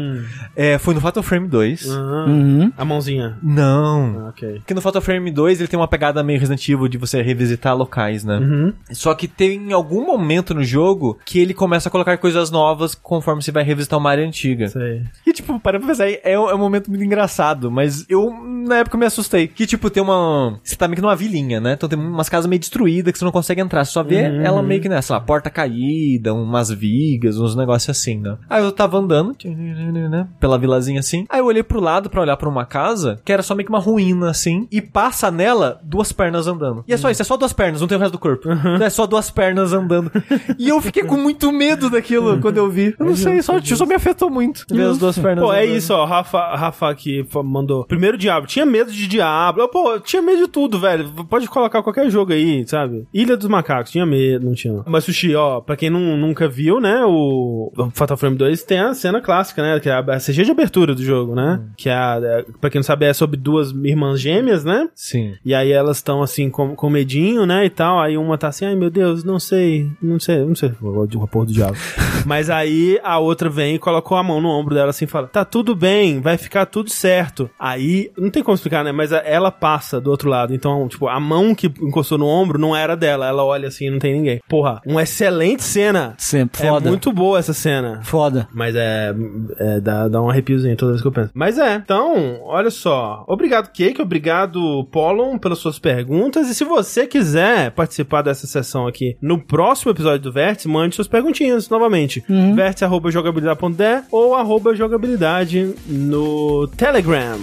É, 0.55 0.77
foi 0.77 0.93
no 0.93 1.01
Fatal 1.01 1.23
Frame 1.23 1.47
2. 1.47 1.89
Ah, 1.89 2.25
Uhum. 2.27 2.71
A 2.77 2.86
mãozinha. 2.86 3.38
Não. 3.41 4.25
Ah, 4.25 4.29
ok. 4.29 4.55
Porque 4.59 4.73
no 4.73 4.82
Fatal 4.82 5.01
Frame 5.01 5.32
2 5.32 5.59
ele 5.59 5.67
tem 5.67 5.79
uma 5.79 5.88
pegada 5.88 6.23
meio 6.23 6.39
Resident 6.39 6.67
Evil 6.67 6.88
de 6.88 6.97
você 6.97 7.21
revisitar 7.21 7.75
locais, 7.75 8.23
né? 8.23 8.38
Uhum. 8.38 8.70
Só 8.91 9.13
que 9.13 9.28
tem 9.28 9.72
algum 9.74 10.05
momento 10.05 10.53
no 10.53 10.63
jogo 10.63 11.17
que 11.26 11.39
ele 11.39 11.53
começa 11.53 11.89
a 11.89 11.91
colocar 11.91 12.17
coisas 12.17 12.49
novas 12.51 12.95
conforme 12.95 13.41
você 13.41 13.51
vai 13.51 13.63
revisitar 13.63 13.99
uma 13.99 14.09
área 14.09 14.26
antiga. 14.26 14.67
Sei. 14.67 15.03
E, 15.26 15.34
tipo, 15.34 15.59
para 15.59 15.80
pra 15.80 15.88
pensar, 15.88 16.09
é, 16.09 16.38
um- 16.39 16.49
é 16.49 16.55
um 16.55 16.57
momento 16.59 16.89
muito 16.89 17.03
engraçado, 17.03 17.69
mas 17.72 18.05
eu, 18.09 18.32
na 18.67 18.78
época, 18.78 18.97
me 18.97 19.05
assustei. 19.05 19.47
Que, 19.47 19.65
tipo, 19.65 19.89
tem 19.89 20.01
uma... 20.03 20.59
Você 20.63 20.76
tá 20.76 20.88
meio 20.88 20.95
que 20.95 21.01
numa 21.01 21.15
vilinha, 21.15 21.59
né? 21.59 21.74
Então 21.74 21.88
tem 21.89 21.97
umas 21.97 22.30
casas 22.30 22.47
meio 22.49 22.59
destruídas 22.59 23.11
que 23.11 23.19
você 23.19 23.26
não 23.26 23.32
consegue 23.32 23.61
entrar. 23.61 23.86
Você 23.86 23.91
só 23.91 24.03
vê 24.03 24.15
ela 24.43 24.61
meio 24.61 24.82
que, 24.82 24.89
né, 24.89 25.01
sei 25.01 25.13
lá, 25.13 25.19
porta 25.19 25.49
caída, 25.49 26.34
umas 26.34 26.69
vigas, 26.69 27.38
uns 27.38 27.55
negócios 27.55 27.89
assim, 27.97 28.17
né? 28.19 28.38
Aí 28.49 28.63
eu 28.63 28.72
tava 28.72 28.97
andando, 28.97 29.36
né, 29.45 30.28
pela 30.39 30.57
vilazinha 30.57 30.99
assim. 30.99 31.26
Aí 31.30 31.39
eu 31.39 31.45
olhei 31.45 31.63
pro 31.63 31.80
lado 31.80 32.09
pra 32.09 32.22
olhar 32.22 32.38
pra 32.38 32.49
uma 32.49 32.65
casa, 32.65 33.19
que 33.24 33.32
era 33.32 33.41
só 33.43 33.55
meio 33.55 33.65
que 33.65 33.72
uma 33.72 33.80
ruína, 33.80 34.30
assim, 34.30 34.67
e 34.72 34.82
passa 34.82 35.30
nela 35.32 35.80
duas 35.84 36.11
pernas 36.11 36.47
andando. 36.47 36.84
E 36.88 36.93
é 36.93 36.97
só 36.97 37.09
isso, 37.09 37.22
é 37.22 37.26
só 37.26 37.38
duas 37.38 37.53
pernas, 37.53 37.82
não 37.82 37.88
tem 37.88 37.97
o 37.97 37.99
resto 38.01 38.13
do 38.13 38.19
corpo. 38.19 38.47
Então 38.76 38.86
é 38.86 38.89
só 38.89 39.05
duas 39.05 39.30
pernas 39.30 39.74
andando. 39.74 40.12
E 40.57 40.70
eu 40.70 40.82
fiquei 40.82 41.03
com 41.03 41.18
muito 41.18 41.51
medo 41.51 41.89
daquilo 41.89 42.39
quando 42.39 42.57
eu 42.57 42.70
vi. 42.70 42.95
Eu 42.97 43.05
não 43.05 43.16
sei, 43.16 43.41
só, 43.41 43.59
só 43.62 43.86
me 43.86 43.95
afetou 43.95 44.30
muito. 44.30 44.66
Ver 44.72 44.84
as 44.84 44.97
duas 44.97 45.18
pernas 45.18 45.43
Pô, 45.43 45.53
é 45.53 45.64
andando. 45.64 45.78
isso, 45.78 45.93
ó. 45.93 46.05
Rafa, 46.05 46.55
Rafa 46.55 46.89
aqui 46.89 47.26
mandou. 47.43 47.86
Primeiro 47.86 48.18
Diablo. 48.18 48.47
Tinha 48.47 48.66
medo 48.66 48.91
de 48.91 49.07
Diablo. 49.07 49.68
Pô, 49.70 49.99
tinha 49.99 50.22
medo 50.22 50.39
de 50.39 50.47
tudo, 50.47 50.80
velho. 50.80 51.09
Pode 51.30 51.47
colocar 51.47 51.82
qualquer 51.84 52.09
jogo 52.09 52.34
aí, 52.34 52.66
sabe? 52.68 53.07
Ilha 53.14 53.36
dos 53.36 53.47
Macacos. 53.47 53.91
Tinha 53.91 54.05
medo, 54.05 54.45
não 54.45 54.53
tinha. 54.53 54.84
Mas, 54.86 55.03
Sushi, 55.03 55.36
ó, 55.36 55.59
pra 55.59 55.76
quem 55.76 55.89
não, 55.89 56.18
nunca 56.18 56.47
viu, 56.47 56.80
né? 56.80 57.03
O 57.05 57.72
Fatal 57.93 58.18
Frame 58.18 58.38
2 58.38 58.64
tem 58.64 58.80
a 58.80 58.93
cena 58.93 59.22
clássica, 59.22 59.62
né? 59.62 59.80
Que 59.80 59.89
é 59.89 59.93
a 59.93 60.18
CG 60.18 60.43
de 60.43 60.51
abertura 60.51 60.93
do 60.93 61.03
jogo, 61.03 61.36
né? 61.36 61.62
Que 61.78 61.89
é, 61.89 61.93
a, 61.93 62.20
é, 62.22 62.45
pra 62.59 62.70
quem 62.70 62.80
não 62.80 62.84
sabe, 62.84 63.05
é 63.05 63.14
sobre 63.14 63.38
duas 63.38 63.72
irmãs 63.72 64.20
gêmeas, 64.20 64.64
né? 64.64 64.89
Sim. 64.95 65.34
E 65.43 65.53
aí 65.53 65.72
elas 65.72 65.97
estão 65.97 66.22
assim 66.22 66.49
com, 66.49 66.76
com 66.76 66.89
medinho, 66.89 67.45
né, 67.45 67.66
e 67.66 67.70
tal. 67.70 67.99
Aí 67.99 68.18
uma 68.18 68.38
tá 68.38 68.50
assim, 68.51 68.65
ai 68.65 68.75
meu 68.75 68.89
Deus, 68.89 69.23
não 69.23 69.39
sei, 69.39 69.89
não 70.01 70.19
sei, 70.19 70.45
não 70.45 70.55
sei, 70.55 70.69
de 70.69 71.17
porra 71.27 71.45
do 71.45 71.53
diabo. 71.53 71.77
Mas 72.25 72.49
aí 72.49 72.99
a 73.03 73.17
outra 73.19 73.49
vem 73.49 73.75
e 73.75 73.79
colocou 73.79 74.17
a 74.17 74.23
mão 74.23 74.39
no 74.39 74.49
ombro 74.49 74.75
dela 74.75 74.91
assim 74.91 75.05
e 75.05 75.07
fala: 75.07 75.27
"Tá 75.27 75.43
tudo 75.43 75.75
bem, 75.75 76.21
vai 76.21 76.37
ficar 76.37 76.65
tudo 76.67 76.89
certo". 76.89 77.49
Aí 77.59 78.11
não 78.17 78.29
tem 78.29 78.43
como 78.43 78.55
explicar, 78.55 78.83
né, 78.83 78.91
mas 78.91 79.11
ela 79.11 79.51
passa 79.51 79.99
do 79.99 80.09
outro 80.11 80.29
lado. 80.29 80.53
Então, 80.53 80.87
tipo, 80.87 81.07
a 81.07 81.19
mão 81.19 81.55
que 81.55 81.67
encostou 81.81 82.17
no 82.17 82.27
ombro 82.27 82.59
não 82.59 82.75
era 82.75 82.95
dela. 82.95 83.27
Ela 83.27 83.43
olha 83.43 83.67
assim, 83.67 83.87
e 83.87 83.89
não 83.89 83.99
tem 83.99 84.13
ninguém. 84.13 84.41
Porra, 84.47 84.81
uma 84.85 85.03
excelente 85.03 85.63
cena. 85.63 86.13
Sempre 86.17 86.67
foda. 86.67 86.87
É 86.87 86.89
muito 86.89 87.11
boa 87.11 87.39
essa 87.39 87.53
cena. 87.53 88.01
Foda. 88.03 88.47
Mas 88.53 88.75
é, 88.75 89.13
é 89.57 89.79
dá, 89.79 90.07
dá 90.07 90.21
um 90.21 90.29
arrepiozinho 90.29 90.75
toda 90.75 90.91
vez 90.91 91.01
que 91.01 91.07
eu 91.07 91.11
penso. 91.11 91.31
Mas 91.33 91.57
é, 91.57 91.75
então, 91.75 92.39
olha 92.43 92.69
só. 92.69 93.23
Obrigado, 93.27 93.71
Cake. 93.71 94.01
Obrigado, 94.01 94.85
Pollon, 94.91 95.37
pelas 95.37 95.59
suas 95.59 95.79
perguntas. 95.79 96.49
E 96.49 96.55
se 96.55 96.63
você 96.63 97.07
quiser 97.07 97.71
participar 97.71 98.21
dessa 98.32 98.47
sessão 98.47 98.88
aqui 98.88 99.17
no 99.21 99.38
próximo 99.38 99.91
episódio 99.91 100.21
do 100.21 100.32
Vértice, 100.32 100.67
mande 100.67 100.95
suas 100.95 101.07
perguntinhas 101.07 101.69
novamente. 101.69 102.23
Uhum. 102.29 102.55
Vértice.jogabilidade.de 102.55 104.03
ou 104.11 104.36
arroba 104.36 104.73
jogabilidade 104.73 105.75
no 105.88 106.67
Telegram. 106.77 107.38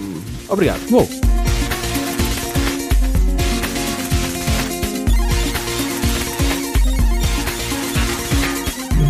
Obrigado. 0.49 0.81
Uou. 0.91 1.07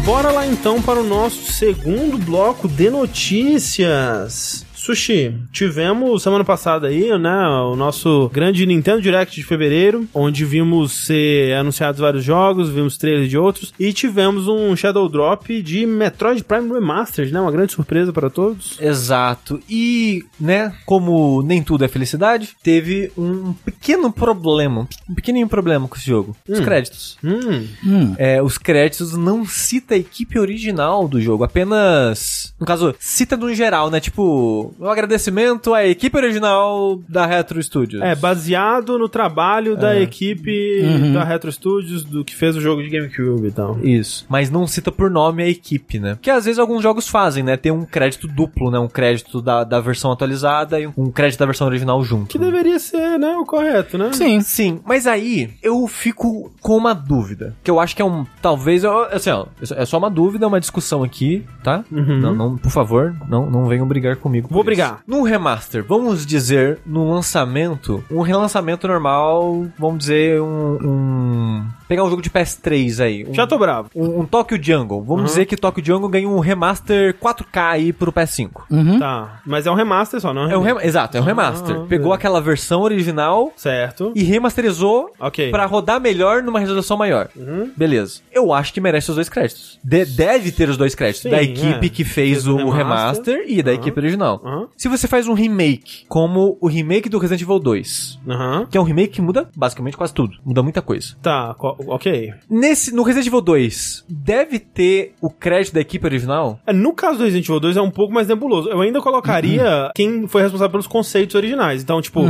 Bora 0.05 0.31
lá 0.31 0.47
então 0.47 0.81
para 0.81 0.99
o 0.99 1.03
nosso 1.03 1.51
segundo 1.51 2.17
bloco 2.17 2.67
de 2.67 2.89
notícias. 2.89 4.65
Sushi, 4.89 5.35
tivemos 5.51 6.23
semana 6.23 6.43
passada 6.43 6.87
aí, 6.87 7.15
né, 7.19 7.47
o 7.63 7.75
nosso 7.75 8.27
grande 8.33 8.65
Nintendo 8.65 8.99
Direct 8.99 9.35
de 9.35 9.45
fevereiro, 9.45 10.07
onde 10.15 10.43
vimos 10.43 11.05
ser 11.05 11.53
anunciados 11.53 12.01
vários 12.01 12.23
jogos, 12.23 12.71
vimos 12.71 12.97
trailers 12.97 13.29
de 13.29 13.37
outros, 13.37 13.71
e 13.79 13.93
tivemos 13.93 14.47
um 14.47 14.75
Shadow 14.75 15.07
Drop 15.07 15.61
de 15.61 15.85
Metroid 15.85 16.43
Prime 16.43 16.73
Remastered, 16.73 17.31
né, 17.31 17.39
uma 17.39 17.51
grande 17.51 17.71
surpresa 17.71 18.11
para 18.11 18.31
todos. 18.31 18.81
Exato. 18.81 19.61
E, 19.69 20.23
né, 20.39 20.73
como 20.87 21.43
nem 21.43 21.61
tudo 21.61 21.85
é 21.85 21.87
felicidade, 21.87 22.55
teve 22.63 23.11
um 23.15 23.53
pequeno 23.53 24.11
problema, 24.11 24.87
um 25.07 25.13
pequenininho 25.13 25.47
problema 25.47 25.87
com 25.87 25.95
esse 25.95 26.07
jogo. 26.07 26.35
Os 26.47 26.59
créditos. 26.59 27.15
Hum, 27.23 27.67
Hum. 27.85 28.15
É, 28.17 28.41
os 28.41 28.57
créditos 28.57 29.15
não 29.15 29.45
cita 29.45 29.93
a 29.93 29.97
equipe 29.97 30.39
original 30.39 31.07
do 31.07 31.21
jogo, 31.21 31.43
apenas, 31.43 32.55
no 32.59 32.65
caso, 32.65 32.95
cita 32.97 33.37
no 33.37 33.53
geral, 33.53 33.91
né, 33.91 33.99
tipo, 33.99 34.73
um 34.79 34.87
agradecimento 34.89 35.73
à 35.73 35.85
equipe 35.85 36.15
original 36.17 36.99
da 37.07 37.25
Retro 37.25 37.61
Studios. 37.61 38.01
é, 38.01 38.15
baseado 38.15 38.97
no 38.97 39.09
trabalho 39.09 39.75
da 39.75 39.95
É. 39.95 40.01
equipe 40.01 40.81
Uhum. 40.83 41.13
da 41.13 41.23
Retro 41.23 41.51
Studios, 41.51 42.03
do 42.03 42.23
que 42.23 42.35
fez 42.35 42.55
o 42.55 42.61
jogo 42.61 42.81
de 42.81 42.89
GameCube 42.89 43.47
e 43.47 43.51
tal. 43.51 43.77
Isso. 43.83 44.25
Mas 44.29 44.49
não 44.49 44.65
cita 44.67 44.91
por 44.91 45.09
nome 45.09 45.43
a 45.43 45.47
equipe, 45.47 45.99
né? 45.99 46.17
Que 46.21 46.29
às 46.31 46.45
vezes 46.45 46.59
alguns 46.59 46.81
jogos 46.81 47.07
fazem, 47.07 47.43
né? 47.43 47.57
Tem 47.57 47.71
um 47.71 47.85
crédito 47.85 48.27
duplo, 48.27 48.71
né? 48.71 48.79
Um 48.79 48.87
crédito 48.87 49.41
da, 49.41 49.63
da 49.63 49.79
versão 49.79 50.11
atualizada 50.11 50.79
e 50.79 50.87
um 50.87 51.11
crédito 51.11 51.39
da 51.39 51.45
versão 51.45 51.67
original 51.67 52.01
junto. 52.03 52.27
Que 52.29 52.37
deveria 52.39 52.79
ser, 52.79 53.17
né, 53.19 53.35
o 53.37 53.45
correto, 53.45 53.97
né? 53.97 54.11
Sim. 54.13 54.39
Sim, 54.41 54.79
mas 54.85 55.05
aí 55.07 55.49
eu 55.61 55.85
fico 55.87 56.51
com 56.61 56.77
uma 56.77 56.93
dúvida. 56.93 57.55
Que 57.63 57.69
eu 57.71 57.79
acho 57.79 57.95
que 57.95 58.01
é 58.01 58.05
um. 58.05 58.25
Talvez. 58.41 58.83
eu- 58.83 58.99
Assim, 59.11 59.29
ó, 59.31 59.45
é 59.75 59.85
só 59.85 59.97
uma 59.97 60.09
dúvida, 60.09 60.47
uma 60.47 60.59
discussão 60.59 61.03
aqui, 61.03 61.43
tá? 61.63 61.83
Uhum. 61.91 62.19
Não, 62.19 62.35
não, 62.35 62.57
por 62.57 62.71
favor, 62.71 63.15
não, 63.27 63.49
não 63.49 63.65
venham 63.65 63.87
brigar 63.87 64.15
comigo. 64.17 64.47
por 64.47 64.53
Vou. 64.53 64.63
Brigar. 64.69 64.99
Num 65.07 65.21
remaster, 65.23 65.83
vamos 65.83 66.25
dizer, 66.25 66.79
no 66.85 67.11
lançamento, 67.11 68.03
um 68.11 68.21
relançamento 68.21 68.87
normal, 68.87 69.65
vamos 69.77 69.99
dizer, 69.99 70.41
um. 70.41 70.77
um- 70.81 71.65
pegar 71.87 72.03
um 72.03 72.09
jogo 72.09 72.21
de 72.21 72.29
PS3 72.29 72.99
aí. 73.03 73.25
Um, 73.27 73.33
Já 73.33 73.47
tô 73.47 73.57
bravo. 73.57 73.89
um, 73.95 74.19
um 74.21 74.25
Tokyo 74.25 74.61
Jungle. 74.61 75.01
Vamos 75.03 75.25
dizer 75.31 75.45
que 75.45 75.57
Tokyo 75.57 75.83
Jungle 75.83 76.07
ganha 76.09 76.29
um 76.29 76.39
remaster 76.39 77.15
4K 77.19 77.71
aí 77.71 77.91
pro 77.93 78.11
PS5. 78.13 78.61
Tá. 78.99 79.39
Mas 79.45 79.65
é 79.65 79.71
um 79.71 79.73
remaster 79.73 80.21
só, 80.21 80.31
não 80.33 80.49
É 80.51 80.55
um 80.57 80.61
rem- 80.61 80.77
Exato, 80.83 81.17
é 81.17 81.21
um 81.21 81.23
remaster. 81.23 81.75
Ah, 81.75 81.85
Pegou 81.89 82.11
é. 82.11 82.15
aquela 82.15 82.39
versão 82.39 82.81
original 82.81 83.51
Certo. 83.55 84.11
e 84.15 84.21
remasterizou 84.23 85.09
Ok. 85.19 85.49
pra 85.49 85.65
rodar 85.65 85.99
melhor 85.99 86.43
numa 86.43 86.59
resolução 86.59 86.95
maior. 86.95 87.29
Uhum. 87.35 87.71
Beleza. 87.75 88.19
Eu 88.31 88.53
acho 88.53 88.71
que 88.71 88.79
merece 88.79 89.09
os 89.09 89.15
dois 89.15 89.27
créditos. 89.29 89.79
De- 89.83 90.05
deve 90.05 90.51
ter 90.51 90.69
os 90.69 90.77
dois 90.77 90.93
créditos. 90.93 91.23
Sim, 91.23 91.29
da 91.31 91.41
equipe 91.41 91.87
é. 91.87 91.89
que 91.89 92.03
fez 92.03 92.45
o 92.45 92.55
o 92.59 92.69
remaster, 92.69 93.35
remaster. 93.37 93.43
e 93.47 93.63
da 93.63 93.73
equipe 93.73 93.99
original. 93.99 94.39
Se 94.77 94.87
você 94.87 95.07
faz 95.07 95.27
um 95.27 95.33
remake, 95.33 96.05
como 96.07 96.57
o 96.61 96.67
remake 96.67 97.09
do 97.09 97.17
Resident 97.17 97.41
Evil 97.41 97.59
2, 97.59 98.19
Aham. 98.27 98.67
que 98.69 98.77
é 98.77 98.81
um 98.81 98.83
remake 98.83 99.13
que 99.13 99.21
muda 99.21 99.49
basicamente 99.55 99.97
quase 99.97 100.13
tudo. 100.13 100.37
Muda 100.45 100.61
muita 100.63 100.81
coisa. 100.81 101.15
Tá, 101.21 101.55
ok. 101.59 102.33
Nesse, 102.49 102.93
no 102.93 103.03
Resident 103.03 103.27
Evil 103.27 103.41
2, 103.41 104.05
deve 104.09 104.59
ter 104.59 105.13
o 105.21 105.29
crédito 105.29 105.73
da 105.73 105.81
equipe 105.81 106.05
original? 106.05 106.59
É, 106.65 106.73
No 106.73 106.93
caso 106.93 107.17
do 107.19 107.23
Resident 107.23 107.45
Evil 107.47 107.59
2 107.59 107.77
é 107.77 107.81
um 107.81 107.91
pouco 107.91 108.13
mais 108.13 108.27
nebuloso. 108.27 108.69
Eu 108.69 108.81
ainda 108.81 109.01
colocaria 109.01 109.91
quem 109.95 110.27
foi 110.27 110.41
responsável 110.41 110.71
pelos 110.71 110.87
conceitos 110.87 111.35
originais. 111.35 111.81
Então, 111.83 112.01
tipo, 112.01 112.21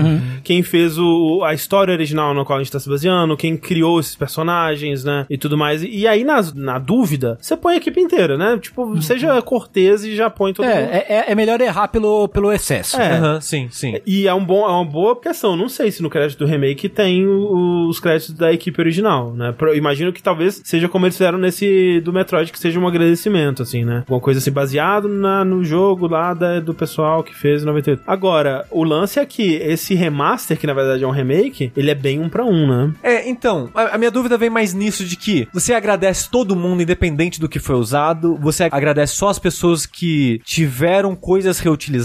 quem 0.44 0.62
fez 0.64 0.98
o, 0.98 1.44
a 1.44 1.54
história 1.54 1.92
original 1.94 2.34
na 2.34 2.44
qual 2.46 2.60
a 2.60 2.64
gente 2.64 2.72
tá 2.72 2.80
se 2.80 2.90
baseando, 2.90 3.38
quem 3.38 3.56
criou 3.58 4.00
esses 4.00 4.16
personagens, 4.16 5.04
né? 5.04 5.26
E 5.30 5.38
tudo 5.38 5.58
mais. 5.58 5.84
E 5.84 6.08
aí, 6.08 6.24
nas- 6.24 6.54
na, 6.54 6.80
dúvida, 6.80 7.38
você 7.42 7.56
põe 7.56 7.76
a 7.76 7.78
equipe 7.78 8.00
inteira, 8.00 8.38
né? 8.38 8.58
Tipo, 8.62 9.02
seja 9.02 9.42
cortês 9.42 10.04
e 10.04 10.16
já 10.16 10.30
põe 10.30 10.54
todo 10.54 10.66
mundo. 10.66 10.76
É, 10.76 11.06
é, 11.08 11.32
é 11.32 11.36
melhor 11.36 11.60
errar 11.62 11.88
pelo, 11.88 12.09
pelo 12.28 12.52
excesso. 12.52 13.00
É. 13.00 13.14
Aham, 13.18 13.42
sim, 13.42 13.68
sim. 13.72 13.96
E 14.06 14.28
é, 14.28 14.34
um 14.34 14.44
bom, 14.44 14.66
é 14.66 14.72
uma 14.72 14.86
boa 14.86 15.16
questão. 15.20 15.56
Não 15.56 15.70
sei 15.70 15.92
se 15.92 16.02
no 16.02 16.10
crédito 16.10 16.40
do 16.40 16.46
remake 16.46 16.88
tem 16.90 17.26
o- 17.28 17.88
os 17.90 18.00
créditos 18.00 18.36
da 18.36 18.52
equipe 18.54 18.80
original, 18.82 19.34
né? 19.34 19.52
Pro- 19.52 19.76
imagino 19.76 20.12
que 20.14 20.22
talvez 20.22 20.62
seja 20.64 20.88
como 20.88 21.06
eles 21.06 21.16
fizeram 21.18 21.38
nesse 21.38 22.00
do 22.02 22.12
Metroid, 22.14 22.52
que 22.52 22.60
seja 22.60 22.80
um 22.80 22.88
agradecimento, 22.88 23.64
assim, 23.64 23.84
né? 23.86 24.00
Alguma 24.00 24.20
coisa 24.20 24.40
assim, 24.40 24.52
baseado 24.52 25.08
na, 25.08 25.44
no 25.46 25.64
jogo 25.64 26.08
lá 26.08 26.34
da- 26.34 26.60
do 26.60 26.74
pessoal 26.74 27.24
que 27.24 27.36
fez 27.36 27.64
em 27.64 27.66
98. 27.66 28.02
Agora, 28.08 28.66
o 28.72 28.84
lance 28.84 29.20
é 29.20 29.26
que 29.26 29.54
esse 29.56 29.96
remaster, 29.96 30.58
que 30.58 30.68
na 30.68 30.74
verdade 30.74 31.04
é 31.04 31.08
um 31.08 31.12
remake, 31.12 31.72
ele 31.76 31.90
é 31.92 31.96
bem 31.96 32.20
um 32.20 32.30
pra 32.30 32.44
um, 32.46 32.68
né? 32.68 32.94
É, 33.04 33.30
então, 33.30 33.70
a, 33.74 33.96
a 33.96 33.98
minha 33.98 34.12
dúvida 34.12 34.38
vem 34.38 34.50
mais 34.50 34.74
nisso 34.74 35.04
de 35.06 35.16
que 35.16 35.48
você 35.54 35.74
agradece 35.74 36.30
todo 36.30 36.56
mundo, 36.56 36.82
independente 36.82 37.40
do 37.40 37.50
que 37.50 37.60
foi 37.60 37.76
usado, 37.76 38.38
você 38.42 38.64
agradece 38.72 39.14
só 39.16 39.30
as 39.30 39.40
pessoas 39.40 39.86
que 39.86 40.40
tiveram 40.44 41.16
coisas 41.16 41.60
reutilizadas, 41.60 41.99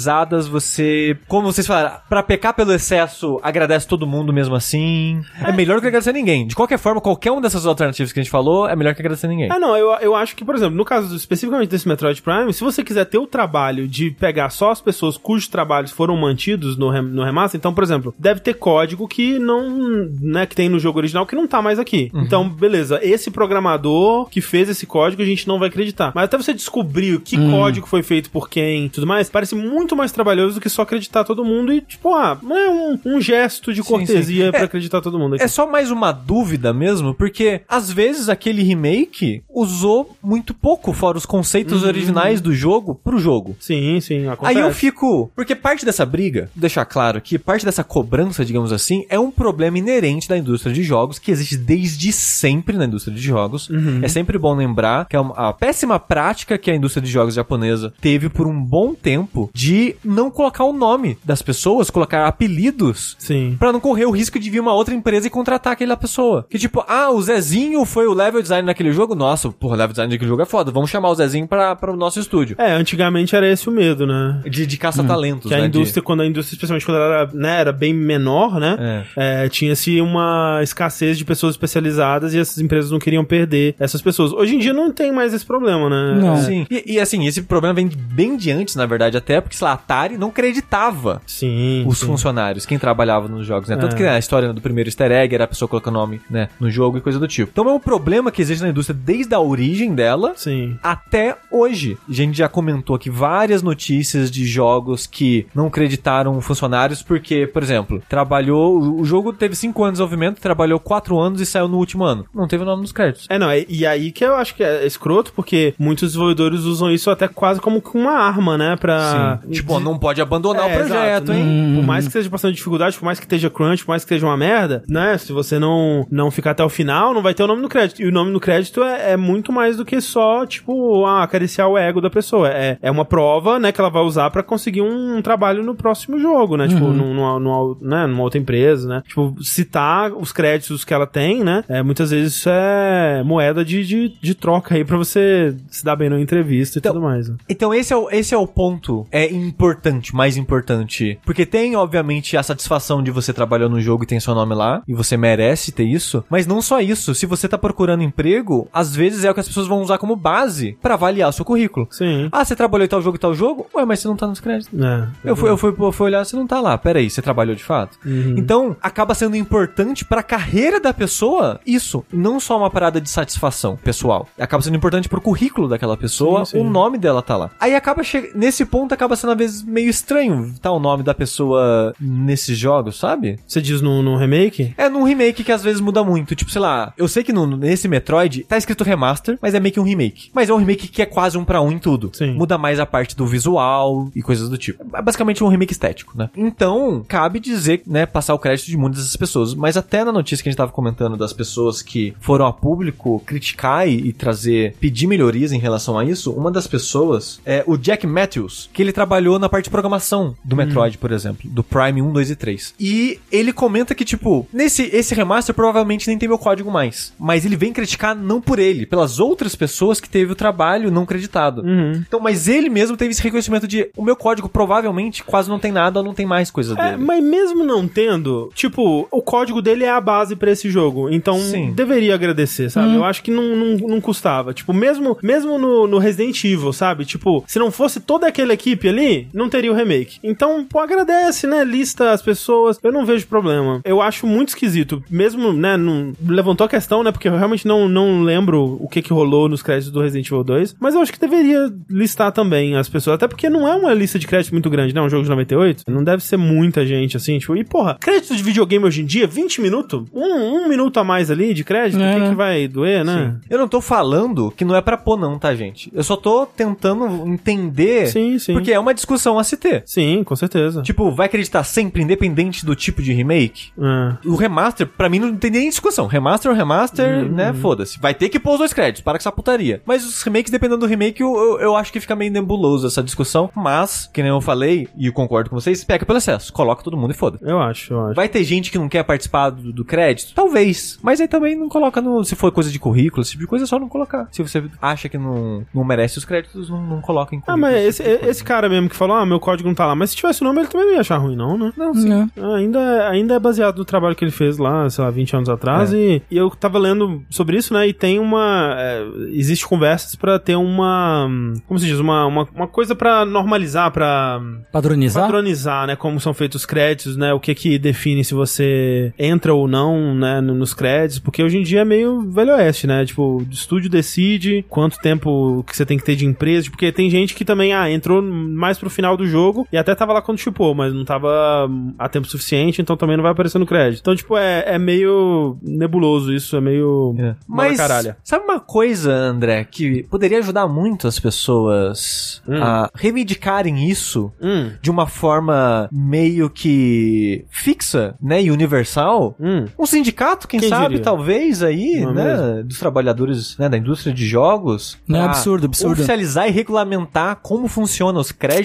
você, 0.49 1.17
como 1.29 1.53
vocês 1.53 1.67
falaram, 1.67 1.97
pra 2.09 2.23
pecar 2.23 2.55
pelo 2.55 2.73
excesso, 2.73 3.39
agradece 3.43 3.87
todo 3.87 4.07
mundo 4.07 4.33
mesmo 4.33 4.55
assim. 4.55 5.21
É, 5.41 5.53
melhor 5.53 5.77
do 5.77 5.81
que 5.83 5.89
agradecer 5.89 6.13
ninguém. 6.13 6.47
De 6.47 6.55
qualquer 6.55 6.79
forma, 6.79 7.01
qualquer 7.01 7.31
uma 7.31 7.41
dessas 7.41 7.67
alternativas 7.67 8.13
que 8.13 8.21
a 8.21 8.23
gente 8.23 8.31
falou, 8.31 8.69
é 8.69 8.75
melhor 8.77 8.95
que 8.95 9.01
agradecer 9.03 9.27
ninguém. 9.29 9.49
Ah, 9.51 9.59
não, 9.59 9.77
eu, 9.77 9.91
eu 10.01 10.15
acho 10.15 10.35
que, 10.37 10.45
por 10.45 10.55
exemplo, 10.55 10.77
no 10.77 10.85
caso 10.85 11.15
especificamente 11.17 11.69
desse 11.71 11.87
Metroid 11.89 12.21
Prime, 12.23 12.53
se 12.53 12.63
você 12.65 12.83
quiser 12.83 13.05
ter 13.05 13.19
o 13.19 13.27
trabalho 13.27 13.87
de 13.89 14.11
pegar 14.11 14.51
só 14.51 14.71
as 14.71 14.81
pessoas 14.81 15.17
cujos 15.17 15.49
trabalhos 15.49 15.91
foram 15.91 16.17
mantidos 16.17 16.77
no, 16.77 16.89
rem- 16.91 17.03
no 17.03 17.25
remaster, 17.25 17.59
então, 17.59 17.73
por 17.75 17.85
exemplo, 17.85 18.15
deve 18.19 18.41
ter 18.41 18.55
código 18.55 19.07
que 19.09 19.39
não, 19.39 20.09
né, 20.21 20.47
que 20.47 20.55
tem 20.55 20.69
no 20.69 20.79
jogo 20.79 20.99
original 20.99 21.27
que 21.27 21.37
não 21.37 21.47
tá 21.47 21.61
mais 21.63 21.79
aqui. 21.79 22.11
Então, 22.15 22.49
beleza, 22.49 22.99
esse 23.03 23.31
programador 23.31 24.29
que 24.29 24.41
fez 24.41 24.69
esse 24.69 24.87
código 24.87 25.23
a 25.23 25.27
gente 25.27 25.47
não 25.49 25.59
vai 25.59 25.69
acreditar. 25.69 26.13
Mas 26.15 26.25
até 26.25 26.37
você 26.37 26.53
descobrir 26.55 27.21
que 27.21 27.37
código 27.51 27.87
foi 27.87 28.03
feito 28.03 28.31
por 28.31 28.49
quem 28.49 28.87
e 28.87 28.89
tudo 28.89 29.07
mais, 29.07 29.29
parece 29.29 29.55
muito 29.55 29.84
mais 29.97 30.13
trabalhoso 30.13 30.55
do 30.57 30.61
que 30.61 30.69
só 30.69 30.83
acreditar 30.83 31.25
todo 31.25 31.45
mundo 31.45 31.73
e, 31.73 31.81
tipo, 31.81 32.15
ah, 32.15 32.39
é 32.43 32.71
um, 32.71 32.99
um 33.17 33.21
gesto 33.21 33.73
de 33.75 33.83
cortesia 33.83 34.51
pra 34.51 34.61
É- 34.61 34.65
acreditar 34.65 35.01
todo 35.01 35.19
mundo 35.19 35.35
aqui. 35.35 35.45
É 35.45 35.49
só 35.49 35.71
mais 35.71 35.91
uma 35.91 36.13
dúvida 36.13 36.73
mesmo, 36.73 37.13
porque 37.15 37.61
às 37.69 37.91
vezes 37.91 38.29
aquele 38.29 38.63
remake 38.63 39.43
usou 39.49 40.17
muito 40.23 40.55
pouco, 40.55 40.93
fora 40.93 41.19
os 41.19 41.27
conceitos 41.27 41.83
originais 41.85 42.41
do 42.41 42.55
jogo, 42.55 42.95
pro 42.95 43.19
jogo. 43.19 43.57
Sim, 43.61 44.01
sim, 44.01 44.27
acontece. 44.29 44.59
Aí 44.59 44.65
eu 44.65 44.73
fico. 44.73 45.31
Porque 45.35 45.55
parte 45.55 45.85
dessa 45.85 46.07
briga, 46.07 46.49
deixar 46.55 46.85
claro 46.85 47.21
que 47.21 47.39
parte 47.39 47.65
dessa 47.65 47.83
cobrança, 47.85 48.45
digamos 48.45 48.73
assim, 48.73 49.05
é 49.09 49.19
um 49.19 49.31
problema 49.31 49.79
inerente 49.79 50.29
da 50.29 50.37
indústria 50.39 50.73
de 50.73 50.83
jogos, 50.83 51.19
que 51.19 51.31
existe 51.31 51.57
desde 51.57 52.13
sempre 52.13 52.77
na 52.77 52.85
indústria 52.85 53.15
de 53.15 53.21
jogos. 53.23 53.69
É 54.03 54.09
sempre 54.09 54.39
bom 54.39 54.55
lembrar 54.55 55.07
que 55.07 55.17
é 55.17 55.21
uma, 55.21 55.35
a 55.35 55.53
péssima 55.53 55.99
prática 55.99 56.57
que 56.59 56.71
a 56.71 56.75
indústria 56.75 57.03
de 57.03 57.11
jogos 57.11 57.35
japonesa 57.35 57.93
teve 58.01 58.29
por 58.29 58.47
um 58.47 58.61
bom 58.63 58.95
tempo 58.95 59.51
de 59.53 59.74
não 60.05 60.31
colocar 60.31 60.65
o 60.65 60.73
nome 60.73 61.19
das 61.25 61.43
pessoas, 61.43 61.91
colocar 61.91 62.27
apelidos 62.27 63.17
Sim. 63.19 63.57
Pra 63.59 63.73
não 63.73 63.81
correr 63.81 64.05
o 64.07 64.11
risco 64.11 64.39
de 64.39 64.51
vir 64.51 64.61
uma 64.61 64.73
outra 64.73 64.95
empresa 64.95 65.27
e 65.27 65.31
contratar 65.31 65.73
aquela 65.73 65.97
pessoa. 65.97 66.47
Que 66.49 66.59
tipo, 66.59 66.85
ah, 66.89 67.11
o 67.11 67.21
Zezinho 67.23 67.85
foi 67.85 68.07
o 68.07 68.13
level 68.15 68.43
design 68.43 68.67
naquele 68.67 68.93
jogo? 68.93 69.15
Nossa, 69.15 69.51
porra, 69.51 69.75
o 69.75 69.79
level 69.79 69.93
design 69.93 70.13
daquele 70.13 70.29
jogo 70.29 70.43
é 70.43 70.47
foda. 70.47 70.71
Vamos 70.71 70.91
chamar 70.91 71.11
o 71.11 71.15
Zezinho 71.15 71.47
pra, 71.47 71.75
pra 71.75 71.93
o 71.93 71.97
nosso 71.97 72.19
estúdio. 72.21 72.57
É, 72.59 72.73
antigamente 72.73 73.35
era 73.35 73.51
esse 73.51 73.69
o 73.69 73.73
medo, 73.73 74.07
né? 74.07 74.41
De, 74.45 74.67
de 74.67 74.77
caça-talentos, 74.77 75.49
Que 75.49 75.55
a 75.55 75.59
né? 75.59 75.67
indústria, 75.67 76.03
quando 76.03 76.21
a 76.23 76.27
indústria, 76.27 76.55
especialmente 76.57 76.85
quando 76.85 76.97
ela 76.97 77.07
era, 77.07 77.31
né, 77.33 77.61
era 77.61 77.73
bem 77.73 77.95
menor, 77.95 78.59
né? 78.61 79.05
é, 79.17 79.49
Tinha-se 79.49 80.01
uma 80.01 80.61
escassez 80.63 81.17
de 81.19 81.25
pessoas 81.25 81.55
especializadas 81.55 82.35
e 82.35 82.39
essas 82.39 82.59
empresas 82.59 82.91
não 82.91 82.99
queriam 82.99 83.25
perder 83.25 83.75
essas 83.79 84.03
pessoas. 84.03 84.33
Hoje 84.33 84.57
em 84.57 84.59
dia 84.59 84.73
não 84.73 84.93
tem 84.93 85.13
mais 85.13 85.33
esse 85.33 85.45
problema, 85.45 85.89
né? 85.89 86.21
Não. 86.21 86.35
De... 86.35 86.45
Sim. 86.45 86.67
E, 86.71 86.95
e, 86.95 87.01
assim, 87.01 87.27
esse 87.27 87.43
problema 87.43 87.75
vem 87.75 87.89
bem 87.89 88.37
de 88.37 88.51
antes, 88.51 88.75
na 88.77 88.87
verdade, 88.87 89.17
até 89.17 89.41
porque, 89.41 89.57
sei 89.65 89.69
lá, 89.69 89.73
Atari 89.73 90.19
não 90.19 90.29
acreditava 90.29 91.23
Sim. 91.27 91.85
os 91.87 91.99
sim. 91.99 92.07
funcionários, 92.07 92.67
quem 92.67 92.79
trabalhava 92.79 93.29
nos 93.29 93.47
jogos, 93.47 93.69
né? 93.69 93.77
Tanto 93.77 93.95
É. 93.95 93.97
que 93.97 94.03
né, 94.03 94.11
a 94.11 94.19
história 94.19 94.53
do 94.53 94.61
primeiro 94.61 94.89
easter 94.89 95.11
egg 95.11 95.35
era 95.35 95.45
a 95.45 95.49
pessoa 95.49 95.69
colocando 95.69 95.95
nome, 95.95 96.21
né, 96.29 96.49
no 96.61 96.71
jogo 96.71 96.99
e 96.99 97.01
coisa 97.01 97.19
do 97.19 97.27
tipo. 97.29 97.51
Então 97.53 97.69
é 97.69 97.73
um 97.73 97.81
problema 97.81 98.31
que 98.31 98.43
existe 98.43 98.63
na 98.63 98.69
indústria 98.69 98.99
desde 99.01 99.35
a 99.35 99.41
origem 99.41 99.95
dela 99.95 100.33
Sim. 100.37 100.77
até 100.83 101.37
hoje. 101.51 101.97
A 102.09 102.13
gente 102.13 102.37
já 102.37 102.49
comentou 102.49 102.95
aqui 102.97 103.09
várias 103.09 103.63
notícias 103.63 104.31
de 104.31 104.45
jogos 104.45 105.07
que 105.07 105.47
não 105.55 105.67
acreditaram 105.69 106.39
funcionários 106.41 107.03
porque, 107.03 107.47
por 107.47 107.63
exemplo, 107.63 108.03
trabalhou. 108.09 108.79
O 109.01 109.05
jogo 109.05 109.33
teve 109.33 109.55
5 109.55 109.83
anos 109.83 109.93
de 109.99 110.03
desenvolvimento, 110.05 110.41
trabalhou 110.41 110.79
4 110.81 111.19
anos 111.19 111.41
e 111.41 111.47
saiu 111.47 111.69
no 111.69 111.79
último 111.79 112.05
ano. 112.05 112.27
Não 112.35 112.49
teve 112.49 112.63
o 112.63 112.67
nome 112.67 112.83
nos 112.83 112.93
créditos. 112.93 113.27
É, 113.31 113.39
não, 113.39 113.51
é- 113.51 113.65
e 113.69 113.87
aí 113.87 114.11
que 114.13 114.25
eu 114.25 114.35
acho 114.35 114.55
que 114.55 114.63
é 114.63 114.85
escroto, 114.87 115.33
porque 115.33 115.75
muitos 115.79 116.09
desenvolvedores 116.11 116.61
usam 116.63 116.91
isso 116.91 117.11
até 117.11 117.29
quase 117.29 117.61
como 117.61 117.83
uma 117.95 118.13
arma, 118.13 118.59
né? 118.59 118.77
Pra. 118.77 119.41
Tipo, 119.55 119.81
não 119.81 119.99
pode 119.99 120.21
abandonar 120.21 120.69
É, 120.69 120.73
o 120.75 120.79
projeto, 120.79 121.31
exato. 121.31 121.33
hein? 121.33 121.73
Por 121.77 121.85
mais 121.85 122.07
que 122.07 122.13
seja 122.13 122.29
bastante 122.29 122.55
dificuldade, 122.57 122.97
por 122.99 123.05
mais 123.05 123.19
que 123.19 123.25
esteja 123.25 123.51
crunch, 123.51 123.85
por 123.85 123.91
mais 123.93 124.05
que 124.05 124.07
esteja 124.13 124.27
uma 124.27 124.37
merda, 124.37 124.83
né? 124.89 125.17
Se 125.19 125.33
você 125.33 125.59
não, 125.59 126.07
não 126.11 126.31
ficar 126.31 126.51
até 126.53 126.65
o 126.65 126.69
final, 126.69 127.13
não 127.15 127.23
vai 127.23 127.35
ter 127.35 127.43
o 127.43 127.47
nome 127.47 127.63
no 127.63 127.69
crédito. 127.69 128.03
E 128.03 128.07
o 128.09 128.13
nome 128.13 128.31
no 128.31 128.41
crédito 128.41 128.83
é, 128.83 129.13
é 129.13 129.17
muito 129.17 129.53
mais 129.53 129.77
do 129.77 129.85
que 129.85 130.01
só, 130.01 130.45
tipo, 130.47 131.05
ah, 131.07 131.23
acariciar 131.23 131.69
o 131.69 131.79
ego 131.79 132.01
da 132.01 132.11
pessoa. 132.11 132.49
É, 132.51 132.79
é 132.83 132.91
uma 132.91 133.05
prova, 133.05 133.59
né, 133.59 133.73
que 133.73 133.81
ela 133.81 133.91
vai 133.91 134.03
usar 134.03 134.31
pra 134.31 134.43
conseguir 134.43 134.83
um, 134.83 135.21
trabalho 135.23 135.63
no 135.63 135.75
próximo 135.75 136.19
jogo, 136.19 136.57
né? 136.57 136.69
Tipo, 136.69 136.87
num- 136.89 137.15
numa, 137.15 137.39
numa, 137.39 137.77
né, 137.81 138.07
numa 138.07 138.23
outra 138.23 138.39
empresa, 138.39 138.89
né? 138.89 139.03
Tipo, 139.07 139.35
citar 139.43 140.13
os 140.13 140.33
créditos 140.33 140.85
que 140.85 140.93
ela 140.95 141.07
tem, 141.07 141.43
né? 141.45 141.65
É, 141.69 141.83
muitas 141.83 142.11
vezes 142.11 142.35
isso 142.37 142.49
é 142.51 143.23
moeda 143.25 143.65
de, 143.65 143.85
de, 143.85 144.09
de 144.21 144.35
troca 144.35 144.75
aí 144.75 144.85
pra 144.85 144.97
você 144.97 145.55
se 145.69 145.85
dar 145.85 145.97
bem 145.97 146.09
numa 146.11 146.21
entrevista 146.21 146.79
e 146.79 146.81
Então, 146.81 146.93
tudo 146.93 147.03
mais. 147.03 147.29
né? 147.29 147.37
Então 147.49 147.73
esse 147.73 147.93
é, 147.93 147.97
o, 147.97 148.09
esse 148.11 148.35
é 148.35 148.39
o 148.39 148.47
ponto 148.47 149.07
é 149.11 149.27
importante, 149.47 150.15
mais 150.15 150.37
importante. 150.37 151.19
Porque 151.25 151.45
tem, 151.47 151.77
obviamente, 151.77 152.37
a 152.37 152.43
satisfação 152.43 153.03
de 153.03 153.11
você 153.11 153.33
trabalhar 153.33 153.69
no 153.69 153.81
jogo 153.81 154.05
e 154.05 154.07
tem 154.07 154.21
seu 154.21 154.35
nome 154.35 154.55
lá, 154.55 154.83
e 154.87 154.95
você 154.95 155.17
merece 155.17 155.73
ter 155.73 155.85
isso. 155.85 156.25
Mas 156.29 156.47
não 156.47 156.61
só 156.63 156.81
isso, 156.81 157.15
se 157.15 157.27
você 157.27 157.49
tá 157.49 157.59
procurando 157.59 158.03
emprego, 158.03 158.69
às 158.73 158.95
vezes 158.95 159.25
é 159.25 159.31
o 159.31 159.35
que 159.35 159.41
as 159.41 159.49
pessoas 159.49 159.67
vão 159.67 159.81
usar 159.83 159.99
como 159.99 160.17
base 160.17 160.77
pra 160.81 160.95
avaliar 160.95 161.29
o 161.29 161.33
seu 161.33 161.45
currículo. 161.45 161.87
Sim. 161.91 162.29
Ah, 162.33 162.45
você 162.45 162.57
trabalhou 162.57 162.85
em 162.85 162.89
tal 162.89 163.03
jogo 163.03 163.17
e 163.17 163.21
tal 163.21 163.35
jogo? 163.35 163.67
Ué, 163.75 163.85
mas 163.85 164.01
você 164.01 164.09
não 164.09 164.17
tá 164.17 164.27
nos 164.27 164.41
créditos. 164.41 164.79
É, 164.81 165.09
Eu 165.25 165.37
fui, 165.37 165.49
eu, 165.51 165.57
fui, 165.57 165.75
eu 165.79 165.93
fui 165.93 166.07
olhar, 166.07 166.25
você 166.25 166.37
não 166.37 166.47
tá 166.47 166.61
lá. 166.61 166.77
Pera 166.79 166.99
aí, 166.99 167.11
você 167.11 167.23
trabalhou 167.23 167.55
de 167.55 167.65
fato? 167.65 167.99
Uhum. 168.05 168.35
Então, 168.39 168.77
acaba 168.83 169.15
sendo 169.15 169.37
importante 169.37 170.05
pra 170.05 170.23
carreira 170.23 170.81
da 170.81 170.93
pessoa 170.93 171.61
isso. 171.67 172.05
Não 172.13 172.39
só 172.41 172.57
uma 172.59 172.71
parada 172.71 173.01
de 173.01 173.09
satisfação 173.11 173.77
pessoal. 173.77 174.29
Acaba 174.39 174.63
sendo 174.63 174.77
importante 174.77 175.09
pro 175.09 175.21
currículo 175.21 175.69
daquela 175.69 175.97
pessoa, 175.97 176.45
Sim, 176.45 176.53
sim. 176.53 176.61
o 176.61 176.71
nome 176.71 176.99
dela 176.99 177.23
tá 177.23 177.37
lá. 177.37 177.51
Aí 177.61 177.75
acaba 177.75 178.03
che... 178.03 178.31
nesse 178.35 178.65
ponto 178.65 178.93
acaba 178.95 179.17
sendo 179.17 179.24
às 179.33 179.39
vezes 179.39 179.63
meio 179.63 179.89
estranho 179.89 180.55
tá 180.61 180.71
o 180.71 180.81
nome 180.81 181.03
da 181.03 181.15
pessoa 181.15 181.95
nesses 182.01 182.59
jogos, 182.59 182.99
sabe? 182.99 183.39
Você 183.47 183.61
diz 183.61 183.81
no, 183.81 184.03
no 184.03 184.17
remake? 184.17 184.75
É 184.77 184.89
num 184.89 185.05
remake 185.05 185.45
que 185.45 185.53
às 185.53 185.63
vezes 185.63 185.81
muda 185.81 186.03
muito. 186.05 186.35
Tipo, 186.35 186.51
sei 186.51 186.61
lá, 186.61 186.93
eu 186.97 187.09
sei 187.09 187.23
que 187.23 187.33
no, 187.33 187.47
nesse 187.47 187.89
Metroid 187.89 188.45
tá 188.45 188.57
escrito 188.57 188.85
remaster, 188.85 189.39
mas 189.41 189.55
é 189.55 189.61
meio 189.61 189.73
que 189.73 189.81
um 189.81 189.85
remake. 189.85 190.31
Mas 190.33 190.49
é 190.49 190.55
um 190.55 190.59
remake 190.59 190.89
que 190.89 191.03
é 191.03 191.07
quase 191.07 191.37
um 191.39 191.45
pra 191.45 191.61
um 191.61 191.73
em 191.73 191.79
tudo. 191.79 192.11
Sim. 192.13 192.35
Muda 192.35 192.59
mais 192.59 192.81
a 192.81 192.87
parte 192.87 193.17
do 193.17 193.27
visual 193.27 194.11
e 194.15 194.23
coisas 194.23 194.49
do 194.49 194.59
tipo. 194.59 194.85
É 194.95 195.03
basicamente 195.03 195.43
um 195.43 195.49
remake 195.49 195.73
estético, 195.73 196.17
né? 196.17 196.31
Então, 196.37 197.05
cabe 197.07 197.41
dizer, 197.41 197.83
né, 197.87 198.07
passar 198.07 198.35
o 198.35 198.39
crédito 198.39 198.67
de 198.67 198.77
muitas 198.77 199.01
dessas 199.01 199.17
pessoas. 199.17 199.55
Mas 199.55 199.77
até 199.77 200.05
na 200.05 200.13
notícia 200.13 200.43
que 200.43 200.49
a 200.49 200.53
gente 200.53 200.59
tava 200.59 200.73
comentando 200.73 201.17
das 201.17 201.33
pessoas 201.33 201.83
que 201.83 202.15
foram 202.21 202.47
a 202.47 202.53
público 202.53 203.23
criticar 203.27 203.89
e, 203.89 204.09
e 204.09 204.13
trazer, 204.13 204.75
pedir 204.81 205.07
melhorias 205.07 205.53
em 205.53 205.59
relação 205.59 205.99
a 205.99 206.05
isso, 206.05 206.33
uma 206.33 206.51
das 206.51 206.67
pessoas 206.67 207.41
é 207.45 207.65
o 207.67 207.77
Jack 207.77 208.07
Matthews, 208.07 208.69
que 208.73 208.83
ele 208.83 208.93
trabalhou 208.93 209.14
trabalhou 209.15 209.39
na 209.39 209.49
parte 209.49 209.65
de 209.67 209.71
programação 209.71 210.35
do 210.45 210.57
Metroid, 210.57 210.99
por 210.99 211.13
exemplo, 211.13 211.49
do 211.49 211.63
Prime 211.63 212.03
1, 212.03 212.13
2 212.13 212.31
e 212.31 212.37
3. 212.37 212.75
E 212.81 213.21
ele 213.31 213.53
comenta 213.53 213.95
que, 213.95 214.05
tipo, 214.05 214.47
nesse 214.53 214.91
esse 214.93 215.15
remaster 215.15 215.55
provavelmente 215.55 216.09
nem 216.09 216.19
tem 216.19 216.29
meu 216.29 216.39
código 216.39 216.69
mais. 216.71 217.13
Mas 217.19 217.45
ele 217.45 217.55
vem 217.57 217.73
criticar 217.73 218.17
não 218.17 218.41
por 218.41 218.59
ele, 218.59 218.87
pelas 218.87 219.21
outras 219.21 219.55
pessoas 219.55 220.01
que 220.01 220.09
teve 220.09 220.33
o 220.33 220.35
trabalho 220.35 220.91
não 220.91 221.07
creditado. 221.07 221.63
Então, 222.07 222.19
mas 222.19 222.49
ele 222.49 222.69
mesmo 222.69 222.97
teve 222.97 223.13
esse 223.13 223.23
reconhecimento 223.23 223.69
de 223.69 223.89
o 223.97 224.03
meu 224.03 224.17
código 224.17 224.49
provavelmente 224.49 225.23
quase 225.23 225.49
não 225.49 225.59
tem 225.61 225.71
nada 225.71 226.01
ou 226.01 226.05
não 226.05 226.15
tem 226.15 226.27
mais 226.27 226.51
coisa 226.51 226.75
É, 226.75 226.91
dele. 226.93 227.05
mas 227.05 227.23
mesmo 227.23 227.63
não 227.65 227.87
tendo, 227.87 228.51
tipo, 228.55 229.07
o 229.11 229.23
código 229.23 229.63
dele 229.63 229.85
é 229.85 229.91
a 229.91 230.01
base 230.01 230.35
pra 230.35 230.51
esse 230.51 230.69
jogo. 230.71 231.09
Então, 231.09 231.39
Sim. 231.39 231.73
deveria 231.73 232.15
agradecer, 232.15 232.69
sabe? 232.71 232.95
Eu 232.95 233.05
acho 233.05 233.23
que 233.23 233.31
não, 233.31 233.55
não, 233.57 233.77
não 233.89 234.01
custava. 234.01 234.53
Tipo, 234.53 234.73
mesmo, 234.73 235.17
mesmo 235.23 235.57
no, 235.59 235.87
no 235.87 235.99
Resident 235.99 236.43
Evil, 236.45 236.73
sabe? 236.73 237.05
Tipo, 237.05 237.45
se 237.47 237.59
não 237.59 237.71
fosse 237.71 238.01
toda 238.01 238.27
aquela 238.27 238.53
equipe 238.55 238.89
ali, 238.89 239.04
não 239.33 239.49
teria 239.49 239.73
o 239.73 239.75
remake. 239.75 240.19
Então, 240.23 240.65
pô, 240.65 240.81
agradece, 240.81 241.47
né? 241.47 241.65
Lista 241.65 242.13
as 242.13 242.23
pessoas. 242.23 242.79
Eu 242.83 242.93
não 242.93 243.05
vejo 243.05 243.27
problema. 243.27 243.81
Eu 243.85 244.01
acho 244.01 244.27
muito 244.27 244.51
esquisito. 244.51 245.03
Mesmo, 245.11 245.53
né? 245.53 245.77
Não, 245.77 246.13
levantou 246.27 246.65
a 246.65 246.69
questão, 246.69 247.03
né? 247.03 247.13
Porque 247.13 247.29
eu 247.29 247.37
realmente 247.37 247.67
não, 247.67 247.89
não 247.89 248.23
lembro 248.23 248.79
o 248.81 248.89
que 248.89 249.03
que 249.03 249.13
rolou 249.13 249.49
nos 249.49 249.63
créditos 249.63 249.91
do 249.91 250.01
Resident 250.01 250.27
Evil 250.27 250.45
2. 250.45 250.77
Mas 250.81 250.95
eu 250.95 251.01
acho 251.01 251.13
que 251.13 251.21
deveria 251.21 251.73
listar 251.89 252.33
também 252.33 252.77
as 252.77 252.89
pessoas. 252.89 253.15
Até 253.15 253.29
porque 253.29 253.49
não 253.49 253.69
é 253.69 253.75
uma 253.75 253.93
lista 253.93 254.19
de 254.19 254.27
créditos 254.27 254.53
muito 254.53 254.71
grande, 254.71 254.95
né? 254.95 255.01
Um 255.01 255.09
jogo 255.09 255.23
de 255.23 255.29
98. 255.29 255.85
Não 255.89 256.03
deve 256.03 256.23
ser 256.23 256.37
muita 256.37 256.87
gente, 256.87 257.17
assim. 257.17 257.39
Tipo, 257.39 257.57
e 257.57 257.65
porra, 257.65 257.97
crédito 258.01 258.35
de 258.35 258.43
videogame 258.43 258.85
hoje 258.85 259.03
em 259.03 259.07
dia, 259.07 259.27
20 259.27 259.61
minutos? 259.61 260.05
Um, 260.13 260.65
um 260.65 260.69
minuto 260.69 260.99
a 260.99 261.05
mais 261.05 261.31
ali 261.31 261.55
de 261.55 261.65
crédito? 261.65 262.03
É, 262.03 262.11
o 262.11 262.15
que, 262.15 262.21
né? 262.21 262.29
que 262.31 262.35
vai 262.35 262.69
doer, 262.69 263.05
né? 263.05 263.37
Eu 263.49 263.59
não 263.59 263.69
tô 263.69 263.81
falando 263.81 264.51
que 264.51 264.65
não 264.65 264.75
é 264.75 264.81
pra 264.81 264.97
pôr, 264.97 265.19
não, 265.19 265.39
tá, 265.39 265.55
gente? 265.55 265.91
Eu 265.95 266.03
só 266.03 266.17
tô 266.17 266.47
tentando 266.47 267.27
entender. 267.27 268.07
Sim, 268.09 268.39
sim. 268.39 268.53
Porque 268.53 268.73
é 268.73 268.79
uma 268.79 268.94
discussão 268.95 269.39
a 269.39 269.45
se 269.45 269.57
ter. 269.57 269.83
Sim, 269.87 270.23
com 270.25 270.35
certeza. 270.37 270.83
Tipo, 270.83 271.11
vai 271.11 271.27
acreditar 271.27 271.65
sempre, 271.65 272.03
independente 272.03 272.65
do 272.65 272.75
tipo 272.75 273.03
de 273.03 273.13
remake? 273.13 273.73
É. 273.79 274.29
O 274.29 274.37
remaster, 274.37 274.87
pra 274.87 275.09
mim, 275.09 275.19
não 275.19 275.37
tem 275.37 275.51
nem 275.51 275.69
discussão. 275.69 276.07
Remaster 276.07 276.51
é 276.51 276.55
remaster, 276.55 277.25
Uhum. 277.25 277.33
né? 277.33 277.53
Foda-se. 277.53 277.99
Vai 278.01 278.15
ter 278.15 278.29
que 278.29 278.39
pôr 278.41 278.53
os 278.53 278.59
dois 278.59 278.73
créditos, 278.73 279.03
para 279.03 279.19
com 279.19 279.23
essa 279.23 279.33
putaria. 279.33 279.83
Mas 279.85 280.05
os 280.07 280.23
remakes, 280.23 280.51
dependendo 280.51 280.79
do 280.81 280.87
remake, 280.87 281.21
eu, 281.21 281.35
eu, 281.37 281.61
eu 281.61 281.77
acho 281.77 281.93
que 281.93 282.01
fica 282.01 282.17
meio 282.17 282.33
nebuloso 282.33 282.87
essa 282.87 283.03
discussão. 283.03 283.51
Mas, 283.55 284.09
que 284.13 284.23
nem 284.23 284.31
eu 284.31 284.41
falei, 284.41 284.89
e 284.97 285.07
eu 285.07 285.13
concordo 285.13 285.51
com 285.51 285.57
vocês, 285.61 285.83
peca 285.85 286.07
pelo 286.07 286.19
excesso. 286.19 286.53
Coloca 286.53 286.83
todo 286.83 286.97
mundo 286.97 287.11
e 287.11 287.15
foda. 287.15 287.39
Eu 287.43 287.61
acho, 287.61 287.93
eu 287.93 288.07
acho. 288.07 288.15
Vai 288.15 288.29
ter 288.29 288.45
gente 288.45 288.71
que 288.71 288.79
não 288.79 288.89
quer 288.89 289.03
participar 289.05 289.51
do, 289.51 289.73
do 289.73 289.85
crédito? 289.85 290.33
Talvez. 290.35 290.99
Mas 291.03 291.21
aí 291.21 291.29
também 291.29 291.57
não 291.57 291.69
coloca 291.69 292.01
no. 292.01 292.25
Se 292.25 292.35
for 292.37 292.51
coisa 292.53 292.71
de 292.71 292.79
currículo, 292.79 293.23
esse 293.23 293.33
tipo 293.33 293.43
de 293.43 293.49
coisa, 293.49 293.65
é 293.65 293.67
só 293.69 293.79
não 293.79 293.89
colocar. 293.89 294.29
Se 294.31 294.43
você 294.43 294.63
acha 294.81 295.09
que 295.09 295.19
não, 295.19 295.65
não 295.75 295.85
merece 295.85 296.19
os 296.19 296.25
créditos, 296.25 296.69
não, 296.71 296.83
não 296.87 297.01
coloca 297.01 297.35
em 297.35 297.39
Ah, 297.39 297.53
currículo. 297.53 297.61
mas 297.73 297.85
esse 297.85 298.03
tipo 298.03 298.27
esse 298.27 298.45
cara 298.45 298.69
mesmo 298.69 298.84
que 298.89 298.97
falou, 298.97 299.17
ah, 299.17 299.27
meu 299.27 299.39
código 299.41 299.69
não 299.69 299.75
tá 299.75 299.87
lá. 299.87 299.95
Mas 299.95 300.11
se 300.11 300.17
tivesse 300.17 300.43
o 300.43 300.45
nome, 300.45 300.61
ele 300.61 300.69
também 300.69 300.87
não 300.87 300.95
ia 300.95 301.01
achar 301.01 301.17
ruim, 301.19 301.37
não, 301.37 301.57
né? 301.59 301.73
Não, 301.77 301.95
sim. 301.95 302.09
Né? 302.09 302.29
Ah, 302.41 302.55
Ainda, 302.57 303.09
ainda 303.09 303.35
é 303.35 303.39
baseado 303.39 303.79
no 303.79 303.85
trabalho 303.85 304.15
que 304.17 304.25
ele 304.25 304.31
fez 304.31 304.59
lá, 304.59 304.89
sei 304.91 305.05
lá, 305.05 305.11
20 305.11 305.37
anos 305.37 305.49
atrás. 305.49 305.93
E, 305.93 306.23
e 306.31 306.37
eu 306.37 306.49
tava 306.51 306.79
lendo 306.79 307.23
sobre 307.31 307.57
isso, 307.57 307.73
né? 307.75 307.87
E 307.89 307.93
tem 307.93 308.19
uma. 308.19 308.75
É, 308.79 309.05
existe 309.31 309.67
conversas 309.67 310.15
pra 310.15 310.39
ter 310.39 310.57
uma. 310.57 311.29
Como 311.67 311.79
se 311.79 311.87
diz? 311.87 311.99
Uma, 311.99 312.27
uma, 312.27 312.49
uma 312.55 312.67
coisa 312.69 312.95
pra 312.95 313.25
normalizar, 313.25 313.91
pra 313.91 314.41
Padronizar? 314.73 315.23
padronizar, 315.25 315.87
né? 315.87 315.97
Como 315.97 316.21
são 316.21 316.33
feitos 316.35 316.63
os 316.63 316.67
créditos, 316.67 317.17
né? 317.17 317.33
O 317.33 317.41
que 317.41 317.55
que 317.55 317.79
define 317.79 318.25
se 318.25 318.35
você 318.35 319.13
entra 319.19 319.53
ou 319.55 319.67
não, 319.69 320.15
né? 320.15 320.41
no- 320.41 320.55
Nos 320.55 320.73
créditos. 320.75 321.19
Porque 321.19 321.43
hoje 321.43 321.59
em 321.59 321.63
dia 321.63 321.81
é 321.81 321.85
meio 321.85 322.21
velho 322.31 322.53
oeste, 322.55 322.87
né? 322.87 323.05
Tipo, 323.05 323.39
o 323.39 323.47
estúdio 323.51 323.91
decide 323.91 324.65
quanto 324.69 324.99
tempo 325.01 325.65
que 325.67 325.77
você 325.77 325.85
tem 325.85 325.99
que 325.99 326.05
ter 326.05 326.17
de 326.17 326.25
empresa. 326.27 326.71
Porque 326.71 326.91
tem 326.93 327.11
gente 327.11 327.35
que 327.35 327.45
também, 327.45 327.73
ah, 327.75 327.91
entrou 327.91 328.23
mais 328.23 328.74
pro 328.79 328.91
final 328.91 329.17
do 329.17 329.27
jogo 329.27 329.67
e 329.73 329.77
até 329.77 329.95
tava 329.95 330.13
lá 330.13 330.23
quando 330.23 330.39
chipou, 330.39 330.75
mas 330.75 330.93
não 330.93 331.05
tava 331.05 331.69
a 331.99 332.09
tempo 332.09 332.27
suficiente, 332.27 332.81
então 332.83 332.97
também 332.97 333.17
não 333.17 333.23
vai 333.23 333.33
aparecer 333.33 333.59
no 333.59 333.67
crédito. 333.67 334.01
Então, 334.01 334.15
tipo, 334.17 334.37
é, 334.37 334.65
é 334.67 334.79
meio 334.79 335.57
nebuloso 335.63 336.33
isso, 336.33 336.57
é 336.57 336.61
meio. 336.61 337.15
É. 337.19 337.35
Mas. 337.47 337.77
Caralho. 337.77 338.17
sabe 338.23 338.45
uma 338.45 338.61
coisa, 338.61 339.13
André, 339.13 339.65
que 339.65 340.03
poderia 340.05 340.39
ajudar 340.39 340.67
muito 340.69 341.07
as 341.07 341.19
pessoas 341.19 342.43
Hum. 342.49 342.63
a 342.63 342.91
reivindicarem 342.95 343.89
isso 343.89 344.33
Hum, 344.41 344.71
de 344.83 344.91
uma 344.91 345.07
forma 345.07 345.89
meio 345.93 346.51
que 346.51 347.45
fixa, 347.51 348.15
né, 348.21 348.43
e 348.43 348.51
universal? 348.51 349.35
hum. 349.41 349.65
Um 349.79 349.87
sindicato, 349.87 350.47
quem, 350.49 350.61
Quem 350.61 350.69
sabe, 350.69 350.89
diria? 350.91 351.03
talvez 351.05 351.63
aí, 351.63 352.01
Não 352.01 352.11
é 352.11 352.15
né, 352.15 352.63
dos 352.63 352.79
trabalhadores, 352.79 353.57
né, 353.59 353.69
da 353.69 353.77
indústria 353.79 354.13
de 354.13 354.27
jogos. 354.27 354.99
Não, 355.07 355.21
é 355.21 355.25
absurdo, 355.25 355.67
absurdo. 355.67 355.93
Oficializar 355.93 356.49
e 356.49 356.51
regulamentar 356.51 357.37
como 357.43 357.69
funcionam 357.69 358.21
os 358.21 358.33
créditos. 358.33 358.64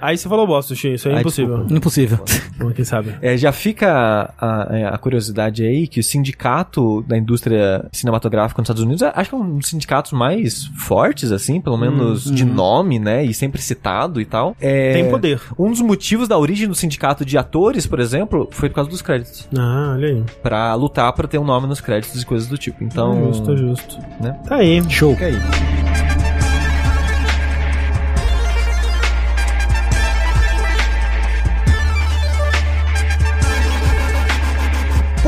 Aí 0.00 0.16
você 0.18 0.28
falou 0.28 0.46
bosta, 0.46 0.74
Xi, 0.74 0.94
isso 0.94 1.08
é 1.08 1.14
Ai, 1.14 1.20
impossível. 1.20 1.66
Impossível. 1.70 2.18
Bom, 2.58 2.70
Quem 2.72 2.84
sabe? 2.84 3.14
É, 3.22 3.36
já 3.36 3.52
fica 3.52 4.32
a, 4.38 4.46
a- 4.46 4.88
a 4.94 4.98
curiosidade 4.98 5.62
aí 5.64 5.86
que 5.86 6.00
o 6.00 6.04
sindicato 6.04 7.02
da 7.06 7.16
indústria 7.16 7.86
cinematográfica 7.92 8.60
nos 8.60 8.66
Estados 8.66 8.82
Unidos, 8.82 9.02
acho 9.02 9.28
que 9.30 9.34
é 9.34 9.38
um 9.38 9.58
dos 9.58 9.68
sindicatos 9.68 10.12
mais 10.12 10.66
fortes, 10.76 11.32
assim, 11.32 11.60
pelo 11.60 11.76
menos 11.76 12.24
de 12.30 12.44
nome, 12.44 12.98
né? 12.98 13.24
E 13.24 13.32
sempre 13.34 13.60
citado 13.60 14.20
e 14.20 14.24
tal. 14.24 14.56
É, 14.60 14.92
Tem 14.92 15.10
poder. 15.10 15.40
Um 15.58 15.70
dos 15.70 15.80
motivos 15.80 16.28
da 16.28 16.38
origem 16.38 16.66
do 16.68 16.74
sindicato 16.74 17.24
de 17.24 17.36
atores, 17.38 17.86
por 17.86 18.00
exemplo, 18.00 18.48
foi 18.50 18.68
por 18.68 18.76
causa 18.76 18.90
dos 18.90 19.02
créditos. 19.02 19.48
Ah, 19.56 19.92
olha 19.96 20.08
aí. 20.08 20.24
Pra 20.42 20.74
lutar 20.74 21.12
pra 21.12 21.26
ter 21.28 21.38
um 21.38 21.44
nome 21.44 21.66
nos 21.66 21.80
créditos 21.80 22.22
e 22.22 22.26
coisas 22.26 22.48
do 22.48 22.56
tipo. 22.58 22.82
Então. 22.82 23.26
Justo, 23.26 23.56
justo. 23.56 23.98
Né? 24.20 24.38
Tá 24.48 24.56
aí. 24.56 24.82
Show. 24.90 25.12
Fica 25.14 25.26
aí. 25.26 25.85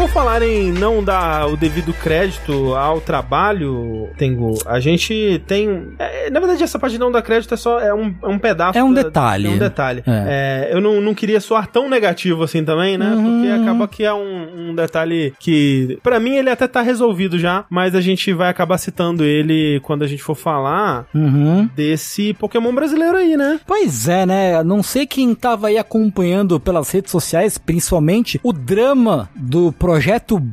Por 0.09 0.25
falar 0.25 0.43
em 0.43 0.73
não 0.73 1.05
dar 1.05 1.47
o 1.49 1.57
devido 1.57 1.93
crédito 1.93 2.75
ao 2.75 3.01
trabalho, 3.01 4.09
Tengu, 4.17 4.59
a 4.67 4.81
gente 4.81 5.41
tem. 5.47 5.93
é, 5.99 6.29
na 6.31 6.41
verdade, 6.41 6.63
essa 6.65 6.77
parte 6.79 6.95
de 6.95 6.99
não 6.99 7.13
dar 7.13 7.23
crédito 7.23 7.55
é 7.55 7.57
só 7.57 7.79
é 7.79 7.95
um, 7.95 8.13
é 8.23 8.27
um 8.27 8.37
pedaço. 8.39 8.77
É 8.77 8.83
um 8.83 8.93
da- 8.93 9.03
detalhe. 9.03 9.47
É 9.47 9.51
um 9.51 9.59
detalhe. 9.59 10.03
É. 10.07 10.71
Eu 10.73 10.81
não, 10.81 11.01
não 11.01 11.15
queria 11.15 11.41
soar 11.41 11.69
tão 11.69 11.89
negativo 11.89 12.43
assim 12.43 12.65
também, 12.65 12.99
né? 12.99 13.11
Uhum. 13.15 13.23
Porque 13.41 13.53
acaba 13.53 13.87
que 13.87 14.03
é 14.05 14.13
um, 14.13 14.71
um 14.71 14.75
detalhe 14.75 15.33
que, 15.39 15.99
pra 16.03 16.19
mim, 16.19 16.35
ele 16.37 16.51
até 16.51 16.67
tá 16.67 16.81
resolvido 16.83 17.39
já, 17.39 17.65
mas 17.71 17.95
a 17.95 18.01
gente 18.01 18.33
vai 18.33 18.49
acabar 18.49 18.79
citando 18.79 19.23
ele 19.25 19.79
quando 19.85 20.03
a 20.03 20.07
gente 20.09 20.23
for 20.23 20.35
falar 20.35 21.07
Uhum. 21.15 21.69
desse 21.77 22.35
Pokémon 22.35 22.75
brasileiro 22.75 23.17
aí, 23.17 23.37
né? 23.37 23.61
Pois 23.65 24.09
é, 24.09 24.27
né? 24.27 24.63
Não 24.65 24.83
sei 24.83 25.07
quem 25.07 25.33
tava 25.35 25.69
aí 25.69 25.79
acompanhando 25.79 26.59
pelas 26.59 26.91
redes 26.91 27.13
sociais, 27.13 27.57
principalmente, 27.57 28.41
o 28.43 28.53
drama 28.53 29.29
do 29.37 29.71
projeto 29.71 29.98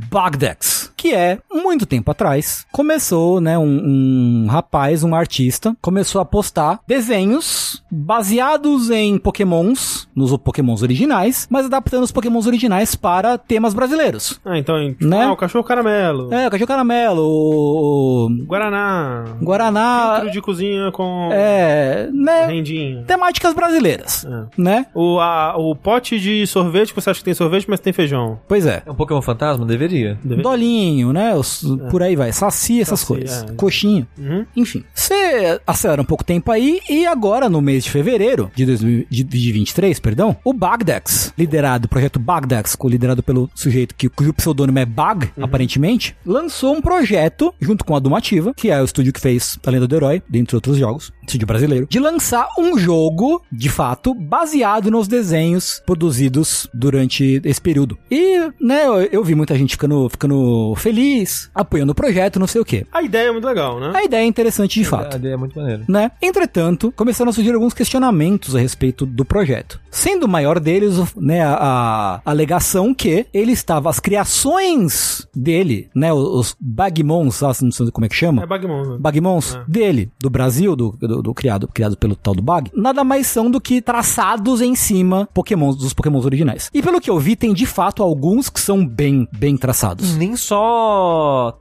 Bagdex, 0.10 0.85
que 1.06 1.14
é, 1.14 1.38
muito 1.53 1.86
tempo 1.86 2.10
atrás, 2.10 2.66
começou, 2.72 3.39
né, 3.39 3.58
um, 3.60 4.43
um 4.43 4.47
rapaz, 4.49 5.03
um 5.03 5.14
artista, 5.14 5.76
começou 5.82 6.20
a 6.20 6.26
postar 6.26 6.80
desenhos 6.88 7.84
baseados 7.91 8.89
em 8.89 9.18
pokémons, 9.20 10.08
nos 10.16 10.36
pokémons 10.38 10.82
originais, 10.82 11.47
mas 11.49 11.68
adaptando 11.68 12.03
os 12.03 12.12
pokémons 12.12 12.47
originais 12.47 12.95
para 12.95 13.38
temas 13.38 13.74
brasileiros. 13.76 14.39
Ah, 14.43 14.58
então, 14.58 14.76
tipo, 14.89 15.06
Né? 15.06 15.26
ah, 15.26 15.32
o 15.32 15.38
cachorro 15.38 15.64
caramelo, 15.64 16.34
É, 16.34 16.47
o 16.47 16.51
Cachorro 16.51 16.68
Caramelo, 16.68 17.22
o 17.24 18.30
Guaraná, 18.45 19.26
Guaraná, 19.41 20.14
filtro 20.16 20.32
de 20.32 20.41
cozinha 20.41 20.91
com 20.91 21.30
é, 21.32 22.10
né, 22.12 22.47
rendinha. 22.47 23.03
temáticas 23.06 23.53
brasileiras, 23.53 24.26
É. 24.26 24.43
né? 24.62 24.86
O, 24.95 25.20
a- 25.20 25.56
o 25.58 25.76
pote 25.76 26.20
de 26.20 26.47
sorvete, 26.47 26.93
que 26.93 27.01
você 27.01 27.10
acha 27.12 27.20
que 27.20 27.26
tem 27.26 27.34
sorvete, 27.34 27.66
mas 27.70 27.80
tem 27.80 27.93
feijão. 27.93 28.39
Pois 28.47 28.66
é. 28.66 28.82
É 28.86 28.91
um 28.91 28.95
Pokémon 28.95 29.22
fantasma? 29.22 29.66
Deveria. 29.66 30.18
Deve- 30.24 30.41
Dolinho, 30.41 30.95
né? 31.14 31.36
Os- 31.36 31.64
Por 31.91 32.02
aí 32.04 32.16
vai. 32.16 32.32
Saci, 32.32 32.82
essas 32.82 33.00
Saci, 33.00 33.08
coisas. 33.14 33.43
é. 33.43 33.54
Coxinha. 33.54 34.08
Uhum. 34.18 34.46
Enfim. 34.56 34.84
Você 34.93 35.60
acelera 35.66 36.02
um 36.02 36.06
pouco 36.06 36.24
o 36.24 36.26
tempo 36.26 36.52
aí 36.52 36.80
e 36.89 37.06
agora, 37.06 37.50
no 37.50 37.62
mês 37.62 37.84
de 37.84 37.91
fevereiro 37.91 38.52
de 38.56 38.66
2023, 38.66 40.00
perdão, 40.00 40.36
o 40.43 40.54
Bagdex, 40.54 41.34
liderado, 41.38 41.86
o 41.86 41.89
projeto 41.89 42.20
Bagdex, 42.20 42.78
liderado 42.86 43.24
pelo 43.24 43.50
sujeito 43.56 43.96
que 43.96 44.10
cujo 44.10 44.34
pseudônimo 44.34 44.80
é 44.80 44.86
Bag, 44.86 45.30
aparentemente, 45.41 46.16
lançou 46.26 46.76
um 46.76 46.82
projeto, 46.82 47.54
junto 47.60 47.84
com 47.84 47.96
a 47.96 48.00
Dumativa, 48.00 48.54
que 48.56 48.70
é 48.70 48.82
o 48.82 48.86
estúdio 48.86 49.12
que 49.14 49.20
fez 49.20 49.58
A 49.66 49.72
Lenda 49.72 49.88
do 49.88 49.96
Herói, 49.96 50.22
dentre 50.30 50.56
outros 50.56 50.78
jogos, 50.78 51.12
estúdio 51.26 51.48
brasileiro, 51.48 51.88
de 51.89 52.00
lançar 52.00 52.48
um 52.58 52.78
jogo, 52.78 53.41
de 53.52 53.70
fato, 53.70 54.14
baseado 54.14 54.91
nos 54.91 55.08
desenhos 55.08 55.82
produzidos 55.86 56.68
durante 56.74 57.41
esse 57.43 57.60
período. 57.62 57.98
E, 58.12 58.39
né, 58.62 58.86
eu, 58.86 58.96
eu 59.12 59.24
vi 59.24 59.34
muita 59.36 59.56
gente 59.58 59.72
ficando, 59.72 60.08
ficando 60.10 60.75
feliz, 60.76 61.50
apoiando 61.54 61.92
o 61.92 61.96
projeto, 61.96 62.40
não 62.40 62.48
sei 62.48 62.62
o 62.62 62.66
quê. 62.66 62.86
A 62.92 63.02
ideia 63.02 63.30
é 63.30 63.32
muito 63.32 63.46
legal, 63.46 63.80
né? 63.80 63.92
A 63.96 64.04
ideia 64.04 64.22
é 64.24 64.26
interessante 64.26 64.80
de 64.80 64.86
fato. 64.86 65.14
A 65.16 65.18
ideia 65.18 65.34
é 65.34 65.38
muito 65.38 65.58
maneira. 65.60 65.84
Né? 65.88 66.12
Entretanto, 66.22 66.92
começaram 66.96 67.30
a 67.30 67.34
surgir 67.34 67.54
alguns 67.54 67.74
questionamentos 67.74 68.56
a 68.56 68.60
respeito 68.60 69.06
do 69.06 69.24
projeto. 69.26 69.80
Sendo 69.92 70.26
o 70.26 70.30
maior 70.30 70.60
deles, 70.60 70.96
né, 71.16 71.42
a, 71.44 72.22
a 72.26 72.32
alegação 72.32 72.94
que 72.94 73.26
ele 73.34 73.52
estava, 73.54 73.90
as 73.90 74.00
criações 74.00 75.28
dele, 75.36 75.90
né, 75.96 76.12
os 76.14 76.56
Bagmons, 76.60 77.42
não 77.62 77.72
sei 77.72 77.92
como 77.92 78.06
é 78.06 78.10
que 78.10 78.16
chama. 78.16 78.44
É 78.44 78.46
Bagmon. 78.46 78.84
Né? 78.92 78.98
Bagmons 79.00 79.56
É. 79.56 79.64
dele, 79.68 80.12
do 80.20 80.30
Brasil, 80.30 80.76
do, 80.76 80.92
do, 81.00 81.22
do 81.22 81.34
criado, 81.34 81.68
criado 81.68 81.98
pelo 81.98 82.16
tal 82.16 82.34
do 82.36 82.42
Bag, 82.42 82.70
nada 82.74 83.04
mais 83.04 83.28
são 83.28 83.50
do 83.50 83.60
que 83.62 83.82
traçados 83.82 84.62
em 84.62 84.76
cima 84.76 85.28
Pokémons, 85.34 85.76
dos 85.78 85.94
Pokémons 85.94 86.26
originais. 86.26 86.70
E 86.74 86.82
pelo 86.82 87.00
que 87.02 87.10
eu 87.10 87.20
vi, 87.20 87.36
tem 87.36 87.54
de 87.54 87.66
fato 87.66 88.04
alguns 88.04 88.50
que 88.50 88.60
são 88.60 88.86
bem, 88.86 89.28
bem 89.38 89.58
traçados. 89.58 90.16
Nem 90.16 90.36
só 90.36 90.64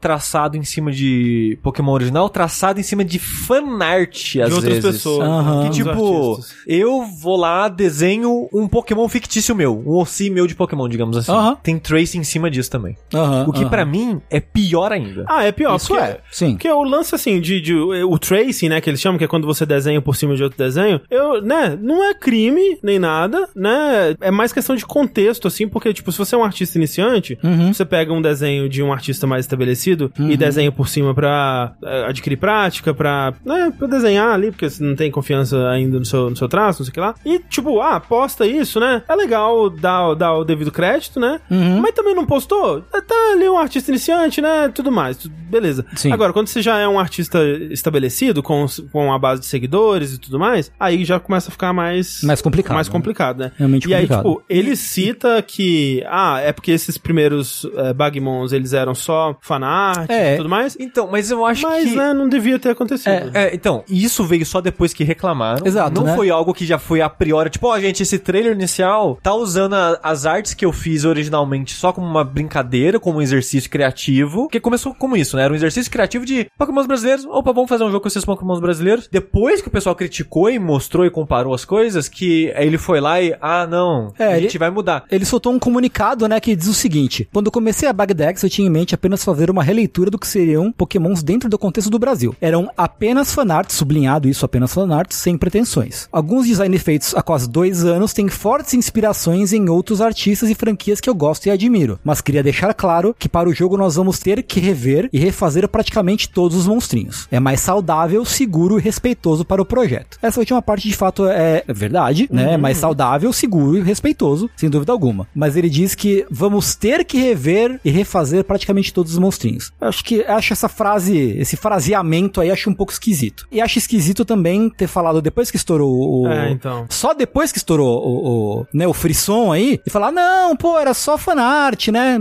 traçado 0.01 0.57
em 0.57 0.65
cima 0.65 0.91
de 0.91 1.59
Pokémon 1.63 1.93
original, 1.93 2.29
traçado 2.29 2.81
em 2.81 2.83
cima 2.83 3.05
de 3.05 3.19
fanart, 3.19 4.37
às 4.37 4.49
De 4.49 4.55
outras 4.55 4.65
vezes. 4.65 4.85
pessoas. 4.85 5.29
Né? 5.29 5.65
Que 5.65 5.71
tipo, 5.71 6.39
eu 6.67 7.03
vou 7.05 7.37
lá, 7.37 7.69
desenho 7.69 8.49
um 8.53 8.67
Pokémon 8.69 9.09
fictício 9.09 9.55
meu, 9.55 9.83
um 9.87 9.97
Ossi 9.97 10.31
meu 10.31 10.47
de 10.47 10.55
Pokémon, 10.55 10.89
digamos 10.89 11.17
assim. 11.17 11.33
Aham. 11.33 11.57
Tem 11.63 11.79
trace 11.79 12.19
em 12.19 12.25
cima 12.25 12.51
disso 12.51 12.71
também. 12.71 12.97
Aham, 13.13 13.47
O 13.49 13.53
que 13.53 13.61
aham. 13.61 13.69
pra 13.71 13.85
mim 13.85 14.21
é 14.31 14.41
pior 14.41 14.93
ainda. 14.93 15.25
Ah, 15.29 15.45
é 15.45 15.53
pior, 15.53 15.77
Isso 15.77 15.89
porque, 15.89 16.03
é, 16.03 16.21
sim. 16.31 16.53
porque 16.53 16.71
o 16.71 16.83
lance, 16.83 17.15
assim, 17.15 17.41
de, 17.41 17.61
de- 17.61 17.75
o 17.75 18.19
tracing, 18.19 18.69
né, 18.69 18.81
que 18.81 18.89
eles 18.91 19.01
chamam, 19.01 19.19
que 19.19 19.25
é 19.25 19.29
quando 19.29 19.47
você 19.47 19.65
desenha 19.67 20.01
por 20.01 20.17
cima 20.17 20.35
de 20.37 20.43
outro 20.43 20.59
desenho, 20.59 21.01
eu, 21.11 21.41
né, 21.43 21.79
não 21.81 22.03
é 22.05 22.15
crime, 22.15 22.79
nem 22.83 22.99
nada, 22.99 23.49
né, 23.55 24.15
é 24.21 24.31
mais 24.31 24.53
questão 24.53 24.77
de 24.77 24.85
contexto, 24.87 25.49
assim, 25.49 25.69
porque, 25.69 25.93
tipo, 25.93 26.11
se 26.13 26.19
você 26.19 26.35
é 26.35 26.39
um 26.39 26.45
artista 26.45 26.79
iniciante, 26.79 27.39
Uhum. 27.43 27.73
você 27.73 27.85
pega 27.85 28.13
um 28.13 28.23
desenho 28.23 28.69
de 28.69 28.83
um 28.83 28.93
artista 28.95 29.27
mais 29.27 29.45
estabelecido 29.45 30.13
e 30.19 30.37
desenha 30.37 30.73
por 30.73 30.89
cima 30.89 31.15
pra 31.15 31.73
eh, 31.83 32.07
adquirir 32.09 32.37
prática, 32.37 32.95
pra, 32.95 33.35
né, 33.45 33.73
pra 33.79 33.87
desenhar 33.87 34.33
ali, 34.33 34.51
porque 34.51 34.69
você 34.71 34.83
não 34.83 34.95
tem 34.97 35.11
confiança 35.11 35.69
ainda 35.69 35.99
no 35.99 36.05
seu, 36.05 36.31
no 36.31 36.37
seu 36.37 36.49
traço, 36.49 36.81
não 36.81 36.85
sei 36.87 36.91
o 36.91 36.95
que 36.95 37.01
lá, 37.01 37.15
e, 37.25 37.39
tipo, 37.39 37.81
ah, 37.81 38.01
posta 38.01 38.47
isso, 38.47 38.79
né, 38.81 39.03
é 39.09 39.15
legal 39.15 39.69
dar, 39.71 40.15
dar 40.15 40.35
o 40.35 40.45
devido 40.45 40.71
crédito, 40.73 41.19
né, 41.21 41.41
Uhum. 41.51 41.81
mas 41.81 41.93
também 41.93 42.15
não 42.15 42.25
postou, 42.27 42.81
tá 42.81 43.15
ali 43.33 43.49
um 43.49 43.59
artista 43.59 43.91
iniciante, 43.91 44.41
né, 44.41 44.71
tudo 44.75 44.91
mais, 44.93 45.17
tudo- 45.17 45.35
beleza. 45.51 45.85
Sim. 45.97 46.13
Agora, 46.13 46.33
quando 46.33 46.49
você 46.49 46.61
já 46.63 46.79
é 46.79 46.89
um 46.89 46.99
artista 46.99 47.39
estabelecido, 47.71 48.43
com, 48.43 48.67
com 48.93 49.13
a 49.13 49.19
base 49.19 49.41
de 49.41 49.47
seguidores 49.47 50.15
e 50.15 50.19
tudo 50.19 50.39
mais, 50.39 50.71
aí 50.79 51.05
já 51.05 51.19
começa 51.21 51.49
a 51.49 51.53
ficar 51.53 51.73
mais... 51.73 52.23
Mais 52.23 52.41
complicado, 52.43 52.75
Mais 52.75 52.89
né? 52.89 52.93
complicado, 52.93 53.39
né? 53.39 53.53
Realmente 53.57 53.89
e 53.89 53.95
aí, 53.95 54.03
complicado. 54.07 54.23
tipo, 54.35 54.43
ele 54.49 54.75
cita 54.77 55.43
que, 55.43 56.03
ah, 56.09 56.41
é 56.41 56.53
porque 56.53 56.71
esses 56.73 56.99
primeiros 56.99 57.67
eh, 57.77 57.93
Bagmons, 57.93 58.53
eles 58.53 58.73
eram 58.73 58.84
só 58.93 59.37
fanart 59.41 60.11
É. 60.11 60.35
e 60.35 60.37
tudo 60.39 60.49
mais, 60.49 60.77
Então, 60.81 61.09
mas 61.11 61.31
eu 61.31 61.47
acho 61.47 61.63
mas, 61.63 61.89
que... 61.91 61.95
né, 61.95 62.13
não 62.13 62.29
devia 62.29 62.59
ter 62.59 62.71
acontecido. 62.71 63.31
É, 63.33 63.55
então, 63.55 63.85
isso 63.89 64.25
veio 64.25 64.45
só 64.45 64.61
depois 64.61 64.93
que 64.93 65.05
reclamaram. 65.05 65.65
Exato, 65.65 65.95
Não 66.01 66.03
né? 66.09 66.17
foi 66.17 66.29
algo 66.31 66.53
que 66.53 66.67
já 66.67 66.79
foi 66.79 67.01
a 67.01 67.09
priori, 67.09 67.51
tipo, 67.51 67.69
ó, 67.69 67.79
gente, 67.79 68.03
esse 68.03 68.19
trailer 68.19 68.53
inicial 68.53 69.17
tá 69.23 69.33
usando 69.33 69.75
a- 69.75 70.01
as 70.03 70.27
artes 70.27 70.55
que 70.55 70.65
eu 70.65 70.73
fiz 70.73 71.05
originalmente 71.05 71.73
só 71.75 71.93
como 71.93 72.07
uma 72.07 72.25
brincadeira, 72.25 72.99
como 72.99 73.19
um 73.19 73.23
exercício 73.23 73.71
criativo. 73.71 74.43
Porque 74.43 74.59
começou 74.59 74.93
como 74.95 75.17
isso, 75.17 75.37
né? 75.37 75.45
Era 75.45 75.53
um 75.53 75.57
exercício 75.57 75.91
criativo 75.93 76.25
de 76.27 76.51
Pokémons 76.59 76.87
brasileiros. 76.87 77.25
Opa, 77.27 77.53
vamos 77.53 77.69
fazer 77.69 77.85
um 77.85 77.89
jogo 77.91 78.01
com 78.01 78.09
esses 78.09 78.25
Pokémons 78.25 78.59
brasileiros. 78.61 79.09
Depois 79.11 79.61
que 79.63 79.69
o 79.69 79.71
pessoal 79.71 79.95
criticou 79.95 80.51
e 80.51 80.59
mostrou 80.59 81.05
e 81.07 81.11
comparou 81.11 81.55
as 81.55 81.65
coisas, 81.65 82.09
que 82.09 82.53
ele 82.57 82.79
foi 82.79 83.01
lá 83.01 83.21
e, 83.21 83.35
ah, 83.41 83.67
não, 83.67 84.13
É, 84.19 84.25
a 84.25 84.33
ele- 84.33 84.43
gente 84.43 84.59
vai 84.59 84.71
mudar. 84.71 85.05
Ele 85.11 85.25
soltou 85.25 85.53
um 85.53 85.59
comunicado, 85.59 86.27
né, 86.29 86.41
que 86.41 86.57
diz 86.57 86.67
o 86.69 86.75
seguinte: 86.75 87.29
Quando 87.33 87.47
eu 87.47 87.53
comecei 87.53 87.89
a 87.89 87.93
Bagdex, 87.93 88.43
eu 88.43 88.51
tinha 88.51 88.67
em 88.67 88.71
mente 88.75 88.95
apenas 88.95 89.23
fazer 89.23 89.51
uma 89.51 89.63
releitura 89.63 90.11
do 90.11 90.19
que 90.19 90.27
seriam 90.27 90.73
Pokémons 90.73 91.23
dentro 91.23 91.49
do 91.49 91.57
contexto 91.57 91.89
do 91.89 91.99
Brasil. 91.99 92.35
Eram 92.41 92.69
apenas 92.77 93.33
fanarts, 93.33 93.77
sublinhado 93.77 94.29
isso, 94.29 94.45
apenas 94.45 94.75
fanarts, 94.75 95.17
sem 95.17 95.39
pretensões. 95.39 96.09
Alguns 96.11 96.49
designs 96.49 96.83
feitos 96.83 97.15
há 97.15 97.23
quase 97.23 97.49
dois 97.49 97.85
anos 97.85 98.13
têm 98.13 98.29
fortes 98.29 98.75
inspirações 98.75 99.53
em 99.53 99.69
outros 99.69 100.01
artistas 100.01 100.51
e 100.51 100.57
franquias 100.57 101.01
que 101.01 101.09
eu 101.09 101.15
gosto 101.15 101.47
e 101.47 101.51
admiro, 101.51 102.01
mas 102.03 102.21
queria 102.21 102.43
deixar 102.43 102.75
claro 102.75 103.15
que 103.17 103.29
para 103.29 103.49
o 103.49 103.55
jogo 103.55 103.77
nós 103.77 103.95
vamos 103.95 104.19
ter 104.19 104.43
que 104.43 104.59
rever 104.59 105.09
e 105.13 105.19
refazer 105.19 105.69
praticamente 105.69 106.29
todos 106.29 106.57
os 106.57 106.67
monstrinhos. 106.67 107.29
É 107.31 107.39
mais 107.39 107.61
saudável, 107.61 108.25
seguro 108.25 108.77
e 108.77 108.83
respeitoso 108.83 109.45
para 109.45 109.63
o 109.63 109.65
projeto. 109.65 110.19
Essa 110.21 110.41
última 110.41 110.61
parte 110.61 110.89
de 110.89 110.97
fato 110.97 111.29
é 111.29 111.63
verdade, 111.69 112.29
né? 112.31 112.55
É 112.55 112.57
mais 112.57 112.79
saudável, 112.79 113.33
seguro 113.33 113.79
e 113.79 113.83
respeitoso, 113.83 114.51
sem 114.57 114.69
dúvida 114.69 114.91
alguma. 114.91 115.29
Mas 115.33 115.57
ele 115.57 115.71
diz 115.71 115.95
que 115.95 116.27
vamos 116.29 116.75
ter 116.75 117.05
que 117.05 117.19
rever 117.19 117.81
e 117.85 117.91
refazer 117.91 118.43
praticamente 118.43 118.64
todos 118.93 119.13
os 119.13 119.19
monstrinhos. 119.19 119.73
Eu 119.81 119.89
Acho 119.89 120.05
que 120.05 120.23
acho 120.23 120.53
essa 120.53 120.69
frase, 120.69 121.17
esse 121.39 121.57
fraseamento 121.57 122.41
aí 122.41 122.51
acho 122.51 122.69
um 122.71 122.75
pouco 122.75 122.93
esquisito. 122.93 123.47
E 123.51 123.61
acho 123.61 123.79
esquisito 123.79 124.25
também 124.25 124.69
ter 124.71 124.87
falado 124.87 125.21
depois 125.23 125.51
que 125.51 125.57
estourou 125.57 126.23
o 126.23 126.29
É, 126.29 126.51
então. 126.51 126.87
só 126.89 127.13
depois 127.15 127.53
que 127.53 127.59
estourou 127.59 127.99
o, 127.99 128.61
o, 128.61 128.67
né, 128.73 128.87
o 128.87 128.93
frisson 128.93 129.53
aí, 129.53 129.81
e 129.87 129.91
falar, 129.91 130.11
não, 130.13 130.57
pô, 130.57 130.79
era 130.79 130.95
só 130.95 131.17
fanart, 131.19 131.89
né? 131.89 132.19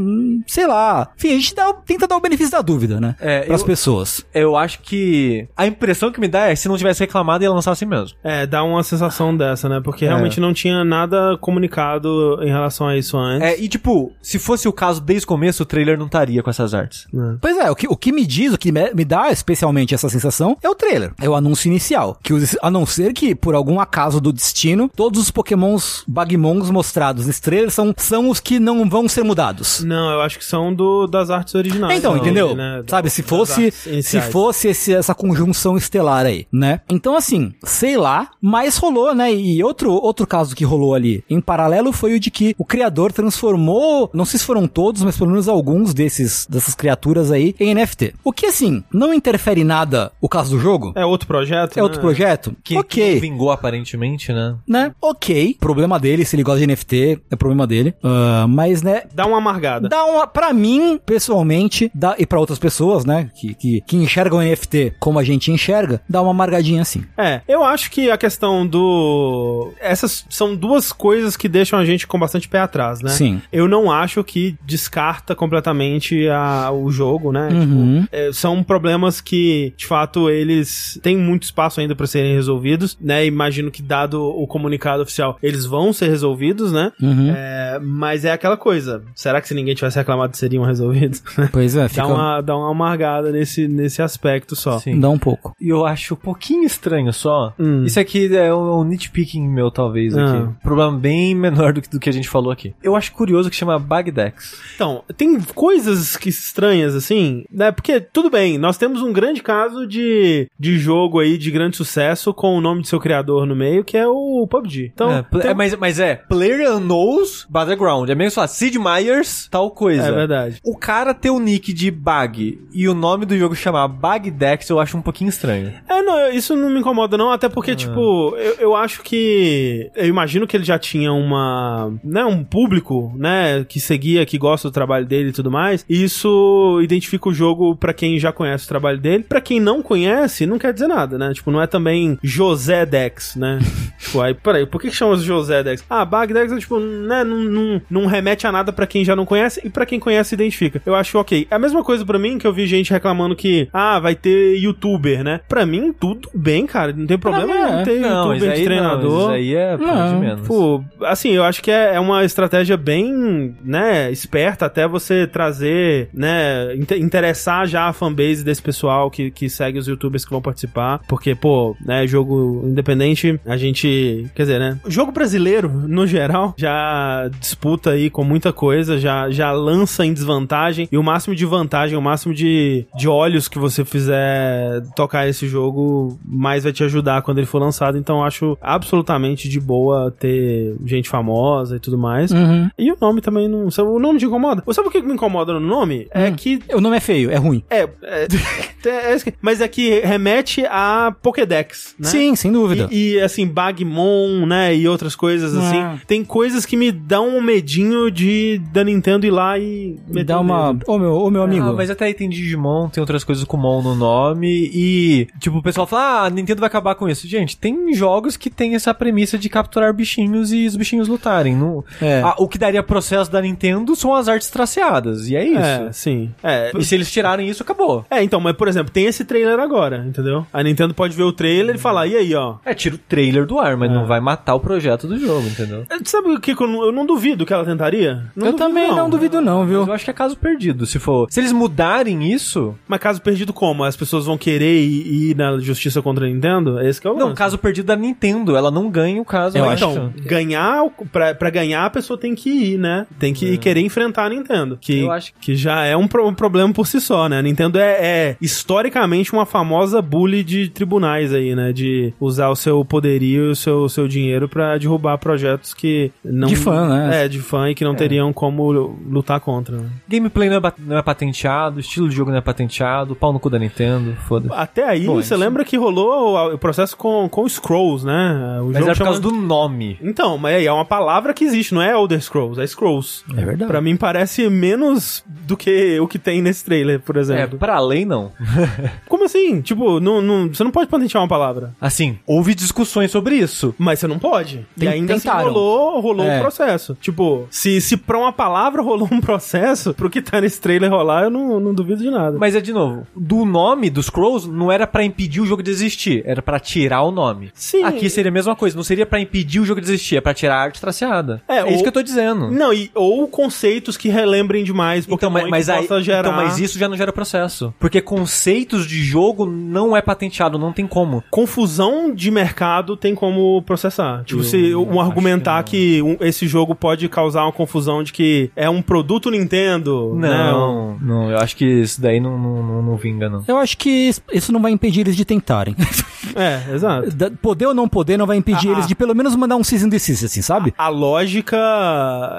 Sei 0.48 0.68
lá. 0.68 1.10
Enfim, 1.18 1.30
a 1.30 1.36
gente 1.36 1.56
dá, 1.56 1.74
tenta 1.74 2.08
dar 2.08 2.18
o 2.18 2.22
benefício 2.22 2.52
da 2.52 2.62
dúvida, 2.62 3.00
né? 3.00 3.16
É, 3.20 3.42
Pras 3.42 3.62
eu- 3.62 3.68
pessoas. 3.68 4.26
Eu 4.34 4.56
acho 4.56 4.80
que 4.80 5.48
a 5.56 5.66
impressão 5.68 6.12
que 6.12 6.20
me 6.20 6.28
dá 6.28 6.48
é 6.48 6.52
que 6.52 6.58
se 6.60 6.68
não 6.68 6.78
tivesse 6.78 7.00
reclamado, 7.02 7.44
ia 7.44 7.52
lançar 7.52 7.72
assim 7.72 7.86
mesmo. 7.86 8.18
É, 8.24 8.46
dá 8.46 8.64
uma 8.64 8.84
sensação 8.84 9.36
dessa, 9.36 9.68
né? 9.70 9.82
Porque 9.84 10.06
realmente 10.06 10.40
não 10.40 10.54
tinha 10.54 10.84
nada 10.84 11.38
comunicado 11.40 12.40
em 12.42 12.48
relação 12.48 12.88
a 12.88 12.98
isso 12.98 13.18
antes. 13.18 13.48
É, 13.48 13.60
e 13.60 13.68
tipo, 13.68 14.12
se 14.22 14.38
fosse 14.40 14.68
o 14.68 14.74
caso 14.74 15.02
desde 15.02 15.26
o 15.26 15.28
começo, 15.28 15.64
o 15.64 15.66
trailer 15.66 15.98
não 15.98 16.06
estaria 16.06 16.33
com 16.42 16.50
essas 16.50 16.74
artes. 16.74 17.06
né? 17.14 17.38
Pois 17.42 17.58
é, 17.58 17.70
o 17.70 17.76
que, 17.76 17.88
o 17.88 17.96
que 17.96 18.12
me 18.12 18.26
diz, 18.26 18.54
o 18.54 18.58
que 18.58 18.72
me, 18.72 18.94
me 18.94 19.06
dá 19.06 19.30
especialmente 19.32 19.94
essa 19.94 20.10
sensação 20.10 20.58
é 20.64 20.70
o 20.70 20.76
trailer. 20.76 21.12
É 21.22 21.30
o 21.30 21.36
anúncio 21.36 21.68
inicial. 21.68 22.18
Que 22.24 22.34
os- 22.34 22.58
a 22.62 22.72
não 22.72 22.86
ser 22.86 23.14
que, 23.14 23.36
por 23.36 23.54
algum 23.56 23.80
acaso 23.80 24.20
do 24.22 24.32
destino, 24.34 24.90
todos 24.96 25.22
os 25.22 25.30
pokémons 25.32 26.04
Bagmons 26.08 26.70
mostrados 26.70 27.28
nesse 27.28 27.42
trailer 27.42 27.70
são, 27.72 27.94
são 27.98 28.30
os 28.30 28.40
que 28.40 28.60
não 28.60 28.90
vão 28.90 29.08
ser 29.10 29.24
mudados. 29.24 29.84
Não, 29.84 30.12
eu 30.12 30.22
acho 30.22 30.38
que 30.40 30.46
são 30.46 30.74
do, 30.74 31.06
das 31.08 31.30
artes 31.30 31.54
originais. 31.56 31.98
Então, 31.98 32.14
né? 32.14 32.20
entendeu? 32.20 32.56
Né? 32.56 32.84
Sabe, 32.88 33.10
se 33.10 33.22
fosse, 33.24 33.72
se 33.72 34.22
fosse 34.22 34.70
esse- 34.70 34.94
essa 34.94 35.14
conjunção 35.14 35.76
estelar 35.78 36.26
aí, 36.26 36.48
né? 36.52 36.82
Então, 36.90 37.16
assim, 37.16 37.54
sei 37.64 37.98
lá, 37.98 38.30
mas 38.42 38.78
rolou, 38.78 39.14
né? 39.14 39.34
E 39.34 39.64
outro, 39.64 39.92
outro 39.92 40.26
caso 40.26 40.56
que 40.56 40.64
rolou 40.64 40.94
ali 40.94 41.24
em 41.30 41.42
paralelo 41.42 41.92
foi 41.92 42.14
o 42.16 42.20
de 42.20 42.32
que 42.32 42.56
o 42.58 42.64
criador 42.66 43.12
transformou, 43.12 44.10
não 44.14 44.26
sei 44.26 44.40
se 44.40 44.46
foram 44.46 44.68
todos, 44.68 45.04
mas 45.04 45.18
pelo 45.18 45.30
menos 45.32 45.48
alguns 45.48 45.94
desses, 45.94 46.23
dessas 46.50 46.76
criaturas 46.76 47.32
aí 47.32 47.56
em 47.60 47.74
NFT. 47.74 48.16
O 48.24 48.32
que, 48.32 48.46
assim, 48.46 48.84
não 48.92 49.14
interfere 49.14 49.62
em 49.62 49.66
nada 49.66 50.12
o 50.22 50.30
caso 50.30 50.56
do 50.56 50.60
jogo? 50.60 50.94
É 50.96 51.06
outro 51.06 51.28
projeto? 51.28 51.78
É 51.78 51.84
outro 51.84 51.98
né? 51.98 52.02
projeto? 52.02 52.56
Que, 52.64 52.78
ok. 52.78 52.86
que 52.86 53.14
não 53.14 53.22
vingou 53.22 53.52
aparentemente, 53.52 54.32
né? 54.32 54.56
né? 54.68 54.94
Ok. 55.02 55.58
Problema 55.60 56.00
dele, 56.00 56.26
se 56.26 56.36
ele 56.36 56.44
gosta 56.44 56.60
de 56.60 56.68
NFT, 56.68 57.22
é 57.32 57.36
problema 57.36 57.66
dele. 57.68 57.94
Ah, 58.04 58.46
mas, 58.48 58.82
né, 58.82 59.04
Dá 59.14 59.26
uma 59.26 59.38
amargada. 59.38 59.88
Dá 59.88 60.04
uma, 60.06 60.28
pra 60.28 60.54
mim, 60.54 61.00
pessoalmente, 61.06 61.92
dá, 61.94 62.16
e 62.18 62.26
pra 62.26 62.40
outras 62.40 62.60
pessoas, 62.60 63.06
né, 63.06 63.30
que, 63.36 63.54
que, 63.54 63.82
que 63.82 63.96
enxergam 63.96 64.42
NFT 64.42 64.96
como 65.00 65.20
a 65.20 65.24
gente 65.24 65.52
enxerga, 65.52 66.02
dá 66.10 66.22
uma 66.22 66.32
amargadinha 66.32 66.82
assim. 66.82 67.04
É, 67.18 67.42
eu 67.48 67.64
acho 67.64 67.92
que 67.92 68.10
a 68.10 68.18
questão 68.18 68.66
do. 68.66 69.72
Essas 69.80 70.26
são 70.30 70.56
duas 70.56 70.92
coisas 70.92 71.38
que 71.38 71.48
deixam 71.48 71.78
a 71.80 71.86
gente 71.86 72.08
com 72.08 72.20
bastante 72.20 72.48
pé 72.48 72.60
atrás, 72.60 73.02
né? 73.02 73.10
Sim. 73.10 73.42
Eu 73.52 73.68
não 73.68 73.92
acho 73.92 74.24
que 74.24 74.56
descarta 74.66 75.36
completamente 75.36 76.03
a- 76.30 76.72
o 76.72 76.90
jogo, 76.92 77.32
né? 77.32 77.50
Uhum. 77.52 78.02
Tipo, 78.04 78.10
é, 78.16 78.32
são 78.34 78.64
problemas 78.64 79.22
que, 79.22 79.74
de 79.78 79.86
fato, 79.86 80.30
eles 80.30 81.00
têm 81.02 81.18
muito 81.18 81.44
espaço 81.44 81.80
ainda 81.80 81.96
pra 81.96 82.08
serem 82.08 82.34
resolvidos, 82.36 82.98
né? 83.00 83.26
Imagino 83.26 83.70
que, 83.72 83.82
dado 83.82 84.22
o 84.24 84.46
comunicado 84.48 85.04
oficial, 85.04 85.38
eles 85.42 85.66
vão 85.66 85.92
ser 85.94 86.10
resolvidos, 86.10 86.72
né? 86.72 86.92
Uhum. 87.02 87.32
É, 87.36 87.80
mas 87.82 88.26
é 88.26 88.32
aquela 88.32 88.58
coisa. 88.58 89.04
Será 89.16 89.42
que 89.42 89.48
se 89.48 89.54
ninguém 89.54 89.76
tivesse 89.76 89.98
reclamado 89.98 90.36
seriam 90.38 90.64
resolvidos? 90.64 91.22
Pois 91.52 91.76
é, 91.76 91.88
fica... 91.88 92.02
dá, 92.02 92.08
uma, 92.08 92.42
dá 92.42 92.58
uma 92.58 92.72
amargada 92.72 93.32
nesse, 93.32 93.68
nesse 93.68 94.02
aspecto 94.02 94.56
só. 94.56 94.80
Sim. 94.80 95.00
Dá 95.00 95.10
um 95.10 95.20
pouco. 95.20 95.56
E 95.62 95.70
eu 95.70 95.86
acho 95.86 96.14
um 96.14 96.18
pouquinho 96.18 96.64
estranho 96.66 97.12
só. 97.14 97.54
Hum. 97.60 97.84
Isso 97.84 98.00
aqui 98.00 98.34
é 98.36 98.54
um, 98.54 98.80
um 98.80 98.84
nitpicking 98.84 99.48
meu, 99.48 99.70
talvez, 99.70 100.18
Ah. 100.18 100.26
aqui. 100.26 100.54
Problema 100.64 100.98
bem 100.98 101.36
menor 101.36 101.74
do 101.74 101.82
que, 101.82 101.90
do 101.90 102.00
que 102.00 102.10
a 102.10 102.14
gente 102.14 102.28
falou 102.30 102.52
aqui. 102.52 102.74
Eu 102.82 102.96
acho 102.96 103.12
curioso 103.12 103.50
que 103.50 103.56
chama 103.56 103.78
Bagdex. 103.78 104.56
Então, 104.76 105.04
tem 105.16 105.40
coisas 105.54 105.93
que 106.18 106.30
estranhas, 106.30 106.96
assim, 106.96 107.44
né? 107.52 107.72
Porque, 107.72 108.00
tudo 108.00 108.30
bem, 108.30 108.58
nós 108.58 108.78
temos 108.78 109.02
um 109.02 109.12
grande 109.14 109.42
caso 109.42 109.86
de, 109.88 110.48
de 110.60 110.78
jogo 110.78 111.20
aí 111.20 111.38
de 111.38 111.52
grande 111.52 111.78
sucesso 111.78 112.34
com 112.34 112.58
o 112.58 112.62
nome 112.62 112.82
de 112.82 112.88
seu 112.88 113.00
criador 113.00 113.46
no 113.46 113.56
meio, 113.56 113.84
que 113.84 113.98
é 113.98 114.08
o 114.08 114.48
PUBG. 114.50 114.92
Então, 114.94 115.12
é, 115.12 115.22
pl- 115.24 115.42
tem- 115.42 115.52
é, 115.52 115.54
mas, 115.54 115.76
mas 115.76 116.00
é, 116.00 116.16
Player 116.16 116.80
Knows 116.80 117.46
Battleground. 117.50 118.10
É 118.10 118.16
mesmo 118.16 118.36
falar, 118.36 118.48
Sid 118.48 118.78
Meier's, 118.80 119.48
tal 119.50 119.72
coisa. 119.72 120.08
é 120.08 120.12
verdade. 120.12 120.58
O 120.64 120.78
cara 120.78 121.14
ter 121.14 121.30
o 121.30 121.40
nick 121.40 121.74
de 121.74 121.90
Bag 121.92 122.60
e 122.74 122.88
o 122.88 122.94
nome 122.94 123.26
do 123.26 123.38
jogo 123.38 123.56
chamar 123.56 123.88
Bagdex, 123.88 124.70
eu 124.70 124.80
acho 124.80 124.98
um 124.98 125.02
pouquinho 125.02 125.30
estranho. 125.30 125.74
É, 125.88 126.02
não, 126.02 126.30
isso 126.32 126.56
não 126.56 126.70
me 126.70 126.80
incomoda, 126.80 127.18
não, 127.18 127.32
até 127.32 127.48
porque, 127.50 127.76
tipo, 127.76 128.36
eu, 128.38 128.54
eu 128.60 128.76
acho 128.76 129.02
que. 129.04 129.90
Eu 129.96 130.08
imagino 130.08 130.48
que 130.48 130.56
ele 130.58 130.64
já 130.64 130.78
tinha 130.80 131.12
uma. 131.12 131.94
né, 132.04 132.24
um 132.26 132.44
público, 132.44 133.14
né, 133.16 133.64
que 133.68 133.80
seguia, 133.80 134.26
que 134.26 134.38
gosta 134.38 134.68
do 134.68 134.72
trabalho 134.74 135.06
dele 135.06 135.30
e 135.30 135.34
tudo 135.34 135.52
mais. 135.52 135.83
E 135.90 136.04
isso 136.04 136.80
identifica 136.82 137.30
o 137.30 137.34
jogo 137.34 137.76
pra 137.76 137.94
quem 137.94 138.20
já 138.20 138.32
conhece 138.32 138.66
o 138.66 138.68
trabalho 138.68 138.98
dele. 138.98 139.24
Pra 139.24 139.42
quem 139.42 139.60
não 139.60 139.82
conhece, 139.82 140.46
não 140.46 140.58
quer 140.58 140.74
dizer 140.74 140.88
nada, 140.88 141.18
né? 141.18 141.34
Tipo, 141.34 141.52
não 141.52 141.62
é 141.62 141.68
também 141.68 142.18
José 142.22 142.86
Dex, 142.86 143.36
né? 143.36 143.60
tipo, 144.00 144.22
aí, 144.22 144.34
peraí, 144.34 144.66
por 144.66 144.82
que, 144.82 144.90
que 144.90 144.96
chama 144.96 145.16
José 145.16 145.64
Dex? 145.64 145.84
Ah, 145.90 146.04
Bagdex 146.04 146.52
é 146.52 146.58
tipo, 146.58 146.80
né, 146.80 147.24
não, 147.24 147.44
não, 147.44 147.82
não 147.90 148.06
remete 148.06 148.46
a 148.46 148.52
nada 148.52 148.72
pra 148.72 148.88
quem 148.88 149.06
já 149.06 149.16
não 149.16 149.26
conhece 149.26 149.62
e 149.64 149.70
pra 149.70 149.86
quem 149.86 150.00
conhece 150.00 150.36
identifica. 150.36 150.82
Eu 150.86 150.96
acho 150.96 151.18
ok. 151.18 151.48
É 151.50 151.56
a 151.56 151.60
mesma 151.60 151.84
coisa 151.84 152.06
pra 152.06 152.20
mim 152.20 152.38
que 152.38 152.48
eu 152.48 152.54
vi 152.54 152.66
gente 152.66 152.92
reclamando 152.92 153.36
que, 153.36 153.70
ah, 153.72 154.00
vai 154.00 154.16
ter 154.16 154.58
youtuber, 154.58 155.24
né? 155.24 155.40
Pra 155.48 155.66
mim, 155.66 155.94
tudo 155.94 156.30
bem, 156.34 156.66
cara. 156.66 156.94
Não 156.94 157.06
tem 157.06 157.18
problema 157.18 157.54
mim 157.54 157.60
é. 157.60 157.72
não 157.72 157.84
ter 157.84 158.00
Não, 158.00 158.34
youtuber 158.34 158.56
de 158.56 158.64
treinador. 158.64 159.12
Não, 159.12 159.20
isso 159.20 159.30
aí 159.30 159.56
é 159.56 159.78
Não, 159.78 160.14
de 160.14 160.20
menos. 160.20 160.48
Pô, 160.48 160.84
assim, 161.04 161.32
eu 161.32 161.44
acho 161.44 161.62
que 161.62 161.72
é, 161.72 161.96
é 161.96 162.00
uma 162.00 162.24
estratégia 162.24 162.78
bem, 162.78 163.56
né, 163.64 164.12
esperta 164.12 164.66
até 164.66 164.88
você 164.88 165.28
trazer, 165.28 165.73
né, 166.14 166.76
inte- 166.76 167.00
interessar 167.00 167.68
já 167.68 167.88
a 167.88 167.94
fanbase 167.94 168.44
desse 168.44 168.62
pessoal 168.62 169.10
que, 169.10 169.32
que 169.32 169.50
segue 169.50 169.80
os 169.80 169.88
youtubers 169.88 170.26
que 170.26 170.32
vão 170.32 170.42
participar, 170.42 171.00
porque, 171.08 171.36
pô, 171.36 171.76
né, 171.86 172.06
jogo 172.08 172.62
independente, 172.66 173.40
a 173.46 173.58
gente, 173.58 174.28
quer 174.36 174.44
dizer, 174.44 174.60
né, 174.60 174.80
jogo 174.88 175.12
brasileiro, 175.12 175.70
no 175.70 176.06
geral, 176.08 176.54
já 176.58 177.30
disputa 177.40 177.92
aí 177.92 178.10
com 178.10 178.24
muita 178.24 178.52
coisa, 178.54 178.98
já, 178.98 179.30
já 179.30 179.52
lança 179.52 180.06
em 180.06 180.14
desvantagem, 180.14 180.88
e 180.92 180.98
o 180.98 181.04
máximo 181.04 181.36
de 181.36 181.46
vantagem, 181.46 181.98
o 181.98 182.02
máximo 182.02 182.34
de, 182.34 182.86
de 182.96 183.08
olhos 183.08 183.48
que 183.48 183.60
você 183.60 183.84
fizer 183.86 184.82
tocar 184.96 185.28
esse 185.28 185.48
jogo, 185.48 186.18
mais 186.26 186.64
vai 186.64 186.74
te 186.74 186.84
ajudar 186.84 187.22
quando 187.22 187.38
ele 187.40 187.48
for 187.48 187.60
lançado, 187.60 187.98
então 187.98 188.18
eu 188.18 188.24
acho 188.24 188.58
absolutamente 188.62 189.50
de 189.50 189.60
boa 189.60 190.12
ter 190.12 190.76
gente 190.86 191.10
famosa 191.10 191.76
e 191.76 191.80
tudo 191.80 191.98
mais. 191.98 192.32
Uhum. 192.32 192.70
E 192.78 192.92
o 192.92 192.98
nome 193.00 193.22
também 193.22 193.48
não. 193.48 193.68
O 193.68 194.00
nome 194.00 194.20
te 194.20 194.26
incomoda? 194.26 194.64
Sabe 194.72 194.88
o 194.88 194.92
que 194.92 195.02
me 195.02 195.14
incomoda 195.14 195.54
no 195.54 195.60
nome? 195.68 196.08
É 196.12 196.30
Hum. 196.30 196.36
que. 196.36 196.60
O 196.74 196.82
nome 196.82 196.98
é 196.98 197.00
feio, 197.00 197.32
é 197.32 197.36
ruim. 197.36 197.64
É, 197.70 197.88
é, 198.04 198.28
é 199.14 199.20
que- 199.20 199.34
mas 199.42 199.62
é 199.62 199.68
que 199.68 200.00
remete 200.02 200.66
a 200.68 201.14
Pokédex, 201.22 201.96
né? 201.98 202.08
Sim, 202.08 202.36
sem 202.36 202.52
dúvida. 202.52 202.88
E, 202.92 203.14
e, 203.16 203.20
assim, 203.22 203.48
Bagmon, 203.48 204.46
né? 204.46 204.76
E 204.76 204.88
outras 204.88 205.16
coisas 205.16 205.56
assim. 205.56 205.78
Ah. 205.80 205.98
Tem 206.08 206.24
coisas 206.24 206.66
que 206.66 206.76
me 206.78 206.92
dão 206.92 207.38
um 207.38 207.42
medinho 207.42 208.10
de 208.12 208.62
da 208.72 208.84
Nintendo 208.84 209.26
ir 209.26 209.32
lá 209.32 209.58
e 209.58 209.98
Me 210.08 210.24
dá 210.24 210.40
uma. 210.40 210.78
Ô 210.88 210.98
meu, 210.98 211.14
ô 211.14 211.30
meu 211.30 211.44
amigo. 211.44 211.68
Ah, 211.68 211.74
mas 211.74 211.90
até 211.90 212.06
aí 212.06 212.14
tem 212.14 212.30
Digimon, 212.30 212.90
tem 212.90 213.02
outras 213.02 213.24
coisas 213.24 213.44
com 213.44 213.58
Mon 213.58 213.82
no 213.82 213.96
nome 213.96 214.70
e, 214.74 215.28
tipo, 215.40 215.58
o 215.58 215.64
pessoal 215.64 215.86
fala, 215.88 216.04
ah, 216.04 216.26
a 216.26 216.30
Nintendo 216.30 216.60
vai 216.60 216.68
acabar 216.68 216.96
com 216.96 217.08
isso. 217.08 217.28
Gente, 217.28 217.58
tem 217.58 217.94
jogos 217.94 218.38
que 218.38 218.50
tem 218.50 218.76
essa 218.76 218.94
premissa 218.94 219.38
de 219.38 219.50
capturar 219.50 219.94
bichinhos 219.94 220.52
e 220.52 220.66
os 220.66 220.76
bichinhos 220.76 221.08
lutarem. 221.08 221.56
Não... 221.56 221.84
É. 222.02 222.22
Ah, 222.24 222.36
o 222.38 222.48
que 222.48 222.58
daria 222.58 222.84
processo 222.84 223.32
da 223.32 223.42
Nintendo 223.42 223.96
são 223.96 224.14
as 224.14 224.28
artes 224.28 224.50
traceadas, 224.50 225.28
e 225.30 225.36
é 225.36 225.46
isso. 225.54 225.62
É, 225.62 225.92
sim. 225.92 226.32
É, 226.44 226.72
E 226.78 226.84
se 226.84 226.96
eles 226.96 227.12
tirarem 227.12 227.48
isso, 227.50 227.64
acabou. 227.64 228.06
é, 228.10 228.24
então, 228.24 228.40
mas 228.40 228.56
por 228.56 228.68
exemplo, 228.68 228.92
tem 228.92 229.06
esse 229.06 229.24
trailer 229.26 229.60
agora, 229.60 230.04
entendeu? 230.08 230.46
A 230.52 230.62
Nintendo 230.64 230.94
pode 230.94 231.16
ver 231.16 231.24
o 231.24 231.32
trailer 231.32 231.76
e 231.76 231.80
falar, 231.80 232.08
e 232.08 232.16
aí, 232.16 232.36
ó. 232.36 232.56
É, 232.66 232.74
tira 232.74 232.96
o 232.96 232.98
trailer 232.98 233.46
do 233.46 233.60
ar, 233.60 233.76
mas 233.78 233.92
não 233.92 234.06
vai 234.06 234.20
matar 234.20 234.56
o 234.56 234.60
projeto 234.60 235.08
do 235.08 235.18
jogo, 235.18 235.48
entendeu? 235.48 235.86
É, 235.90 235.98
Sabe 236.04 236.30
o 236.30 236.40
que 236.40 236.52
eu 236.52 236.68
não, 236.68 236.84
eu 236.86 236.92
não 236.92 237.06
duvido 237.06 237.46
que 237.46 237.54
ela 237.54 237.66
tentaria? 237.66 238.26
Não 238.36 238.48
eu 238.48 238.54
também 238.54 238.88
não. 238.90 239.10
duvido, 239.10 239.42
não, 239.42 239.66
viu? 239.66 239.80
Mas 239.80 239.88
eu 239.88 239.94
acho 239.94 240.06
que 240.06 240.12
é 240.12 240.14
caso 240.14 240.38
perdido, 240.38 240.86
se 240.86 241.00
for. 241.00 241.28
Se 241.30 241.40
eles 241.40 241.52
mudarem 241.52 242.32
isso. 242.32 242.76
Mas 242.88 243.00
caso 243.00 243.22
perdido 243.22 243.52
como? 243.54 243.84
As 243.84 243.96
pessoas 243.96 244.26
vão 244.26 244.38
querer 244.38 244.82
ir, 244.84 245.32
ir 245.32 245.36
na 245.36 245.58
justiça 245.60 246.02
contra 246.02 246.26
a 246.26 246.30
Nintendo? 246.30 246.80
É 246.80 246.88
esse 246.90 247.00
que 247.02 247.08
é 247.08 247.10
o 247.10 247.16
Não, 247.16 247.28
lance. 247.28 247.38
caso 247.38 247.58
perdido 247.58 247.86
da 247.86 247.96
Nintendo, 247.96 248.56
ela 248.56 248.70
não 248.72 248.90
ganha 248.90 249.22
o 249.22 249.26
caso. 249.26 249.58
Eu 249.58 249.64
eu 249.66 249.70
acho. 249.70 249.86
acho. 249.86 249.94
Então, 249.94 250.14
ganhar, 250.26 250.84
pra, 251.12 251.34
pra 251.34 251.50
ganhar 251.50 251.86
a 251.86 251.90
pessoa 251.90 252.18
tem 252.20 252.36
que 252.36 252.50
ir, 252.50 252.78
né? 252.78 253.06
Tem 253.20 253.34
que 253.34 253.58
querer 253.58 253.82
enfrentar 253.82 254.26
a 254.26 254.30
Nintendo. 254.30 254.78
Que, 254.80 255.00
Eu 255.02 255.12
acho 255.12 255.34
que 255.40 255.43
já 255.56 255.84
é 255.84 255.96
um, 255.96 256.08
pro- 256.08 256.28
um 256.28 256.34
problema 256.34 256.72
por 256.74 256.88
si 256.88 257.00
só, 257.02 257.28
né? 257.28 257.40
A 257.40 257.42
Nintendo 257.42 257.78
é, 257.80 257.98
é 258.00 258.38
historicamente 258.42 259.34
uma 259.34 259.46
famosa 259.46 260.02
bully 260.02 260.44
de 260.44 260.70
tribunais 260.70 261.34
aí, 261.34 261.56
né? 261.56 261.72
De 261.74 262.14
usar 262.20 262.50
o 262.50 262.56
seu 262.56 262.84
poderio 262.86 263.48
e 263.48 263.50
o 263.52 263.56
seu, 263.56 263.88
seu 263.90 264.08
dinheiro 264.08 264.48
pra 264.48 264.78
derrubar 264.78 265.18
projetos 265.18 265.74
que 265.74 266.12
não... 266.24 266.48
De 266.48 266.56
fã, 266.56 266.88
né? 266.88 267.26
É, 267.26 267.28
de 267.28 267.40
fã 267.40 267.70
e 267.70 267.76
que 267.76 267.84
não 267.84 267.96
teriam 267.96 268.32
como 268.32 268.72
lutar 268.72 269.40
contra, 269.40 269.78
né? 269.78 269.90
Gameplay 270.08 270.50
não 270.50 270.58
é, 270.58 270.74
não 270.80 270.98
é 270.98 271.02
patenteado, 271.02 271.80
estilo 271.80 272.08
de 272.10 272.16
jogo 272.16 272.32
não 272.32 272.38
é 272.38 272.42
patenteado, 272.42 273.16
pau 273.16 273.34
no 273.34 273.40
cu 273.40 273.50
da 273.50 273.60
Nintendo, 273.60 274.16
foda-se. 274.28 274.54
Até 274.56 274.88
aí, 274.88 275.06
Bom, 275.06 275.16
você 275.16 275.34
isso- 275.34 275.36
lembra 275.44 275.66
que 275.66 275.78
rolou 275.78 276.36
o, 276.36 276.54
o 276.54 276.58
processo 276.58 276.96
com, 276.96 277.28
com 277.30 277.48
Scrolls, 277.48 278.06
né? 278.06 278.60
O 278.62 278.68
Mas 278.68 278.78
jogo 278.80 278.92
é 278.92 278.94
por 278.96 279.04
causa 279.04 279.22
chama- 279.22 279.34
do 279.34 279.42
nome. 279.42 279.98
Então, 280.02 280.38
mas 280.38 280.56
aí 280.56 280.66
é 280.66 280.72
uma 280.72 280.86
palavra 280.86 281.34
que 281.34 281.44
existe, 281.44 281.74
não 281.74 281.82
é 281.82 281.92
Elder 281.92 282.22
Scrolls, 282.22 282.62
é 282.62 282.66
Scrolls. 282.68 283.24
É 283.36 283.44
verdade. 283.46 283.66
Pra 283.70 283.82
mim 283.82 283.96
parece 283.96 284.48
menos 284.50 285.24
do 285.46 285.58
que 285.58 286.00
o 286.00 286.08
que 286.08 286.18
tem 286.20 286.42
nesse 286.42 286.64
trailer, 286.64 287.00
por 287.00 287.18
É, 287.18 287.20
exemplo. 287.20 287.58
pra 287.60 287.76
além 287.76 288.06
não. 288.06 288.32
Como 289.08 289.26
assim? 289.26 289.62
Tipo, 289.62 290.00
não, 290.00 290.22
não- 290.22 290.48
você 290.48 290.64
não 290.64 290.72
pode 290.72 290.90
patentear 290.90 291.22
uma 291.22 291.28
palavra. 291.30 291.74
Assim, 291.80 292.18
houve 292.26 292.54
discussões 292.56 293.12
sobre 293.12 293.36
isso. 293.36 293.74
Mas 293.78 294.00
você 294.00 294.08
não 294.08 294.20
pode. 294.20 294.66
Tem- 294.78 294.88
e 294.90 294.92
ainda 294.92 295.14
assim 295.16 295.24
tentaram. 295.28 295.52
rolou, 295.52 296.00
rolou 296.02 296.26
É. 296.26 296.38
um 296.38 296.42
processo. 296.42 296.98
Tipo, 297.02 297.48
se, 297.50 297.80
se 297.82 297.98
pra 297.98 298.18
uma 298.18 298.32
palavra 298.32 298.82
rolou 298.84 299.08
um 299.12 299.22
processo, 299.22 299.94
pro 299.94 300.10
que 300.10 300.22
tá 300.22 300.40
nesse 300.42 300.60
trailer 300.62 300.90
rolar, 300.90 301.24
eu 301.24 301.30
não, 301.30 301.60
não 301.60 301.74
duvido 301.74 302.02
de 302.02 302.10
nada. 302.10 302.38
Mas 302.38 302.56
é 302.56 302.62
de 302.62 302.74
novo, 302.74 303.06
do 303.16 303.46
nome 303.46 303.90
dos 303.90 304.06
Scrolls 304.08 304.50
não 304.50 304.72
era 304.72 304.86
pra 304.88 305.04
impedir 305.04 305.42
o 305.42 305.46
jogo 305.46 305.64
de 305.64 305.72
existir, 305.72 306.22
era 306.26 306.42
pra 306.42 306.60
tirar 306.60 307.02
o 307.04 307.12
nome. 307.12 307.52
Sim. 307.54 307.84
Aqui 307.84 308.10
seria 308.10 308.30
a 308.30 308.34
mesma 308.34 308.56
coisa, 308.56 308.76
não 308.76 308.84
seria 308.84 309.06
pra 309.06 309.20
impedir 309.20 309.60
o 309.60 309.66
jogo 309.66 309.82
de 309.82 309.88
existir, 309.88 310.18
é 310.18 310.22
pra 310.22 310.34
tirar 310.34 310.56
a 310.58 310.62
arte 310.62 310.80
traceada. 310.82 311.42
É, 311.48 311.58
É, 311.58 311.68
isso 311.68 311.78
ou- 311.78 311.82
que 311.84 311.88
eu 311.88 311.92
tô 311.92 312.04
dizendo. 312.04 312.52
Não, 312.52 312.74
e, 312.74 312.90
ou 312.94 313.28
conceitos 313.28 313.98
que 313.98 314.10
relembrem 314.10 314.64
demais 314.64 315.06
Então, 315.24 315.32
mas, 315.32 315.50
mas 315.50 315.66
que 315.66 315.72
aí, 315.72 315.88
possa 315.88 316.02
gerar... 316.02 316.20
então, 316.20 316.34
mas 316.34 316.60
isso 316.60 316.78
já 316.78 316.90
não 316.90 316.98
gera 316.98 317.14
processo. 317.14 317.74
Porque 317.80 318.02
conceitos 318.02 318.86
de 318.86 319.02
jogo 319.04 319.46
não 319.46 319.96
é 319.96 320.02
patenteado, 320.02 320.58
não 320.60 320.74
tem 320.74 320.86
como. 320.88 321.24
confusão 321.32 322.14
de 322.14 322.30
mercado 322.32 322.98
tem 322.98 323.16
como 323.16 323.62
processar. 323.64 324.24
Tipo, 324.26 324.42
Eu 324.42 324.44
se 324.44 324.76
um 324.76 325.00
argumentar 325.00 325.64
que, 325.64 326.02
um- 326.02 326.18
esse 326.20 326.48
jogo 326.48 326.76
pode 326.76 327.08
causar 327.08 327.44
uma 327.44 327.52
confusão 327.52 328.04
de 328.04 328.12
que 328.12 328.52
é 328.56 328.70
um 328.70 328.82
produto 328.82 329.30
Nintendo. 329.32 330.14
né? 330.16 330.30
Não, 330.52 330.98
não, 331.02 331.32
eu 331.32 331.38
acho 331.38 331.56
que 331.56 331.66
isso 331.66 332.02
daí 332.02 332.20
não, 332.20 332.38
não, 332.38 332.64
não, 332.64 332.82
não 332.82 332.96
vinga, 332.98 333.30
não. 333.30 333.44
Eu 333.48 333.58
acho 333.58 333.78
que 333.78 334.12
isso- 334.34 334.52
não 334.52 334.62
vai 334.62 334.72
impedir 334.72 335.02
eles 335.02 335.16
de 335.16 335.24
tentarem. 335.26 335.76
É, 336.36 336.74
exato. 336.74 337.12
Da- 337.12 337.30
poder 337.30 337.68
ou 337.68 337.74
não 337.74 337.88
poder 337.88 338.18
não 338.18 338.26
vai 338.26 338.38
impedir 338.38 338.70
Ah, 338.70 338.72
eles 338.72 338.88
de 338.88 338.96
pelo 338.96 339.14
menos 339.14 339.36
mandar 339.36 339.56
um 339.58 339.64
season 339.64 339.90
desist, 339.90 340.24
assim, 340.26 340.42
sabe? 340.42 340.74
A 340.78 340.88
lógica 340.88 341.58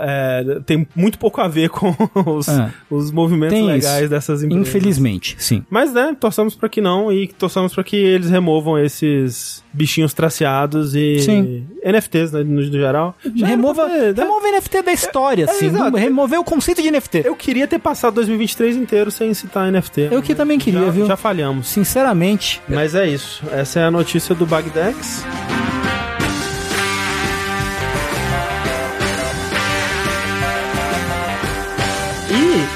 é, 0.02 0.60
tem 0.64 0.86
muito 0.96 1.18
pouco 1.18 1.40
a 1.40 1.46
ver 1.46 1.68
com 1.68 1.94
os, 2.26 2.48
É. 2.48 2.63
os 2.90 3.10
movimentos 3.10 3.54
Tem 3.56 3.66
legais 3.66 4.00
isso. 4.02 4.08
dessas 4.10 4.42
empresas. 4.42 4.68
Infelizmente, 4.68 5.36
sim. 5.38 5.64
Mas, 5.70 5.92
né, 5.92 6.16
torçamos 6.18 6.54
pra 6.54 6.68
que 6.68 6.80
não 6.80 7.12
e 7.12 7.28
torçamos 7.28 7.74
pra 7.74 7.82
que 7.84 7.96
eles 7.96 8.30
removam 8.30 8.78
esses 8.78 9.62
bichinhos 9.72 10.14
traceados 10.14 10.94
e 10.94 11.18
Sim. 11.20 11.66
NFTs, 11.84 12.30
né, 12.32 12.44
no, 12.44 12.62
geral. 12.62 13.16
Já 13.34 13.46
remova, 13.46 13.88
ter, 13.88 14.14
né? 14.14 14.22
remova 14.22 14.46
NFT 14.48 14.82
da 14.82 14.92
história, 14.92 15.44
assim. 15.46 15.66
exato. 15.66 15.90
do- 15.90 15.96
remover 15.96 16.38
o 16.38 16.44
conceito 16.44 16.80
de 16.80 16.90
NFT. 16.90 17.22
Eu 17.24 17.34
queria 17.34 17.66
ter 17.66 17.78
passado 17.80 18.14
2023 18.14 18.76
inteiro 18.76 19.10
sem 19.10 19.34
citar 19.34 19.70
NFT. 19.72 20.08
Eu 20.12 20.22
que 20.22 20.34
também 20.34 20.58
queria, 20.58 20.84
já, 20.84 20.90
viu? 20.90 21.06
Já 21.06 21.16
falhamos. 21.16 21.66
Sinceramente. 21.68 22.60
Mas 22.68 22.94
é 22.94 23.08
isso. 23.08 23.42
Essa 23.50 23.80
é 23.80 23.84
a 23.84 23.90
notícia 23.90 24.34
do 24.34 24.46
Bagdex. 24.46 25.24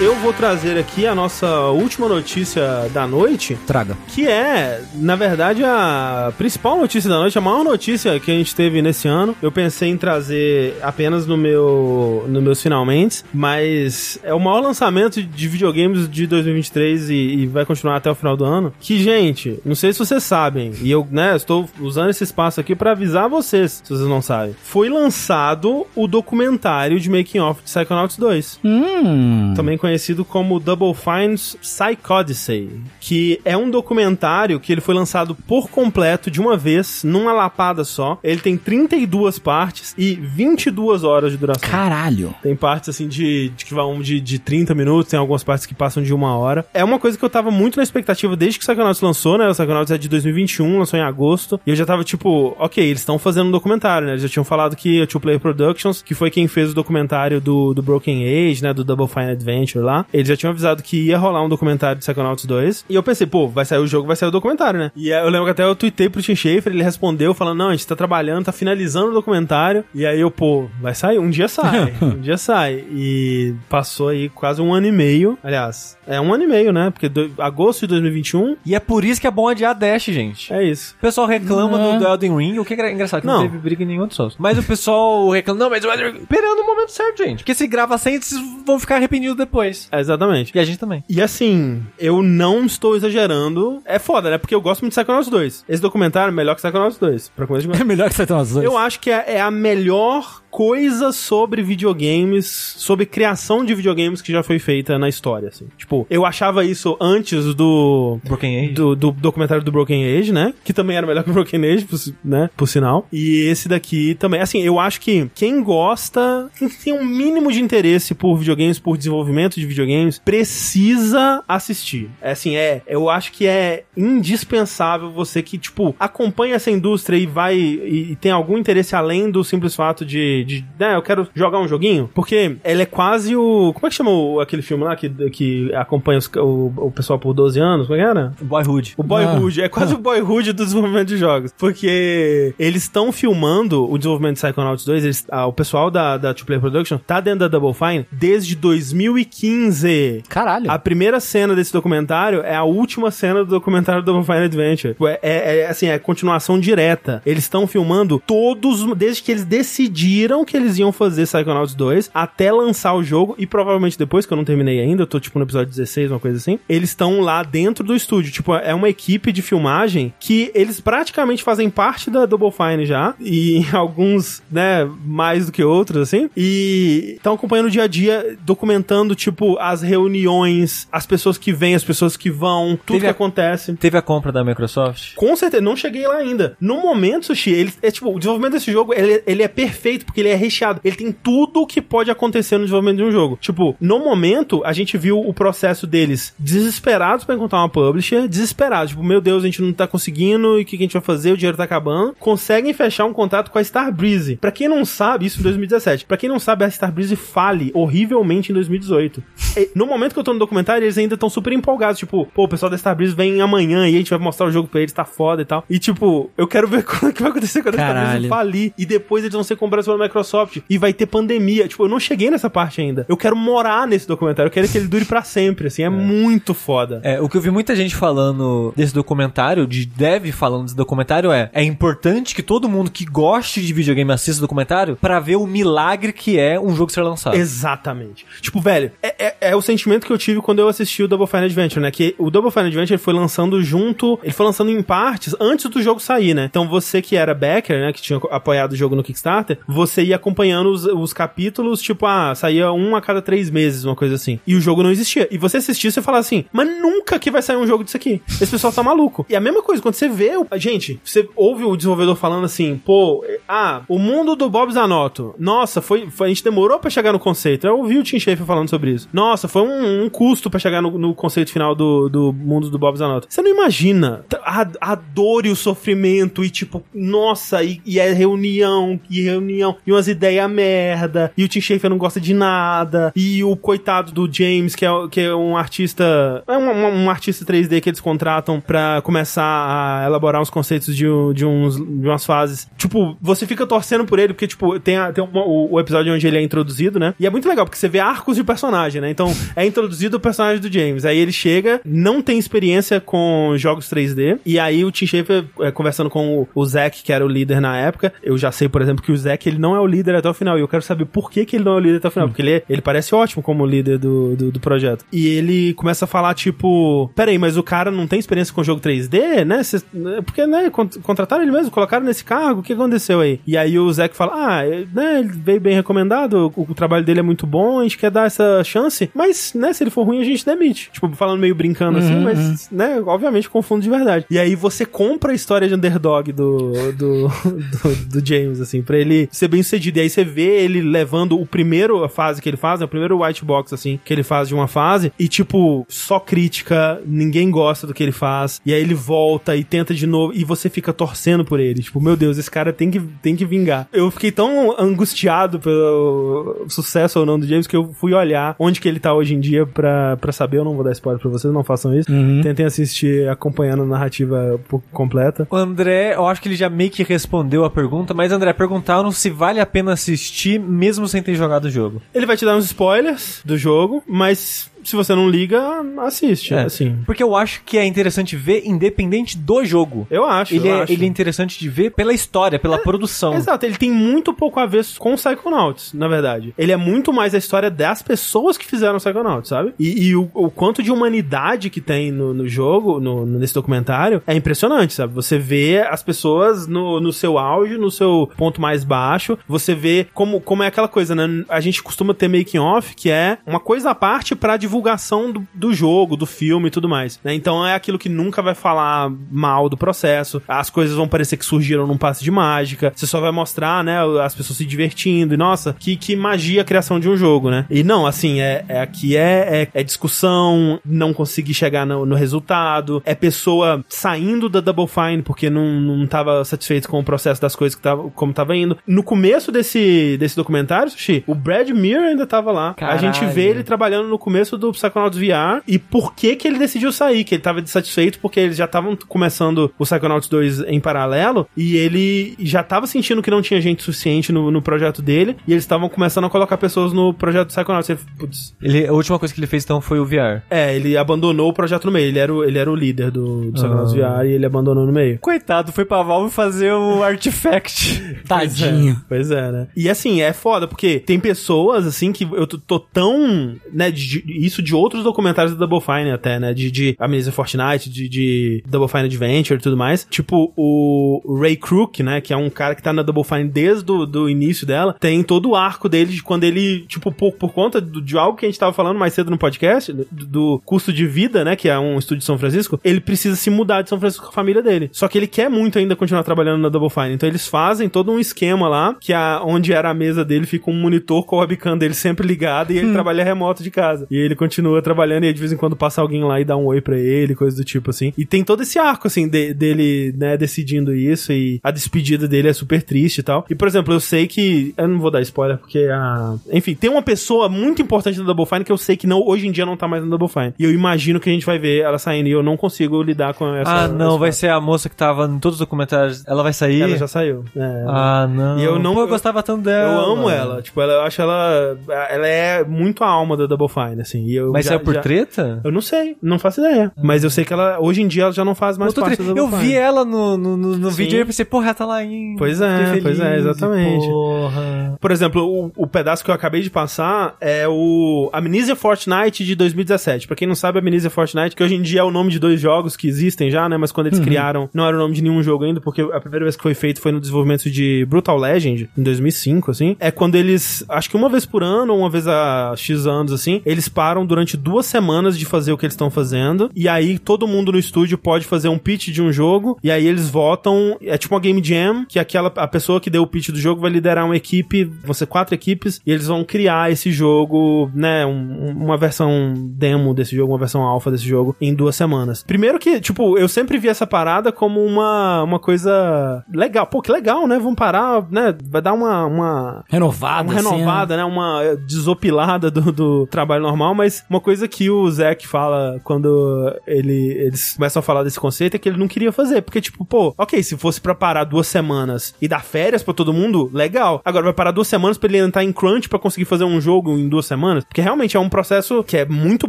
Eu 0.00 0.14
vou 0.14 0.32
trazer 0.32 0.78
aqui 0.78 1.08
a 1.08 1.14
nossa 1.14 1.66
última 1.70 2.06
notícia 2.08 2.88
da 2.94 3.04
noite, 3.04 3.58
Traga. 3.66 3.96
que 4.06 4.28
é, 4.28 4.80
na 4.94 5.16
verdade, 5.16 5.64
a 5.64 6.32
principal 6.38 6.78
notícia 6.78 7.10
da 7.10 7.18
noite, 7.18 7.36
a 7.36 7.40
maior 7.40 7.64
notícia 7.64 8.20
que 8.20 8.30
a 8.30 8.34
gente 8.34 8.54
teve 8.54 8.80
nesse 8.80 9.08
ano. 9.08 9.34
Eu 9.42 9.50
pensei 9.50 9.88
em 9.88 9.96
trazer 9.96 10.76
apenas 10.82 11.26
no 11.26 11.36
meu 11.36 12.24
no 12.28 12.40
meus 12.40 12.62
finalmente, 12.62 13.24
mas 13.34 14.20
é 14.22 14.32
o 14.32 14.38
maior 14.38 14.60
lançamento 14.60 15.20
de 15.20 15.48
videogames 15.48 16.08
de 16.08 16.28
2023 16.28 17.10
e, 17.10 17.14
e 17.14 17.46
vai 17.46 17.64
continuar 17.66 17.96
até 17.96 18.08
o 18.08 18.14
final 18.14 18.36
do 18.36 18.44
ano. 18.44 18.72
Que, 18.78 19.02
gente, 19.02 19.58
não 19.64 19.74
sei 19.74 19.92
se 19.92 19.98
vocês 19.98 20.22
sabem, 20.22 20.72
e 20.80 20.92
eu, 20.92 21.06
né, 21.10 21.34
estou 21.34 21.68
usando 21.80 22.10
esse 22.10 22.22
espaço 22.22 22.60
aqui 22.60 22.76
para 22.76 22.92
avisar 22.92 23.28
vocês, 23.28 23.82
se 23.82 23.92
vocês 23.92 24.08
não 24.08 24.22
sabem. 24.22 24.54
Foi 24.62 24.88
lançado 24.88 25.86
o 25.96 26.06
documentário 26.06 27.00
de 27.00 27.10
making 27.10 27.40
off 27.40 27.60
de 27.64 27.68
Psychonauts 27.68 28.16
2 28.16 28.60
Hum. 28.64 29.54
também 29.56 29.76
conhecido 29.76 29.87
como 30.24 30.60
Double 30.60 30.94
Fine's 30.94 31.56
Psychodyssey, 31.60 32.80
que 33.00 33.40
é 33.44 33.56
um 33.56 33.70
documentário 33.70 34.60
que 34.60 34.72
ele 34.72 34.80
foi 34.80 34.94
lançado 34.94 35.34
por 35.34 35.68
completo 35.68 36.30
de 36.30 36.40
uma 36.40 36.56
vez, 36.56 37.04
numa 37.04 37.32
lapada 37.32 37.84
só. 37.84 38.18
Ele 38.22 38.40
tem 38.40 38.56
32 38.56 39.38
partes 39.38 39.94
e 39.96 40.14
22 40.14 41.04
horas 41.04 41.32
de 41.32 41.38
duração. 41.38 41.68
Caralho. 41.68 42.34
Tem 42.42 42.54
partes 42.54 42.88
assim 42.88 43.08
de, 43.08 43.50
de 43.50 43.64
que 43.64 43.74
vão 43.74 44.00
de, 44.00 44.20
de 44.20 44.38
30 44.38 44.74
minutos, 44.74 45.10
tem 45.10 45.18
algumas 45.18 45.44
partes 45.44 45.66
que 45.66 45.74
passam 45.74 46.02
de 46.02 46.12
uma 46.12 46.36
hora. 46.36 46.66
É 46.72 46.84
uma 46.84 46.98
coisa 46.98 47.16
que 47.16 47.24
eu 47.24 47.30
tava 47.30 47.50
muito 47.50 47.76
na 47.76 47.82
expectativa 47.82 48.36
desde 48.36 48.58
que 48.58 48.64
o 48.64 48.68
Psychonauts 48.68 49.00
lançou, 49.00 49.38
né? 49.38 49.48
O 49.48 49.52
Psychonauts 49.52 49.90
é 49.90 49.98
de 49.98 50.08
2021, 50.08 50.78
lançou 50.78 50.98
em 50.98 51.02
agosto. 51.02 51.60
E 51.66 51.70
eu 51.70 51.76
já 51.76 51.86
tava 51.86 52.04
tipo, 52.04 52.56
ok, 52.58 52.84
eles 52.84 53.00
estão 53.00 53.18
fazendo 53.18 53.48
um 53.48 53.50
documentário, 53.50 54.06
né? 54.06 54.12
Eles 54.12 54.22
já 54.22 54.28
tinham 54.28 54.44
falado 54.44 54.76
que 54.76 55.02
a 55.02 55.06
Two 55.06 55.20
Player 55.20 55.40
Productions, 55.40 56.02
que 56.02 56.14
foi 56.14 56.30
quem 56.30 56.46
fez 56.48 56.70
o 56.70 56.74
documentário 56.74 57.40
do, 57.40 57.74
do 57.74 57.82
Broken 57.82 58.24
Age, 58.24 58.62
né? 58.62 58.72
Do 58.72 58.84
Double 58.84 59.08
Fine 59.08 59.30
Adventure 59.30 59.77
lá. 59.82 60.06
Eles 60.12 60.28
já 60.28 60.36
tinham 60.36 60.50
avisado 60.50 60.82
que 60.82 61.06
ia 61.06 61.18
rolar 61.18 61.42
um 61.44 61.48
documentário 61.48 61.98
de 61.98 62.04
Psychonauts 62.04 62.44
2. 62.44 62.84
E 62.88 62.94
eu 62.94 63.02
pensei, 63.02 63.26
pô, 63.26 63.48
vai 63.48 63.64
sair 63.64 63.78
o 63.78 63.86
jogo, 63.86 64.06
vai 64.06 64.16
sair 64.16 64.28
o 64.28 64.32
documentário, 64.32 64.78
né? 64.78 64.90
E 64.96 65.10
eu 65.10 65.28
lembro 65.28 65.44
que 65.44 65.50
até 65.52 65.64
eu 65.64 65.74
tuitei 65.74 66.08
pro 66.08 66.22
Tim 66.22 66.34
Schafer, 66.34 66.72
ele 66.72 66.82
respondeu 66.82 67.34
falando, 67.34 67.58
não, 67.58 67.68
a 67.68 67.72
gente 67.72 67.86
tá 67.86 67.96
trabalhando, 67.96 68.44
tá 68.46 68.52
finalizando 68.52 69.10
o 69.10 69.14
documentário. 69.14 69.84
E 69.94 70.06
aí 70.06 70.20
eu, 70.20 70.30
pô, 70.30 70.68
vai 70.80 70.94
sair, 70.94 71.18
um 71.18 71.30
dia 71.30 71.48
sai, 71.48 71.94
um 72.02 72.20
dia 72.20 72.36
sai. 72.36 72.84
E 72.90 73.54
passou 73.68 74.08
aí 74.08 74.28
quase 74.28 74.60
um 74.60 74.72
ano 74.72 74.86
e 74.86 74.92
meio. 74.92 75.38
Aliás, 75.42 75.96
é 76.06 76.20
um 76.20 76.32
ano 76.32 76.44
e 76.44 76.46
meio, 76.46 76.72
né? 76.72 76.90
Porque 76.90 77.08
do, 77.08 77.30
agosto 77.38 77.80
de 77.80 77.88
2021 77.88 78.56
E 78.64 78.74
é 78.74 78.80
por 78.80 79.04
isso 79.04 79.20
que 79.20 79.26
é 79.26 79.30
bom 79.30 79.48
adiar 79.48 79.74
Dash, 79.74 80.04
gente. 80.04 80.52
é 80.52 80.62
isso. 80.64 80.94
O 80.98 81.00
pessoal 81.00 81.26
reclama 81.26 81.78
Não. 81.78 81.92
do, 81.98 82.04
do 82.04 82.06
Elden 82.06 82.36
Ring, 82.36 82.58
o 82.58 82.64
que 82.64 82.74
é 82.74 82.92
engraçado, 82.92 83.20
que 83.20 83.26
não, 83.26 83.34
Não. 83.34 83.42
teve 83.42 83.58
briga 83.58 83.82
em 83.82 83.86
nenhum 83.86 84.06
dos 84.06 84.16
Souls. 84.16 84.36
Mas 84.38 84.58
o 84.58 84.62
pessoal 84.62 85.28
reclama, 85.30 85.60
não, 85.60 85.70
mas 85.70 85.84
o 85.84 85.88
Elden 85.88 86.12
Ring... 86.12 86.20
Esperando 86.22 86.60
o 86.60 86.66
momento 86.66 86.90
certo, 86.90 87.18
gente. 87.18 87.38
Porque 87.38 87.54
se 87.54 87.66
grava 87.66 87.96
sem, 87.98 88.20
vocês 88.20 88.40
vão 88.66 88.78
ficar 88.78 88.96
arrependidos 88.96 89.36
depois. 89.36 89.67
É, 89.90 90.00
exatamente. 90.00 90.52
E 90.54 90.58
a 90.58 90.64
gente 90.64 90.78
também. 90.78 91.04
E 91.08 91.20
assim, 91.20 91.82
eu 91.98 92.22
não 92.22 92.64
estou 92.64 92.96
exagerando. 92.96 93.80
É 93.84 93.98
foda, 93.98 94.30
né? 94.30 94.38
Porque 94.38 94.54
eu 94.54 94.60
gosto 94.60 94.82
muito 94.82 94.94
de 94.94 95.00
Psychonauts 95.00 95.30
2. 95.30 95.64
Esse 95.68 95.82
documentário 95.82 96.30
é 96.32 96.34
melhor 96.34 96.54
que 96.54 96.62
Psychonauts 96.62 96.98
2. 96.98 97.28
Pra 97.30 97.46
começar 97.46 97.68
de 97.68 97.78
É 97.80 97.84
melhor 97.84 98.08
que 98.08 98.14
Psychonauts 98.14 98.52
2. 98.52 98.64
Eu 98.64 98.76
acho 98.76 99.00
que 99.00 99.10
é, 99.10 99.34
é 99.34 99.40
a 99.40 99.50
melhor 99.50 100.42
coisa 100.58 101.12
sobre 101.12 101.62
videogames, 101.62 102.74
sobre 102.76 103.06
criação 103.06 103.64
de 103.64 103.72
videogames 103.76 104.20
que 104.20 104.32
já 104.32 104.42
foi 104.42 104.58
feita 104.58 104.98
na 104.98 105.08
história, 105.08 105.50
assim. 105.50 105.68
Tipo, 105.76 106.04
eu 106.10 106.26
achava 106.26 106.64
isso 106.64 106.96
antes 107.00 107.54
do... 107.54 108.18
Broken 108.24 108.64
Age. 108.64 108.72
Do, 108.72 108.96
do 108.96 109.12
documentário 109.12 109.62
do 109.62 109.70
Broken 109.70 110.18
Age, 110.18 110.32
né? 110.32 110.52
Que 110.64 110.72
também 110.72 110.96
era 110.96 111.06
melhor 111.06 111.22
que 111.22 111.30
o 111.30 111.32
Broken 111.32 111.64
Age, 111.64 111.84
por, 111.84 112.00
né? 112.24 112.50
Por 112.56 112.66
sinal. 112.66 113.06
E 113.12 113.42
esse 113.42 113.68
daqui 113.68 114.16
também. 114.16 114.40
Assim, 114.40 114.60
eu 114.60 114.80
acho 114.80 115.00
que 115.00 115.30
quem 115.32 115.62
gosta, 115.62 116.50
quem 116.58 116.68
tem 116.68 116.92
um 116.92 117.04
mínimo 117.04 117.52
de 117.52 117.62
interesse 117.62 118.12
por 118.12 118.36
videogames, 118.36 118.80
por 118.80 118.98
desenvolvimento 118.98 119.60
de 119.60 119.64
videogames, 119.64 120.18
precisa 120.18 121.40
assistir. 121.46 122.10
É 122.20 122.32
assim, 122.32 122.56
é. 122.56 122.82
Eu 122.84 123.08
acho 123.08 123.30
que 123.30 123.46
é 123.46 123.84
indispensável 123.96 125.12
você 125.12 125.40
que, 125.40 125.56
tipo, 125.56 125.94
acompanha 126.00 126.56
essa 126.56 126.68
indústria 126.68 127.16
e 127.16 127.26
vai 127.26 127.56
e, 127.56 128.10
e 128.10 128.16
tem 128.16 128.32
algum 128.32 128.58
interesse 128.58 128.96
além 128.96 129.30
do 129.30 129.44
simples 129.44 129.76
fato 129.76 130.04
de, 130.04 130.47
de 130.48 130.64
né, 130.78 130.94
eu 130.96 131.02
quero 131.02 131.28
jogar 131.34 131.58
um 131.60 131.68
joguinho, 131.68 132.10
porque 132.14 132.56
ela 132.64 132.82
é 132.82 132.86
quase 132.86 133.36
o. 133.36 133.72
Como 133.74 133.86
é 133.86 133.90
que 133.90 133.96
chama 133.96 134.10
o- 134.10 134.40
aquele 134.40 134.62
filme 134.62 134.82
lá 134.84 134.96
que, 134.96 135.08
que 135.30 135.72
acompanha 135.74 136.18
os- 136.18 136.30
o, 136.36 136.72
o 136.76 136.90
pessoal 136.90 137.18
por 137.18 137.32
12 137.34 137.60
anos? 137.60 137.86
Como 137.86 137.98
é 137.98 138.02
que 138.02 138.08
era? 138.10 138.32
Boyhood. 138.40 138.94
O 138.96 139.02
Boyhood. 139.02 139.60
É 139.62 139.68
quase 139.68 139.94
o 139.94 139.98
Boyhood 139.98 140.52
do 140.52 140.64
desenvolvimento 140.64 141.08
de 141.08 141.16
jogos. 141.16 141.52
Porque 141.56 142.54
eles 142.58 142.82
estão 142.84 143.12
filmando 143.12 143.90
o 143.90 143.96
desenvolvimento 143.98 144.36
de 144.36 144.42
Psychonauts 144.42 144.84
2. 144.84 145.04
eles- 145.04 145.26
ah, 145.30 145.46
o 145.46 145.52
pessoal 145.52 145.90
da, 145.90 146.16
da 146.16 146.32
Two 146.34 146.46
Player 146.46 146.60
Production 146.60 146.98
tá 146.98 147.20
dentro 147.20 147.40
da 147.40 147.48
Double 147.48 147.74
Fine 147.74 148.06
desde 148.10 148.56
2015. 148.56 150.22
Caralho. 150.28 150.70
A 150.70 150.78
primeira 150.78 151.20
cena 151.20 151.54
desse 151.54 151.72
documentário 151.72 152.40
é 152.42 152.54
a 152.54 152.64
última 152.64 153.10
cena 153.10 153.44
do 153.44 153.50
documentário 153.50 154.02
Double 154.02 154.24
Fine 154.24 154.44
Adventure. 154.44 154.96
É, 155.02 155.18
é- 155.22 155.58
é, 155.60 155.66
assim, 155.68 155.86
é 155.88 155.98
continuação 155.98 156.58
direta. 156.58 157.22
Eles 157.26 157.44
estão 157.44 157.66
filmando 157.66 158.22
todos, 158.26 158.84
desde 158.96 159.22
que 159.22 159.30
eles 159.32 159.44
decidiram 159.44 160.27
que 160.44 160.56
eles 160.56 160.78
iam 160.78 160.92
fazer 160.92 161.24
Psychonauts 161.24 161.74
2, 161.74 162.10
até 162.14 162.50
lançar 162.52 162.94
o 162.94 163.02
jogo, 163.02 163.34
e 163.38 163.46
provavelmente 163.46 163.98
depois, 163.98 164.24
que 164.26 164.32
eu 164.32 164.36
não 164.36 164.44
terminei 164.44 164.80
ainda, 164.80 165.02
eu 165.02 165.06
tô 165.06 165.18
tipo 165.20 165.38
no 165.38 165.44
episódio 165.44 165.68
16, 165.70 166.10
uma 166.10 166.20
coisa 166.20 166.36
assim, 166.36 166.58
eles 166.68 166.90
estão 166.90 167.20
lá 167.20 167.42
dentro 167.42 167.84
do 167.84 167.94
estúdio. 167.94 168.32
Tipo, 168.32 168.54
é 168.54 168.74
uma 168.74 168.88
equipe 168.88 169.32
de 169.32 169.42
filmagem 169.42 170.12
que 170.20 170.50
eles 170.54 170.80
praticamente 170.80 171.42
fazem 171.42 171.68
parte 171.70 172.10
da 172.10 172.26
Double 172.26 172.50
Fine 172.50 172.86
já, 172.86 173.14
e 173.20 173.64
alguns, 173.72 174.42
né, 174.50 174.88
mais 175.04 175.46
do 175.46 175.52
que 175.52 175.62
outros, 175.64 176.02
assim, 176.02 176.30
e 176.36 177.14
estão 177.16 177.34
acompanhando 177.34 177.66
o 177.66 177.70
dia 177.70 177.84
a 177.84 177.86
dia, 177.86 178.36
documentando, 178.44 179.14
tipo, 179.14 179.56
as 179.58 179.82
reuniões, 179.82 180.88
as 180.90 181.06
pessoas 181.06 181.38
que 181.38 181.52
vêm, 181.52 181.74
as 181.74 181.84
pessoas 181.84 182.16
que 182.16 182.30
vão, 182.30 182.70
tudo 182.76 182.94
Teve 182.94 183.00
que 183.00 183.06
a- 183.06 183.10
acontece. 183.10 183.74
Teve 183.74 183.96
a 183.96 184.02
compra 184.02 184.32
da 184.32 184.44
Microsoft? 184.44 185.14
Com 185.14 185.34
certeza, 185.36 185.62
não 185.62 185.76
cheguei 185.76 186.06
lá 186.06 186.16
ainda. 186.16 186.56
No 186.60 186.80
momento, 186.80 187.26
Sushi, 187.26 187.50
ele, 187.50 187.72
é 187.82 187.90
tipo, 187.90 188.08
o 188.14 188.18
desenvolvimento 188.18 188.52
desse 188.54 188.72
jogo, 188.72 188.92
ele, 188.94 189.22
ele 189.26 189.42
é 189.42 189.48
perfeito, 189.48 190.04
porque 190.04 190.17
ele 190.20 190.28
é 190.28 190.34
recheado. 190.34 190.80
Ele 190.84 190.96
tem 190.96 191.12
tudo 191.12 191.62
o 191.62 191.66
que 191.66 191.80
pode 191.80 192.10
acontecer 192.10 192.56
no 192.56 192.64
desenvolvimento 192.64 192.98
de 192.98 193.04
um 193.04 193.10
jogo. 193.10 193.38
Tipo, 193.40 193.76
no 193.80 193.98
momento, 193.98 194.62
a 194.64 194.72
gente 194.72 194.96
viu 194.96 195.20
o 195.20 195.32
processo 195.32 195.86
deles 195.86 196.34
desesperados 196.38 197.24
pra 197.24 197.34
encontrar 197.34 197.58
uma 197.58 197.68
publisher, 197.68 198.28
desesperados. 198.28 198.90
Tipo, 198.90 199.02
meu 199.02 199.20
Deus, 199.20 199.42
a 199.42 199.46
gente 199.46 199.62
não 199.62 199.72
tá 199.72 199.86
conseguindo, 199.86 200.58
e 200.58 200.62
o 200.62 200.64
que, 200.64 200.76
que 200.76 200.82
a 200.82 200.86
gente 200.86 200.92
vai 200.92 201.02
fazer? 201.02 201.32
O 201.32 201.36
dinheiro 201.36 201.56
tá 201.56 201.64
acabando. 201.64 202.14
Conseguem 202.18 202.72
fechar 202.72 203.04
um 203.04 203.12
contrato 203.12 203.50
com 203.50 203.58
a 203.58 203.62
Starbreeze. 203.62 204.36
Pra 204.36 204.50
quem 204.50 204.68
não 204.68 204.84
sabe, 204.84 205.26
isso 205.26 205.40
em 205.40 205.42
2017. 205.42 206.04
Pra 206.04 206.16
quem 206.16 206.28
não 206.28 206.38
sabe, 206.38 206.64
a 206.64 206.68
Starbreeze 206.68 207.16
fale 207.16 207.70
horrivelmente 207.74 208.50
em 208.50 208.54
2018. 208.54 209.22
E, 209.56 209.70
no 209.74 209.86
momento 209.86 210.12
que 210.12 210.18
eu 210.18 210.24
tô 210.24 210.32
no 210.32 210.38
documentário, 210.38 210.84
eles 210.84 210.98
ainda 210.98 211.14
estão 211.14 211.28
super 211.28 211.52
empolgados. 211.52 211.98
Tipo, 211.98 212.26
pô, 212.26 212.44
o 212.44 212.48
pessoal 212.48 212.70
da 212.70 212.76
Starbreeze 212.76 213.14
vem 213.14 213.40
amanhã 213.40 213.88
e 213.88 213.94
a 213.94 213.98
gente 213.98 214.10
vai 214.10 214.18
mostrar 214.18 214.46
o 214.46 214.50
jogo 214.50 214.68
pra 214.68 214.80
eles, 214.80 214.92
tá 214.92 215.04
foda 215.04 215.42
e 215.42 215.44
tal. 215.44 215.64
E 215.68 215.78
tipo, 215.78 216.30
eu 216.36 216.46
quero 216.46 216.68
ver 216.68 216.84
o 217.02 217.12
que 217.12 217.22
vai 217.22 217.30
acontecer 217.30 217.62
quando 217.62 217.76
a. 217.76 217.78
Starbreeze 217.78 218.28
falir. 218.28 218.72
E 218.78 218.86
depois 218.86 219.24
eles 219.24 219.34
vão 219.34 219.42
ser 219.42 219.56
comprados 219.56 219.86
pela 219.86 219.98
Microsoft. 220.08 220.58
E 220.68 220.78
vai 220.78 220.92
ter 220.92 221.06
pandemia. 221.06 221.68
Tipo, 221.68 221.84
eu 221.84 221.88
não 221.88 222.00
cheguei 222.00 222.30
nessa 222.30 222.48
parte 222.50 222.80
ainda. 222.80 223.04
Eu 223.08 223.16
quero 223.16 223.36
morar 223.36 223.86
nesse 223.86 224.06
documentário. 224.08 224.48
Eu 224.48 224.52
quero 224.52 224.68
que 224.68 224.78
ele 224.78 224.88
dure 224.88 225.04
pra 225.04 225.22
sempre, 225.22 225.68
assim. 225.68 225.82
É, 225.82 225.88
muito 225.88 226.54
foda. 226.54 227.00
É, 227.04 227.20
o 227.20 227.28
que 227.28 227.36
eu 227.36 227.40
vi 227.40 227.50
muita 227.50 227.74
gente 227.76 227.94
falando 227.94 228.72
desse 228.76 228.94
documentário, 228.94 229.66
de 229.66 229.84
dev 229.86 230.26
falando 230.32 230.64
desse 230.64 230.76
documentário 230.76 231.30
é 231.32 231.50
é 231.52 231.62
importante 231.62 232.34
que 232.34 232.42
todo 232.42 232.68
mundo 232.68 232.90
que 232.90 233.04
goste 233.04 233.60
de 233.60 233.72
videogame 233.72 234.12
assista 234.12 234.40
o 234.40 234.42
documentário 234.42 234.96
pra 235.00 235.20
ver 235.20 235.36
o 235.36 235.46
milagre 235.46 236.12
que 236.12 236.38
é 236.38 236.58
um 236.58 236.74
jogo 236.74 236.90
ser 236.92 237.02
lançado. 237.02 237.36
Exatamente. 237.36 238.24
Tipo, 238.40 238.60
velho, 238.60 238.90
é, 239.02 239.26
é- 239.26 239.36
é 239.50 239.56
o 239.56 239.62
sentimento 239.62 240.06
que 240.06 240.12
eu 240.12 240.18
tive 240.18 240.40
quando 240.40 240.58
eu 240.60 240.68
assisti 240.68 241.02
o 241.02 241.08
Double 241.08 241.26
Fine 241.26 241.44
Adventure, 241.44 241.80
né? 241.80 241.90
Que 241.90 242.14
o 242.18 242.30
Double 242.30 242.50
Fine 242.50 242.66
Adventure 242.66 242.94
ele 242.94 242.98
foi 243.02 243.14
lançando 243.14 243.62
junto, 243.62 244.18
ele 244.22 244.32
foi 244.32 244.46
lançando 244.46 244.70
em 244.70 244.82
partes 244.82 245.34
antes 245.40 245.66
do 245.70 245.82
jogo 245.82 246.00
sair, 246.00 246.34
né? 246.34 246.46
Então 246.48 246.68
você 246.68 247.02
que 247.02 247.16
era 247.16 247.34
backer, 247.34 247.78
né? 247.80 247.92
Que 247.92 248.00
tinha 248.02 248.18
apoiado 248.30 248.72
o 248.72 248.76
jogo 248.76 248.94
no 248.96 249.02
Kickstarter, 249.02 249.58
você 249.66 249.97
ia 250.02 250.16
acompanhando 250.16 250.70
os, 250.70 250.84
os 250.84 251.12
capítulos, 251.12 251.80
tipo, 251.82 252.06
ah, 252.06 252.34
saía 252.34 252.72
um 252.72 252.94
a 252.96 253.00
cada 253.00 253.20
três 253.22 253.50
meses, 253.50 253.84
uma 253.84 253.94
coisa 253.96 254.14
assim. 254.14 254.38
E 254.46 254.54
o 254.54 254.60
jogo 254.60 254.82
não 254.82 254.90
existia. 254.90 255.28
E 255.30 255.38
você 255.38 255.56
assistia 255.58 255.90
você 255.90 256.02
falava 256.02 256.20
assim, 256.20 256.44
mas 256.52 256.68
nunca 256.80 257.18
que 257.18 257.30
vai 257.30 257.42
sair 257.42 257.56
um 257.56 257.66
jogo 257.66 257.84
disso 257.84 257.96
aqui. 257.96 258.20
Esse 258.28 258.50
pessoal 258.50 258.72
tá 258.72 258.82
maluco. 258.82 259.24
E 259.28 259.36
a 259.36 259.40
mesma 259.40 259.62
coisa, 259.62 259.80
quando 259.82 259.94
você 259.94 260.08
vê, 260.08 260.32
gente, 260.56 261.00
você 261.04 261.28
ouve 261.36 261.64
o 261.64 261.76
desenvolvedor 261.76 262.16
falando 262.16 262.44
assim, 262.44 262.80
pô, 262.84 263.24
ah, 263.48 263.82
o 263.88 263.98
mundo 263.98 264.34
do 264.36 264.48
Bob 264.50 264.72
Zanotto. 264.72 265.34
Nossa, 265.38 265.80
foi, 265.80 266.08
foi- 266.10 266.26
a 266.26 266.28
gente 266.28 266.44
demorou 266.44 266.78
pra 266.78 266.90
chegar 266.90 267.12
no 267.12 267.18
conceito. 267.18 267.66
Eu 267.66 267.78
ouvi 267.78 267.98
o 267.98 268.02
Tim 268.02 268.18
Schafer 268.18 268.44
falando 268.46 268.68
sobre 268.68 268.90
isso. 268.92 269.08
Nossa, 269.12 269.48
foi 269.48 269.62
um, 269.62 270.04
um 270.04 270.08
custo 270.10 270.50
pra 270.50 270.58
chegar 270.60 270.82
no, 270.82 270.98
no 270.98 271.14
conceito 271.14 271.50
final 271.52 271.74
do, 271.74 272.08
do 272.08 272.32
mundo 272.32 272.70
do 272.70 272.78
Bob 272.78 272.96
Zanotto. 272.96 273.26
Você 273.30 273.40
não 273.42 273.50
imagina 273.50 274.24
a, 274.44 274.66
a 274.80 274.94
dor 274.94 275.46
e 275.46 275.50
o 275.50 275.56
sofrimento 275.56 276.44
e 276.44 276.50
tipo, 276.50 276.82
nossa, 276.94 277.62
e, 277.62 277.80
e 277.86 277.98
é 277.98 278.12
reunião, 278.12 279.00
e 279.10 279.22
reunião, 279.22 279.76
e 279.88 279.92
umas 279.92 280.06
ideias 280.06 280.48
merda, 280.50 281.32
e 281.36 281.42
o 281.44 281.48
Tim 281.48 281.60
Schafer 281.60 281.88
não 281.90 281.98
gosta 281.98 282.20
de 282.20 282.32
nada, 282.34 283.12
e 283.16 283.42
o 283.42 283.56
coitado 283.56 284.12
do 284.12 284.28
James, 284.32 284.74
que 284.76 284.84
é, 284.84 284.90
que 285.10 285.20
é 285.20 285.34
um 285.34 285.56
artista, 285.56 286.42
é 286.46 286.56
um, 286.56 286.68
um- 286.70 287.04
um 287.04 287.10
artista 287.10 287.44
3D 287.44 287.80
que 287.80 287.88
eles 287.88 288.00
contratam 288.00 288.60
pra 288.60 289.00
começar 289.02 289.42
a 289.42 290.06
elaborar 290.06 290.40
uns 290.42 290.50
conceitos 290.50 290.94
de, 290.96 291.04
de, 291.34 291.44
uns, 291.44 291.76
de 291.76 292.06
umas 292.08 292.24
fases. 292.24 292.68
Tipo, 292.76 293.16
você 293.20 293.46
fica 293.46 293.66
torcendo 293.66 294.04
por 294.04 294.18
ele, 294.18 294.32
porque, 294.34 294.46
tipo, 294.46 294.78
tem, 294.78 294.96
a- 294.96 295.12
tem 295.12 295.24
uma- 295.24 295.44
o, 295.44 295.72
o 295.74 295.80
episódio 295.80 296.12
onde 296.14 296.26
ele 296.26 296.36
é 296.38 296.42
introduzido, 296.42 296.98
né? 296.98 297.14
E 297.18 297.26
é 297.26 297.30
muito 297.30 297.48
legal, 297.48 297.64
porque 297.64 297.78
você 297.78 297.88
vê 297.88 297.98
arcos 298.00 298.36
de 298.36 298.44
personagem, 298.44 299.00
né? 299.00 299.10
Então, 299.10 299.32
é 299.56 299.64
introduzido 299.66 300.16
o 300.16 300.20
personagem 300.20 300.60
do 300.60 300.72
James. 300.72 301.04
Aí 301.04 301.18
ele 301.18 301.32
chega, 301.32 301.80
não 301.84 302.20
tem 302.22 302.38
experiência 302.38 303.00
com 303.00 303.54
jogos 303.56 303.88
3D, 303.88 304.38
e 304.44 304.58
aí 304.58 304.84
o 304.84 304.90
Tim 304.90 305.06
Schafer, 305.06 305.44
é, 305.60 305.70
conversando 305.70 306.10
com 306.10 306.40
o, 306.40 306.48
o 306.54 306.66
Zack, 306.66 307.02
que 307.02 307.12
era 307.12 307.24
o 307.24 307.28
líder 307.28 307.60
na 307.60 307.76
época, 307.78 308.12
eu 308.22 308.36
já 308.36 308.50
sei, 308.52 308.68
por 308.68 308.82
exemplo, 308.82 309.02
que 309.02 309.12
o 309.12 309.16
Zack, 309.16 309.48
ele 309.48 309.58
não 309.58 309.74
é 309.74 309.77
o 309.80 309.86
líder 309.86 310.16
até 310.16 310.28
o 310.28 310.34
final. 310.34 310.58
E 310.58 310.60
eu 310.60 310.68
quero 310.68 310.82
saber 310.82 311.04
por 311.04 311.30
que, 311.30 311.44
que 311.44 311.56
ele 311.56 311.64
não 311.64 311.72
é 311.72 311.76
o 311.76 311.80
líder 311.80 311.96
até 311.96 312.08
o 312.08 312.10
final. 312.10 312.26
Hum. 312.26 312.30
Porque 312.30 312.42
ele, 312.42 312.62
ele 312.68 312.82
parece 312.82 313.14
ótimo 313.14 313.42
como 313.42 313.66
líder 313.66 313.98
do, 313.98 314.36
do, 314.36 314.52
do, 314.52 314.60
projeto. 314.60 315.04
E 315.12 315.26
ele 315.28 315.74
começa 315.74 316.04
a 316.04 316.08
falar, 316.08 316.34
tipo, 316.34 317.10
peraí, 317.14 317.38
mas 317.38 317.56
o 317.56 317.62
cara 317.62 317.90
não 317.90 318.06
tem 318.06 318.18
experiência 318.18 318.52
com 318.52 318.62
jogo 318.64 318.80
3D, 318.80 319.44
né? 319.44 319.62
Cê, 319.62 319.80
né, 319.92 320.20
porque, 320.22 320.46
né, 320.46 320.70
contrataram 321.02 321.42
ele 321.42 321.52
mesmo, 321.52 321.70
colocaram 321.70 322.04
nesse 322.04 322.24
cargo, 322.24 322.60
o 322.60 322.62
que 322.62 322.72
aconteceu 322.72 323.20
aí? 323.20 323.40
E 323.46 323.56
aí 323.56 323.78
o 323.78 323.92
Zack 323.92 324.16
fala, 324.16 324.32
ah, 324.34 324.62
né, 324.92 325.20
ele 325.20 325.28
veio 325.28 325.60
bem 325.60 325.74
recomendado, 325.74 326.52
o, 326.56 326.62
o, 326.62 326.74
trabalho 326.74 327.04
dele 327.04 327.20
é 327.20 327.22
muito 327.22 327.46
bom, 327.46 327.78
a 327.78 327.82
gente 327.82 327.98
quer 327.98 328.10
dar 328.10 328.26
essa 328.26 328.62
chance, 328.64 329.10
mas, 329.14 329.52
né, 329.54 329.72
se 329.72 329.82
ele 329.82 329.90
for 329.90 330.04
ruim, 330.04 330.20
a 330.20 330.24
gente 330.24 330.44
demite. 330.44 330.90
Tipo, 330.92 331.10
falando 331.14 331.40
meio 331.40 331.54
brincando 331.54 331.98
assim, 331.98 332.14
uhum, 332.14 332.28
assim, 332.28 332.38
mas, 332.38 332.70
uhum. 332.70 332.76
né, 332.76 333.02
obviamente 333.06 333.48
confundo 333.48 333.82
de 333.82 333.90
verdade. 333.90 334.26
E 334.30 334.38
aí 334.38 334.54
você 334.54 334.84
compra 334.84 335.32
a 335.32 335.34
história 335.34 335.68
de 335.68 335.74
underdog 335.74 336.32
do, 336.32 336.72
do, 336.92 337.28
do, 337.82 338.20
do 338.20 338.26
James, 338.26 338.60
assim, 338.60 338.82
pra 338.82 338.98
ele 338.98 339.28
ser 339.30 339.48
bem 339.48 339.62
sucedido. 339.68 339.98
E 339.98 340.02
aí 340.02 340.10
você 340.10 340.24
vê 340.24 340.62
ele 340.62 340.80
levando 340.80 341.38
o 341.38 341.46
primeiro 341.46 342.08
fase 342.08 342.40
que 342.40 342.48
ele 342.48 342.56
faz, 342.56 342.80
né, 342.80 342.86
o 342.86 342.88
primeiro 342.88 343.22
white 343.22 343.44
box, 343.44 343.72
assim, 343.74 343.98
que 344.04 344.12
ele 344.12 344.22
faz 344.22 344.48
de 344.48 344.54
uma 344.54 344.66
fase, 344.66 345.12
e 345.18 345.28
tipo, 345.28 345.86
só 345.88 346.18
crítica, 346.18 347.00
ninguém 347.06 347.50
gosta 347.50 347.86
do 347.86 347.94
que 347.94 348.02
ele 348.02 348.12
faz, 348.12 348.60
e 348.64 348.72
aí 348.72 348.80
ele 348.80 348.94
volta 348.94 349.56
e 349.56 349.64
tenta 349.64 349.94
de 349.94 350.06
novo, 350.06 350.32
e 350.34 350.44
você 350.44 350.68
fica 350.68 350.92
torcendo 350.92 351.44
por 351.44 351.60
ele. 351.60 351.82
Tipo, 351.82 352.00
meu 352.00 352.16
Deus, 352.16 352.38
esse 352.38 352.50
cara 352.50 352.72
tem 352.72 352.90
que, 352.90 353.00
tem 353.00 353.36
que 353.36 353.44
vingar. 353.44 353.88
Eu 353.92 354.10
fiquei 354.10 354.32
tão 354.32 354.74
angustiado 354.78 355.58
pelo 355.58 356.66
sucesso 356.68 357.20
ou 357.20 357.26
não 357.26 357.38
do 357.38 357.46
James 357.46 357.66
que 357.66 357.76
eu 357.76 357.92
fui 357.92 358.12
olhar 358.14 358.56
onde 358.58 358.80
que 358.80 358.88
ele 358.88 359.00
tá 359.00 359.12
hoje 359.14 359.34
em 359.34 359.40
dia 359.40 359.66
pra, 359.66 360.16
pra 360.16 360.32
saber. 360.32 360.58
Eu 360.58 360.64
não 360.64 360.74
vou 360.74 360.84
dar 360.84 360.92
spoiler 360.92 361.20
pra 361.20 361.30
vocês, 361.30 361.52
não 361.52 361.64
façam 361.64 361.96
isso. 361.96 362.10
Uhum. 362.10 362.40
Tentem 362.42 362.66
assistir 362.66 363.28
acompanhando 363.28 363.82
a 363.82 363.86
narrativa 363.86 364.60
completa. 364.92 365.46
O 365.50 365.56
André, 365.56 366.14
eu 366.14 366.26
acho 366.26 366.40
que 366.40 366.48
ele 366.48 366.56
já 366.56 366.68
meio 366.68 366.90
que 366.90 367.02
respondeu 367.02 367.64
a 367.64 367.70
pergunta, 367.70 368.14
mas 368.14 368.32
André, 368.32 368.52
perguntaram 368.52 369.10
se 369.10 369.30
vale 369.30 369.57
a 369.60 369.66
pena 369.66 369.92
assistir 369.92 370.58
mesmo 370.58 371.08
sem 371.08 371.22
ter 371.22 371.34
jogado 371.34 371.66
o 371.66 371.70
jogo. 371.70 372.02
Ele 372.14 372.26
vai 372.26 372.36
te 372.36 372.44
dar 372.44 372.56
uns 372.56 372.66
spoilers 372.66 373.40
do 373.44 373.56
jogo, 373.56 374.02
mas 374.06 374.70
se 374.88 374.96
você 374.96 375.14
não 375.14 375.28
liga, 375.28 375.60
assiste, 375.98 376.54
é. 376.54 376.62
assim. 376.62 376.98
Porque 377.04 377.22
eu 377.22 377.36
acho 377.36 377.62
que 377.64 377.78
é 377.78 377.84
interessante 377.84 378.36
ver 378.36 378.62
independente 378.64 379.36
do 379.36 379.64
jogo. 379.64 380.06
Eu 380.10 380.24
acho, 380.24 380.54
ele 380.54 380.68
eu 380.68 380.76
é, 380.76 380.82
acho. 380.82 380.92
Ele 380.92 381.04
é 381.04 381.08
interessante 381.08 381.58
de 381.58 381.68
ver 381.68 381.90
pela 381.90 382.12
história, 382.12 382.58
pela 382.58 382.76
é, 382.76 382.78
produção. 382.78 383.34
Exato, 383.34 383.66
ele 383.66 383.76
tem 383.76 383.90
muito 383.90 384.32
pouco 384.32 384.58
a 384.60 384.66
ver 384.66 384.84
com 384.98 385.14
Psychonauts, 385.14 385.92
na 385.92 386.08
verdade. 386.08 386.54
Ele 386.56 386.72
é 386.72 386.76
muito 386.76 387.12
mais 387.12 387.34
a 387.34 387.38
história 387.38 387.70
das 387.70 388.02
pessoas 388.02 388.56
que 388.56 388.66
fizeram 388.66 388.98
Psychonauts, 388.98 389.48
sabe? 389.48 389.74
E, 389.78 390.08
e 390.08 390.16
o, 390.16 390.30
o, 390.34 390.50
quanto 390.50 390.82
de 390.82 390.90
humanidade 390.90 391.70
que 391.70 391.80
tem 391.80 392.10
no, 392.10 392.32
no 392.32 392.48
jogo, 392.48 393.00
no, 393.00 393.26
nesse 393.26 393.54
documentário, 393.54 394.22
é 394.26 394.34
impressionante, 394.34 394.94
sabe? 394.94 395.14
Você 395.14 395.38
vê 395.38 395.80
as 395.80 396.02
pessoas 396.02 396.66
no, 396.66 397.00
no 397.00 397.12
seu 397.12 397.38
auge, 397.38 397.76
no 397.76 397.90
seu 397.90 398.30
ponto 398.36 398.60
mais 398.60 398.84
baixo, 398.84 399.38
você 399.46 399.74
vê 399.74 400.06
como, 400.14 400.40
como 400.40 400.62
é 400.62 400.68
aquela 400.68 400.88
coisa, 400.88 401.14
né? 401.14 401.44
A 401.48 401.60
gente 401.60 401.82
costuma 401.82 402.14
ter 402.14 402.28
making 402.28 402.58
off, 402.58 402.94
que 402.94 403.10
é 403.10 403.38
uma 403.46 403.60
coisa 403.60 403.90
à 403.90 403.94
parte 403.94 404.34
para 404.34 404.56
divulgar 404.56 404.77
divulgação 404.78 405.32
do, 405.32 405.46
do 405.52 405.74
jogo, 405.74 406.16
do 406.16 406.26
filme 406.26 406.68
e 406.68 406.70
tudo 406.70 406.88
mais. 406.88 407.18
Né? 407.24 407.34
Então 407.34 407.66
é 407.66 407.74
aquilo 407.74 407.98
que 407.98 408.08
nunca 408.08 408.40
vai 408.40 408.54
falar 408.54 409.10
mal 409.30 409.68
do 409.68 409.76
processo. 409.76 410.40
As 410.46 410.70
coisas 410.70 410.96
vão 410.96 411.08
parecer 411.08 411.36
que 411.36 411.44
surgiram 411.44 411.86
num 411.86 411.98
passe 411.98 412.22
de 412.22 412.30
mágica. 412.30 412.92
Você 412.94 413.06
só 413.06 413.20
vai 413.20 413.32
mostrar, 413.32 413.82
né, 413.82 413.98
as 414.22 414.34
pessoas 414.34 414.58
se 414.58 414.64
divertindo. 414.64 415.34
E 415.34 415.36
nossa, 415.36 415.74
que, 415.78 415.96
que 415.96 416.14
magia 416.14 416.62
a 416.62 416.64
criação 416.64 417.00
de 417.00 417.08
um 417.08 417.16
jogo, 417.16 417.50
né? 417.50 417.66
E 417.68 417.82
não, 417.82 418.06
assim, 418.06 418.40
é, 418.40 418.64
é 418.68 418.80
aqui 418.80 419.16
é, 419.16 419.68
é, 419.74 419.80
é, 419.80 419.82
discussão, 419.82 420.80
não 420.84 421.12
conseguir 421.12 421.54
chegar 421.54 421.84
no, 421.86 422.06
no, 422.06 422.14
resultado, 422.14 423.02
é 423.04 423.14
pessoa 423.14 423.84
saindo 423.88 424.48
da 424.48 424.60
Double 424.60 424.86
Fine 424.86 425.22
porque 425.22 425.50
não, 425.50 425.80
não 425.80 426.06
tava 426.06 426.44
satisfeito 426.44 426.88
com 426.88 427.00
o 427.00 427.04
processo 427.04 427.40
das 427.40 427.56
coisas 427.56 427.74
que 427.74 427.82
tava, 427.82 428.10
como 428.10 428.32
tava 428.32 428.56
indo. 428.56 428.76
No 428.86 429.02
começo 429.02 429.50
desse, 429.50 430.16
desse 430.18 430.36
documentário, 430.36 430.90
Sushi, 430.90 431.24
o 431.26 431.34
Brad 431.34 431.70
Muir 431.70 431.98
ainda 431.98 432.26
tava 432.26 432.52
lá. 432.52 432.74
Caralho. 432.74 432.98
A 432.98 433.00
gente 433.00 433.24
vê 433.26 433.48
ele 433.48 433.62
trabalhando 433.62 434.08
no 434.08 434.18
começo 434.18 434.57
do 434.58 434.72
Psychonauts 434.72 435.18
VR 435.18 435.62
e 435.66 435.78
por 435.78 436.14
que 436.14 436.36
que 436.36 436.46
ele 436.46 436.58
decidiu 436.58 436.92
sair, 436.92 437.24
que 437.24 437.34
ele 437.34 437.42
tava 437.42 437.60
insatisfeito 437.60 438.18
porque 438.18 438.40
eles 438.40 438.56
já 438.56 438.64
estavam 438.64 438.96
começando 439.08 439.72
o 439.78 439.84
Psychonauts 439.84 440.28
2 440.28 440.60
em 440.60 440.80
paralelo 440.80 441.46
e 441.56 441.76
ele 441.76 442.34
já 442.40 442.62
tava 442.62 442.86
sentindo 442.86 443.22
que 443.22 443.30
não 443.30 443.42
tinha 443.42 443.60
gente 443.60 443.82
suficiente 443.82 444.32
no, 444.32 444.50
no 444.50 444.60
projeto 444.60 445.00
dele 445.00 445.36
e 445.46 445.52
eles 445.52 445.64
estavam 445.64 445.88
começando 445.88 446.24
a 446.24 446.30
colocar 446.30 446.56
pessoas 446.56 446.92
no 446.92 447.14
projeto 447.14 447.48
do 447.48 447.54
Psychonauts. 447.54 447.88
Ele, 447.90 448.00
putz. 448.18 448.54
ele, 448.60 448.86
a 448.86 448.92
última 448.92 449.18
coisa 449.18 449.32
que 449.32 449.40
ele 449.40 449.46
fez 449.46 449.64
então 449.64 449.80
foi 449.80 449.98
o 449.98 450.04
VR. 450.04 450.42
É, 450.50 450.74
ele 450.74 450.96
abandonou 450.96 451.48
o 451.48 451.52
projeto 451.52 451.84
no 451.86 451.92
meio, 451.92 452.08
ele 452.08 452.18
era 452.18 452.34
o, 452.34 452.44
ele 452.44 452.58
era 452.58 452.70
o 452.70 452.74
líder 452.74 453.10
do, 453.10 453.46
do 453.46 453.52
Psychonauts 453.52 453.94
ah. 453.94 454.18
VR 454.18 454.26
e 454.26 454.32
ele 454.32 454.46
abandonou 454.46 454.84
no 454.84 454.92
meio. 454.92 455.18
Coitado, 455.18 455.72
foi 455.72 455.84
pra 455.84 456.02
Valve 456.02 456.32
fazer 456.32 456.72
o 456.72 457.02
Artifact. 457.04 458.22
Tadinho. 458.26 459.00
Pois 459.08 459.30
é, 459.30 459.38
pois 459.38 459.38
é, 459.38 459.52
né? 459.52 459.68
E 459.76 459.88
assim, 459.88 460.20
é 460.20 460.32
foda, 460.32 460.66
porque 460.66 460.98
tem 461.00 461.18
pessoas 461.18 461.86
assim 461.86 462.12
que 462.12 462.24
eu 462.24 462.46
tô, 462.46 462.58
tô 462.58 462.80
tão, 462.80 463.56
né, 463.72 463.90
de, 463.90 464.22
isso 464.48 464.62
de 464.62 464.74
outros 464.74 465.04
documentários 465.04 465.54
da 465.54 465.66
Double 465.66 465.80
Fine 465.80 466.10
até, 466.10 466.38
né? 466.38 466.52
De, 466.52 466.70
de 466.70 466.96
Amnesia 466.98 467.32
Fortnite, 467.32 467.88
de, 467.88 468.08
de 468.08 468.64
Double 468.66 468.88
Fine 468.88 469.04
Adventure 469.04 469.58
e 469.58 469.62
tudo 469.62 469.76
mais. 469.76 470.06
Tipo, 470.10 470.52
o 470.56 471.38
Ray 471.40 471.56
Crook, 471.56 472.02
né? 472.02 472.20
Que 472.20 472.32
é 472.32 472.36
um 472.36 472.50
cara 472.50 472.74
que 472.74 472.82
tá 472.82 472.92
na 472.92 473.02
Double 473.02 473.24
Fine 473.24 473.48
desde 473.48 473.90
o 473.90 474.04
do 474.04 474.28
início 474.28 474.66
dela. 474.66 474.96
Tem 474.98 475.22
todo 475.22 475.50
o 475.50 475.56
arco 475.56 475.88
dele 475.88 476.12
de 476.12 476.22
quando 476.22 476.44
ele, 476.44 476.80
tipo, 476.88 477.12
por, 477.12 477.32
por 477.32 477.52
conta 477.52 477.80
do, 477.80 478.00
de 478.00 478.18
algo 478.18 478.36
que 478.36 478.46
a 478.46 478.48
gente 478.48 478.58
tava 478.58 478.72
falando 478.72 478.98
mais 478.98 479.14
cedo 479.14 479.30
no 479.30 479.38
podcast, 479.38 479.92
do, 479.92 480.06
do, 480.10 480.62
custo 480.64 480.92
de 480.92 481.06
vida, 481.06 481.44
né? 481.44 481.54
Que 481.54 481.68
é 481.68 481.78
um 481.78 481.98
estúdio 481.98 482.20
de 482.20 482.24
São 482.24 482.38
Francisco. 482.38 482.80
Ele 482.82 483.00
precisa 483.00 483.36
se 483.36 483.50
mudar 483.50 483.82
de 483.82 483.88
São 483.88 484.00
Francisco 484.00 484.24
com 484.24 484.30
a 484.30 484.34
família 484.34 484.62
dele. 484.62 484.90
Só 484.92 485.06
que 485.06 485.18
ele 485.18 485.26
quer 485.26 485.48
muito 485.48 485.78
ainda 485.78 485.94
continuar 485.94 486.22
trabalhando 486.22 486.60
na 486.60 486.68
Double 486.68 486.90
Fine. 486.90 487.12
Então 487.12 487.28
eles 487.28 487.46
fazem 487.46 487.88
todo 487.88 488.10
um 488.10 488.18
esquema 488.18 488.68
lá, 488.68 488.96
que 488.98 489.12
a, 489.12 489.40
onde 489.44 489.72
era 489.72 489.90
a 489.90 489.94
mesa 489.94 490.24
dele 490.24 490.46
fica 490.46 490.70
um 490.70 490.74
monitor 490.74 491.24
com 491.24 491.36
o 491.36 491.40
webcam 491.40 491.76
dele 491.76 491.94
sempre 491.94 492.26
ligado 492.26 492.72
e 492.72 492.78
ele 492.78 492.88
hum. 492.88 492.92
trabalha 492.92 493.24
remoto 493.24 493.62
de 493.62 493.70
casa. 493.70 494.06
E 494.10 494.16
ele 494.16 494.34
continua 494.38 494.80
trabalhando 494.80 495.24
e 495.24 495.32
de 495.32 495.38
vez 495.38 495.52
em 495.52 495.56
quando 495.56 495.76
passa 495.76 496.00
alguém 496.00 496.24
lá 496.24 496.40
e 496.40 496.44
dá 496.44 496.56
um 496.56 496.66
oi 496.66 496.80
pra 496.80 496.96
ele, 496.96 497.34
coisa 497.34 497.56
do 497.56 497.64
tipo 497.64 497.90
assim. 497.90 498.12
E 498.16 498.24
tem 498.24 498.42
todo 498.42 498.62
esse 498.62 498.78
arco, 498.78 499.06
assim, 499.06 499.28
de, 499.28 499.52
dele, 499.52 500.14
né, 500.16 500.36
decidindo 500.36 500.94
isso 500.94 501.32
e 501.32 501.60
a 501.62 501.70
despedida 501.70 502.26
dele 502.26 502.48
é 502.48 502.52
super 502.52 502.82
triste 502.82 503.18
e 503.18 503.22
tal. 503.22 503.44
E, 503.50 503.54
por 503.54 503.68
exemplo, 503.68 503.92
eu 503.92 504.00
sei 504.00 504.26
que. 504.26 504.72
Eu 504.76 504.88
não 504.88 504.98
vou 504.98 505.10
dar 505.10 505.20
spoiler 505.22 505.58
porque 505.58 505.88
a. 505.90 506.36
Enfim, 506.52 506.74
tem 506.74 506.88
uma 506.88 507.02
pessoa 507.02 507.48
muito 507.48 507.82
importante 507.82 508.18
na 508.18 508.24
Double 508.24 508.46
Fine 508.46 508.64
que 508.64 508.72
eu 508.72 508.78
sei 508.78 508.96
que 508.96 509.06
não, 509.06 509.20
hoje 509.26 509.46
em 509.46 509.52
dia 509.52 509.66
não 509.66 509.76
tá 509.76 509.88
mais 509.88 510.02
na 510.02 510.08
Double 510.08 510.28
Fine. 510.28 510.54
E 510.58 510.64
eu 510.64 510.72
imagino 510.72 511.20
que 511.20 511.28
a 511.28 511.32
gente 511.32 511.44
vai 511.44 511.58
ver 511.58 511.82
ela 511.82 511.98
saindo 511.98 512.28
e 512.28 512.32
eu 512.32 512.42
não 512.42 512.56
consigo 512.56 513.02
lidar 513.02 513.34
com 513.34 513.54
essa. 513.54 513.70
Ah, 513.70 513.88
não, 513.88 514.10
essa 514.10 514.18
vai 514.18 514.32
ser 514.32 514.50
a 514.50 514.60
moça 514.60 514.88
que 514.88 514.96
tava 514.96 515.26
em 515.26 515.38
todos 515.38 515.56
os 515.56 515.60
documentários. 515.60 516.24
Ela 516.26 516.42
vai 516.42 516.52
sair? 516.52 516.82
Ela 516.82 516.96
já 516.96 517.08
saiu. 517.08 517.44
É, 517.56 517.84
ah, 517.88 518.28
não. 518.28 518.58
E 518.58 518.64
eu 518.64 518.78
não. 518.78 518.94
Pô, 518.94 519.00
eu 519.00 519.08
gostava 519.08 519.42
tanto 519.42 519.62
dela. 519.62 519.92
Eu 519.92 520.12
amo 520.12 520.30
ela. 520.30 520.62
Tipo, 520.62 520.80
ela, 520.80 520.92
eu 520.94 521.00
acho 521.02 521.20
ela. 521.20 521.78
Ela 522.10 522.26
é 522.26 522.64
muito 522.64 523.02
a 523.02 523.08
alma 523.08 523.36
da 523.36 523.46
Double 523.46 523.68
Fine, 523.68 524.00
assim. 524.00 524.24
E 524.28 524.36
eu 524.36 524.52
Mas 524.52 524.66
já, 524.66 524.74
é 524.74 524.78
por 524.78 524.92
já... 524.92 525.00
treta? 525.00 525.58
Eu 525.64 525.72
não 525.72 525.80
sei, 525.80 526.14
não 526.20 526.38
faço 526.38 526.60
ideia. 526.60 526.92
Ah. 526.94 527.00
Mas 527.02 527.24
eu 527.24 527.30
sei 527.30 527.46
que 527.46 527.52
ela, 527.54 527.78
hoje 527.80 528.02
em 528.02 528.06
dia, 528.06 528.24
ela 528.24 528.32
já 528.32 528.44
não 528.44 528.54
faz 528.54 528.76
mais 528.76 528.92
parte 528.92 529.22
da 529.22 529.32
Eu 529.32 529.48
vi 529.48 529.72
ela 529.74 530.04
no, 530.04 530.36
no, 530.36 530.54
no, 530.54 530.90
vídeo 530.90 531.18
e 531.18 531.24
pensei, 531.24 531.46
porra, 531.46 531.68
ela 531.68 531.74
tá 531.74 531.86
lá 531.86 532.04
em. 532.04 532.36
Pois 532.36 532.60
é, 532.60 532.86
feliz, 532.88 533.02
pois 533.02 533.20
é, 533.20 533.38
exatamente. 533.38 534.06
Porra. 534.06 534.98
Por 535.00 535.10
exemplo, 535.10 535.42
o, 535.42 535.72
o 535.74 535.86
pedaço 535.86 536.22
que 536.22 536.30
eu 536.30 536.34
acabei 536.34 536.60
de 536.60 536.68
passar 536.68 537.36
é 537.40 537.66
o 537.66 538.28
Amnesia 538.30 538.76
Fortnite 538.76 539.46
de 539.46 539.54
2017. 539.54 540.26
Pra 540.26 540.36
quem 540.36 540.46
não 540.46 540.54
sabe, 540.54 540.78
Amnesia 540.78 541.08
Fortnite, 541.08 541.56
que 541.56 541.64
hoje 541.64 541.76
em 541.76 541.80
dia 541.80 542.00
é 542.00 542.04
o 542.04 542.10
nome 542.10 542.30
de 542.30 542.38
dois 542.38 542.60
jogos 542.60 542.98
que 542.98 543.08
existem 543.08 543.50
já, 543.50 543.66
né? 543.66 543.78
Mas 543.78 543.90
quando 543.92 544.08
eles 544.08 544.18
uhum. 544.18 544.26
criaram, 544.26 544.68
não 544.74 544.86
era 544.86 544.94
o 544.94 544.98
nome 544.98 545.14
de 545.14 545.22
nenhum 545.22 545.42
jogo 545.42 545.64
ainda, 545.64 545.80
porque 545.80 546.02
a 546.02 546.20
primeira 546.20 546.44
vez 546.44 546.54
que 546.54 546.62
foi 546.62 546.74
feito 546.74 547.00
foi 547.00 547.12
no 547.12 547.20
desenvolvimento 547.20 547.70
de 547.70 548.04
Brutal 548.04 548.36
Legend, 548.36 548.90
em 548.94 549.02
2005, 549.02 549.70
assim. 549.70 549.96
É 549.98 550.10
quando 550.10 550.34
eles, 550.34 550.84
acho 550.86 551.08
que 551.08 551.16
uma 551.16 551.30
vez 551.30 551.46
por 551.46 551.62
ano, 551.62 551.96
uma 551.96 552.10
vez 552.10 552.28
a 552.28 552.74
X 552.76 553.06
anos, 553.06 553.32
assim, 553.32 553.62
eles 553.64 553.88
param 553.88 554.17
durante 554.26 554.56
duas 554.56 554.86
semanas 554.86 555.38
de 555.38 555.44
fazer 555.44 555.72
o 555.72 555.78
que 555.78 555.86
eles 555.86 555.94
estão 555.94 556.10
fazendo. 556.10 556.70
E 556.74 556.88
aí 556.88 557.18
todo 557.18 557.46
mundo 557.46 557.72
no 557.72 557.78
estúdio 557.78 558.18
pode 558.18 558.46
fazer 558.46 558.68
um 558.68 558.78
pitch 558.78 559.08
de 559.08 559.22
um 559.22 559.32
jogo. 559.32 559.78
E 559.82 559.90
aí 559.90 560.06
eles 560.06 560.28
votam. 560.28 560.96
É 561.00 561.16
tipo 561.16 561.34
uma 561.34 561.40
game 561.40 561.62
jam, 561.62 562.04
que 562.08 562.18
aquela 562.18 562.52
a 562.56 562.66
pessoa 562.66 563.00
que 563.00 563.10
deu 563.10 563.22
o 563.22 563.26
pitch 563.26 563.50
do 563.50 563.58
jogo 563.58 563.80
vai 563.80 563.90
liderar 563.90 564.24
uma 564.24 564.36
equipe, 564.36 564.84
vão 564.84 565.14
ser 565.14 565.26
quatro 565.26 565.54
equipes, 565.54 566.00
e 566.04 566.10
eles 566.10 566.26
vão 566.26 566.44
criar 566.44 566.90
esse 566.90 567.10
jogo, 567.10 567.90
né? 567.94 568.24
Um, 568.26 568.70
uma 568.70 568.96
versão 568.96 569.54
demo 569.56 570.14
desse 570.14 570.34
jogo, 570.34 570.52
uma 570.52 570.58
versão 570.58 570.82
alfa 570.82 571.10
desse 571.10 571.26
jogo, 571.26 571.56
em 571.60 571.74
duas 571.74 571.96
semanas. 571.96 572.42
Primeiro 572.42 572.78
que, 572.78 573.00
tipo, 573.00 573.38
eu 573.38 573.48
sempre 573.48 573.78
vi 573.78 573.88
essa 573.88 574.06
parada 574.06 574.52
como 574.52 574.82
uma, 574.84 575.42
uma 575.42 575.58
coisa 575.58 576.44
legal. 576.52 576.86
Pô, 576.86 577.00
que 577.00 577.12
legal, 577.12 577.46
né? 577.46 577.58
Vamos 577.58 577.76
parar, 577.76 578.26
né? 578.30 578.54
Vai 578.68 578.82
dar 578.82 578.92
uma. 578.92 579.26
uma 579.26 579.84
renovada, 579.88 580.48
uma 580.48 580.54
renovada, 580.54 581.14
assim, 581.14 581.22
né? 581.22 581.28
né? 581.28 581.32
Uma 581.32 581.76
desopilada 581.86 582.70
do, 582.70 582.92
do 582.92 583.26
trabalho 583.26 583.62
normal, 583.62 583.94
mas 583.94 584.07
mas 584.08 584.24
uma 584.30 584.40
coisa 584.40 584.66
que 584.66 584.88
o 584.88 585.10
Zack 585.10 585.46
fala 585.46 586.00
quando 586.02 586.74
ele, 586.86 587.32
eles 587.32 587.74
começam 587.74 588.00
a 588.00 588.02
falar 588.02 588.22
desse 588.22 588.40
conceito 588.40 588.74
é 588.74 588.78
que 588.78 588.88
ele 588.88 588.96
não 588.98 589.06
queria 589.06 589.30
fazer. 589.30 589.60
Porque, 589.60 589.80
tipo, 589.80 590.02
pô, 590.04 590.34
ok, 590.38 590.62
se 590.62 590.76
fosse 590.78 590.98
pra 591.00 591.14
parar 591.14 591.44
duas 591.44 591.66
semanas 591.66 592.34
e 592.40 592.48
dar 592.48 592.64
férias 592.64 593.02
pra 593.02 593.12
todo 593.12 593.32
mundo, 593.34 593.70
legal. 593.72 594.22
Agora 594.24 594.44
vai 594.44 594.54
parar 594.54 594.70
duas 594.70 594.88
semanas 594.88 595.18
pra 595.18 595.28
ele 595.28 595.38
entrar 595.38 595.62
em 595.62 595.72
crunch 595.72 596.08
pra 596.08 596.18
conseguir 596.18 596.46
fazer 596.46 596.64
um 596.64 596.80
jogo 596.80 597.18
em 597.18 597.28
duas 597.28 597.44
semanas. 597.44 597.84
Porque 597.84 598.00
realmente 598.00 598.36
é 598.36 598.40
um 598.40 598.48
processo 598.48 599.04
que 599.04 599.16
é 599.18 599.26
muito 599.26 599.68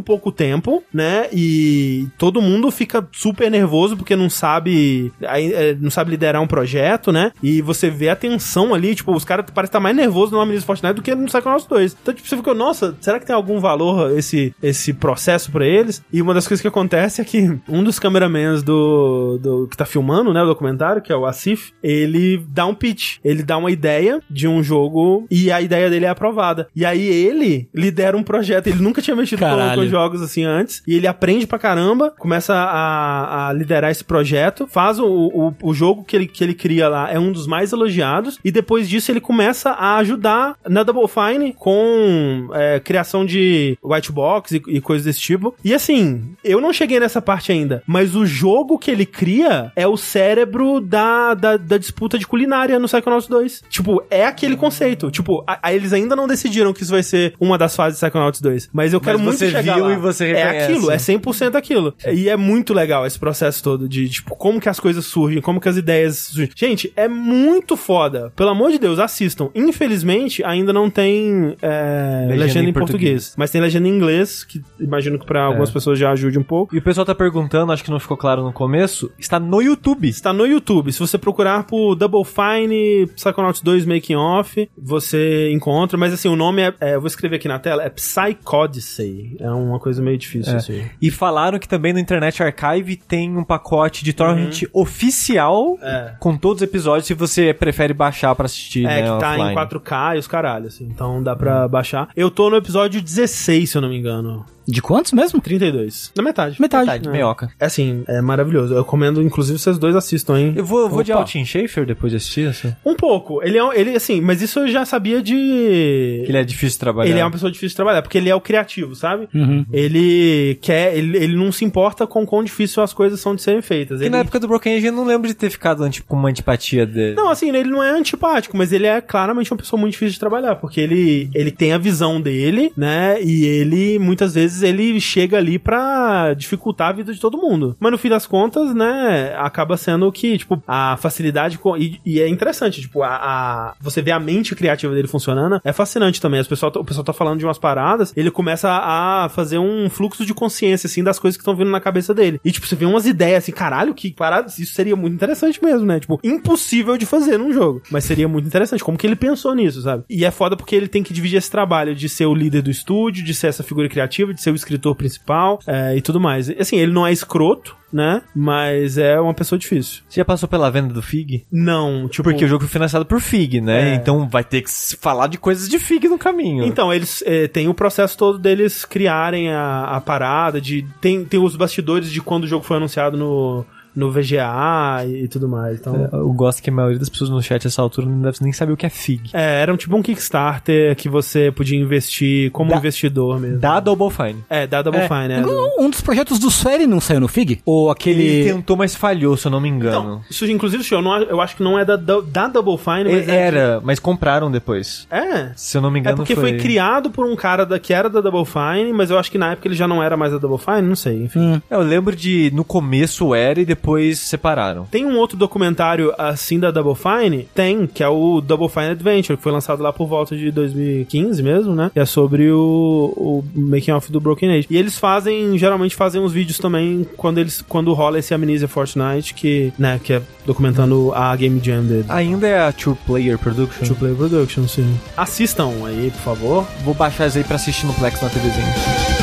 pouco 0.00 0.32
tempo, 0.32 0.82
né? 0.92 1.28
E 1.32 2.08
todo 2.16 2.40
mundo 2.40 2.70
fica 2.70 3.06
super 3.12 3.50
nervoso 3.50 3.96
porque 3.96 4.16
não 4.16 4.30
sabe. 4.30 5.12
é, 5.20 5.74
Não 5.74 5.90
sabe 5.90 6.12
liderar 6.12 6.40
um 6.40 6.46
projeto, 6.46 7.12
né? 7.12 7.32
E 7.42 7.60
você 7.60 7.90
vê 7.90 8.08
a 8.08 8.16
tensão 8.16 8.72
ali, 8.72 8.94
tipo, 8.94 9.14
os 9.14 9.24
caras 9.24 9.44
parecem 9.52 9.68
estar 9.70 9.80
mais 9.80 9.94
nervosos 9.94 10.30
no 10.32 10.40
Amigos 10.40 10.64
Fortnite 10.64 10.94
do 10.94 11.02
que 11.02 11.14
no 11.14 11.26
Psychonauts 11.26 11.66
2. 11.66 11.96
Então, 12.02 12.14
tipo, 12.14 12.26
você 12.26 12.36
fica, 12.36 12.54
nossa, 12.54 12.96
será 13.00 13.18
que 13.20 13.26
tem 13.26 13.36
algum 13.36 13.58
valor 13.60 14.16
esse, 14.16 14.29
esse 14.62 14.92
processo 14.92 15.50
pra 15.50 15.66
eles? 15.66 16.02
E 16.12 16.20
uma 16.20 16.34
das 16.34 16.46
coisas 16.46 16.62
que 16.62 16.68
acontece 16.68 17.20
é 17.20 17.24
que 17.24 17.58
um 17.68 17.82
dos 17.82 17.98
cameramans 17.98 18.62
do, 18.62 19.38
do 19.38 19.68
que 19.68 19.76
tá 19.76 19.84
filmando, 19.84 20.32
né, 20.32 20.42
o 20.42 20.46
documentário, 20.46 21.02
que 21.02 21.12
é 21.12 21.16
o 21.16 21.26
Asif, 21.26 21.72
ele 21.82 22.44
dá 22.48 22.66
um 22.66 22.74
pitch. 22.74 23.18
Ele 23.24 23.42
dá 23.42 23.56
uma 23.56 23.70
ideia 23.70 24.20
de 24.30 24.46
um 24.48 24.62
jogo 24.62 25.26
e 25.30 25.50
a 25.50 25.60
ideia 25.60 25.90
dele 25.90 26.04
é 26.04 26.08
aprovada. 26.08 26.68
E 26.74 26.84
aí 26.84 27.06
ele 27.06 27.68
lidera 27.74 28.16
um 28.16 28.22
projeto. 28.22 28.66
Ele 28.66 28.82
nunca 28.82 29.02
tinha 29.02 29.16
mexido 29.16 29.42
com, 29.42 29.74
com 29.74 29.86
jogos 29.86 30.22
assim 30.22 30.44
antes. 30.44 30.82
E 30.86 30.94
ele 30.94 31.06
aprende 31.06 31.46
pra 31.46 31.58
caramba, 31.58 32.12
começa 32.18 32.54
a, 32.54 33.48
a 33.48 33.52
liderar 33.52 33.90
esse 33.90 34.04
projeto, 34.04 34.66
faz 34.66 34.98
o, 34.98 35.06
o, 35.06 35.54
o 35.62 35.74
jogo 35.74 36.04
que 36.04 36.16
ele, 36.16 36.26
que 36.26 36.42
ele 36.42 36.54
cria 36.54 36.88
lá, 36.88 37.10
é 37.10 37.18
um 37.18 37.32
dos 37.32 37.46
mais 37.46 37.72
elogiados. 37.72 38.38
E 38.44 38.50
depois 38.50 38.88
disso 38.88 39.10
ele 39.10 39.20
começa 39.20 39.70
a 39.70 39.96
ajudar 39.96 40.56
na 40.68 40.82
Double 40.82 41.08
Fine 41.08 41.52
com 41.52 42.48
é, 42.52 42.80
criação 42.80 43.24
de 43.24 43.76
white 43.82 44.12
e, 44.52 44.62
e 44.68 44.80
coisas 44.80 45.04
desse 45.04 45.20
tipo. 45.20 45.54
E 45.64 45.74
assim, 45.74 46.34
eu 46.44 46.60
não 46.60 46.72
cheguei 46.72 46.98
nessa 47.00 47.20
parte 47.22 47.52
ainda, 47.52 47.82
mas 47.86 48.14
o 48.14 48.24
jogo 48.26 48.78
que 48.78 48.90
ele 48.90 49.06
cria 49.06 49.72
é 49.76 49.86
o 49.86 49.96
cérebro 49.96 50.80
da, 50.80 51.34
da, 51.34 51.56
da 51.56 51.78
disputa 51.78 52.18
de 52.18 52.26
culinária 52.26 52.78
no 52.78 52.86
Psychonauts 52.86 53.28
2. 53.28 53.64
Tipo, 53.68 54.02
é 54.10 54.24
aquele 54.26 54.56
conceito. 54.56 55.10
Tipo, 55.10 55.42
a, 55.46 55.58
a- 55.68 55.72
eles 55.74 55.92
ainda 55.92 56.14
não 56.16 56.26
decidiram 56.26 56.72
que 56.72 56.82
isso 56.82 56.92
vai 56.92 57.02
ser 57.02 57.34
uma 57.40 57.56
das 57.58 57.74
fases 57.74 57.98
de 57.98 58.04
Psychonauts 58.06 58.40
2. 58.40 58.70
Mas 58.72 58.92
eu 58.92 59.00
quero 59.00 59.18
muito 59.18 59.38
você 59.38 59.50
chegar 59.50 59.74
viu 59.74 59.84
lá. 59.86 59.92
e 59.92 59.96
você 59.96 60.24
É 60.30 60.44
reconhece. 60.44 60.72
aquilo, 60.72 60.90
é 60.90 60.96
100% 60.96 61.54
aquilo. 61.56 61.94
E 62.12 62.28
é 62.28 62.36
muito 62.36 62.72
legal 62.74 63.06
esse 63.06 63.18
processo 63.18 63.62
todo 63.62 63.88
de, 63.88 64.08
tipo, 64.08 64.34
como 64.36 64.60
que 64.60 64.68
as 64.68 64.78
coisas 64.80 65.04
surgem, 65.04 65.40
como 65.40 65.60
que 65.60 65.68
as 65.68 65.76
ideias 65.76 66.16
surgem. 66.18 66.50
Gente, 66.54 66.92
é 66.96 67.08
muito 67.08 67.76
foda. 67.76 68.32
Pelo 68.36 68.50
amor 68.50 68.70
de 68.70 68.78
Deus, 68.78 68.98
assistam. 68.98 69.48
Infelizmente, 69.54 70.42
ainda 70.44 70.72
não 70.72 70.90
tem 70.90 71.56
é, 71.62 72.26
legenda, 72.28 72.44
Legenda 72.44 72.66
em 72.66 72.70
em 72.70 72.72
português. 72.72 73.00
português. 73.00 73.34
Mas 73.36 73.50
tem 73.50 73.60
legenda 73.60 73.88
em 73.88 73.98
inglês, 74.00 74.44
que 74.44 74.62
imagino 74.78 75.18
que 75.18 75.26
pra 75.26 75.44
algumas 75.44 75.70
pessoas 75.70 75.98
já 75.98 76.10
ajude 76.12 76.38
um 76.38 76.42
pouco. 76.42 76.74
E 76.74 76.78
o 76.78 76.82
pessoal 76.82 77.04
tá 77.04 77.14
perguntando, 77.14 77.72
acho 77.72 77.84
que 77.84 77.90
não 77.90 78.00
ficou 78.00 78.16
claro 78.16 78.42
no 78.42 78.52
começo, 78.52 79.10
está 79.18 79.38
no 79.38 79.60
YouTube. 79.60 80.08
Está 80.08 80.32
no 80.32 80.46
YouTube. 80.46 80.92
Se 80.92 80.98
você 80.98 81.18
procurar 81.18 81.64
por 81.64 81.94
Double 81.94 82.24
Fine 82.24 83.06
Psychonauts 83.14 83.60
2 83.60 83.84
Making 83.86 84.16
Off, 84.16 84.68
você 84.76 85.50
encontra. 85.52 85.96
Mas 85.98 86.12
assim, 86.12 86.28
o 86.28 86.36
nome 86.36 86.62
é, 86.62 86.74
é- 86.80 86.94
eu 86.94 87.00
vou 87.00 87.06
escrever 87.06 87.36
aqui 87.36 87.48
na 87.48 87.58
tela, 87.58 87.82
é 87.82 87.90
Psychodyssey. 87.90 89.36
É 89.40 89.50
uma 89.50 89.78
coisa 89.78 90.02
meio 90.02 90.18
difícil, 90.18 90.52
É. 90.52 90.56
assim. 90.56 90.84
E 91.00 91.10
falaram 91.10 91.58
que 91.58 91.68
também 91.68 91.92
no 91.92 91.98
Internet 91.98 92.42
Archive 92.42 92.96
tem 92.96 93.36
um 93.36 93.44
pacote 93.44 94.04
de 94.04 94.12
torrent 94.12 94.62
oficial 94.72 95.78
É. 95.82 96.14
com 96.18 96.36
todos 96.36 96.62
os 96.62 96.68
episódios, 96.68 97.06
se 97.06 97.14
você 97.14 97.52
prefere 97.54 97.92
baixar 97.94 98.34
pra 98.34 98.46
assistir, 98.46 98.84
É, 98.84 98.88
né, 98.88 99.02
que 99.02 99.18
tá 99.20 99.30
offline. 99.32 99.50
em 99.50 99.54
4K 99.54 100.16
e 100.16 100.18
os 100.18 100.26
caralho, 100.26 100.66
assim. 100.66 100.84
Então 100.84 101.22
dá 101.22 101.34
pra 101.36 101.66
baixar. 101.68 102.08
Eu 102.16 102.30
tô 102.30 102.50
no 102.50 102.56
episódio 102.56 103.00
16, 103.00 103.70
se 103.70 103.76
eu 103.78 103.82
não 103.82 103.89
me 103.90 103.96
engano. 103.98 104.46
De 104.70 104.80
quantos 104.82 105.12
mesmo? 105.12 105.40
32. 105.40 106.12
Na 106.16 106.22
metade. 106.22 106.60
Metade. 106.60 106.86
Tá, 106.86 106.96
de 106.96 107.08
É. 107.08 107.12
meioca. 107.12 107.50
É 107.58 107.66
assim, 107.66 108.02
é 108.06 108.20
maravilhoso. 108.20 108.74
Eu 108.74 108.82
recomendo, 108.82 109.22
inclusive, 109.22 109.58
vocês 109.58 109.78
dois 109.78 109.94
assistam, 109.96 110.38
hein? 110.38 110.54
Eu 110.56 110.64
vou, 110.64 110.80
eu 110.80 110.88
vou 110.88 111.02
de. 111.02 111.12
Altin 111.12 111.44
Schaefer 111.44 111.84
depois 111.86 112.10
de 112.12 112.16
assistir 112.16 112.48
assim. 112.48 112.72
Um 112.84 112.94
pouco. 112.94 113.42
Ele 113.42 113.58
é, 113.58 113.64
um- 113.64 113.72
ele, 113.72 113.96
assim, 113.96 114.20
mas 114.20 114.40
isso 114.42 114.60
eu 114.60 114.68
já 114.68 114.84
sabia 114.84 115.20
de... 115.22 115.34
Que 115.34 116.26
ele 116.30 116.38
é 116.38 116.44
difícil 116.44 116.70
de 116.76 116.78
trabalhar. 116.78 117.10
Ele 117.10 117.18
é 117.18 117.24
uma 117.24 117.30
pessoa 117.30 117.50
difícil 117.50 117.70
de 117.70 117.76
trabalhar, 117.76 118.02
porque 118.02 118.18
ele 118.18 118.28
é 118.28 118.34
o 118.34 118.40
criativo, 118.40 118.94
sabe? 118.94 119.28
Uhum. 119.34 119.64
Ele 119.72 120.58
quer, 120.62 120.96
ele, 120.96 121.16
ele 121.16 121.36
não 121.36 121.50
se 121.52 121.64
importa 121.64 122.06
com 122.06 122.24
quão 122.26 122.42
difícil 122.44 122.82
as 122.82 122.92
coisas 122.92 123.20
são 123.20 123.34
de 123.34 123.42
serem 123.42 123.62
feitas. 123.62 123.98
Porque 123.98 124.04
Ele, 124.04 124.10
na 124.10 124.18
época 124.18 124.38
do 124.40 124.48
Broken 124.48 124.76
Age 124.76 124.86
eu 124.86 124.92
não 124.92 125.04
lembro 125.04 125.26
de 125.28 125.34
ter 125.34 125.50
ficado 125.50 125.88
tipo, 125.90 126.06
com 126.08 126.16
uma 126.16 126.28
antipatia 126.28 126.86
dele. 126.86 127.14
Não, 127.14 127.28
assim, 127.30 127.48
ele 127.54 127.68
não 127.68 127.82
é 127.82 127.90
antipático, 127.90 128.56
mas 128.56 128.72
ele 128.72 128.86
é 128.86 129.00
claramente 129.00 129.52
uma 129.52 129.58
pessoa 129.58 129.78
muito 129.80 129.92
difícil 129.92 130.14
de 130.14 130.20
trabalhar, 130.20 130.56
porque 130.56 130.80
ele, 130.80 131.28
ele 131.34 131.50
tem 131.50 131.72
a 131.72 131.78
visão 131.78 132.20
dele, 132.20 132.72
né? 132.76 133.20
E 133.22 133.44
ele, 133.44 133.98
muitas 133.98 134.34
vezes, 134.34 134.59
ele 134.62 135.00
chega 135.00 135.36
ali 135.38 135.58
pra 135.58 136.34
dificultar 136.34 136.88
a 136.88 136.92
vida 136.92 137.12
de 137.12 137.20
todo 137.20 137.38
mundo. 137.38 137.76
Mas 137.78 137.92
no 137.92 137.98
fim 137.98 138.08
das 138.08 138.26
contas, 138.26 138.74
né, 138.74 139.34
acaba 139.36 139.76
sendo 139.76 140.10
que, 140.12 140.38
tipo, 140.38 140.62
a 140.66 140.96
facilidade 140.98 141.58
com. 141.58 141.76
E, 141.76 142.00
e 142.04 142.20
é 142.20 142.28
interessante, 142.28 142.80
tipo, 142.80 143.02
a, 143.02 143.08
a- 143.16 143.74
Você 143.80 144.02
vê 144.02 144.10
a 144.10 144.20
mente 144.20 144.54
criativa 144.54 144.94
dele 144.94 145.08
funcionando, 145.08 145.60
é 145.64 145.72
fascinante 145.72 146.20
também. 146.20 146.40
As 146.40 146.46
pessoal, 146.48 146.72
o 146.76 146.84
pessoal 146.84 147.04
tá 147.04 147.12
falando 147.12 147.38
de 147.38 147.44
umas 147.44 147.58
paradas, 147.58 148.12
ele 148.16 148.30
começa 148.30 148.68
a 148.70 149.28
fazer 149.30 149.58
um 149.58 149.88
fluxo 149.90 150.24
de 150.24 150.34
consciência, 150.34 150.86
assim, 150.86 151.02
das 151.02 151.18
coisas 151.18 151.36
que 151.36 151.42
estão 151.42 151.56
vindo 151.56 151.70
na 151.70 151.80
cabeça 151.80 152.12
dele. 152.14 152.40
E, 152.44 152.50
tipo, 152.52 152.66
você 152.66 152.74
vê 152.76 152.84
umas 152.84 153.06
ideias 153.06 153.44
assim, 153.44 153.52
caralho, 153.52 153.94
que 153.94 154.12
paradas, 154.12 154.58
isso 154.58 154.74
seria 154.74 154.96
muito 154.96 155.14
interessante 155.14 155.62
mesmo, 155.62 155.86
né? 155.86 156.00
Tipo, 156.00 156.18
impossível 156.22 156.96
de 156.96 157.06
fazer 157.06 157.38
num 157.38 157.52
jogo. 157.52 157.82
Mas 157.90 158.04
seria 158.04 158.28
muito 158.28 158.46
interessante. 158.46 158.82
Como 158.84 158.96
que 158.98 159.06
ele 159.06 159.16
pensou 159.16 159.54
nisso, 159.54 159.82
sabe? 159.82 160.04
E 160.08 160.24
é 160.24 160.30
foda 160.30 160.56
porque 160.56 160.74
ele 160.74 160.88
tem 160.88 161.02
que 161.02 161.12
dividir 161.12 161.36
esse 161.38 161.50
trabalho 161.50 161.94
de 161.94 162.08
ser 162.08 162.26
o 162.26 162.34
líder 162.34 162.62
do 162.62 162.70
estúdio, 162.70 163.24
de 163.24 163.34
ser 163.34 163.48
essa 163.48 163.62
figura 163.62 163.88
criativa, 163.88 164.32
de 164.34 164.39
ser 164.40 164.50
o 164.50 164.54
escritor 164.54 164.94
principal 164.94 165.58
é, 165.66 165.96
e 165.96 166.00
tudo 166.00 166.20
mais. 166.20 166.48
Assim, 166.50 166.76
ele 166.76 166.92
não 166.92 167.06
é 167.06 167.12
escroto, 167.12 167.76
né? 167.92 168.22
Mas 168.34 168.96
é 168.96 169.20
uma 169.20 169.34
pessoa 169.34 169.58
difícil. 169.58 170.02
Você 170.08 170.20
já 170.20 170.24
passou 170.24 170.48
pela 170.48 170.70
venda 170.70 170.94
do 170.94 171.02
FIG? 171.02 171.44
Não, 171.50 172.08
tipo. 172.08 172.22
Porque 172.22 172.44
o 172.44 172.48
jogo 172.48 172.64
foi 172.64 172.70
financiado 172.70 173.04
por 173.04 173.20
FIG, 173.20 173.60
né? 173.60 173.90
É. 173.90 173.94
Então 173.94 174.28
vai 174.28 174.44
ter 174.44 174.62
que 174.62 174.70
falar 175.00 175.26
de 175.26 175.38
coisas 175.38 175.68
de 175.68 175.78
FIG 175.78 176.08
no 176.08 176.18
caminho. 176.18 176.64
Então, 176.64 176.92
eles 176.92 177.22
eh, 177.26 177.48
tem 177.48 177.68
o 177.68 177.74
processo 177.74 178.16
todo 178.16 178.38
deles 178.38 178.84
criarem 178.84 179.50
a, 179.50 179.84
a 179.84 180.00
parada, 180.00 180.60
de 180.60 180.86
tem, 181.00 181.24
tem 181.24 181.40
os 181.40 181.56
bastidores 181.56 182.10
de 182.10 182.20
quando 182.20 182.44
o 182.44 182.46
jogo 182.46 182.64
foi 182.64 182.76
anunciado 182.76 183.16
no, 183.16 183.64
no 183.94 184.10
VGA 184.10 185.04
e, 185.06 185.26
tudo 185.28 185.48
mais. 185.48 185.78
Então, 185.80 186.08
É, 186.12 186.16
Eu 186.16 186.32
gosto 186.32 186.62
que 186.62 186.70
a 186.70 186.72
maioria 186.72 186.98
das 186.98 187.08
pessoas 187.08 187.30
no 187.30 187.42
chat 187.42 187.66
essa 187.66 187.82
altura 187.82 188.06
não 188.06 188.20
deve 188.22 188.38
nem 188.40 188.52
saber 188.52 188.72
o 188.72 188.76
que 188.76 188.86
é 188.86 188.88
FIG. 188.90 189.30
é, 189.32 189.60
era 189.62 189.72
um 189.72 189.76
tipo 189.76 189.96
um 189.96 190.02
Kickstarter 190.02 190.94
que 190.96 191.08
você 191.08 191.50
podia 191.50 191.78
investir 191.78 192.50
como 192.52 192.70
Da- 192.70 192.76
investidor 192.76 193.38
mesmo. 193.40 193.58
Da 193.58 193.80
Double 193.80 194.10
Fine. 194.10 194.44
É, 194.48 194.66
da 194.66 194.82
Double 194.82 195.00
É. 195.02 195.08
Fine, 195.08 195.28
né? 195.28 195.40
Do- 195.42 195.50
Um 195.78 195.84
um 195.86 195.90
dos 195.90 196.00
projetos 196.00 196.38
do 196.38 196.50
Sueli 196.50 196.86
não 196.86 197.00
saiu 197.00 197.20
no 197.20 197.26
FIG? 197.28 197.60
Ou 197.64 197.90
aquele. 197.90 198.22
Ele 198.22 198.52
tentou, 198.52 198.76
mas 198.76 198.94
falhou, 198.94 199.36
se 199.36 199.46
eu 199.46 199.50
não 199.50 199.60
me 199.60 199.68
engano. 199.68 199.98
Então, 199.98 200.20
isso 200.30 200.46
inclusive, 200.46 200.84
eu, 200.90 201.02
não, 201.02 201.16
eu 201.22 201.40
acho 201.40 201.56
que 201.56 201.62
não 201.62 201.78
é 201.78 201.84
da, 201.84 201.96
da, 201.96 202.46
Double 202.48 202.76
Fine, 202.78 203.04
mas 203.04 203.28
é. 203.28 203.34
Era, 203.34 203.80
mas 203.82 203.98
compraram 203.98 204.50
depois. 204.50 205.06
É. 205.10 205.50
Se 205.56 205.76
eu 205.78 205.82
não 205.82 205.90
me 205.90 205.98
É 205.98 206.00
engano, 206.00 206.16
porque 206.18 206.34
foi... 206.36 206.56
criado 206.58 207.10
por 207.10 207.26
um 207.26 207.34
cara 207.34 207.64
da, 207.66 207.78
que 207.78 207.92
era 207.92 208.08
da 208.08 208.20
Double 208.20 208.44
Fine, 208.44 208.92
mas 208.92 209.10
eu 209.10 209.18
acho 209.18 209.30
que 209.30 209.38
na 209.38 209.52
época 209.52 209.66
ele 209.68 209.74
já 209.74 209.88
não 209.88 210.02
era 210.02 210.16
mais 210.16 210.32
da 210.32 210.38
Double 210.38 210.58
Fine, 210.64 210.82
não 210.82 210.96
sei, 210.96 211.24
enfim. 211.24 211.40
Hum. 211.40 211.60
É, 211.70 211.74
Eu 211.74 211.80
lembro 211.80 212.14
de 212.14 212.50
no 212.54 212.62
começo 212.64 213.34
era 213.34 213.60
e 213.60 213.64
depois 213.64 213.79
separaram. 214.18 214.84
Tem 214.90 215.04
um 215.04 215.16
outro 215.16 215.36
documentário 215.36 216.12
assim 216.18 216.58
da 216.58 216.70
Double 216.70 216.94
Fine? 216.94 217.48
Tem, 217.54 217.86
que 217.86 218.02
é 218.02 218.08
o 218.08 218.40
Double 218.40 218.68
Fine 218.68 218.90
Adventure, 218.90 219.36
que 219.36 219.42
foi 219.42 219.52
lançado 219.52 219.82
lá 219.82 219.92
por 219.92 220.06
volta 220.06 220.36
de 220.36 220.50
2015 220.50 221.42
mesmo, 221.42 221.74
né? 221.74 221.90
Que 221.92 222.00
é 222.00 222.04
sobre 222.04 222.50
o, 222.50 223.12
o 223.16 223.44
making 223.54 223.92
off 223.92 224.10
do 224.10 224.20
Broken 224.20 224.52
Age. 224.52 224.66
E 224.70 224.76
eles 224.76 224.98
fazem, 224.98 225.56
geralmente 225.58 225.96
fazem 225.96 226.20
uns 226.20 226.32
vídeos 226.32 226.58
também 226.58 227.06
quando 227.16 227.38
eles 227.38 227.62
quando 227.62 227.92
rola 227.92 228.18
esse 228.18 228.34
Amnesia 228.34 228.68
Fortnite, 228.68 229.34
que, 229.34 229.72
né, 229.78 230.00
que 230.02 230.12
é 230.12 230.22
documentando 230.46 231.12
a 231.14 231.34
Game 231.36 231.60
Jam 231.62 231.84
dele. 231.84 232.04
Ainda 232.08 232.46
é 232.46 232.60
a 232.60 232.72
Two 232.72 232.96
Player 233.06 233.38
Production. 233.38 233.86
To 233.86 233.94
Play 233.94 234.14
Production, 234.14 234.66
sim. 234.66 234.98
Assistam 235.16 235.70
aí, 235.86 236.10
por 236.10 236.20
favor. 236.20 236.66
Vou 236.84 236.94
baixar 236.94 237.26
isso 237.26 237.38
aí 237.38 237.44
pra 237.44 237.56
assistir 237.56 237.86
no 237.86 237.94
Plex 237.94 238.20
na 238.20 238.28
TVzinha. 238.28 239.19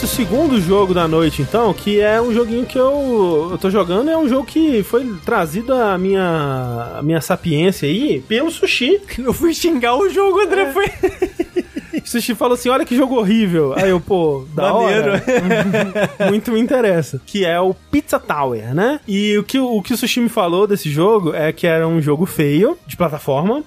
Nosso 0.00 0.14
segundo 0.14 0.60
jogo 0.60 0.94
da 0.94 1.08
noite, 1.08 1.42
então, 1.42 1.74
que 1.74 2.00
é 2.00 2.22
um 2.22 2.32
joguinho 2.32 2.64
que 2.64 2.78
eu, 2.78 3.48
eu 3.50 3.58
tô 3.58 3.68
jogando. 3.68 4.08
É 4.08 4.16
um 4.16 4.28
jogo 4.28 4.46
que 4.46 4.80
foi 4.84 5.04
trazido 5.24 5.74
à 5.74 5.98
minha, 5.98 6.98
à 6.98 7.02
minha 7.02 7.20
sapiência 7.20 7.88
aí 7.88 8.20
pelo 8.20 8.48
Sushi. 8.48 9.00
Eu 9.18 9.32
fui 9.32 9.52
xingar 9.52 9.96
o 9.96 10.08
jogo, 10.08 10.40
André. 10.40 10.72
Foi... 10.72 10.86
O 11.98 12.10
Sushi 12.10 12.34
falou 12.34 12.54
assim: 12.54 12.68
olha 12.68 12.84
que 12.86 12.96
jogo 12.96 13.16
horrível. 13.16 13.74
Aí 13.76 13.90
eu, 13.90 14.00
pô, 14.00 14.46
da 14.54 14.72
Maneiro. 14.72 15.10
hora. 15.10 15.24
Muito 16.30 16.52
me 16.52 16.60
interessa. 16.60 17.20
Que 17.26 17.44
é 17.44 17.60
o 17.60 17.74
Pizza 17.74 18.18
Tower, 18.20 18.72
né? 18.74 19.00
E 19.06 19.36
o 19.36 19.42
que, 19.42 19.58
o 19.58 19.82
que 19.82 19.92
o 19.92 19.96
Sushi 19.96 20.20
me 20.20 20.28
falou 20.28 20.66
desse 20.66 20.90
jogo 20.90 21.34
é 21.34 21.52
que 21.52 21.66
era 21.66 21.88
um 21.88 22.00
jogo 22.00 22.24
feio, 22.24 22.78
de 22.86 22.96
plataforma. 22.96 23.64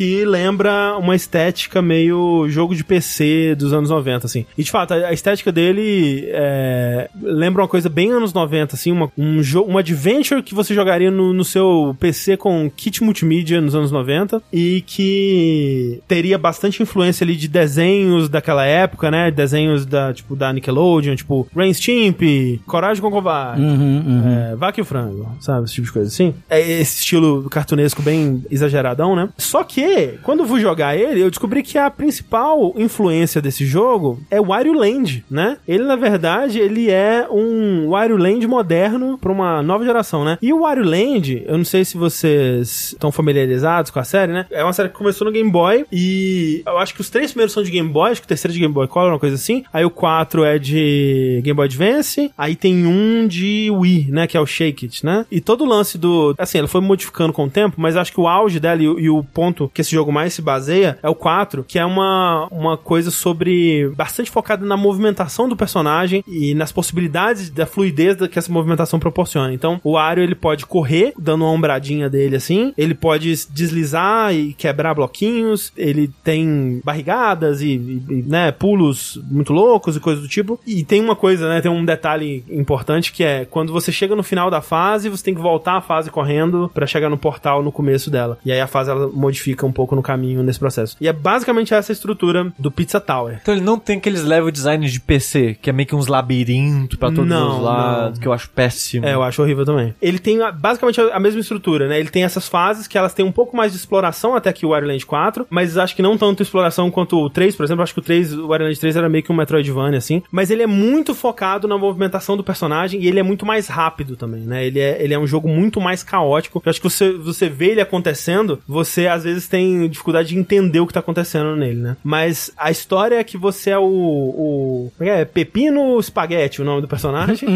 Que 0.00 0.24
lembra 0.24 0.96
uma 0.96 1.14
estética 1.14 1.82
meio 1.82 2.48
jogo 2.48 2.74
de 2.74 2.82
PC 2.82 3.54
dos 3.54 3.70
anos 3.70 3.90
90, 3.90 4.24
assim. 4.24 4.46
E 4.56 4.64
de 4.64 4.70
fato, 4.70 4.94
a 4.94 5.12
estética 5.12 5.52
dele 5.52 6.24
é, 6.28 7.10
lembra 7.20 7.60
uma 7.60 7.68
coisa 7.68 7.90
bem 7.90 8.10
anos 8.10 8.32
90, 8.32 8.76
assim, 8.76 8.92
uma, 8.92 9.12
um, 9.18 9.42
um 9.68 9.76
adventure 9.76 10.42
que 10.42 10.54
você 10.54 10.72
jogaria 10.72 11.10
no, 11.10 11.34
no 11.34 11.44
seu 11.44 11.94
PC 12.00 12.38
com 12.38 12.70
kit 12.74 13.04
multimídia 13.04 13.60
nos 13.60 13.74
anos 13.74 13.92
90 13.92 14.42
e 14.50 14.82
que 14.86 16.00
teria 16.08 16.38
bastante 16.38 16.82
influência 16.82 17.22
ali 17.22 17.36
de 17.36 17.46
desenhos 17.46 18.30
daquela 18.30 18.64
época, 18.64 19.10
né? 19.10 19.30
Desenhos 19.30 19.84
da, 19.84 20.14
tipo, 20.14 20.34
da 20.34 20.50
Nickelodeon, 20.50 21.14
tipo 21.14 21.46
Rain 21.54 21.74
Stimp, 21.74 22.22
Coragem 22.66 23.02
com 23.02 23.10
Covarde, 23.10 23.60
Uhum, 23.60 24.02
uhum. 24.06 24.52
é, 24.52 24.56
Vaca 24.56 24.80
e 24.80 24.82
o 24.82 24.86
Frango, 24.86 25.30
sabe? 25.40 25.66
Esse 25.66 25.74
tipo 25.74 25.88
de 25.88 25.92
coisa 25.92 26.08
assim. 26.08 26.34
É 26.48 26.58
esse 26.58 27.00
estilo 27.00 27.50
cartunesco 27.50 28.00
bem 28.00 28.42
exageradão, 28.50 29.14
né? 29.14 29.28
Só 29.36 29.62
que, 29.62 29.89
quando 30.22 30.40
eu 30.40 30.46
fui 30.46 30.60
jogar 30.60 30.96
ele, 30.96 31.20
eu 31.20 31.30
descobri 31.30 31.62
que 31.62 31.78
a 31.78 31.90
principal 31.90 32.72
influência 32.76 33.40
desse 33.40 33.66
jogo 33.66 34.20
é 34.30 34.40
o 34.40 34.46
Wario 34.46 34.72
Land, 34.72 35.24
né? 35.30 35.58
Ele, 35.66 35.84
na 35.84 35.96
verdade, 35.96 36.58
ele 36.58 36.90
é 36.90 37.26
um 37.30 37.90
Wario 37.90 38.16
Land 38.16 38.46
moderno 38.46 39.18
pra 39.18 39.32
uma 39.32 39.62
nova 39.62 39.84
geração, 39.84 40.24
né? 40.24 40.38
E 40.40 40.52
o 40.52 40.60
Wario 40.60 40.84
Land, 40.84 41.42
eu 41.46 41.56
não 41.56 41.64
sei 41.64 41.84
se 41.84 41.96
vocês 41.96 42.92
estão 42.92 43.12
familiarizados 43.12 43.90
com 43.90 43.98
a 43.98 44.04
série, 44.04 44.32
né? 44.32 44.46
É 44.50 44.62
uma 44.62 44.72
série 44.72 44.88
que 44.88 44.96
começou 44.96 45.24
no 45.24 45.32
Game 45.32 45.50
Boy 45.50 45.86
e 45.92 46.62
eu 46.66 46.78
acho 46.78 46.94
que 46.94 47.00
os 47.00 47.10
três 47.10 47.30
primeiros 47.30 47.52
são 47.52 47.62
de 47.62 47.70
Game 47.70 47.88
Boy, 47.88 48.12
acho 48.12 48.20
que 48.20 48.26
o 48.26 48.28
terceiro 48.28 48.52
é 48.52 48.54
de 48.54 48.60
Game 48.60 48.74
Boy 48.74 48.88
Color, 48.88 49.12
uma 49.12 49.18
coisa 49.18 49.36
assim. 49.36 49.64
Aí 49.72 49.84
o 49.84 49.90
4 49.90 50.44
é 50.44 50.58
de 50.58 51.40
Game 51.42 51.56
Boy 51.56 51.66
Advance, 51.66 52.30
aí 52.36 52.56
tem 52.56 52.86
um 52.86 53.26
de 53.26 53.70
Wii, 53.70 54.08
né, 54.10 54.26
que 54.26 54.36
é 54.36 54.40
o 54.40 54.46
Shake 54.46 54.86
It, 54.86 55.04
né? 55.04 55.26
E 55.30 55.40
todo 55.40 55.64
o 55.64 55.66
lance 55.66 55.98
do, 55.98 56.34
assim, 56.38 56.58
ela 56.58 56.68
foi 56.68 56.80
modificando 56.80 57.32
com 57.32 57.44
o 57.44 57.50
tempo, 57.50 57.76
mas 57.78 57.96
acho 57.96 58.12
que 58.12 58.20
o 58.20 58.28
auge 58.28 58.58
dela 58.58 58.82
e 58.82 59.10
o 59.10 59.22
ponto 59.22 59.69
que 59.72 59.80
esse 59.80 59.90
jogo 59.92 60.12
mais 60.12 60.34
se 60.34 60.42
baseia 60.42 60.98
é 61.02 61.08
o 61.08 61.14
4, 61.14 61.64
que 61.66 61.78
é 61.78 61.84
uma, 61.84 62.48
uma 62.50 62.76
coisa 62.76 63.10
sobre 63.10 63.88
bastante 63.96 64.30
focada 64.30 64.64
na 64.66 64.76
movimentação 64.76 65.48
do 65.48 65.56
personagem 65.56 66.22
e 66.26 66.54
nas 66.54 66.72
possibilidades 66.72 67.50
da 67.50 67.66
fluidez 67.66 68.10
que 68.30 68.38
essa 68.38 68.50
movimentação 68.52 68.98
proporciona. 68.98 69.52
Então, 69.52 69.80
o 69.84 69.92
Wario 69.92 70.22
ele 70.24 70.34
pode 70.34 70.66
correr 70.66 71.12
dando 71.18 71.44
uma 71.44 71.50
ombradinha 71.52 72.08
dele 72.10 72.36
assim, 72.36 72.72
ele 72.76 72.94
pode 72.94 73.30
deslizar 73.50 74.34
e 74.34 74.52
quebrar 74.54 74.94
bloquinhos, 74.94 75.72
ele 75.76 76.10
tem 76.24 76.80
barrigadas 76.84 77.62
e, 77.62 77.74
e- 78.08 78.24
né, 78.26 78.50
pulos 78.52 79.20
muito 79.30 79.52
loucos 79.52 79.96
e 79.96 80.00
coisas 80.00 80.22
do 80.22 80.28
tipo. 80.28 80.58
E 80.66 80.84
tem 80.84 81.00
uma 81.00 81.14
coisa, 81.16 81.48
né, 81.48 81.60
tem 81.60 81.70
um 81.70 81.84
detalhe 81.84 82.44
importante 82.50 83.12
que 83.12 83.22
é 83.22 83.44
quando 83.44 83.72
você 83.72 83.92
chega 83.92 84.16
no 84.16 84.22
final 84.22 84.50
da 84.50 84.60
fase, 84.60 85.08
você 85.08 85.22
tem 85.24 85.34
que 85.34 85.40
voltar 85.40 85.74
a 85.76 85.80
fase 85.80 86.10
correndo 86.10 86.70
pra 86.74 86.86
chegar 86.86 87.08
no 87.08 87.18
portal 87.18 87.62
no 87.62 87.70
começo 87.72 88.10
dela. 88.10 88.38
E 88.44 88.50
aí 88.52 88.60
a 88.60 88.66
fase 88.66 88.90
ela 88.90 89.08
modifica 89.08 89.59
um 89.66 89.72
pouco 89.72 89.94
no 89.94 90.02
caminho 90.02 90.42
nesse 90.42 90.58
processo. 90.58 90.96
E 91.00 91.08
é 91.08 91.12
basicamente 91.12 91.72
essa 91.74 91.92
estrutura 91.92 92.52
do 92.58 92.70
Pizza 92.70 93.00
Tower. 93.00 93.38
Então 93.42 93.54
ele 93.54 93.62
não 93.64 93.78
tem 93.78 93.98
aqueles 93.98 94.22
level 94.24 94.50
designs 94.50 94.92
de 94.92 95.00
PC, 95.00 95.56
que 95.60 95.70
é 95.70 95.72
meio 95.72 95.86
que 95.86 95.94
uns 95.94 96.06
labirintos 96.06 96.96
pra 96.98 97.10
todos 97.10 97.28
Não, 97.28 97.56
os 97.58 97.62
lados, 97.62 98.14
não. 98.18 98.22
que 98.22 98.28
eu 98.28 98.32
acho 98.32 98.48
péssimo. 98.50 99.06
É, 99.06 99.14
eu 99.14 99.22
acho 99.22 99.42
horrível 99.42 99.64
também. 99.64 99.94
Ele 100.00 100.18
tem 100.18 100.38
basicamente 100.54 101.00
a 101.00 101.18
mesma 101.20 101.40
estrutura, 101.40 101.88
né? 101.88 101.98
Ele 101.98 102.08
tem 102.08 102.24
essas 102.24 102.48
fases 102.48 102.86
que 102.86 102.96
elas 102.98 103.14
têm 103.14 103.24
um 103.24 103.32
pouco 103.32 103.56
mais 103.56 103.72
de 103.72 103.78
exploração 103.78 104.34
até 104.34 104.52
que 104.52 104.64
o 104.64 104.70
Wario 104.70 104.88
Land 104.88 105.04
4, 105.06 105.46
mas 105.50 105.76
acho 105.76 105.94
que 105.96 106.02
não 106.02 106.16
tanto 106.16 106.42
exploração 106.42 106.90
quanto 106.90 107.18
o 107.18 107.30
3, 107.30 107.54
por 107.56 107.64
exemplo. 107.64 107.82
Acho 107.82 107.94
que 107.94 108.00
o 108.00 108.02
3, 108.02 108.34
o 108.34 108.48
Wario 108.48 108.66
Land 108.66 108.78
3 108.80 108.96
era 108.96 109.08
meio 109.08 109.22
que 109.24 109.32
um 109.32 109.36
Metroidvania, 109.36 109.98
assim. 109.98 110.22
Mas 110.30 110.50
ele 110.50 110.62
é 110.62 110.66
muito 110.66 111.14
focado 111.14 111.66
na 111.68 111.76
movimentação 111.78 112.36
do 112.36 112.44
personagem 112.44 113.00
e 113.02 113.08
ele 113.08 113.18
é 113.18 113.22
muito 113.22 113.44
mais 113.46 113.68
rápido 113.68 114.16
também, 114.16 114.42
né? 114.42 114.66
Ele 114.66 114.78
é, 114.80 115.02
ele 115.02 115.14
é 115.14 115.18
um 115.18 115.26
jogo 115.26 115.48
muito 115.48 115.80
mais 115.80 116.02
caótico. 116.02 116.62
Eu 116.64 116.70
acho 116.70 116.80
que 116.80 116.88
você, 116.88 117.12
você 117.12 117.48
vê 117.48 117.70
ele 117.70 117.80
acontecendo, 117.80 118.60
você 118.66 119.06
às 119.06 119.24
vezes 119.24 119.46
tem 119.50 119.88
dificuldade 119.88 120.28
de 120.28 120.38
entender 120.38 120.80
o 120.80 120.86
que 120.86 120.94
tá 120.94 121.00
acontecendo 121.00 121.56
nele, 121.56 121.80
né? 121.80 121.96
Mas 122.02 122.52
a 122.56 122.70
história 122.70 123.16
é 123.16 123.24
que 123.24 123.36
você 123.36 123.70
é 123.70 123.78
o. 123.78 123.84
o 123.84 124.92
como 124.96 125.10
é 125.10 125.14
que 125.14 125.20
é? 125.20 125.24
Pepino 125.24 126.00
Spaghetti, 126.02 126.62
o 126.62 126.64
nome 126.64 126.80
do 126.80 126.88
personagem. 126.88 127.48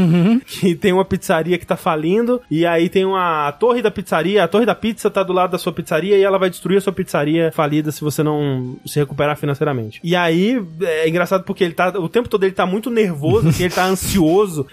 Que 0.47 0.75
tem 0.75 0.93
uma 0.93 1.05
pizzaria 1.05 1.57
que 1.59 1.66
tá 1.66 1.77
falindo. 1.77 2.41
E 2.51 2.66
aí 2.66 2.89
tem 2.89 3.05
uma 3.05 3.53
torre 3.53 3.81
da 3.81 3.91
pizzaria, 3.91 4.43
a 4.43 4.49
torre 4.49 4.66
da 4.66 4.75
pizza 4.75 5.11
tá 5.11 5.23
do 5.23 5.33
lado 5.33 5.53
da 5.53 5.59
sua 5.59 5.73
pizzaria 5.73 6.16
e 6.16 6.23
ela 6.23 6.39
vai 6.39 6.51
destruir 6.51 6.79
a 6.79 6.81
sua 6.81 6.93
pizzaria 6.93 7.53
falida 7.53 7.93
se 7.93 8.01
você 8.01 8.23
não 8.23 8.77
se 8.85 8.99
recuperar 8.99 9.37
financeiramente. 9.37 10.01
E 10.03 10.16
aí 10.16 10.61
é 10.83 11.09
engraçado 11.09 11.45
porque 11.45 11.62
ele 11.62 11.75
tá. 11.75 11.89
O 11.99 12.09
tempo 12.09 12.29
todo 12.29 12.45
ele 12.45 12.53
tá 12.53 12.66
muito 12.66 12.91
nervoso, 12.91 13.49
assim, 13.49 13.65
ele 13.65 13.75
tá 13.75 13.85
ansioso, 13.87 14.66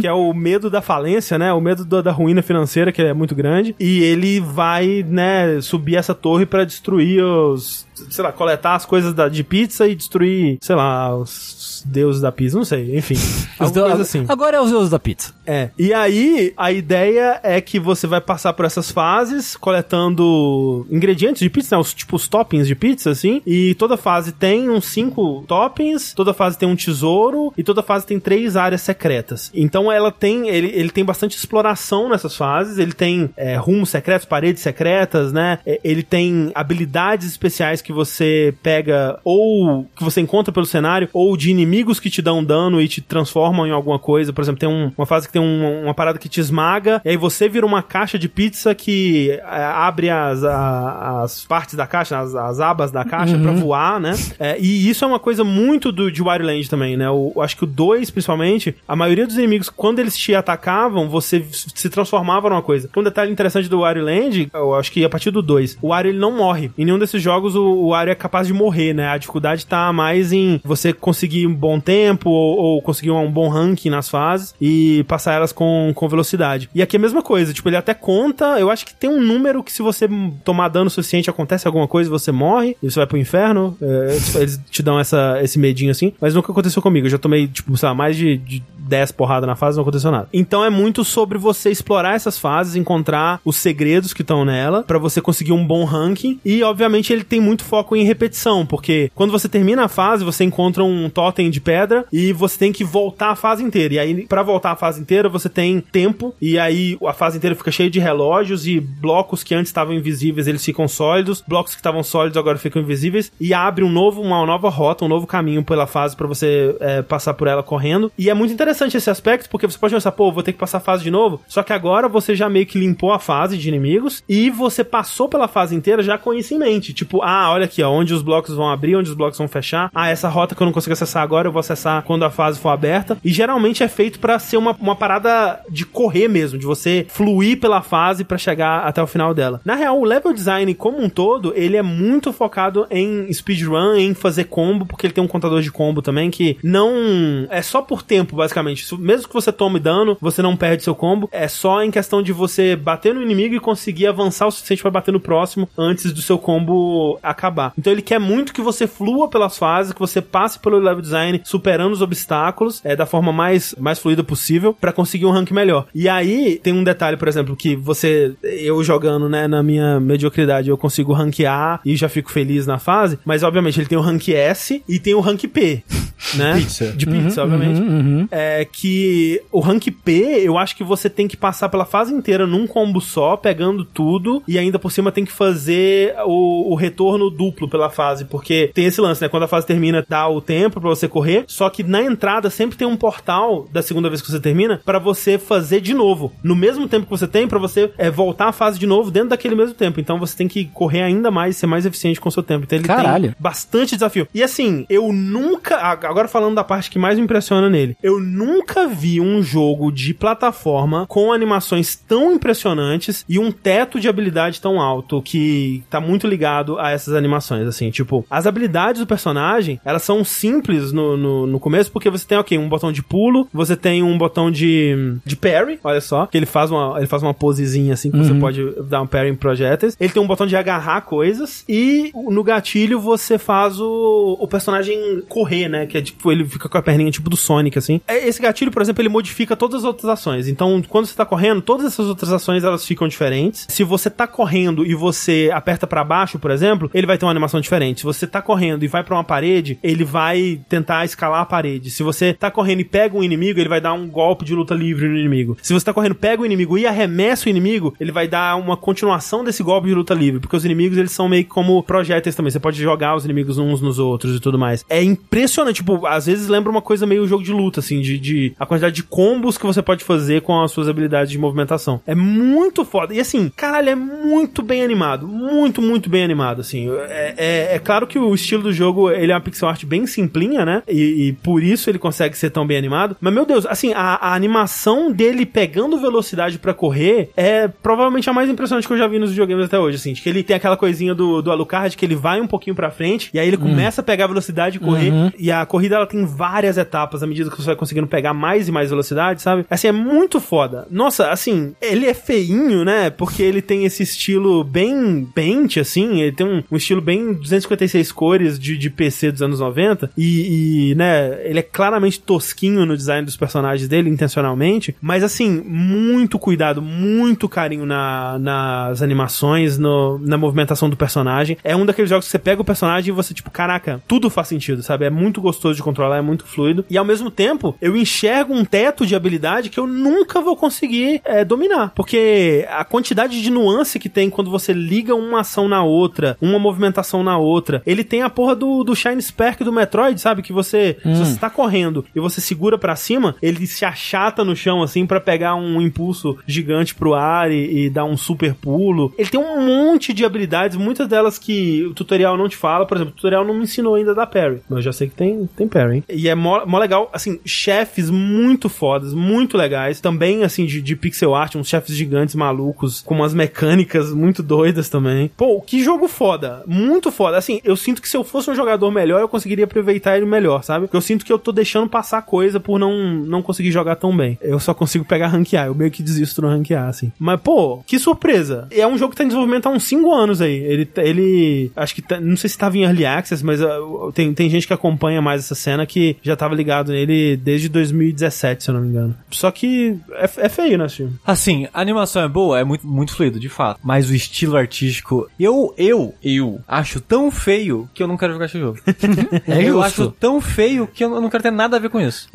que 0.00 0.06
é 0.06 0.12
o 0.12 0.32
medo 0.34 0.68
da 0.68 0.82
falência, 0.82 1.38
né? 1.38 1.52
O 1.52 1.60
medo 1.60 1.84
da, 1.84 2.02
da 2.02 2.12
ruína 2.12 2.42
financeira, 2.42 2.92
que 2.92 3.02
é 3.02 3.14
muito 3.14 3.34
grande. 3.34 3.74
E 3.78 4.02
ele 4.02 4.40
vai, 4.40 5.04
né, 5.08 5.60
subir 5.60 5.96
essa 5.96 6.14
torre 6.14 6.44
pra 6.44 6.65
destruir 6.66 7.24
os. 7.24 7.85
Sei 8.10 8.22
lá, 8.22 8.32
coletar 8.32 8.74
as 8.74 8.84
coisas 8.84 9.14
da, 9.14 9.28
de 9.28 9.42
pizza 9.42 9.86
e 9.88 9.94
destruir, 9.94 10.58
sei 10.60 10.76
lá, 10.76 11.14
os 11.16 11.82
deuses 11.86 12.20
da 12.20 12.32
pizza, 12.32 12.56
não 12.56 12.64
sei, 12.64 12.96
enfim. 12.96 13.14
Os 13.58 13.68
Alguma 13.68 13.86
coisa 13.86 14.02
assim. 14.02 14.24
Agora 14.28 14.58
é 14.58 14.60
os 14.60 14.70
deuses 14.70 14.90
da 14.90 14.98
pizza. 14.98 15.32
É. 15.46 15.70
E 15.78 15.92
aí, 15.94 16.52
a 16.56 16.70
ideia 16.70 17.40
é 17.42 17.58
que 17.60 17.78
você 17.78 18.06
vai 18.06 18.20
passar 18.20 18.52
por 18.52 18.66
essas 18.66 18.90
fases, 18.90 19.56
coletando 19.56 20.86
ingredientes 20.90 21.40
de 21.40 21.48
pizza, 21.48 21.74
né? 21.74 21.80
Os, 21.80 21.94
tipo 21.94 22.16
os 22.16 22.28
toppings 22.28 22.66
de 22.66 22.74
pizza, 22.74 23.10
assim. 23.10 23.40
E 23.46 23.74
toda 23.76 23.96
fase 23.96 24.32
tem 24.32 24.68
uns 24.68 24.86
cinco 24.86 25.42
toppings, 25.46 26.12
toda 26.12 26.34
fase 26.34 26.58
tem 26.58 26.68
um 26.68 26.76
tesouro, 26.76 27.52
e 27.56 27.62
toda 27.62 27.82
fase 27.82 28.06
tem 28.06 28.20
três 28.20 28.56
áreas 28.56 28.82
secretas. 28.82 29.50
Então 29.54 29.90
ela 29.90 30.12
tem. 30.12 30.48
Ele, 30.48 30.68
ele 30.74 30.90
tem 30.90 31.04
bastante 31.04 31.36
exploração 31.36 32.08
nessas 32.08 32.36
fases. 32.36 32.78
Ele 32.78 32.92
tem 32.92 33.30
é, 33.36 33.56
rumos 33.56 33.88
secretos, 33.88 34.26
paredes 34.26 34.62
secretas, 34.62 35.32
né? 35.32 35.58
É, 35.64 35.80
Ele 35.82 36.02
tem 36.02 36.50
habilidades 36.54 37.28
especiais 37.28 37.80
que 37.86 37.92
você 37.92 38.52
pega, 38.62 39.18
ou 39.24 39.86
que 39.96 40.02
você 40.02 40.20
encontra 40.20 40.52
pelo 40.52 40.66
cenário, 40.66 41.08
ou 41.12 41.36
de 41.36 41.50
inimigos 41.50 42.00
que 42.00 42.10
te 42.10 42.20
dão 42.20 42.42
dano 42.42 42.80
e 42.82 42.88
te 42.88 43.00
transformam 43.00 43.66
em 43.66 43.70
alguma 43.70 43.98
coisa. 43.98 44.32
Por 44.32 44.42
exemplo, 44.42 44.58
tem 44.58 44.68
um- 44.68 44.90
uma 44.98 45.06
fase 45.06 45.26
que 45.26 45.32
tem 45.32 45.40
um- 45.40 45.84
uma 45.84 45.94
parada 45.94 46.18
que 46.18 46.28
te 46.28 46.40
esmaga, 46.40 47.00
e 47.04 47.10
aí 47.10 47.16
você 47.16 47.48
vira 47.48 47.64
uma 47.64 47.82
caixa 47.82 48.18
de 48.18 48.28
pizza 48.28 48.74
que 48.74 49.30
é, 49.30 49.64
abre 49.64 50.10
as, 50.10 50.42
a- 50.44 51.22
as 51.22 51.44
partes 51.44 51.74
da 51.74 51.86
caixa, 51.86 52.18
as, 52.18 52.34
as 52.34 52.60
abas 52.60 52.90
da 52.90 53.04
caixa 53.04 53.38
pra 53.38 53.52
voar, 53.52 54.00
né? 54.00 54.12
É, 54.38 54.56
e 54.58 54.88
isso 54.88 55.04
é 55.04 55.08
uma 55.08 55.18
coisa 55.20 55.44
muito 55.44 55.92
do, 55.92 56.10
de 56.10 56.22
Wario 56.22 56.46
Land 56.46 56.68
também, 56.68 56.96
né? 56.96 57.08
O, 57.08 57.32
eu 57.36 57.42
acho 57.42 57.56
que 57.56 57.64
o 57.64 57.66
2, 57.66 58.10
principalmente, 58.10 58.74
a 58.88 58.96
maioria 58.96 59.26
dos 59.26 59.36
inimigos, 59.38 59.68
quando 59.70 59.98
eles 60.00 60.16
te 60.16 60.34
atacavam, 60.34 61.08
você 61.08 61.44
se 61.50 61.88
transformava 61.88 62.48
numa 62.50 62.62
coisa. 62.62 62.88
Um 62.96 63.02
detalhe 63.02 63.30
interessante 63.30 63.68
do 63.68 63.80
Wario 63.80 64.04
Land, 64.04 64.48
eu 64.52 64.74
acho 64.74 64.90
que 64.90 65.04
a 65.04 65.08
partir 65.08 65.30
do 65.30 65.42
2, 65.42 65.78
o 65.82 65.88
Wario 65.88 66.10
ele 66.10 66.18
não 66.18 66.32
morre. 66.36 66.70
Em 66.76 66.84
nenhum 66.84 66.98
desses 66.98 67.22
jogos 67.22 67.54
o, 67.54 67.62
o 67.76 67.88
Wario 67.90 68.12
é 68.12 68.14
capaz 68.14 68.46
de 68.46 68.52
morrer, 68.52 68.92
né? 68.92 69.08
A 69.08 69.18
dificuldade 69.18 69.66
tá 69.66 69.92
mais 69.92 70.32
em 70.32 70.60
você 70.64 70.92
conseguir 70.92 71.46
um 71.46 71.54
bom 71.54 71.78
tempo 71.80 72.30
ou, 72.30 72.56
ou 72.58 72.82
conseguir 72.82 73.10
um 73.10 73.30
bom 73.30 73.48
ranking 73.48 73.90
nas 73.90 74.08
fases 74.08 74.54
e 74.60 75.04
passar 75.08 75.34
elas 75.34 75.52
com, 75.52 75.92
com 75.94 76.08
velocidade. 76.08 76.68
E 76.74 76.82
aqui 76.82 76.96
é 76.96 76.98
a 76.98 77.02
mesma 77.02 77.22
coisa, 77.22 77.52
tipo, 77.52 77.68
ele 77.68 77.76
até 77.76 77.94
conta, 77.94 78.58
eu 78.58 78.70
acho 78.70 78.86
que 78.86 78.94
tem 78.94 79.10
um 79.10 79.20
número 79.20 79.62
que 79.62 79.72
se 79.72 79.82
você 79.82 80.08
tomar 80.44 80.68
dano 80.68 80.90
suficiente, 80.90 81.28
acontece 81.30 81.66
alguma 81.66 81.86
coisa, 81.88 82.08
você 82.10 82.32
morre 82.32 82.76
e 82.82 82.90
você 82.90 82.98
vai 83.00 83.06
pro 83.06 83.18
inferno. 83.18 83.76
É, 83.80 84.10
eles- 84.12 84.34
eles 84.36 84.60
te 84.70 84.82
dão 84.82 84.98
essa, 84.98 85.38
esse 85.42 85.58
medinho 85.58 85.90
assim, 85.90 86.12
mas 86.20 86.34
nunca 86.34 86.50
aconteceu 86.52 86.80
comigo. 86.82 87.06
Eu 87.06 87.10
já 87.10 87.18
tomei, 87.18 87.46
tipo, 87.48 87.76
sei 87.76 87.88
lá, 87.88 87.94
mais 87.94 88.16
de, 88.16 88.36
de 88.38 88.62
10 88.86 89.12
porradas 89.12 89.46
na 89.46 89.56
fase, 89.56 89.76
não 89.76 89.82
aconteceu 89.82 90.10
nada. 90.10 90.28
Então 90.32 90.64
é 90.64 90.70
muito 90.70 91.04
sobre 91.04 91.38
você 91.38 91.70
explorar 91.70 92.14
essas 92.14 92.38
fases, 92.38 92.76
encontrar 92.76 93.40
os 93.44 93.56
segredos 93.56 94.12
que 94.12 94.22
estão 94.22 94.44
nela, 94.44 94.82
pra 94.82 94.98
você 94.98 95.20
conseguir 95.20 95.52
um 95.52 95.66
bom 95.66 95.84
ranking. 95.84 96.38
E, 96.44 96.62
obviamente, 96.62 97.12
ele 97.12 97.24
tem 97.24 97.40
muito 97.40 97.64
foco 97.64 97.96
em 97.96 98.04
repetição, 98.04 98.64
porque 98.64 99.10
quando 99.14 99.30
você 99.30 99.48
termina 99.48 99.84
a 99.84 99.88
fase, 99.88 100.24
você 100.24 100.44
encontra 100.44 100.84
um 100.84 101.08
totem 101.10 101.50
de 101.50 101.60
pedra 101.60 102.04
e 102.12 102.32
você 102.32 102.58
tem 102.58 102.72
que 102.72 102.84
voltar 102.84 103.30
a 103.30 103.36
fase 103.36 103.62
inteira. 103.62 103.94
E 103.94 103.98
aí, 103.98 104.26
pra 104.26 104.42
voltar 104.42 104.72
a 104.72 104.76
fase 104.76 105.00
inteira, 105.00 105.28
você 105.28 105.48
tem 105.48 105.80
tempo, 105.80 106.34
e 106.40 106.58
aí 106.58 106.96
a 107.04 107.12
fase 107.12 107.38
inteira 107.38 107.56
fica 107.56 107.70
cheia 107.70 107.90
de 107.90 107.98
relógios 107.98 108.66
e 108.66 108.80
blocos 108.80 109.42
que 109.42 109.54
antes 109.54 109.70
estavam 109.70 109.94
invisíveis, 109.94 110.46
eles 110.46 110.64
ficam 110.64 110.86
sólidos, 110.86 111.42
blocos 111.46 111.74
que 111.74 111.80
estavam 111.80 112.02
sólidos 112.02 112.36
agora 112.36 112.58
ficam 112.58 112.82
invisíveis, 112.82 113.32
e 113.40 113.52
abre 113.52 113.84
um 113.84 113.90
novo, 113.90 114.20
uma 114.20 114.44
nova 114.46 114.68
rota, 114.68 115.04
um 115.04 115.08
novo 115.08 115.26
caminho 115.26 115.64
pela 115.64 115.86
fase 115.86 116.16
pra 116.16 116.26
você 116.26 116.76
é, 116.80 117.02
passar 117.02 117.34
por 117.34 117.48
ela 117.48 117.62
correndo. 117.62 118.12
E 118.16 118.30
é 118.30 118.34
muito 118.34 118.52
interessante 118.52 118.75
esse 118.84 119.10
aspecto, 119.10 119.48
porque 119.48 119.66
você 119.66 119.78
pode 119.78 119.94
pensar, 119.94 120.12
pô, 120.12 120.32
vou 120.32 120.42
ter 120.42 120.52
que 120.52 120.58
passar 120.58 120.78
a 120.78 120.80
fase 120.80 121.02
de 121.02 121.10
novo. 121.10 121.40
Só 121.46 121.62
que 121.62 121.72
agora 121.72 122.08
você 122.08 122.34
já 122.34 122.48
meio 122.48 122.66
que 122.66 122.78
limpou 122.78 123.12
a 123.12 123.18
fase 123.18 123.56
de 123.56 123.68
inimigos 123.68 124.22
e 124.28 124.50
você 124.50 124.84
passou 124.84 125.28
pela 125.28 125.48
fase 125.48 125.74
inteira 125.74 126.02
já 126.02 126.18
com 126.18 126.34
isso 126.34 126.54
em 126.54 126.58
mente. 126.58 126.92
Tipo, 126.92 127.22
ah, 127.22 127.50
olha 127.50 127.64
aqui, 127.64 127.82
ó, 127.82 127.90
onde 127.90 128.12
os 128.12 128.22
blocos 128.22 128.54
vão 128.54 128.68
abrir, 128.68 128.96
onde 128.96 129.10
os 129.10 129.16
blocos 129.16 129.38
vão 129.38 129.48
fechar. 129.48 129.90
Ah, 129.94 130.08
essa 130.08 130.28
rota 130.28 130.54
que 130.54 130.62
eu 130.62 130.66
não 130.66 130.72
consigo 130.72 130.92
acessar 130.92 131.22
agora, 131.22 131.48
eu 131.48 131.52
vou 131.52 131.60
acessar 131.60 132.02
quando 132.02 132.24
a 132.24 132.30
fase 132.30 132.58
for 132.58 132.70
aberta. 132.70 133.16
E 133.24 133.30
geralmente 133.30 133.82
é 133.82 133.88
feito 133.88 134.18
pra 134.18 134.38
ser 134.38 134.56
uma, 134.56 134.76
uma 134.80 134.96
parada 134.96 135.60
de 135.70 135.86
correr 135.86 136.28
mesmo, 136.28 136.58
de 136.58 136.66
você 136.66 137.06
fluir 137.08 137.58
pela 137.60 137.82
fase 137.82 138.24
pra 138.24 138.38
chegar 138.38 138.84
até 138.84 139.02
o 139.02 139.06
final 139.06 139.32
dela. 139.32 139.60
Na 139.64 139.74
real, 139.74 139.98
o 139.98 140.04
level 140.04 140.32
design 140.32 140.74
como 140.74 141.02
um 141.02 141.08
todo, 141.08 141.52
ele 141.56 141.76
é 141.76 141.82
muito 141.82 142.32
focado 142.32 142.86
em 142.90 143.32
speedrun, 143.32 143.94
em 143.94 144.14
fazer 144.14 144.44
combo, 144.44 144.86
porque 144.86 145.06
ele 145.06 145.14
tem 145.14 145.22
um 145.22 145.28
contador 145.28 145.60
de 145.60 145.70
combo 145.70 146.02
também 146.02 146.30
que 146.30 146.58
não 146.62 147.46
é 147.50 147.62
só 147.62 147.80
por 147.80 148.02
tempo, 148.02 148.36
basicamente. 148.36 148.65
Basicamente. 148.66 149.00
Mesmo 149.00 149.28
que 149.28 149.34
você 149.34 149.52
tome 149.52 149.78
dano, 149.78 150.16
você 150.20 150.42
não 150.42 150.56
perde 150.56 150.82
seu 150.82 150.94
combo. 150.94 151.28
É 151.32 151.48
só 151.48 151.82
em 151.82 151.90
questão 151.90 152.22
de 152.22 152.32
você 152.32 152.74
bater 152.74 153.14
no 153.14 153.22
inimigo 153.22 153.54
e 153.54 153.60
conseguir 153.60 154.06
avançar 154.06 154.46
o 154.46 154.50
suficiente 154.50 154.82
para 154.82 154.90
bater 154.90 155.12
no 155.12 155.20
próximo 155.20 155.68
antes 155.76 156.12
do 156.12 156.20
seu 156.20 156.38
combo 156.38 157.18
acabar. 157.22 157.72
Então 157.78 157.92
ele 157.92 158.02
quer 158.02 158.18
muito 158.18 158.52
que 158.52 158.60
você 158.60 158.86
flua 158.86 159.28
pelas 159.28 159.58
fases, 159.58 159.92
que 159.92 160.00
você 160.00 160.20
passe 160.20 160.58
pelo 160.58 160.78
level 160.78 161.02
design 161.02 161.40
superando 161.44 161.92
os 161.92 162.02
obstáculos 162.02 162.80
é, 162.84 162.96
da 162.96 163.06
forma 163.06 163.32
mais, 163.32 163.74
mais 163.78 163.98
fluida 163.98 164.24
possível 164.24 164.74
para 164.78 164.92
conseguir 164.92 165.26
um 165.26 165.30
rank 165.30 165.50
melhor. 165.50 165.86
E 165.94 166.08
aí 166.08 166.58
tem 166.62 166.72
um 166.72 166.84
detalhe, 166.84 167.16
por 167.16 167.28
exemplo, 167.28 167.54
que 167.56 167.76
você, 167.76 168.34
eu 168.42 168.82
jogando, 168.82 169.28
né, 169.28 169.46
na 169.46 169.62
minha 169.62 170.00
mediocridade, 170.00 170.68
eu 170.68 170.78
consigo 170.78 171.12
ranquear 171.12 171.80
e 171.84 171.96
já 171.96 172.08
fico 172.08 172.30
feliz 172.30 172.66
na 172.66 172.78
fase, 172.78 173.18
mas 173.24 173.42
obviamente 173.42 173.78
ele 173.78 173.88
tem 173.88 173.98
o 173.98 174.00
rank 174.00 174.28
S 174.28 174.82
e 174.88 174.98
tem 174.98 175.14
o 175.14 175.20
rank 175.20 175.46
P. 175.46 175.82
né? 176.34 176.54
Pizza. 176.58 176.92
De 176.92 177.06
pizza, 177.06 177.44
uhum, 177.44 177.52
obviamente. 177.52 177.80
Uhum, 177.80 177.98
uhum. 177.98 178.28
É 178.30 178.55
que 178.64 179.40
o 179.50 179.60
rank 179.60 179.88
P, 180.04 180.12
eu 180.42 180.58
acho 180.58 180.76
que 180.76 180.84
você 180.84 181.08
tem 181.08 181.28
que 181.28 181.36
passar 181.36 181.68
pela 181.68 181.84
fase 181.84 182.12
inteira 182.12 182.46
num 182.46 182.66
combo 182.66 183.00
só, 183.00 183.36
pegando 183.36 183.84
tudo, 183.84 184.42
e 184.46 184.58
ainda 184.58 184.78
por 184.78 184.90
cima 184.90 185.12
tem 185.12 185.24
que 185.24 185.32
fazer 185.32 186.14
o, 186.24 186.72
o 186.72 186.74
retorno 186.74 187.30
duplo 187.30 187.68
pela 187.68 187.90
fase, 187.90 188.24
porque 188.24 188.70
tem 188.74 188.86
esse 188.86 189.00
lance, 189.00 189.22
né? 189.22 189.28
Quando 189.28 189.44
a 189.44 189.48
fase 189.48 189.66
termina, 189.66 190.04
dá 190.08 190.28
o 190.28 190.40
tempo 190.40 190.80
para 190.80 190.90
você 190.90 191.08
correr, 191.08 191.44
só 191.46 191.68
que 191.70 191.82
na 191.82 192.02
entrada 192.02 192.50
sempre 192.50 192.76
tem 192.76 192.86
um 192.86 192.96
portal 192.96 193.66
da 193.72 193.82
segunda 193.82 194.08
vez 194.08 194.22
que 194.22 194.30
você 194.30 194.40
termina 194.40 194.80
para 194.84 194.98
você 194.98 195.38
fazer 195.38 195.80
de 195.80 195.94
novo. 195.94 196.32
No 196.42 196.54
mesmo 196.54 196.88
tempo 196.88 197.04
que 197.04 197.10
você 197.10 197.26
tem, 197.26 197.46
para 197.48 197.58
você 197.58 197.92
é, 197.98 198.10
voltar 198.10 198.48
a 198.48 198.52
fase 198.52 198.78
de 198.78 198.86
novo 198.86 199.10
dentro 199.10 199.30
daquele 199.30 199.54
mesmo 199.54 199.74
tempo. 199.74 200.00
Então 200.00 200.18
você 200.18 200.36
tem 200.36 200.48
que 200.48 200.66
correr 200.66 201.02
ainda 201.02 201.30
mais, 201.30 201.56
ser 201.56 201.66
mais 201.66 201.86
eficiente 201.86 202.20
com 202.20 202.28
o 202.28 202.32
seu 202.32 202.42
tempo. 202.42 202.64
Então 202.64 202.78
ele 202.78 202.86
Caralho. 202.86 203.28
tem 203.28 203.36
bastante 203.38 203.94
desafio. 203.94 204.28
E 204.34 204.42
assim, 204.42 204.86
eu 204.88 205.12
nunca. 205.12 205.76
Agora 205.76 206.28
falando 206.28 206.54
da 206.54 206.64
parte 206.64 206.90
que 206.90 206.98
mais 206.98 207.18
me 207.18 207.24
impressiona 207.24 207.68
nele, 207.68 207.96
eu 208.02 208.20
nunca 208.20 208.45
vi 208.88 209.20
um 209.20 209.42
jogo 209.42 209.90
de 209.90 210.14
plataforma 210.14 211.06
com 211.06 211.32
animações 211.32 211.96
tão 211.96 212.32
impressionantes 212.32 213.24
e 213.28 213.38
um 213.38 213.50
teto 213.50 213.98
de 213.98 214.08
habilidade 214.08 214.60
tão 214.60 214.80
alto 214.80 215.22
que 215.22 215.82
tá 215.90 216.00
muito 216.00 216.26
ligado 216.26 216.78
a 216.78 216.90
essas 216.90 217.14
animações. 217.14 217.66
Assim, 217.66 217.90
tipo, 217.90 218.24
as 218.30 218.46
habilidades 218.46 219.00
do 219.00 219.06
personagem, 219.06 219.80
elas 219.84 220.02
são 220.02 220.24
simples 220.24 220.92
no, 220.92 221.16
no, 221.16 221.46
no 221.46 221.60
começo, 221.60 221.90
porque 221.90 222.10
você 222.10 222.26
tem, 222.26 222.38
ok, 222.38 222.58
um 222.58 222.68
botão 222.68 222.92
de 222.92 223.02
pulo, 223.02 223.48
você 223.52 223.76
tem 223.76 224.02
um 224.02 224.16
botão 224.16 224.50
de, 224.50 225.16
de 225.24 225.36
parry, 225.36 225.78
olha 225.82 226.00
só, 226.00 226.26
que 226.26 226.36
ele 226.36 226.46
faz 226.46 226.70
uma, 226.70 226.94
ele 226.98 227.06
faz 227.06 227.22
uma 227.22 227.34
posezinha 227.34 227.94
assim, 227.94 228.10
que 228.10 228.16
uhum. 228.16 228.24
você 228.24 228.34
pode 228.34 228.82
dar 228.82 229.02
um 229.02 229.06
parry 229.06 229.30
em 229.30 229.34
projéteis. 229.34 229.96
Ele 230.00 230.12
tem 230.12 230.22
um 230.22 230.26
botão 230.26 230.46
de 230.46 230.56
agarrar 230.56 231.02
coisas 231.02 231.64
e 231.68 232.10
no 232.14 232.42
gatilho 232.42 233.00
você 233.00 233.38
faz 233.38 233.80
o, 233.80 234.36
o 234.40 234.48
personagem 234.48 235.22
correr, 235.28 235.68
né? 235.68 235.86
Que 235.86 235.98
é 235.98 236.02
tipo, 236.02 236.30
ele 236.30 236.44
fica 236.44 236.68
com 236.68 236.78
a 236.78 236.82
perninha 236.82 237.10
tipo 237.10 237.30
do 237.30 237.36
Sonic, 237.36 237.78
assim. 237.78 238.00
É, 238.06 238.26
esse 238.36 238.42
gatilho, 238.42 238.70
por 238.70 238.82
exemplo, 238.82 239.02
ele 239.02 239.08
modifica 239.08 239.56
todas 239.56 239.80
as 239.80 239.84
outras 239.84 240.10
ações. 240.10 240.46
Então, 240.46 240.82
quando 240.88 241.06
você 241.06 241.16
tá 241.16 241.24
correndo, 241.24 241.62
todas 241.62 241.86
essas 241.86 242.06
outras 242.06 242.30
ações 242.30 242.62
elas 242.62 242.84
ficam 242.84 243.08
diferentes. 243.08 243.66
Se 243.68 243.82
você 243.82 244.10
tá 244.10 244.26
correndo 244.26 244.84
e 244.86 244.94
você 244.94 245.50
aperta 245.52 245.86
para 245.86 246.04
baixo, 246.04 246.38
por 246.38 246.50
exemplo, 246.50 246.90
ele 246.92 247.06
vai 247.06 247.16
ter 247.16 247.24
uma 247.24 247.30
animação 247.30 247.60
diferente. 247.60 248.00
Se 248.00 248.04
você 248.04 248.26
tá 248.26 248.42
correndo 248.42 248.84
e 248.84 248.88
vai 248.88 249.02
para 249.02 249.14
uma 249.14 249.24
parede, 249.24 249.78
ele 249.82 250.04
vai 250.04 250.60
tentar 250.68 251.04
escalar 251.04 251.40
a 251.40 251.46
parede. 251.46 251.90
Se 251.90 252.02
você 252.02 252.34
tá 252.34 252.50
correndo 252.50 252.80
e 252.80 252.84
pega 252.84 253.16
um 253.16 253.24
inimigo, 253.24 253.58
ele 253.58 253.68
vai 253.68 253.80
dar 253.80 253.94
um 253.94 254.06
golpe 254.08 254.44
de 254.44 254.54
luta 254.54 254.74
livre 254.74 255.08
no 255.08 255.16
inimigo. 255.16 255.56
Se 255.62 255.72
você 255.72 255.84
tá 255.84 255.94
correndo, 255.94 256.14
pega 256.14 256.42
o 256.42 256.46
inimigo 256.46 256.76
e 256.76 256.86
arremessa 256.86 257.46
o 257.46 257.48
inimigo, 257.48 257.94
ele 257.98 258.12
vai 258.12 258.28
dar 258.28 258.56
uma 258.56 258.76
continuação 258.76 259.42
desse 259.42 259.62
golpe 259.62 259.88
de 259.88 259.94
luta 259.94 260.12
livre. 260.12 260.40
Porque 260.40 260.56
os 260.56 260.64
inimigos, 260.64 260.98
eles 260.98 261.12
são 261.12 261.28
meio 261.28 261.44
que 261.44 261.50
como 261.50 261.82
projéteis 261.82 262.36
também. 262.36 262.50
Você 262.50 262.60
pode 262.60 262.80
jogar 262.80 263.16
os 263.16 263.24
inimigos 263.24 263.56
uns 263.56 263.80
nos 263.80 263.98
outros 263.98 264.36
e 264.36 264.40
tudo 264.40 264.58
mais. 264.58 264.84
É 264.88 265.02
impressionante. 265.02 265.76
Tipo, 265.76 266.06
às 266.06 266.26
vezes 266.26 266.48
lembra 266.48 266.70
uma 266.70 266.82
coisa 266.82 267.06
meio 267.06 267.26
jogo 267.26 267.42
de 267.42 267.52
luta, 267.52 267.80
assim, 267.80 268.00
de, 268.00 268.15
de 268.18 268.54
a 268.58 268.66
quantidade 268.66 268.94
de 268.94 269.02
combos 269.02 269.58
que 269.58 269.66
você 269.66 269.82
pode 269.82 270.04
fazer 270.04 270.42
com 270.42 270.60
as 270.60 270.70
suas 270.70 270.88
habilidades 270.88 271.30
de 271.30 271.38
movimentação. 271.38 272.00
É 272.06 272.14
muito 272.14 272.84
foda. 272.84 273.14
E 273.14 273.20
assim, 273.20 273.50
caralho, 273.54 273.90
é 273.90 273.94
muito 273.94 274.62
bem 274.62 274.82
animado. 274.82 275.26
Muito, 275.26 275.80
muito 275.80 276.08
bem 276.08 276.24
animado, 276.24 276.60
assim. 276.60 276.90
É, 277.08 277.34
é, 277.36 277.74
é 277.76 277.78
claro 277.78 278.06
que 278.06 278.18
o 278.18 278.34
estilo 278.34 278.64
do 278.64 278.72
jogo, 278.72 279.10
ele 279.10 279.32
é 279.32 279.34
uma 279.34 279.40
pixel 279.40 279.68
art 279.68 279.84
bem 279.84 280.06
simplinha, 280.06 280.64
né? 280.64 280.82
E, 280.88 281.28
e, 281.28 281.32
por 281.32 281.62
isso 281.62 281.90
ele 281.90 281.98
consegue 281.98 282.36
ser 282.36 282.50
tão 282.50 282.66
bem 282.66 282.76
animado. 282.76 283.16
Mas, 283.20 283.32
meu 283.32 283.44
Deus, 283.44 283.66
assim, 283.66 283.92
a, 283.92 284.14
a 284.14 284.34
animação 284.34 285.12
dele 285.12 285.46
pegando 285.46 285.98
velocidade 285.98 286.58
para 286.58 286.74
correr 286.74 287.30
é 287.36 287.68
provavelmente 287.68 288.28
a 288.28 288.32
mais 288.32 288.48
impressionante 288.50 288.86
que 288.86 288.92
eu 288.92 288.98
já 288.98 289.06
vi 289.06 289.18
nos 289.18 289.30
videogames 289.30 289.66
até 289.66 289.78
hoje, 289.78 289.96
assim. 289.96 290.12
De 290.12 290.22
que 290.22 290.28
ele 290.28 290.42
tem 290.42 290.56
aquela 290.56 290.76
coisinha 290.76 291.14
do, 291.14 291.42
do 291.42 291.50
Alucard 291.50 291.96
que 291.96 292.04
ele 292.04 292.14
vai 292.14 292.40
um 292.40 292.46
pouquinho 292.46 292.74
pra 292.74 292.90
frente 292.90 293.30
e 293.32 293.38
aí 293.38 293.46
ele 293.46 293.56
hum. 293.56 293.60
começa 293.60 294.00
a 294.00 294.04
pegar 294.04 294.26
velocidade 294.26 294.76
e 294.76 294.80
correr. 294.80 295.10
Uhum. 295.10 295.30
E 295.38 295.50
a 295.50 295.64
corrida, 295.66 295.96
ela 295.96 296.06
tem 296.06 296.24
várias 296.24 296.78
etapas 296.78 297.22
à 297.22 297.26
medida 297.26 297.50
que 297.50 297.56
você 297.56 297.66
vai 297.66 297.76
conseguindo 297.76 298.05
pegar 298.06 298.34
mais 298.34 298.68
e 298.68 298.72
mais 298.72 298.90
velocidade, 298.90 299.42
sabe? 299.42 299.64
Assim, 299.70 299.88
é 299.88 299.92
muito 299.92 300.40
foda. 300.40 300.86
Nossa, 300.90 301.30
assim, 301.30 301.74
ele 301.80 302.06
é 302.06 302.14
feinho, 302.14 302.84
né? 302.84 303.10
Porque 303.10 303.42
ele 303.42 303.62
tem 303.62 303.84
esse 303.84 304.02
estilo 304.02 304.62
bem 304.64 305.26
paint, 305.34 305.78
assim, 305.78 306.20
ele 306.20 306.32
tem 306.32 306.46
um, 306.46 306.62
um 306.70 306.76
estilo 306.76 307.00
bem 307.00 307.34
256 307.34 308.12
cores 308.12 308.58
de, 308.58 308.76
de 308.76 308.90
PC 308.90 309.32
dos 309.32 309.42
anos 309.42 309.60
90 309.60 310.10
e, 310.16 310.90
e, 310.90 310.94
né, 310.94 311.38
ele 311.44 311.58
é 311.58 311.62
claramente 311.62 312.20
tosquinho 312.20 312.86
no 312.86 312.96
design 312.96 313.24
dos 313.24 313.36
personagens 313.36 313.88
dele, 313.88 314.10
intencionalmente, 314.10 314.94
mas 315.00 315.22
assim, 315.22 315.62
muito 315.64 316.38
cuidado, 316.38 316.80
muito 316.80 317.48
carinho 317.48 317.86
na, 317.86 318.38
nas 318.38 319.02
animações, 319.02 319.78
no, 319.78 320.18
na 320.18 320.36
movimentação 320.36 320.88
do 320.88 320.96
personagem. 320.96 321.56
É 321.64 321.74
um 321.74 321.86
daqueles 321.86 322.10
jogos 322.10 322.26
que 322.26 322.30
você 322.30 322.38
pega 322.38 322.62
o 322.62 322.64
personagem 322.64 323.12
e 323.12 323.14
você, 323.14 323.34
tipo, 323.34 323.50
caraca, 323.50 324.02
tudo 324.06 324.30
faz 324.30 324.48
sentido, 324.48 324.82
sabe? 324.82 325.04
É 325.04 325.10
muito 325.10 325.40
gostoso 325.40 325.76
de 325.76 325.82
controlar, 325.82 326.18
é 326.18 326.22
muito 326.22 326.44
fluido. 326.46 326.84
E 326.88 326.96
ao 326.98 327.04
mesmo 327.04 327.30
tempo, 327.30 327.76
eu 327.80 327.95
enxergo 327.98 328.54
um 328.54 328.64
teto 328.64 329.06
de 329.06 329.14
habilidade 329.14 329.70
que 329.70 329.78
eu 329.78 329.86
nunca 329.86 330.40
vou 330.40 330.56
conseguir 330.56 331.20
é, 331.24 331.44
dominar. 331.44 331.92
Porque 331.94 332.66
a 332.70 332.84
quantidade 332.84 333.40
de 333.40 333.50
nuance 333.50 333.98
que 333.98 334.08
tem 334.08 334.30
quando 334.30 334.50
você 334.50 334.72
liga 334.72 335.14
uma 335.14 335.40
ação 335.40 335.68
na 335.68 335.82
outra, 335.82 336.36
uma 336.40 336.58
movimentação 336.58 337.22
na 337.22 337.38
outra, 337.38 337.82
ele 337.86 338.04
tem 338.04 338.22
a 338.22 338.30
porra 338.30 338.54
do, 338.54 338.84
do 338.84 338.94
Shine 338.94 339.20
Spark 339.20 339.60
do 339.60 339.72
Metroid, 339.72 340.20
sabe? 340.20 340.42
Que 340.42 340.52
você, 340.52 340.96
hum. 341.04 341.14
se 341.14 341.24
você 341.24 341.38
tá 341.38 341.50
correndo 341.50 342.04
e 342.14 342.20
você 342.20 342.40
segura 342.40 342.78
para 342.78 342.96
cima, 342.96 343.34
ele 343.42 343.66
se 343.66 343.84
achata 343.84 344.44
no 344.44 344.56
chão, 344.56 344.82
assim, 344.82 345.06
para 345.06 345.20
pegar 345.20 345.54
um 345.54 345.80
impulso 345.80 346.36
gigante 346.46 346.94
pro 346.94 347.14
ar 347.14 347.50
e, 347.50 347.86
e 347.86 347.90
dar 347.90 348.04
um 348.04 348.16
super 348.16 348.54
pulo. 348.54 349.12
Ele 349.18 349.28
tem 349.28 349.40
um 349.40 349.66
monte 349.66 350.12
de 350.12 350.24
habilidades, 350.24 350.76
muitas 350.76 351.08
delas 351.08 351.38
que 351.38 351.84
o 351.84 351.94
tutorial 351.94 352.36
não 352.36 352.48
te 352.48 352.56
fala. 352.56 352.86
Por 352.86 352.96
exemplo, 352.96 353.12
o 353.12 353.16
tutorial 353.16 353.44
não 353.44 353.54
me 353.54 353.64
ensinou 353.64 353.94
ainda 353.94 354.14
da 354.14 354.26
parry. 354.26 354.60
Mas 354.68 354.78
eu 354.78 354.82
já 354.82 354.92
sei 354.92 355.08
que 355.08 355.14
tem, 355.14 355.48
tem 355.56 355.68
parry, 355.68 355.96
hein? 355.96 356.04
E 356.08 356.28
é 356.28 356.34
mó, 356.34 356.64
mó 356.66 356.78
legal, 356.78 357.10
assim, 357.12 357.40
chefes 357.86 358.10
muito 358.10 358.68
fodas, 358.68 359.14
muito 359.14 359.56
legais. 359.56 360.00
Também, 360.00 360.42
assim, 360.42 360.66
de, 360.66 360.82
de 360.82 360.96
pixel 360.96 361.34
art, 361.34 361.54
uns 361.54 361.68
chefes 361.68 361.94
gigantes 361.94 362.34
malucos, 362.34 363.00
com 363.00 363.14
umas 363.14 363.32
mecânicas 363.32 364.12
muito 364.12 364.42
doidas 364.42 364.88
também. 364.88 365.30
Pô, 365.36 365.60
que 365.60 365.82
jogo 365.82 366.08
foda. 366.08 366.62
Muito 366.66 367.10
foda. 367.12 367.36
Assim, 367.36 367.60
eu 367.64 367.76
sinto 367.76 368.02
que 368.02 368.08
se 368.08 368.16
eu 368.16 368.24
fosse 368.24 368.50
um 368.50 368.54
jogador 368.54 368.90
melhor, 368.90 369.20
eu 369.20 369.28
conseguiria 369.28 369.64
aproveitar 369.64 370.16
ele 370.16 370.26
melhor, 370.26 370.62
sabe? 370.62 370.88
Eu 370.92 371.00
sinto 371.00 371.24
que 371.24 371.32
eu 371.32 371.38
tô 371.38 371.52
deixando 371.52 371.88
passar 371.88 372.22
coisa 372.22 372.58
por 372.58 372.78
não, 372.78 372.92
não 373.24 373.42
conseguir 373.42 373.70
jogar 373.70 373.96
tão 373.96 374.16
bem. 374.16 374.38
Eu 374.40 374.58
só 374.58 374.74
consigo 374.74 375.04
pegar 375.04 375.28
ranquear. 375.28 375.66
Eu 375.66 375.74
meio 375.74 375.90
que 375.90 376.02
desisto 376.02 376.42
no 376.42 376.48
ranquear, 376.48 376.88
assim. 376.88 377.12
Mas, 377.18 377.40
pô, 377.40 377.82
que 377.86 377.98
surpresa. 377.98 378.66
É 378.70 378.86
um 378.86 378.98
jogo 378.98 379.12
que 379.12 379.16
tá 379.16 379.24
em 379.24 379.28
desenvolvimento 379.28 379.66
há 379.66 379.70
uns 379.70 379.84
5 379.84 380.12
anos 380.12 380.40
aí. 380.40 380.56
Ele, 380.56 380.88
ele 380.96 381.70
acho 381.76 381.94
que, 381.94 382.02
tá, 382.02 382.20
não 382.20 382.36
sei 382.36 382.50
se 382.50 382.58
tava 382.58 382.76
em 382.76 382.82
Early 382.82 383.06
Access, 383.06 383.44
mas 383.44 383.60
uh, 383.60 384.10
tem, 384.12 384.32
tem 384.34 384.50
gente 384.50 384.66
que 384.66 384.72
acompanha 384.72 385.22
mais 385.22 385.44
essa 385.44 385.54
cena 385.54 385.86
que 385.86 386.16
já 386.22 386.36
tava 386.36 386.54
ligado 386.54 386.92
nele 386.92 387.36
desde 387.36 387.68
2017, 387.76 388.64
se 388.64 388.70
eu 388.70 388.74
não 388.74 388.80
me 388.80 388.88
engano. 388.88 389.14
Só 389.30 389.50
que 389.50 389.98
é, 390.12 390.30
é 390.38 390.48
feio, 390.48 390.78
né, 390.78 390.88
filme? 390.88 391.14
Assim, 391.24 391.68
a 391.72 391.80
animação 391.80 392.22
é 392.22 392.28
boa, 392.28 392.58
é 392.58 392.64
muito, 392.64 392.86
muito 392.86 393.14
fluido, 393.14 393.38
de 393.38 393.48
fato. 393.48 393.78
Mas 393.82 394.08
o 394.08 394.14
estilo 394.14 394.56
artístico, 394.56 395.28
eu, 395.38 395.74
eu, 395.76 396.14
eu 396.22 396.60
acho 396.66 397.00
tão 397.00 397.30
feio 397.30 397.88
que 397.94 398.02
eu 398.02 398.08
não 398.08 398.16
quero 398.16 398.32
jogar 398.32 398.46
esse 398.46 398.58
jogo. 398.58 398.78
é 399.46 399.62
eu 399.62 399.82
acho 399.82 400.10
tão 400.12 400.40
feio 400.40 400.86
que 400.86 401.04
eu 401.04 401.20
não 401.20 401.30
quero 401.30 401.42
ter 401.42 401.52
nada 401.52 401.76
a 401.76 401.80
ver 401.80 401.90
com 401.90 402.00
isso. 402.00 402.28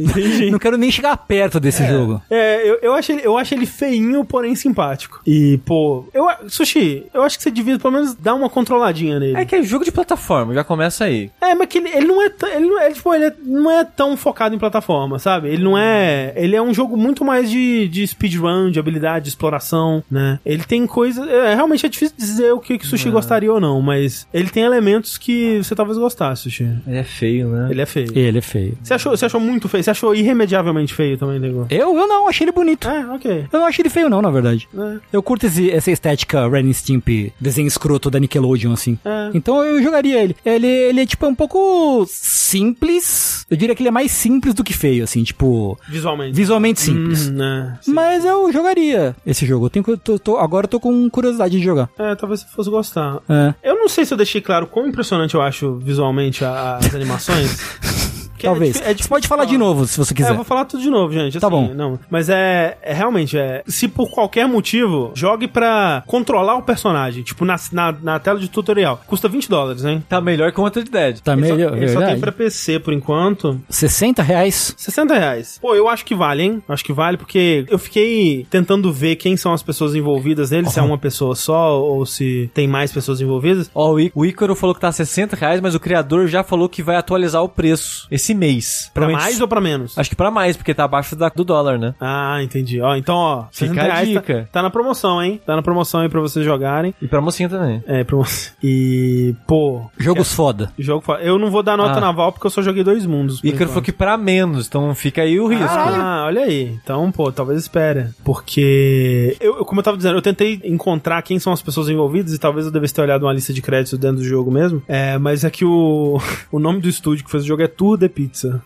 não 0.52 0.60
quero 0.60 0.78
nem 0.78 0.92
chegar 0.92 1.16
perto 1.18 1.60
desse 1.60 1.84
é, 1.84 1.90
jogo. 1.90 2.22
É, 2.30 2.70
eu, 2.70 2.80
eu, 2.82 2.94
acho 2.94 3.12
ele, 3.12 3.22
eu 3.24 3.38
acho 3.38 3.54
ele 3.54 3.66
feinho, 3.66 4.24
porém 4.24 4.56
simpático. 4.56 5.22
E, 5.26 5.60
pô, 5.66 6.08
eu, 6.14 6.26
Sushi, 6.48 7.06
eu 7.14 7.24
acho 7.24 7.38
que 7.38 7.44
você 7.44 7.52
devia 7.52 7.80
pelo 7.80 7.94
menos 7.94 8.14
dar 8.14 8.36
uma 8.36 8.50
controladinha 8.50 9.20
nele. 9.20 9.38
É 9.38 9.46
que 9.46 9.56
é 9.56 9.64
jogo 9.64 9.86
de 9.86 9.92
plataforma, 9.92 10.54
já 10.54 10.64
começa 10.64 11.06
aí. 11.06 11.32
É, 11.42 11.56
mas 11.56 11.68
que 11.68 11.78
ele, 11.78 11.90
ele 11.90 12.08
não 12.08 12.22
é, 12.22 12.32
ele 12.56 12.68
não 12.68 12.80
é, 12.80 12.92
tipo, 12.92 13.14
ele 13.14 13.26
é, 13.26 13.34
não 13.44 13.72
é 13.72 13.84
tão 13.84 14.16
focado 14.16 14.56
em 14.56 14.60
plataforma, 14.60 15.20
sabe? 15.20 15.31
Ele 15.44 15.64
não 15.64 15.78
é, 15.78 16.34
ele 16.36 16.56
é 16.56 16.62
um 16.62 16.74
jogo 16.74 16.98
muito 16.98 17.24
mais 17.24 17.50
de, 17.50 17.88
de 17.88 18.06
speedrun, 18.08 18.72
de 18.72 18.80
habilidade, 18.80 19.26
de 19.26 19.30
exploração, 19.30 20.04
né? 20.10 20.40
Ele 20.46 20.64
tem 20.64 20.86
coisas, 20.88 21.28
é, 21.28 21.56
realmente 21.56 21.86
é 21.86 21.90
difícil 21.90 22.16
dizer 22.18 22.52
o 22.52 22.60
que, 22.60 22.78
que 22.78 22.88
Sushi 22.88 23.08
é. 23.08 23.12
gostaria 23.12 23.52
ou 23.52 23.60
não, 23.60 23.82
mas 23.82 24.28
ele 24.34 24.50
tem 24.50 24.64
elementos 24.64 25.18
que 25.18 25.58
você 25.64 25.76
talvez 25.76 25.98
gostasse, 25.98 26.44
Sushi. 26.44 26.70
Ele 26.88 26.98
é 26.98 27.04
feio, 27.04 27.50
né? 27.50 27.68
Ele 27.72 27.82
é 27.82 27.86
feio. 27.86 28.18
Ele 28.18 28.38
é 28.38 28.42
feio. 28.42 28.78
Você 28.82 28.94
achou, 28.94 29.16
você 29.16 29.26
achou 29.26 29.40
muito 29.40 29.68
feio? 29.68 29.84
Você 29.84 29.92
achou 29.92 30.16
irremediavelmente 30.16 30.94
feio 30.94 31.18
também, 31.18 31.40
Nego? 31.40 31.68
Eu, 31.70 31.96
eu 31.98 32.08
não, 32.08 32.28
achei 32.28 32.46
ele 32.46 32.52
bonito. 32.52 32.88
É, 32.88 33.06
ok. 33.08 33.46
Eu 33.52 33.60
não 33.60 33.68
achei 33.68 33.82
ele 33.82 33.90
feio 33.90 34.10
não, 34.10 34.22
na 34.22 34.32
verdade. 34.32 34.68
É. 34.78 34.98
Eu 35.14 35.24
curto 35.24 35.46
esse, 35.46 35.70
essa 35.70 35.92
estética 35.92 36.48
Ren 36.48 36.72
Stimp, 36.74 37.08
desenho 37.40 37.68
escroto 37.68 38.10
da 38.10 38.20
Nickelodeon, 38.20 38.74
assim. 38.74 38.98
É. 39.06 39.32
Então 39.34 39.64
eu 39.64 39.82
jogaria 39.82 40.22
ele. 40.24 40.36
Ele, 40.46 40.68
ele 40.68 41.02
é 41.02 41.06
tipo 41.06 41.28
um 41.28 41.36
pouco 41.36 42.06
simples. 42.08 43.46
Eu 43.50 43.58
diria 43.58 43.76
que 43.76 43.82
ele 43.82 43.90
é 43.90 43.92
mais 43.92 44.12
simples 44.12 44.54
do 44.54 44.64
que 44.64 44.74
feio, 44.74 45.04
assim, 45.04 45.21
tipo. 45.24 45.78
Visualmente. 45.88 46.36
Visualmente 46.36 46.82
simples. 46.82 47.28
Hum, 47.28 47.34
né. 47.34 47.80
Mas 47.88 48.26
eu 48.26 48.52
jogaria 48.52 49.16
esse 49.26 49.46
jogo. 49.46 49.66
Eu 49.66 49.70
tenho, 49.70 49.84
que- 49.86 49.92
eu 49.92 49.98
tô- 49.98 50.20
tô- 50.20 50.38
agora 50.38 50.66
eu 50.66 50.70
tô 50.70 50.80
com 50.80 51.10
curiosidade 51.10 51.58
de 51.58 51.64
jogar. 51.64 51.90
É, 51.98 52.16
talvez 52.16 52.42
você 52.42 52.48
fosse 52.48 52.70
gostar. 52.70 53.20
É. 53.30 53.54
Eu 53.64 53.76
não 53.76 53.88
sei 53.90 54.06
se 54.06 54.14
eu 54.14 54.18
deixei 54.18 54.42
claro 54.42 54.68
quão 54.68 54.88
impressionante 54.88 55.36
eu 55.36 55.42
acho 55.42 55.76
visualmente 55.78 56.44
as 56.46 56.94
animações. 56.96 57.60
É 58.48 58.50
Talvez. 58.50 58.74
difí- 58.74 58.86
é 58.90 58.94
você 58.94 59.08
pode 59.08 59.28
falar 59.28 59.46
de 59.46 59.58
novo, 59.58 59.86
se 59.88 59.98
você 59.98 60.14
É, 60.14 60.16
quiser. 60.16 60.30
eu 60.32 60.36
vou 60.36 60.44
falar 60.46 60.66
tudo 60.66 60.82
de 60.82 60.90
novo, 60.90 61.14
gente. 61.14 61.40
Tá 61.40 61.48
assim, 61.48 61.56
bom. 61.56 61.74
Não, 61.74 62.00
mas 62.10 62.30
é, 62.30 62.78
é 62.82 62.94
realmente, 62.94 63.38
é, 63.38 63.64
se 63.68 63.88
por 63.88 64.10
qualquer 64.12 64.48
motivo, 64.48 65.12
jogue 65.16 65.48
pra 65.48 66.04
controlar 66.08 66.56
o 66.56 66.62
personagem, 66.64 67.24
tipo 67.24 67.46
na, 67.46 67.56
na, 67.72 67.92
na 67.92 68.20
tela 68.20 68.40
de 68.40 68.48
tutorial. 68.50 69.02
Custa 69.08 69.28
20 69.30 69.50
dólares, 69.50 69.84
hein? 69.86 70.04
Tá 70.08 70.20
melhor 70.22 70.52
que 70.52 70.60
o 70.60 70.64
Wanted 70.64 70.90
Dead. 70.90 71.20
Tá 71.20 71.34
Ele 71.34 71.48
só- 71.48 71.54
melhor, 71.56 71.78
ele 71.78 71.88
só 71.90 72.02
tem 72.06 72.20
pra 72.20 72.32
PC 72.32 72.80
por 72.80 72.94
enquanto. 72.94 73.60
60 73.70 74.22
reais? 74.24 74.74
60 74.78 75.14
reais. 75.14 75.58
Pô, 75.62 75.76
eu 75.76 75.88
acho 75.88 76.06
que 76.06 76.16
vale, 76.16 76.44
hein? 76.44 76.64
Acho 76.68 76.84
que 76.84 76.94
vale, 76.94 77.18
porque 77.18 77.66
eu 77.70 77.78
fiquei 77.80 78.46
tentando 78.50 78.92
ver 78.92 79.16
quem 79.16 79.36
são 79.38 79.54
as 79.54 79.64
pessoas 79.64 79.96
envolvidas 79.96 80.52
nele, 80.52 80.70
se 80.70 80.80
é 80.80 80.82
uma 80.82 80.98
pessoa 80.98 81.36
só 81.36 81.80
ou 81.82 82.06
se 82.06 82.50
tem 82.54 82.68
mais 82.68 82.92
pessoas 82.92 83.22
envolvidas. 83.22 83.70
Ó, 83.74 83.92
o 83.94 84.00
Í- 84.00 84.12
o 84.16 84.26
Ícaro 84.26 84.56
falou 84.56 84.74
que 84.76 84.82
tá 84.82 84.92
60 84.92 85.36
reais, 85.36 85.62
mas 85.62 85.76
o 85.76 85.80
criador 85.80 86.28
já 86.28 86.44
falou 86.44 86.68
que 86.70 86.82
vai 86.84 86.96
atualizar 86.96 87.44
o 87.44 87.50
preço 87.50 88.08
esse 88.12 88.31
mês. 88.34 88.90
Pra 88.94 89.02
Provavelmente- 89.02 89.24
mais 89.30 89.42
ou 89.42 89.48
pra 89.48 89.62
menos? 89.62 89.98
Acho 89.98 90.10
que 90.10 90.16
pra 90.16 90.32
mais, 90.32 90.56
porque 90.58 90.74
tá 90.74 90.84
abaixo 90.84 91.16
da- 91.16 91.30
do 91.30 91.44
dólar, 91.44 91.78
né? 91.78 91.94
Ah, 92.00 92.40
entendi. 92.44 92.82
Ó, 92.82 92.96
então, 92.96 93.16
ó, 93.16 93.46
60 93.52 93.80
a 93.80 93.84
reais 93.84 94.14
tá- 94.14 94.20
dica. 94.22 94.50
Tá, 94.52 94.62
na 94.62 94.70
promoção, 94.70 95.22
hein? 95.22 95.40
Tá 95.46 95.56
na 95.56 95.62
promoção 95.62 96.02
aí 96.02 96.10
pra 96.10 96.20
vocês 96.22 96.46
jogarem. 96.46 96.94
E 97.02 97.08
pra 97.08 97.22
mocinha 97.22 97.50
também. 97.50 97.84
É, 97.88 98.04
promoção. 98.04 98.52
E, 98.64 99.36
pô, 99.48 99.82
Jogos 99.98 100.34
foda. 100.34 100.72
jogo 100.78 101.04
fa- 101.04 101.20
Eu 101.22 101.38
não 101.40 101.50
vou 101.52 101.62
dar 101.64 101.76
nota 101.78 101.98
Ah. 101.98 102.02
naval 102.02 102.32
porque 102.32 102.46
eu 102.48 102.52
só 102.52 102.62
joguei 102.62 102.84
dois 102.84 103.06
mundos. 103.06 103.42
por 103.42 103.48
Ícaro 103.48 103.56
enquanto. 103.64 103.70
falou 103.70 103.84
que 103.84 103.92
pra 103.92 104.18
menos, 104.18 104.68
então 104.68 104.94
fica 104.96 105.22
aí 105.24 105.40
o 105.40 105.48
risco. 105.48 105.66
Ah, 105.68 106.24
olha 106.28 106.42
aí. 106.44 106.78
Então, 106.84 107.12
pô, 107.12 107.32
talvez 107.32 107.60
espere. 107.60 108.08
Porque, 108.24 109.36
eu, 109.40 109.58
eu- 109.58 109.66
como 109.66 109.80
eu 109.80 109.84
tava 109.84 109.98
dizendo, 109.98 110.16
eu 110.18 110.22
tentei 110.22 110.60
encontrar 110.64 111.22
quem 111.22 111.40
são 111.40 111.52
as 111.54 111.62
pessoas 111.62 111.90
envolvidas 111.90 112.34
e 112.34 112.38
talvez 112.40 112.66
eu 112.66 112.72
devesse 112.72 112.94
ter 112.94 113.02
olhado 113.02 113.24
uma 113.24 113.34
lista 113.34 113.54
de 113.54 113.62
créditos 113.62 113.98
dentro 114.00 114.18
do 114.18 114.24
jogo 114.24 114.52
mesmo. 114.52 114.82
É, 114.88 115.18
mas 115.18 115.44
é 115.44 115.50
que 115.50 115.66
o, 115.66 116.20
o 116.52 116.60
nome 116.60 116.80
do 116.82 116.90
estúdio 116.90 117.24
que 117.26 117.32
fez 117.32 117.44
o 117.44 117.48
jogo 117.48 117.62
é 117.64 117.68
Tour 117.68 117.98
de 117.98 118.08
Pizza. 118.22 118.62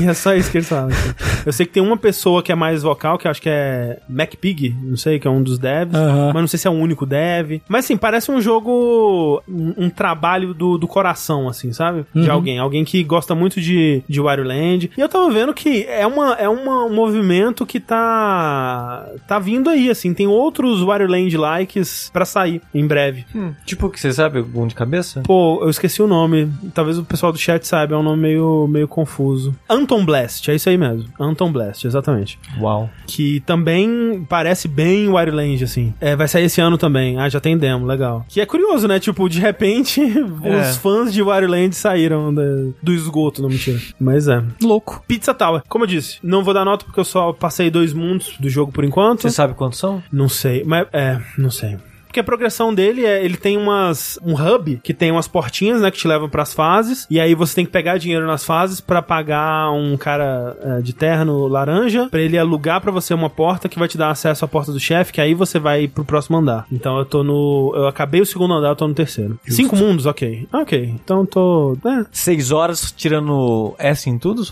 E 0.00 0.06
é 0.06 0.14
só 0.14 0.34
isso 0.34 0.50
que 0.50 0.58
eles 0.58 0.68
falam. 0.68 0.88
assim. 0.88 1.14
Eu 1.44 1.52
sei 1.52 1.66
que 1.66 1.72
tem 1.72 1.82
uma 1.82 1.96
pessoa 1.96 2.42
que 2.42 2.52
é 2.52 2.54
mais 2.54 2.82
vocal, 2.82 3.18
que 3.18 3.26
eu 3.26 3.30
acho 3.30 3.42
que 3.42 3.48
é 3.48 3.98
MacPig, 4.08 4.76
não 4.82 4.96
sei, 4.96 5.18
que 5.18 5.26
é 5.26 5.30
um 5.30 5.42
dos 5.42 5.58
devs. 5.58 5.92
Mas 5.92 6.34
não 6.34 6.46
sei 6.46 6.58
se 6.58 6.68
é 6.68 6.70
o 6.70 6.74
único 6.74 7.04
dev. 7.04 7.60
Mas 7.68 7.84
assim, 7.84 7.96
parece 7.96 8.30
um 8.30 8.40
jogo. 8.40 9.42
Um, 9.48 9.74
um 9.76 9.90
trabalho 9.90 10.54
do, 10.54 10.78
do 10.78 10.86
coração, 10.86 11.48
assim, 11.48 11.72
sabe? 11.72 12.04
De 12.14 12.30
alguém. 12.30 12.58
Alguém 12.58 12.84
que 12.84 13.02
gosta 13.02 13.34
muito 13.34 13.60
de, 13.60 14.02
de 14.08 14.20
Wario 14.20 14.44
Land. 14.44 14.90
E 14.96 15.00
eu 15.00 15.08
tava 15.08 15.30
vendo 15.30 15.52
que 15.52 15.84
é, 15.84 16.06
uma, 16.06 16.34
é 16.34 16.48
uma, 16.48 16.84
um 16.84 16.94
movimento 16.94 17.66
que 17.66 17.80
tá. 17.80 19.08
tá 19.26 19.38
vindo 19.38 19.70
aí, 19.70 19.90
assim. 19.90 20.14
Tem 20.14 20.26
outros 20.26 20.82
Wario 20.82 21.08
Land 21.08 21.36
likes 21.36 22.10
pra 22.12 22.24
sair 22.24 22.60
em 22.74 22.86
breve. 22.86 23.24
Hum, 23.34 23.52
tipo, 23.64 23.90
que 23.90 23.98
você 23.98 24.12
sabe 24.12 24.38
algum 24.38 24.66
de 24.66 24.74
cabeça? 24.74 25.22
Pô, 25.22 25.60
eu 25.62 25.70
esqueci 25.70 26.02
o 26.02 26.06
nome. 26.06 26.50
Talvez 26.74 26.98
o 26.98 27.04
pessoal 27.04 27.32
do 27.32 27.38
chat 27.38 27.66
saiba, 27.66 27.94
é 27.94 27.98
um 27.98 28.02
nome 28.02 28.22
meio, 28.22 28.68
meio 28.68 28.88
confuso. 28.98 29.54
Anton 29.70 30.04
Blast, 30.04 30.50
é 30.50 30.54
isso 30.56 30.68
aí 30.68 30.76
mesmo. 30.76 31.04
Anton 31.20 31.52
Blast, 31.52 31.86
exatamente. 31.86 32.38
Uau. 32.60 32.90
Que 33.06 33.40
também 33.40 34.24
parece 34.28 34.66
bem 34.66 35.08
Wario 35.08 35.34
Land, 35.34 35.62
assim. 35.62 35.94
É, 36.00 36.16
vai 36.16 36.26
sair 36.26 36.44
esse 36.44 36.60
ano 36.60 36.76
também. 36.76 37.18
Ah, 37.18 37.28
já 37.28 37.38
tem 37.40 37.56
demo, 37.56 37.86
legal. 37.86 38.24
Que 38.28 38.40
é 38.40 38.46
curioso, 38.46 38.88
né? 38.88 38.98
Tipo, 38.98 39.28
de 39.28 39.38
repente, 39.40 40.00
É. 40.42 40.60
os 40.70 40.76
fãs 40.78 41.12
de 41.12 41.22
Wario 41.22 41.48
Land 41.48 41.76
saíram 41.76 42.34
da- 42.34 42.42
do 42.82 42.92
esgoto, 42.92 43.40
não 43.42 43.48
mentira. 43.48 43.78
Mas 44.00 44.26
é. 44.26 44.42
Louco. 44.62 45.02
Pizza 45.06 45.32
Tower, 45.32 45.62
como 45.68 45.84
eu 45.84 45.88
disse, 45.88 46.18
não 46.22 46.42
vou 46.42 46.52
dar 46.52 46.64
nota 46.64 46.84
porque 46.84 46.98
eu 47.00 47.04
só 47.04 47.32
passei 47.32 47.70
dois 47.70 47.92
mundos 47.92 48.34
do 48.40 48.48
jogo 48.50 48.72
por 48.72 48.84
enquanto. 48.84 49.22
Você 49.22 49.30
sabe 49.30 49.54
quantos 49.54 49.78
são? 49.78 50.02
Não 50.12 50.28
sei, 50.28 50.64
mas 50.64 50.86
é, 50.92 51.18
não 51.36 51.50
sei. 51.50 51.76
Porque 52.08 52.20
a 52.20 52.24
progressão 52.24 52.74
dele 52.74 53.04
é, 53.04 53.22
ele 53.22 53.36
tem 53.36 53.56
umas 53.56 54.18
um 54.22 54.32
hub 54.34 54.80
que 54.82 54.94
tem 54.94 55.12
umas 55.12 55.28
portinhas, 55.28 55.80
né, 55.80 55.90
que 55.90 55.98
te 55.98 56.08
levam 56.08 56.28
pras 56.28 56.54
fases, 56.54 57.06
e 57.10 57.20
aí 57.20 57.34
você 57.34 57.54
tem 57.54 57.66
que 57.66 57.70
pegar 57.70 57.98
dinheiro 57.98 58.26
nas 58.26 58.44
fases 58.44 58.80
pra 58.80 59.02
pagar 59.02 59.70
um 59.70 59.96
cara 59.96 60.56
é, 60.62 60.80
de 60.80 60.92
terno 60.92 61.46
laranja 61.46 62.08
pra 62.10 62.20
ele 62.20 62.38
alugar 62.38 62.80
pra 62.80 62.90
você 62.90 63.12
uma 63.12 63.28
porta 63.28 63.68
que 63.68 63.78
vai 63.78 63.86
te 63.86 63.98
dar 63.98 64.10
acesso 64.10 64.44
à 64.44 64.48
porta 64.48 64.72
do 64.72 64.80
chefe, 64.80 65.12
que 65.12 65.20
aí 65.20 65.34
você 65.34 65.58
vai 65.58 65.86
pro 65.86 66.04
próximo 66.04 66.38
andar. 66.38 66.66
Então 66.72 66.98
eu 66.98 67.04
tô 67.04 67.22
no 67.22 67.72
eu 67.74 67.86
acabei 67.86 68.20
o 68.20 68.26
segundo 68.26 68.54
andar, 68.54 68.70
eu 68.70 68.76
tô 68.76 68.88
no 68.88 68.94
terceiro. 68.94 69.38
Cinco 69.46 69.76
mundos, 69.76 70.06
OK. 70.06 70.48
OK. 70.52 70.94
Então 71.04 71.20
eu 71.20 71.26
tô, 71.26 71.78
é, 71.84 72.06
Seis 72.10 72.50
horas 72.50 72.90
tirando 72.90 73.74
S 73.78 74.08
em 74.08 74.18
tudo? 74.18 74.42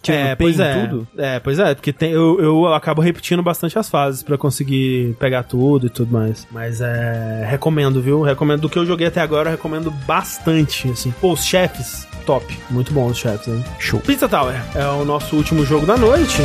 Tirando 0.00 0.20
é, 0.26 0.36
P 0.36 0.44
pois 0.44 0.58
em 0.58 0.62
é. 0.62 0.86
tudo? 0.86 1.08
É, 1.18 1.40
pois 1.40 1.58
é, 1.58 1.74
porque 1.74 1.92
tem, 1.92 2.12
eu, 2.12 2.40
eu 2.40 2.74
acabo 2.74 3.02
repetindo 3.02 3.42
bastante 3.42 3.78
as 3.78 3.90
fases 3.90 4.22
pra 4.22 4.38
conseguir 4.38 5.14
pegar 5.18 5.42
tudo 5.42 5.86
e 5.86 5.90
tudo 5.90 6.12
mais. 6.12 6.46
Mas 6.50 6.80
é. 6.80 7.01
Recomendo, 7.48 8.00
viu? 8.00 8.22
Recomendo 8.22 8.62
do 8.62 8.68
que 8.68 8.78
eu 8.78 8.86
joguei 8.86 9.06
até 9.06 9.20
agora, 9.20 9.48
eu 9.48 9.52
recomendo 9.52 9.90
bastante, 9.90 10.90
assim. 10.90 11.12
Pô, 11.20 11.32
os 11.32 11.44
chefes, 11.44 12.06
top. 12.26 12.58
Muito 12.70 12.92
bom 12.92 13.06
os 13.06 13.18
chefes, 13.18 13.48
hein? 13.48 13.64
Show. 13.78 14.00
Pizza 14.00 14.28
Tower 14.28 14.54
é 14.74 14.86
o 14.86 15.04
nosso 15.04 15.36
último 15.36 15.64
jogo 15.64 15.86
da 15.86 15.96
noite. 15.96 16.42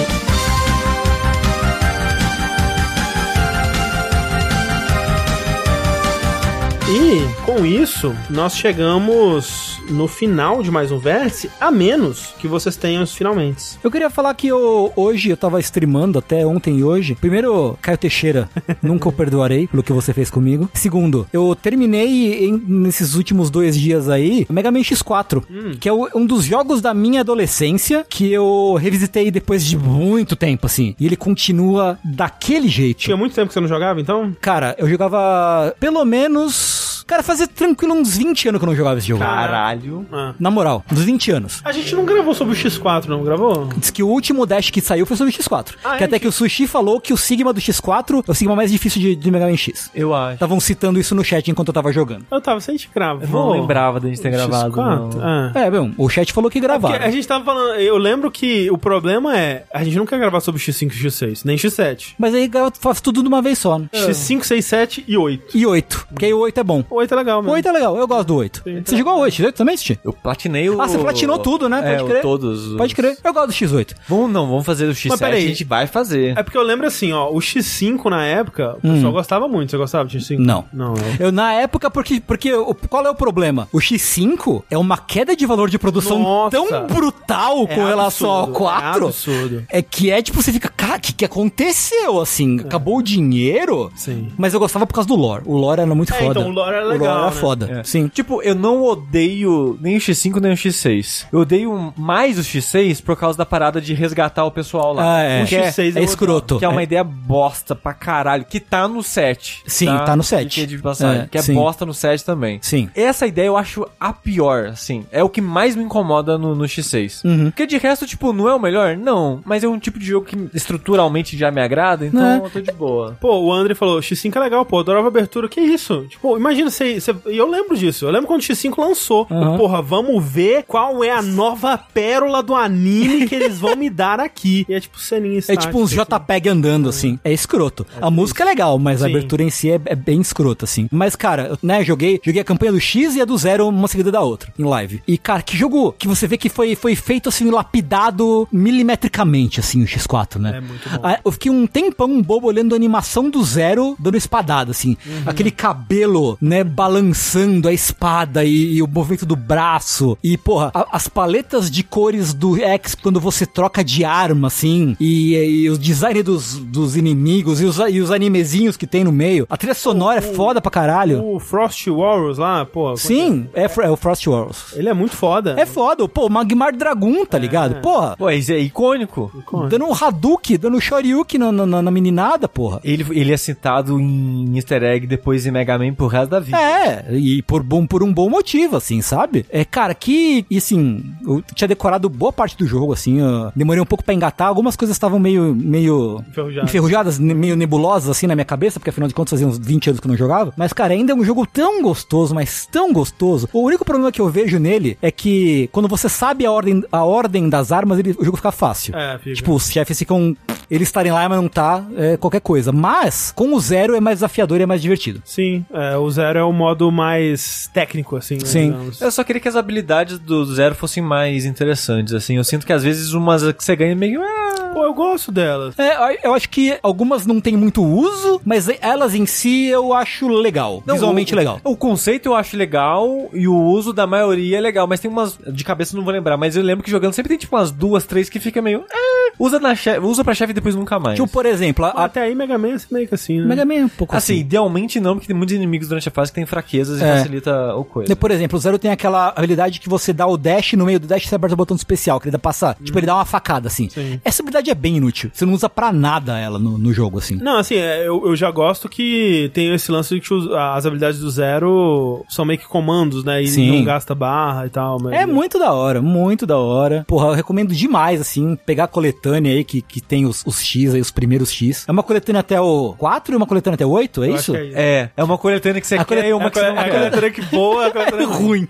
E 6.90 7.44
com 7.46 7.66
isso, 7.66 8.16
nós 8.30 8.56
chegamos 8.56 9.78
no 9.90 10.08
final 10.08 10.64
de 10.64 10.72
mais 10.72 10.90
um 10.90 10.98
vértice, 10.98 11.52
a 11.60 11.70
menos 11.70 12.34
que 12.40 12.48
vocês 12.48 12.78
tenham 12.78 13.04
os 13.04 13.14
finalmente. 13.14 13.78
Eu 13.84 13.92
queria 13.92 14.10
falar 14.10 14.34
que 14.34 14.48
eu, 14.48 14.94
hoje 14.96 15.30
eu 15.30 15.36
tava 15.36 15.60
streamando 15.60 16.18
até 16.18 16.46
ontem 16.46 16.78
e 16.80 16.84
hoje. 16.86 17.14
Primeiro, 17.16 17.78
Caio 17.82 17.98
Teixeira, 17.98 18.50
nunca 18.82 19.10
o 19.10 19.12
perdoarei 19.12 19.68
pelo 19.68 19.84
que 19.84 19.92
você 19.92 20.14
fez 20.14 20.30
comigo. 20.30 20.70
Segundo, 20.74 21.28
eu 21.34 21.54
terminei 21.62 22.46
em- 22.48 22.64
nesses 22.66 23.16
últimos 23.16 23.50
dois 23.50 23.76
dias 23.78 24.08
aí 24.08 24.46
o 24.50 24.54
Mega 24.54 24.72
Man 24.72 24.80
X4, 24.80 25.44
que 25.82 25.90
é 25.90 25.92
o- 25.94 26.08
um 26.16 26.26
dos 26.26 26.46
jogos 26.46 26.80
da 26.82 26.94
minha 26.94 27.20
adolescência 27.20 28.06
que 28.10 28.32
eu 28.32 28.78
revisitei 28.80 29.30
depois 29.30 29.66
de 29.66 29.76
muito 29.78 30.38
tempo, 30.38 30.66
assim. 30.66 30.96
E 30.98 31.06
ele 31.06 31.18
continua 31.18 32.00
daquele 32.04 32.70
jeito. 32.70 33.00
Tinha 33.00 33.18
muito 33.18 33.36
tempo 33.36 33.50
que 33.50 33.54
você 33.54 33.60
não 33.60 33.68
jogava, 33.68 34.00
então? 34.00 34.34
Cara, 34.40 34.74
eu 34.80 34.88
jogava 34.88 35.76
pelo 35.82 36.06
menos. 36.06 36.77
Cara, 37.08 37.24
fazia 37.24 37.48
tranquilo 37.48 37.94
uns 37.94 38.18
20 38.18 38.50
anos 38.50 38.60
que 38.60 38.66
eu 38.66 38.70
não 38.70 38.76
jogava 38.76 38.98
esse 38.98 39.08
jogo. 39.08 39.22
Caralho. 39.24 40.06
Ah. 40.12 40.34
Na 40.38 40.52
moral, 40.52 40.84
uns 40.92 41.02
20 41.02 41.32
anos. 41.32 41.62
A 41.64 41.72
gente 41.72 41.96
não 41.96 42.06
gravou 42.06 42.34
sobre 42.34 42.54
o 42.54 42.58
X4, 42.58 43.06
não 43.06 43.24
gravou? 43.24 43.70
Diz 43.78 43.90
que 43.90 44.04
o 44.04 44.08
último 44.08 44.46
Dash 44.46 44.70
que 44.70 44.82
saiu 44.82 45.06
foi 45.06 45.16
sobre 45.16 45.34
o 45.34 45.38
X4. 45.38 45.76
Ah, 45.84 45.98
que 45.98 46.04
é? 46.04 46.06
até 46.06 46.20
que 46.20 46.28
o 46.28 46.32
Sushi 46.32 46.68
falou 46.68 47.00
que 47.00 47.14
o 47.14 47.18
Sigma 47.18 47.54
do 47.54 47.62
X4 47.62 48.24
é 48.28 48.32
o 48.32 48.34
Sigma 48.34 48.56
mais 48.56 48.72
difícil 48.72 49.02
de, 49.02 49.16
de 49.16 49.32
Mega 49.32 49.48
Man 49.48 49.56
X. 49.56 49.90
Eu 49.96 50.14
acho. 50.14 50.34
Estavam 50.34 50.60
citando 50.60 51.00
isso 51.00 51.16
no 51.16 51.24
chat 51.24 51.50
enquanto 51.50 51.70
eu 51.70 51.74
tava 51.74 51.92
jogando. 51.94 52.26
Eu 52.30 52.42
tava, 52.42 52.60
se 52.60 52.72
a 52.72 52.74
gente 52.74 52.90
gravou. 52.94 53.24
Eu 53.24 53.30
não 53.30 53.62
lembrava 53.62 54.00
da 54.00 54.10
gente 54.10 54.22
ter 54.22 54.28
o 54.28 54.32
gravado. 54.32 54.74
X4? 54.76 55.14
não. 55.16 55.22
Ah. 55.22 55.52
É, 55.56 55.72
bom, 55.72 55.92
o 55.98 56.10
chat 56.10 56.34
falou 56.34 56.50
que 56.52 56.60
Porque 56.60 56.68
gravaram. 56.68 57.06
a 57.06 57.10
gente 57.10 57.28
tava 57.28 57.44
falando, 57.46 57.76
eu 57.76 57.98
lembro 57.98 58.30
que 58.30 58.70
o 58.70 58.78
problema 58.78 59.38
é, 59.38 59.64
a 59.74 59.84
gente 59.84 59.96
não 59.98 60.06
quer 60.06 60.20
gravar 60.20 60.42
sobre 60.42 60.62
X5 60.62 60.92
e 60.94 61.08
X6, 61.08 61.42
nem 61.46 61.56
X7. 61.58 62.16
Mas 62.18 62.34
aí 62.34 62.50
eu 62.54 62.72
faço 62.80 63.02
tudo 63.02 63.22
de 63.22 63.28
uma 63.28 63.42
vez 63.42 63.58
só, 63.60 63.80
né? 63.80 63.88
X5, 63.94 64.44
6, 64.44 64.66
7 64.66 65.06
e 65.08 65.18
8. 65.18 65.58
E 65.58 65.66
8, 65.66 66.08
porque 66.10 66.26
aí 66.26 66.34
o 66.34 66.40
8 66.40 66.60
é 66.60 66.64
bom. 66.64 66.84
8 66.98 67.14
é 67.14 67.18
legal, 67.18 67.40
O 67.40 67.42
mesmo. 67.42 67.54
8 67.56 67.68
é 67.68 67.72
legal, 67.72 67.98
eu 67.98 68.08
gosto 68.08 68.28
do 68.28 68.36
8. 68.36 68.64
Você 68.86 68.98
jogou 68.98 69.16
o 69.16 69.20
8, 69.20 69.34
X8 69.36 69.52
também, 69.54 69.78
Sushi? 69.78 70.00
Eu 70.04 70.14
platinei 70.14 70.70
o... 70.70 70.82
Ah, 70.82 70.88
você 70.88 70.98
platinou 70.98 71.40
tudo, 71.40 71.68
né? 71.70 71.80
É, 71.84 71.92
Pode 71.98 72.04
o- 72.04 72.08
crer. 72.08 72.22
todos. 72.22 72.68
os- 72.68 72.78
Pode 72.78 72.96
crer, 72.96 73.18
eu 73.24 73.34
gosto 73.34 73.48
do 73.48 73.54
X8. 73.54 73.94
Vamos, 74.08 74.32
não, 74.32 74.48
vamos 74.48 74.66
fazer 74.66 74.86
o 74.88 74.92
X7, 74.92 75.10
Mas 75.10 75.20
peraí. 75.20 75.46
a 75.46 75.48
gente 75.48 75.64
vai 75.64 75.88
fazer. 75.88 76.38
É 76.38 76.44
porque 76.44 76.58
eu 76.58 76.62
lembro 76.64 76.86
assim, 76.88 77.12
ó, 77.14 77.30
o 77.30 77.38
X5 77.40 78.10
na 78.10 78.24
época, 78.26 78.78
o 78.78 78.82
pessoal 78.82 79.12
gostava 79.14 79.48
muito. 79.48 79.72
Você 79.72 79.78
gostava 79.78 80.06
do 80.06 80.12
X5? 80.12 80.38
Hum. 80.40 80.44
Não. 80.44 80.66
Não, 80.74 80.94
é. 80.96 81.18
Eu, 81.20 81.32
na 81.32 81.54
época, 81.54 81.90
porque, 81.90 82.20
porque 82.20 82.54
o- 82.54 82.74
qual 82.90 83.06
é 83.06 83.10
o 83.10 83.16
problema? 83.16 83.68
O 83.72 83.78
X5 83.80 84.64
é 84.70 84.78
uma 84.78 84.98
queda 84.98 85.36
de 85.36 85.46
valor 85.46 85.70
de 85.70 85.78
produção 85.80 86.20
Nossa. 86.20 86.52
tão 86.58 86.68
brutal 86.88 87.68
com 87.68 87.82
É 87.82 87.88
relação 87.90 88.30
ao 88.30 88.38
absurdo, 88.44 88.58
4. 88.58 88.88
É 89.04 89.08
absurdo. 89.08 89.64
É 89.70 89.82
que 89.82 90.12
é 90.12 90.22
tipo, 90.22 90.42
você 90.42 90.52
fica, 90.52 90.70
cara, 90.70 90.98
o 90.98 91.00
que, 91.02 91.14
que 91.14 91.26
aconteceu? 91.26 92.20
Assim, 92.22 92.60
acabou 92.60 92.98
o 92.98 93.02
dinheiro? 93.02 93.92
Sim. 93.96 94.32
Mas 94.38 94.54
eu 94.54 94.60
gostava 94.60 94.86
por 94.86 94.94
causa 94.94 95.08
do 95.08 95.16
lore. 95.16 95.44
O 95.46 95.56
lore 95.58 95.82
era 95.82 95.94
muito 95.96 96.14
É, 96.14 96.18
foda. 96.18 96.40
então, 96.40 96.50
o 96.52 96.54
lore 96.54 96.76
era 96.76 96.87
O 96.88 96.92
legal, 96.94 97.08
lore 97.08 97.26
era 97.26 97.36
né? 97.36 97.42
foda. 97.42 97.80
É. 97.80 97.84
Sim. 97.84 98.08
Tipo, 98.08 98.42
eu 98.42 98.56
não 98.56 98.84
odeio 98.84 99.78
nem 99.82 99.96
o 99.98 100.00
X5 100.00 100.40
nem 100.40 100.52
o 100.52 100.56
X6. 100.56 101.26
Eu 101.32 101.40
odeio 101.42 101.94
mais 101.98 102.38
o 102.38 102.42
X6 102.42 103.02
por 103.04 103.16
causa 103.18 103.38
da 103.38 103.46
parada 103.46 103.80
de 103.82 103.94
resgatar 103.94 104.46
o 104.46 104.52
pessoal 104.52 104.94
lá. 104.94 105.18
Ah, 105.18 105.22
é. 105.24 105.46
Que 105.46 105.56
é, 105.56 105.70
X6 105.70 105.96
É 105.96 106.04
escroto. 106.04 106.60
que 106.60 106.66
é 106.66 106.68
uma 106.70 106.82
É- 106.82 106.84
ideia 106.84 107.04
bosta 107.04 107.76
pra 107.76 107.94
caralho. 107.94 108.46
Que 108.46 108.60
tá 108.60 108.88
no 108.88 109.02
7. 109.04 109.62
Sim, 109.68 109.86
tá 110.06 110.16
no 110.16 110.24
7. 110.24 110.62
Que, 110.62 110.66
de 110.68 110.78
passagem, 110.78 111.24
É, 111.24 111.28
que 111.28 111.38
é 111.38 111.42
sim. 111.42 111.54
bosta 111.54 111.86
no 111.86 111.94
7 111.94 112.24
também. 112.24 112.60
Sim. 112.62 112.90
Essa 112.96 113.26
ideia 113.28 113.48
eu 113.48 113.58
acho 113.58 113.86
a 114.00 114.14
pior, 114.14 114.68
assim. 114.68 115.06
É 115.12 115.24
o 115.24 115.30
que 115.30 115.42
mais 115.42 115.76
me 115.76 115.84
incomoda 115.84 116.38
no, 116.38 116.56
no 116.56 116.66
X6. 116.66 117.24
Uhum. 117.26 117.46
Porque 117.52 117.66
de 117.68 117.78
resto, 117.78 118.06
tipo, 118.06 118.32
não 118.34 118.48
é 118.48 118.54
o 118.54 118.60
melhor? 118.60 118.96
Não. 118.98 119.42
Mas 119.46 119.64
é 119.64 119.68
um 119.68 119.80
tipo 119.80 120.00
de 120.00 120.06
jogo 120.06 120.26
que 120.26 120.36
estruturalmente 120.54 121.38
já 121.38 121.50
me 121.52 121.62
agrada, 121.62 122.06
então 122.06 122.44
eu 122.44 122.50
tô 122.50 122.62
de 122.62 122.72
boa. 122.72 123.18
Pô, 123.20 123.38
o 123.40 123.52
André 123.54 123.74
falou, 123.76 124.00
X5 124.00 124.36
é 124.36 124.40
legal, 124.40 124.66
pô, 124.66 124.80
adorava 124.80 125.08
a 125.08 125.10
abertura. 125.10 125.48
Que 125.50 125.60
isso? 125.62 126.06
Tipo, 126.10 126.38
imagina, 126.38 126.70
você. 126.78 127.00
você- 127.00 127.16
E 127.32 127.38
eu 127.38 127.50
lembro 127.50 127.76
disso. 127.78 128.06
Eu 128.06 128.12
lembro 128.12 128.28
quando 128.28 128.42
o 128.42 128.44
X5 128.44 128.74
lançou. 128.80 129.28
Aham. 129.30 129.58
Porra, 129.58 129.82
vamos 129.82 130.24
ver 130.24 130.64
qual 130.64 131.04
é 131.04 131.12
a 131.12 131.22
nova 131.22 131.78
pérola 131.78 132.42
do 132.44 132.56
anime 132.56 133.28
que 133.28 133.36
eles 133.36 133.58
vão 133.60 133.76
me 133.76 133.90
dar 133.90 134.20
aqui. 134.20 134.66
E 134.70 134.74
é 134.74 134.80
tipo 134.80 135.00
ceninha 135.00 135.36
É 135.36 135.40
estática, 135.40 135.66
tipo 135.68 135.82
uns. 135.82 135.92
JPEG 135.92 136.50
andando, 136.50 136.90
assim. 136.90 137.20
É 137.24 137.32
escroto. 137.34 137.86
a 138.02 138.10
música 138.12 138.44
é 138.44 138.46
legal, 138.46 138.78
mas 138.80 139.02
a 139.02 139.06
Sim. 139.08 139.12
abertura 139.12 139.44
em 139.44 139.50
si 139.50 139.70
é, 139.72 139.80
é 139.86 139.96
bem 139.96 140.22
escrota, 140.22 140.66
assim. 140.66 140.88
Mas, 140.92 141.16
cara, 141.16 141.48
eu, 141.52 141.58
né, 141.62 141.84
joguei, 141.84 142.20
joguei 142.24 142.42
a 142.42 142.46
campanha 142.46 142.72
do 142.72 142.80
X 142.80 143.16
e 143.16 143.22
a 143.22 143.26
do 143.26 143.38
Zero 143.38 143.68
uma 143.68 143.88
seguida 143.88 144.12
da 144.12 144.22
outra, 144.22 144.52
em 144.58 144.64
live. 144.64 145.02
E, 145.08 145.18
cara, 145.18 145.42
que 145.42 145.58
jogo 145.58 145.92
que 145.98 146.08
você 146.08 146.28
vê 146.28 146.38
que 146.38 146.50
foi, 146.50 146.76
foi 146.76 146.96
feito, 146.96 147.30
assim, 147.30 147.50
lapidado 147.50 148.48
milimetricamente, 148.52 149.60
assim, 149.60 149.84
o 149.84 149.86
X4, 149.88 150.38
né? 150.40 150.58
É 150.58 150.62
muito 150.62 150.90
bom. 150.90 151.00
Ah, 151.04 151.20
Eu 151.24 151.32
fiquei 151.32 151.52
um 151.52 151.66
tempão 151.68 152.22
bobo 152.22 152.48
olhando 152.48 152.74
a 152.74 152.76
animação 152.76 153.30
do 153.30 153.44
Zero 153.44 153.96
dando 154.00 154.18
espadada, 154.18 154.72
assim. 154.72 154.96
Uhum. 155.06 155.24
Aquele 155.26 155.52
cabelo, 155.52 156.38
né, 156.42 156.64
balançando 156.68 157.68
a 157.68 157.74
espada 157.74 158.44
e, 158.44 158.76
e 158.76 158.82
o 158.84 158.88
movimento 158.88 159.26
do 159.26 159.36
braço. 159.36 160.18
E, 160.24 160.38
porra, 160.38 160.72
a- 160.74 160.88
as 160.92 161.08
paletas 161.08 161.70
de 161.72 161.84
cores 161.84 162.34
do 162.34 162.60
X 162.62 162.96
quando 162.96 163.20
você 163.20 163.46
troca 163.46 163.84
de 163.84 164.04
arma, 164.04 164.48
assim. 164.48 164.96
E, 165.00 165.36
e 165.36 165.70
o 165.70 165.78
design 165.78 166.22
dos, 166.24 166.58
dos 166.60 166.96
inimigos 166.98 167.62
e 167.62 167.66
os, 167.66 167.78
e 167.80 168.00
os 168.02 168.12
animezinhos 168.12 168.78
que 168.78 168.88
tem 168.88 169.04
no 169.04 169.12
meio. 169.12 169.46
A 169.50 169.58
trilha 169.58 169.74
sonora 169.74 170.20
é 170.20 170.22
foda 170.22 170.62
pra 170.62 170.72
caralho. 170.72 171.24
O 171.24 171.40
Frost 171.40 171.88
Warriors 171.88 172.38
lá, 172.38 172.66
pô. 172.66 172.96
Sim, 172.98 173.48
é, 173.54 173.64
é 173.66 173.90
o 173.90 173.96
Frost 173.96 174.26
Wars. 174.28 174.74
Ele 174.76 174.90
é 174.90 174.94
muito 174.94 175.16
foda. 175.16 175.56
É 175.58 175.66
foda, 175.66 176.08
pô, 176.08 176.26
o 176.28 176.30
Magmar 176.30 176.76
Dragoon, 176.76 177.26
tá 177.26 177.38
ligado? 177.38 177.82
Porra, 177.82 178.16
Pô, 178.18 178.30
isso 178.30 178.52
é 178.52 178.60
icônico. 178.60 179.32
dando 179.70 179.86
um 179.86 179.94
Hadouken, 179.94 180.58
dando 180.58 180.78
um 180.78 180.82
Shoryuken 180.82 181.40
na, 181.40 181.52
na, 181.52 181.82
na 181.82 181.92
meninada, 181.92 182.48
porra. 182.48 182.80
Ele, 182.84 183.06
ele 183.12 183.32
é 183.34 183.38
citado 183.38 184.00
em 184.00 184.56
easter 184.56 184.84
egg 184.84 185.06
depois 185.08 185.46
em 185.46 185.52
Mega 185.52 185.78
Man 185.78 185.94
pro 185.94 186.08
resto 186.08 186.30
da 186.32 186.40
vida. 186.40 186.47
É, 186.56 187.06
e 187.16 187.42
por, 187.42 187.62
bom, 187.64 187.86
por 187.86 188.04
um 188.04 188.14
bom 188.14 188.30
motivo, 188.30 188.76
assim, 188.78 189.02
sabe? 189.02 189.46
É, 189.50 189.64
cara, 189.66 189.94
que, 189.94 190.46
e 190.50 190.58
assim, 190.58 191.04
eu 191.26 191.44
tinha 191.56 191.68
decorado 191.68 192.10
boa 192.10 192.32
parte 192.34 192.58
do 192.58 192.66
jogo, 192.66 192.94
assim, 192.94 193.20
demorei 193.56 193.82
um 193.82 193.86
pouco 193.86 194.04
pra 194.04 194.14
engatar, 194.14 194.48
algumas 194.48 194.76
coisas 194.76 194.96
estavam 194.96 195.20
meio, 195.20 195.54
meio 195.56 196.24
enferrujadas, 196.66 197.20
ne- 197.20 197.34
meio 197.34 197.56
nebulosas, 197.56 198.10
assim, 198.10 198.28
na 198.28 198.36
minha 198.36 198.46
cabeça, 198.46 198.80
porque 198.80 198.90
afinal 198.90 199.08
de 199.08 199.14
contas 199.14 199.32
fazia 199.32 199.48
uns 199.48 199.58
20 199.58 199.90
anos 199.90 200.00
que 200.00 200.08
eu 200.08 200.10
não 200.12 200.18
jogava. 200.18 200.54
Mas, 200.58 200.74
cara, 200.74 200.94
ainda 200.94 201.12
é 201.12 201.16
um 201.16 201.24
jogo 201.24 201.46
tão 201.46 201.82
gostoso, 201.82 202.34
mas 202.36 202.66
tão 202.72 202.92
gostoso. 202.94 203.50
O 203.54 203.62
único 203.62 203.84
problema 203.86 204.12
que 204.12 204.22
eu 204.22 204.30
vejo 204.30 204.60
nele 204.60 204.98
é 205.02 205.12
que 205.12 205.70
quando 205.72 205.88
você 205.88 206.08
sabe 206.10 206.46
a 206.46 206.52
ordem, 206.52 206.84
a 206.92 207.04
ordem 207.04 207.50
das 207.50 207.72
armas, 207.72 208.00
ele- 208.00 208.16
o 208.18 208.24
jogo 208.26 208.38
fica 208.38 208.52
fácil. 208.52 208.96
É, 208.96 209.18
fica. 209.18 209.36
Tipo, 209.36 209.54
os 209.54 209.70
chefes 209.70 209.98
ficam. 210.00 210.36
Eles 210.70 210.88
estarem 210.90 211.12
lá, 211.12 211.28
mas 211.30 211.38
não 211.42 211.48
tá, 211.48 211.84
é 211.96 212.18
qualquer 212.18 212.42
coisa. 212.42 212.72
Mas, 212.72 213.32
com 213.36 213.54
o 213.54 213.60
zero 213.60 213.96
é 213.96 214.00
mais 214.00 214.18
desafiador 214.18 214.60
e 214.60 214.64
é 214.64 214.66
mais 214.66 214.82
divertido. 214.82 215.22
Sim, 215.24 215.66
é, 215.74 215.98
o 215.98 216.10
Zero 216.10 216.40
é 216.40 216.44
o 216.44 216.52
modo 216.52 216.92
mais 216.92 217.70
técnico, 217.74 218.16
assim. 218.16 218.36
né, 218.36 218.46
Sim. 218.46 218.72
digamos. 218.72 219.02
Eu 219.02 219.12
só 219.12 219.24
queria 219.24 219.40
que 219.42 219.48
as 219.48 219.56
habilidades 219.56 220.20
do 220.20 220.46
Zero 220.46 220.76
fossem 220.76 221.02
mais 221.02 221.46
interessantes, 221.46 222.14
assim. 222.14 222.38
Eu 222.38 222.44
sinto 222.44 222.66
que 222.66 222.74
às 222.74 222.84
vezes 222.84 223.14
umas 223.14 223.50
que 223.52 223.64
você 223.64 223.76
ganha 223.76 223.96
meio... 223.96 224.22
Ah, 224.22 224.57
Pô, 224.78 224.86
eu 224.86 224.94
gosto 224.94 225.32
delas. 225.32 225.74
É, 225.80 226.28
eu 226.28 226.36
acho 226.36 226.48
que 226.50 226.78
algumas 226.84 227.26
não 227.26 227.42
tem 227.42 227.58
muito 227.58 227.84
uso, 227.84 228.40
mas 228.46 228.70
elas 228.80 229.16
em 229.16 229.26
si 229.26 229.66
eu 229.66 229.92
acho 229.92 230.28
legal. 230.28 230.84
Não, 230.86 230.94
visualmente 230.94 231.34
o, 231.34 231.36
legal. 231.38 231.60
O 231.64 231.76
conceito 231.76 232.28
eu 232.28 232.36
acho 232.36 232.56
legal 232.56 233.28
e 233.34 233.48
o 233.48 233.56
uso 233.56 233.92
da 233.92 234.06
maioria 234.06 234.58
é 234.58 234.62
legal, 234.62 234.86
mas 234.86 235.00
tem 235.00 235.10
umas. 235.10 235.36
De 235.48 235.64
cabeça 235.64 235.96
eu 235.96 235.98
não 235.98 236.04
vou 236.06 236.14
lembrar, 236.14 236.38
mas 236.38 236.56
eu 236.56 236.62
lembro 236.62 236.84
que 236.84 236.92
jogando 236.92 237.14
sempre 237.14 237.30
tem 237.30 237.38
tipo 237.40 237.56
umas 237.56 237.72
duas, 237.72 238.04
três 238.06 238.30
que 238.30 238.40
fica 238.40 238.62
meio. 238.62 238.84
"Ah", 238.92 239.32
usa, 239.40 239.60
na 239.60 239.74
chefe, 239.74 240.00
usa 240.06 240.24
pra 240.24 240.36
chefe 240.36 240.52
e 240.52 240.54
depois 240.54 240.76
nunca 240.76 241.00
mais. 241.00 241.16
Tipo, 241.16 241.28
por 241.28 241.48
exemplo, 241.48 241.84
a, 241.86 241.90
Até 242.06 242.22
aí, 242.22 242.36
Mega 242.36 242.58
Man 242.60 242.76
é 242.76 242.78
meio 242.92 243.08
que 243.08 243.16
assim, 243.16 243.40
né? 243.40 243.48
Mega 243.48 243.66
Man 243.66 243.74
é 243.74 243.86
um 243.86 243.90
pouco 243.90 244.16
assim, 244.16 244.34
assim. 244.34 244.42
idealmente 244.42 245.00
não, 245.00 245.16
porque 245.16 245.26
tem 245.28 245.36
muitos 245.36 245.56
inimigos 245.56 245.88
durante 245.88 246.08
a 246.08 246.12
fase 246.12 246.32
que 246.32 246.36
tem 246.36 246.46
fraquezas 246.46 247.02
e 247.02 247.04
É. 247.04 247.18
facilita 247.18 247.74
o 247.76 247.84
coisa. 247.84 248.16
Por 248.16 248.30
exemplo, 248.30 248.58
o 248.58 248.62
Zero 248.62 248.78
tem 248.78 248.92
aquela 248.92 249.34
habilidade 249.36 249.80
que 249.80 249.90
você 249.90 250.14
dá 250.14 250.28
o 250.28 250.38
dash 250.38 250.74
no 250.74 250.86
meio 250.86 251.00
do 251.00 251.08
dash 251.08 251.28
você 251.28 251.34
aperta 251.34 251.56
o 251.56 251.58
botão 251.58 251.76
especial, 251.76 252.20
que 252.20 252.28
ele 252.28 252.32
dá 252.34 252.40
passar. 252.40 252.76
Tipo, 252.84 253.00
ele 253.00 253.08
dá 253.08 253.16
uma 253.16 253.26
facada, 253.26 253.68
assim. 253.68 253.90
Sim. 253.90 254.22
Essa 254.24 254.44
habilidade 254.44 254.67
é 254.72 254.76
bem 254.76 254.98
inútil. 254.98 255.30
Você 255.34 255.46
não 255.46 255.54
usa 255.54 255.70
pra 255.70 255.92
nada 255.92 256.38
ela 256.40 256.58
no, 256.60 256.78
no 256.78 256.94
jogo, 256.94 257.18
assim. 257.20 257.36
Não, 257.36 257.58
assim, 257.58 257.76
é, 257.76 258.08
eu, 258.08 258.26
eu 258.28 258.36
já 258.36 258.50
gosto 258.52 258.88
que 258.90 259.50
tem 259.54 259.74
esse 259.74 259.92
lance 259.92 260.14
de 260.16 260.22
que 260.22 260.34
as 260.58 260.86
habilidades 260.86 261.20
do 261.20 261.30
Zero 261.30 262.26
são 262.30 262.46
meio 262.46 262.60
que 262.60 262.68
comandos, 262.68 263.24
né? 263.24 263.42
E 263.42 263.48
Sim. 263.48 263.78
não 263.78 263.84
gasta 263.86 264.14
barra 264.16 264.66
e 264.66 264.70
tal. 264.70 265.00
Mas 265.00 265.14
É 265.14 265.26
muito 265.26 265.58
da 265.60 265.74
hora, 265.74 266.02
muito 266.02 266.46
da 266.46 266.58
hora. 266.58 267.04
Porra, 267.08 267.28
eu 267.30 267.34
recomendo 267.34 267.74
demais, 267.74 268.20
assim, 268.22 268.56
pegar 268.66 268.86
a 268.86 268.88
coletânea 268.88 269.54
aí 269.54 269.64
que, 269.64 269.82
que 269.82 270.02
tem 270.02 270.26
os, 270.26 270.44
os 270.46 270.62
X 270.62 270.94
aí, 270.94 271.02
os 271.02 271.12
primeiros 271.12 271.52
X. 271.52 271.86
É 271.88 271.92
uma 271.92 272.04
coletânea 272.04 272.40
até 272.42 272.60
o 272.60 272.94
4 272.98 273.34
e 273.34 273.38
uma 273.38 273.46
coletânea 273.46 273.76
até 273.76 273.86
o 273.86 273.90
8, 273.90 274.24
é 274.24 274.30
Eu 274.30 274.36
isso? 274.36 274.56
é 274.56 274.64
isso. 274.66 274.78
É, 274.78 275.10
é 275.18 275.24
uma 275.24 275.38
coletânea 275.38 275.82
que 275.82 275.88
você 275.88 275.96
A 275.96 276.00
quer 276.00 276.06
colet- 276.06 276.28
e 276.30 276.34
uma 276.34 276.48
A 276.48 276.52
que 276.52 276.60
você 276.60 276.66
não 276.68 276.76
cole- 276.76 276.80
a 276.80 276.92
quer. 276.92 276.98
coletânea 277.00 277.32
que 277.32 277.42
boa, 277.44 277.88
a 277.88 277.92
coletânea 277.92 278.28
ruim. 278.28 278.68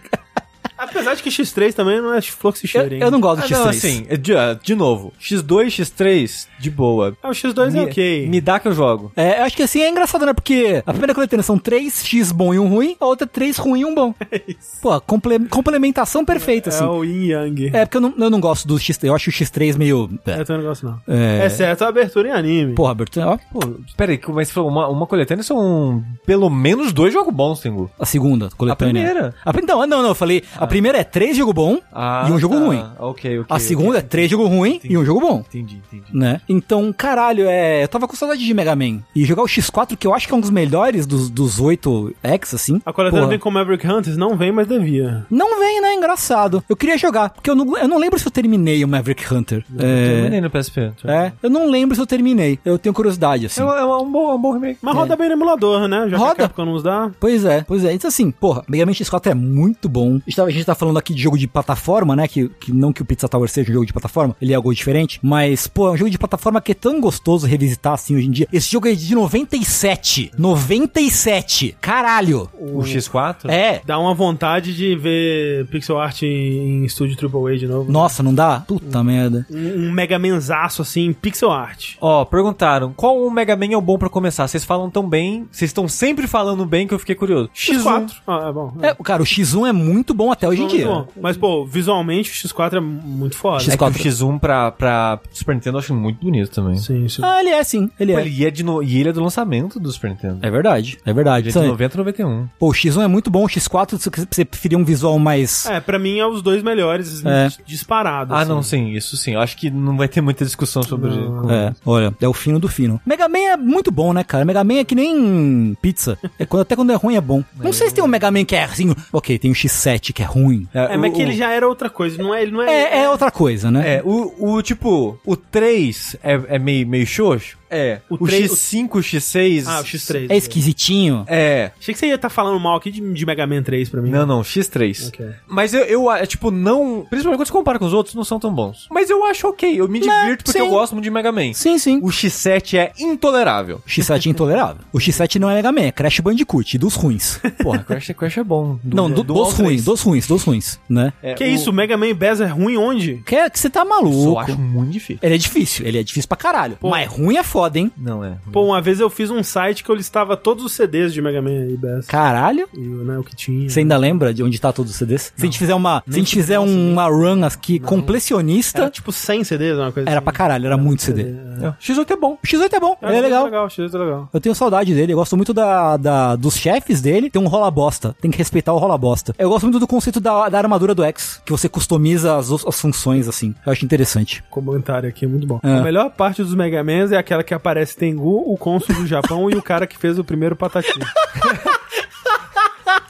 Apesar 0.77 1.15
de 1.15 1.23
que 1.23 1.29
X3 1.29 1.73
também 1.73 2.01
não 2.01 2.13
é 2.13 2.21
fluxo 2.21 2.65
e 2.65 2.67
Eu, 2.67 2.69
cheiro, 2.69 2.95
hein? 2.95 3.01
eu 3.01 3.09
não 3.11 3.19
gosto 3.19 3.39
do 3.39 3.45
Ah, 3.45 3.47
X3. 3.47 3.59
não, 3.63 3.69
assim, 3.69 4.05
é 4.09 4.17
de, 4.17 4.35
ah, 4.35 4.57
de 4.61 4.75
novo, 4.75 5.13
X2, 5.19 5.67
X3, 5.67 6.47
de 6.59 6.69
boa. 6.69 7.15
Ah, 7.23 7.29
o 7.29 7.31
X2 7.31 7.71
me, 7.71 7.79
é 7.79 7.83
ok. 7.83 8.27
Me 8.27 8.41
dá 8.41 8.59
que 8.59 8.67
eu 8.67 8.73
jogo. 8.73 9.11
É, 9.15 9.39
eu 9.39 9.43
acho 9.45 9.55
que 9.55 9.63
assim 9.63 9.81
é 9.81 9.89
engraçado, 9.89 10.25
né? 10.25 10.33
Porque 10.33 10.81
a 10.85 10.91
primeira 10.91 11.13
coletânea 11.13 11.43
são 11.43 11.57
três 11.57 12.05
X 12.05 12.31
bom 12.31 12.53
e 12.53 12.59
um 12.59 12.67
ruim, 12.67 12.95
a 12.99 13.05
outra 13.05 13.25
três 13.25 13.57
ruim 13.57 13.81
e 13.81 13.85
um 13.85 13.93
bom. 13.95 14.13
Pô, 14.81 14.99
comple- 15.01 15.47
complementação 15.49 16.23
perfeita, 16.25 16.69
É 16.69 16.73
assim. 16.73 16.83
o 16.85 17.03
Yin 17.03 17.27
Yang. 17.27 17.71
É, 17.73 17.85
porque 17.85 17.97
eu 17.97 18.01
não, 18.01 18.13
eu 18.17 18.29
não 18.29 18.39
gosto 18.39 18.67
do 18.67 18.75
X3, 18.75 19.05
eu 19.07 19.15
acho 19.15 19.29
o 19.29 19.33
X3 19.33 19.75
meio... 19.77 20.09
É, 20.25 20.39
eu 20.39 20.45
também 20.45 20.61
não 20.63 20.69
gosto, 20.69 20.85
não. 20.85 20.99
É. 21.07 21.45
Exceto 21.45 21.83
a 21.83 21.87
abertura 21.87 22.29
em 22.29 22.31
anime. 22.31 22.73
Porra, 22.75 22.93
Berto, 22.93 23.19
ó, 23.21 23.37
Pô, 23.51 23.59
pera 23.95 24.11
aí, 24.11 24.19
mas 24.29 24.47
você 24.47 24.53
falou, 24.53 24.69
uma, 24.69 24.87
uma 24.87 25.07
coletânea 25.07 25.43
são 25.43 26.03
pelo 26.25 26.49
menos 26.49 26.91
dois 26.93 27.13
jogos 27.13 27.33
bons, 27.33 27.59
Tengu. 27.59 27.89
a 27.99 28.05
segunda 28.05 28.49
coletânea. 28.57 28.93
primeira. 29.03 29.35
A, 29.43 29.53
pri- 29.53 29.65
não, 29.65 29.85
não, 29.87 30.01
não, 30.01 30.09
eu 30.09 30.15
falei, 30.15 30.43
a 30.55 30.66
primeira 30.67 30.97
é 30.99 31.03
três 31.03 31.35
jogo 31.37 31.53
bom 31.53 31.79
e 32.27 32.31
um 32.31 32.39
jogo 32.39 32.55
tá. 32.55 32.61
ruim. 32.65 32.83
Ok, 32.99 33.39
ok. 33.39 33.55
A 33.55 33.59
segunda 33.59 33.97
é 33.99 34.01
três 34.01 34.29
jogo 34.29 34.45
ruim 34.47 34.79
e 34.83 34.97
um 34.97 35.05
jogo 35.05 35.19
bom. 35.19 35.39
Entendi, 35.47 35.81
entendi. 35.91 36.05
Né? 36.13 36.41
Então, 36.47 36.93
caralho, 36.93 37.45
é. 37.47 37.83
Eu 37.83 37.87
tava 37.87 38.07
com 38.07 38.15
saudade 38.15 38.43
de 38.45 38.53
Mega 38.53 38.75
Man. 38.75 38.99
E 39.15 39.23
jogar 39.25 39.43
o 39.43 39.45
X4, 39.45 39.95
que 39.97 40.05
eu 40.07 40.13
acho 40.13 40.27
que 40.27 40.33
é 40.33 40.37
um 40.37 40.41
dos 40.41 40.49
melhores 40.49 41.05
dos, 41.05 41.29
dos 41.29 41.59
8X, 41.61 42.53
assim. 42.53 42.81
A 42.85 42.93
coletânea 42.93 43.27
vem 43.27 43.39
com 43.39 43.49
Maverick 43.51 43.87
Hunters? 43.87 44.17
Não 44.17 44.35
vem, 44.37 44.51
mas 44.51 44.67
devia. 44.67 45.25
Não 45.29 45.59
vem, 45.59 45.81
né? 45.81 45.93
Engraçado. 45.93 46.63
Eu 46.67 46.75
queria 46.75 46.97
jogar, 46.97 47.29
porque 47.29 47.49
eu 47.49 47.55
não, 47.55 47.77
eu 47.77 47.87
não 47.87 47.97
lembro 47.97 48.19
se 48.19 48.25
eu 48.27 48.31
terminei 48.31 48.83
o 48.83 48.87
Maverick 48.87 49.33
Hunter. 49.33 49.63
É, 49.77 50.07
Terminei 50.21 50.41
no 50.41 50.49
PSP. 50.49 50.91
é, 51.05 51.31
eu 51.41 51.49
não 51.49 51.69
lembro 51.69 51.95
se 51.95 52.01
eu 52.01 52.07
terminei. 52.07 52.59
Eu 52.65 52.77
tenho 52.77 52.93
curiosidade, 52.93 53.45
assim. 53.45 53.61
É, 53.61 53.65
um- 53.65 53.69
é 53.75 53.85
um, 53.97 54.11
bom, 54.11 54.31
é 54.31 54.35
um 54.35 54.39
bom 54.41 54.53
remake. 54.53 54.79
Mas 54.81 54.95
roda 54.95 55.15
bem 55.15 55.27
no 55.29 55.33
emulador, 55.35 55.87
né? 55.87 56.07
Já 56.09 56.17
que 56.17 56.23
Roda. 56.23 56.31
a 56.31 56.35
Capcom 56.35 56.65
nos 56.65 56.83
dá. 56.83 57.11
Pois 57.19 57.45
é, 57.45 57.63
pois 57.67 57.83
é. 57.85 57.93
Então 57.93 58.07
assim, 58.07 58.31
porra, 58.31 58.63
Mega 58.67 58.85
Man 58.85 58.91
X4 58.91 59.31
é 59.31 59.33
muito 59.33 59.87
bom. 59.89 60.15
A 60.15 60.29
gente, 60.29 60.35
tá, 60.35 60.43
a 60.43 60.49
gente 60.57 60.65
tá 60.65 60.75
falando 60.75 60.97
aqui 60.97 61.13
de 61.13 61.21
jogo 61.21 61.37
de 61.37 61.47
plataforma, 61.47 62.15
né? 62.15 62.27
Que, 62.27 62.49
que 62.49 62.71
não 62.73 62.91
que 62.91 63.01
o 63.01 63.05
Pizza 63.05 63.27
Tower 63.27 63.49
seja 63.49 63.69
um 63.69 63.73
jogo 63.73 63.85
de 63.85 63.93
plataforma, 63.93 64.35
ele 64.41 64.53
é 64.53 64.55
algo 64.55 64.73
diferente. 64.73 65.19
Mas, 65.21 65.67
pô, 65.67 65.87
é 65.87 65.91
um 65.91 65.97
jogo 65.97 66.09
de 66.09 66.17
plataforma 66.17 66.61
que 66.61 66.71
é 66.71 66.75
tão 66.75 66.99
gostoso 66.99 67.47
revisitar 67.47 67.93
assim 67.93 68.15
hoje 68.15 68.27
em 68.27 68.31
dia. 68.31 68.47
Esse 68.51 68.71
jogo 68.71 68.87
é 68.87 68.93
de 68.93 69.15
97. 69.15 70.31
97. 70.37 71.77
Caralho. 71.81 72.49
O 72.53 72.79
X4? 72.79 73.49
É. 73.49 73.81
Dá 73.85 73.99
uma 73.99 74.13
vontade 74.13 74.75
de 74.75 74.95
ver 74.95 75.67
pixel 75.67 75.99
art 75.99 76.23
em, 76.23 76.81
em 76.81 76.85
estúdio 76.85 77.17
AAA 77.21 77.57
de 77.57 77.67
novo. 77.67 77.91
Nossa, 77.91 78.21
não 78.23 78.33
dá? 78.33 78.61
Puta 78.61 79.03
merda. 79.03 79.45
Um, 79.49 79.87
um 79.87 79.91
Mega 79.91 80.19
Manzaço, 80.19 80.81
assim, 80.81 81.13
pixel 81.13 81.51
art. 81.51 81.95
Ó, 82.01 82.25
perguntaram, 82.25 82.93
qual 82.93 83.17
o 83.17 83.31
Mega 83.31 83.55
Man 83.55 83.71
é 83.71 83.77
o 83.77 83.81
bom 83.81 83.97
pra 83.97 84.09
começar? 84.09 84.47
Vocês 84.47 84.63
falam 84.63 84.89
tão 84.89 85.07
bem, 85.07 85.47
vocês 85.51 85.69
estão 85.69 85.87
sempre 85.87 86.27
falando 86.27 86.65
bem 86.65 86.87
que 86.87 86.93
eu 86.93 86.99
fiquei 86.99 87.15
curioso. 87.15 87.49
X4. 87.55 88.11
Ah, 88.25 88.47
é 88.49 88.51
bom. 88.51 88.73
É, 88.81 88.95
cara, 89.03 89.21
o 89.21 89.25
X1 89.25 89.69
é 89.69 89.71
muito 89.71 90.13
bom 90.13 90.31
até 90.31 90.46
hoje 90.47 90.63
em 90.63 90.67
dia. 90.67 90.85
bom. 90.87 91.07
Mas, 91.21 91.37
pô, 91.37 91.65
visualmente 91.65 92.29
o 92.31 92.33
X4 92.49 92.77
é 92.77 92.79
muito 92.79 93.35
foda. 93.35 93.63
X4. 93.63 93.73
É 93.73 93.77
que 93.77 94.07
o 94.07 94.11
X1 94.11 94.39
pra, 94.39 94.71
pra 94.71 95.19
Super 95.31 95.55
Nintendo 95.55 95.77
eu 95.77 95.79
acho 95.79 95.93
muito 95.93 96.23
bonito 96.23 96.51
também. 96.51 96.77
Sim, 96.77 97.07
sim. 97.07 97.21
Ah, 97.23 97.39
ele 97.39 97.49
é 97.49 97.63
sim, 97.63 97.89
ele 97.99 98.13
Pô, 98.13 98.19
é. 98.19 98.21
Ele 98.21 98.45
é 98.45 98.51
de 98.51 98.63
no... 98.63 98.81
E 98.83 98.99
ele 98.99 99.09
é 99.09 99.13
do 99.13 99.21
lançamento 99.23 99.79
do 99.79 99.91
Super 99.91 100.09
Nintendo. 100.11 100.39
É 100.41 100.49
verdade, 100.49 100.97
é 101.05 101.13
verdade. 101.13 101.49
Ele 101.49 101.57
é 101.57 101.61
de 101.61 101.67
90 101.67 101.95
e 101.95 101.97
91. 101.97 102.47
Pô, 102.59 102.69
o 102.69 102.73
X1 102.73 103.03
é 103.03 103.07
muito 103.07 103.29
bom, 103.29 103.43
o 103.45 103.47
X4, 103.47 103.97
se 103.97 104.09
você 104.29 104.45
preferir 104.45 104.77
um 104.77 104.83
visual 104.83 105.17
mais. 105.19 105.65
É, 105.65 105.79
pra 105.79 105.97
mim 105.99 106.19
é 106.19 106.25
os 106.27 106.41
dois 106.41 106.61
melhores 106.63 107.23
É. 107.25 107.49
disparados. 107.65 108.33
Ah, 108.33 108.41
assim. 108.41 108.49
não, 108.49 108.63
sim, 108.63 108.89
isso 108.91 109.15
sim. 109.17 109.33
Eu 109.33 109.39
acho 109.41 109.57
que 109.57 109.69
não 109.69 109.97
vai 109.97 110.07
ter 110.07 110.21
muita 110.21 110.43
discussão 110.45 110.83
sobre 110.83 111.09
É, 111.49 111.73
olha, 111.85 112.13
é 112.19 112.27
o 112.27 112.33
fino 112.33 112.59
do 112.59 112.67
fino. 112.67 112.99
Mega 113.05 113.27
Man 113.27 113.37
é 113.39 113.57
muito 113.57 113.91
bom, 113.91 114.13
né, 114.13 114.23
cara? 114.23 114.45
Mega 114.45 114.63
Man 114.63 114.75
é 114.75 114.83
que 114.83 114.95
nem 114.95 115.75
pizza. 115.81 116.17
É 116.39 116.45
quando, 116.45 116.61
até 116.61 116.75
quando 116.75 116.91
é 116.91 116.95
ruim 116.95 117.15
é 117.15 117.21
bom. 117.21 117.43
Não 117.59 117.73
sei 117.73 117.87
se 117.89 117.93
tem 117.95 118.03
um 118.03 118.07
Mega 118.07 118.29
Man 118.31 118.45
que 118.45 118.55
é 118.55 118.63
assim. 118.63 118.93
Ok, 119.11 119.37
tem 119.37 119.51
o 119.51 119.53
X7 119.53 120.13
que 120.13 120.21
é 120.21 120.25
ruim. 120.25 120.36
É, 120.73 120.97
mas 120.97 121.11
o- 121.11 121.13
que 121.15 121.21
ele 121.21 121.33
já 121.33 121.51
era 121.51 121.67
outra 121.67 121.89
coisa. 121.89 122.21
Não 122.21 122.33
é, 122.33 122.41
ele 122.41 122.51
não 122.51 122.61
é. 122.61 122.69
É, 122.69 122.97
é 123.03 123.09
outra 123.09 123.31
coisa, 123.31 123.69
né? 123.71 123.95
É, 123.97 124.01
o, 124.03 124.55
o 124.55 124.61
tipo, 124.61 125.19
o 125.25 125.35
3 125.35 126.15
é, 126.23 126.39
é 126.55 126.59
meio, 126.59 126.87
meio 126.87 127.05
xoxo. 127.07 127.57
É. 127.69 127.99
O 128.09 128.15
O, 128.15 128.27
três- 128.27 128.51
X5, 128.51 128.95
o 128.95 128.99
X6. 128.99 129.63
Ah, 129.67 129.79
o 129.81 129.83
X3. 129.83 130.27
É 130.29 130.37
esquisitinho. 130.37 131.23
É. 131.27 131.71
Achei 131.79 131.93
que 131.93 131.99
você 131.99 132.07
ia 132.07 132.15
estar 132.15 132.29
falando 132.29 132.59
mal 132.59 132.77
aqui 132.77 132.91
de, 132.91 133.01
de 133.13 133.25
Mega 133.25 133.45
Man 133.47 133.61
3 133.63 133.89
pra 133.89 134.01
mim. 134.01 134.09
Não, 134.09 134.25
não, 134.25 134.41
X3. 134.41 135.07
Ok. 135.09 135.25
Mas 135.47 135.73
eu, 135.73 135.81
eu, 135.85 136.11
é, 136.11 136.25
tipo, 136.25 136.51
não. 136.51 137.05
Principalmente 137.09 137.39
quando 137.39 137.47
você 137.47 137.53
compara 137.53 137.79
com 137.79 137.85
os 137.85 137.93
outros, 137.93 138.15
não 138.15 138.23
são 138.23 138.39
tão 138.39 138.53
bons. 138.53 138.87
Mas 138.89 139.09
eu 139.09 139.23
acho 139.25 139.47
ok. 139.47 139.79
Eu 139.79 139.87
me 139.87 139.99
divirto 139.99 140.43
porque 140.45 140.59
sim. 140.59 140.65
eu 140.65 140.69
gosto 140.69 140.93
muito 140.93 141.03
de 141.03 141.11
Mega 141.11 141.31
Man. 141.31 141.53
Sim, 141.53 141.77
sim. 141.77 141.99
O 142.01 142.07
X7 142.07 142.77
é 142.77 142.91
intolerável. 142.99 143.81
O 143.85 143.89
X7 143.89 144.27
é 144.27 144.29
intolerável. 144.29 144.81
O 144.93 144.97
X7 144.97 145.39
não 145.39 145.49
é 145.49 145.55
Mega 145.55 145.71
Man, 145.71 145.81
é 145.81 145.91
Crash 145.91 146.19
Bandicoot, 146.19 146.77
dos 146.77 146.95
ruins. 146.95 147.39
Porra, 147.61 147.79
Crash, 147.79 148.11
Crash 148.17 148.37
é 148.37 148.43
bom. 148.43 148.79
Do- 148.83 148.95
não, 148.95 149.09
do- 149.09 149.23
do 149.23 149.33
dos 149.33 149.53
ruins, 149.53 149.83
dos 149.83 150.01
ruins, 150.01 150.27
dos 150.27 150.43
ruins, 150.43 150.79
né? 150.89 151.11
É, 151.21 151.33
Que 151.33 151.45
isso, 151.45 151.69
o 151.69 151.73
Mega 151.73 151.97
Man 151.97 152.13
Bass 152.15 152.39
é 152.41 152.45
ruim 152.45 152.77
onde? 152.77 153.21
Que, 153.25 153.35
é- 153.35 153.49
que 153.49 153.59
você 153.59 153.69
tá 153.69 153.81
Eu 153.81 153.85
maluco. 153.89 154.39
acho 154.39 154.57
muito 154.59 154.91
difícil. 154.91 155.19
Ele 155.21 155.35
é 155.35 155.37
difícil, 155.37 155.85
ele 155.85 155.97
é 155.99 156.03
difícil 156.03 156.27
pra 156.27 156.37
caralho. 156.37 156.77
Mas 156.81 157.07
ruim 157.09 157.35
é 157.37 157.43
foda, 157.43 157.56
hein? 157.77 157.91
Não 157.97 158.23
é. 158.23 158.37
Pô, 158.51 158.63
uma 158.65 158.81
vez 158.81 158.99
eu 158.99 159.09
fiz 159.09 159.29
um 159.31 159.41
site 159.43 159.83
que 159.83 159.89
eu 159.89 159.95
listava 159.95 160.37
todos 160.37 160.63
os 160.63 160.73
CDs 160.73 161.13
de 161.13 161.21
Mega 161.21 161.41
Man 161.41 161.51
e. 161.67 161.77
Caralho. 162.07 162.67
E 162.73 162.79
né, 162.79 163.17
o 163.17 163.23
que 163.23 163.35
tinha. 163.35 163.69
Você 163.69 163.79
ainda 163.81 163.97
lembra 163.97 164.33
de 164.33 164.43
onde 164.43 164.59
tá 164.59 164.71
todos 164.71 164.91
os 164.91 164.97
CDs? 164.97 165.33
Se 165.35 165.43
a 165.43 165.45
gente 165.45 165.57
fizer 165.57 165.75
uma, 165.75 166.03
se 166.07 166.15
a 166.15 166.19
gente 166.19 166.35
fizer 166.35 166.59
uma 166.59 167.07
run 167.07 167.43
aqui 167.43 167.79
completionista, 167.79 168.81
Era 168.83 168.89
tipo 168.91 169.11
100 169.11 169.43
CDs, 169.43 169.77
uma 169.77 169.91
coisa 169.91 170.09
era 170.09 170.19
assim. 170.19 170.23
pra 170.23 170.33
caralho, 170.33 170.65
era 170.65 170.77
muito 170.77 171.01
CD. 171.03 171.23
É. 171.61 171.73
X8 171.81 172.11
é 172.11 172.15
bom. 172.15 172.37
O 172.41 172.47
X8 172.47 172.73
é 172.73 172.79
bom, 172.79 172.97
Ah, 173.01 173.07
ele 173.09 173.17
é 173.17 173.21
legal. 173.21 173.45
legal, 173.45 173.67
X8 173.67 173.93
é 173.93 173.97
legal. 173.97 174.29
Eu 174.33 174.39
tenho 174.41 174.55
saudade 174.55 174.93
dele, 174.93 175.13
eu 175.13 175.17
gosto 175.17 175.35
muito 175.35 175.53
da, 175.53 175.97
da- 175.97 176.35
dos 176.35 176.55
chefes 176.57 177.01
dele. 177.01 177.29
Tem 177.29 177.41
um 177.41 177.47
rola 177.47 177.69
bosta, 177.71 178.15
tem 178.21 178.29
que 178.31 178.37
respeitar 178.37 178.73
o 178.73 178.77
rola 178.77 178.97
bosta. 178.97 179.33
Eu 179.37 179.49
gosto 179.49 179.63
muito 179.63 179.79
do 179.79 179.87
conceito 179.87 180.19
da, 180.19 180.49
da 180.49 180.57
armadura 180.57 180.93
do 180.95 181.03
X, 181.03 181.41
que 181.45 181.51
você 181.51 181.67
customiza 181.69 182.35
as, 182.37 182.51
as 182.51 182.79
funções, 182.79 183.27
assim. 183.27 183.53
Eu 183.65 183.71
acho 183.71 183.83
interessante. 183.85 184.43
Comentário 184.49 185.07
aqui, 185.09 185.25
muito 185.27 185.45
bom. 185.47 185.59
É. 185.63 185.77
A 185.77 185.81
melhor 185.81 186.09
parte 186.11 186.41
dos 186.43 186.53
Mega 186.55 186.83
Mans 186.83 187.11
é 187.11 187.17
aquela 187.17 187.43
que 187.47 187.53
aparece 187.53 187.95
Tengu, 187.95 188.43
o 188.45 188.57
cônsul 188.57 188.93
do 188.93 189.07
Japão 189.07 189.49
e 189.49 189.55
o 189.55 189.61
cara 189.61 189.87
que 189.87 189.97
fez 189.97 190.19
o 190.19 190.23
primeiro 190.23 190.55
Patati. 190.55 190.91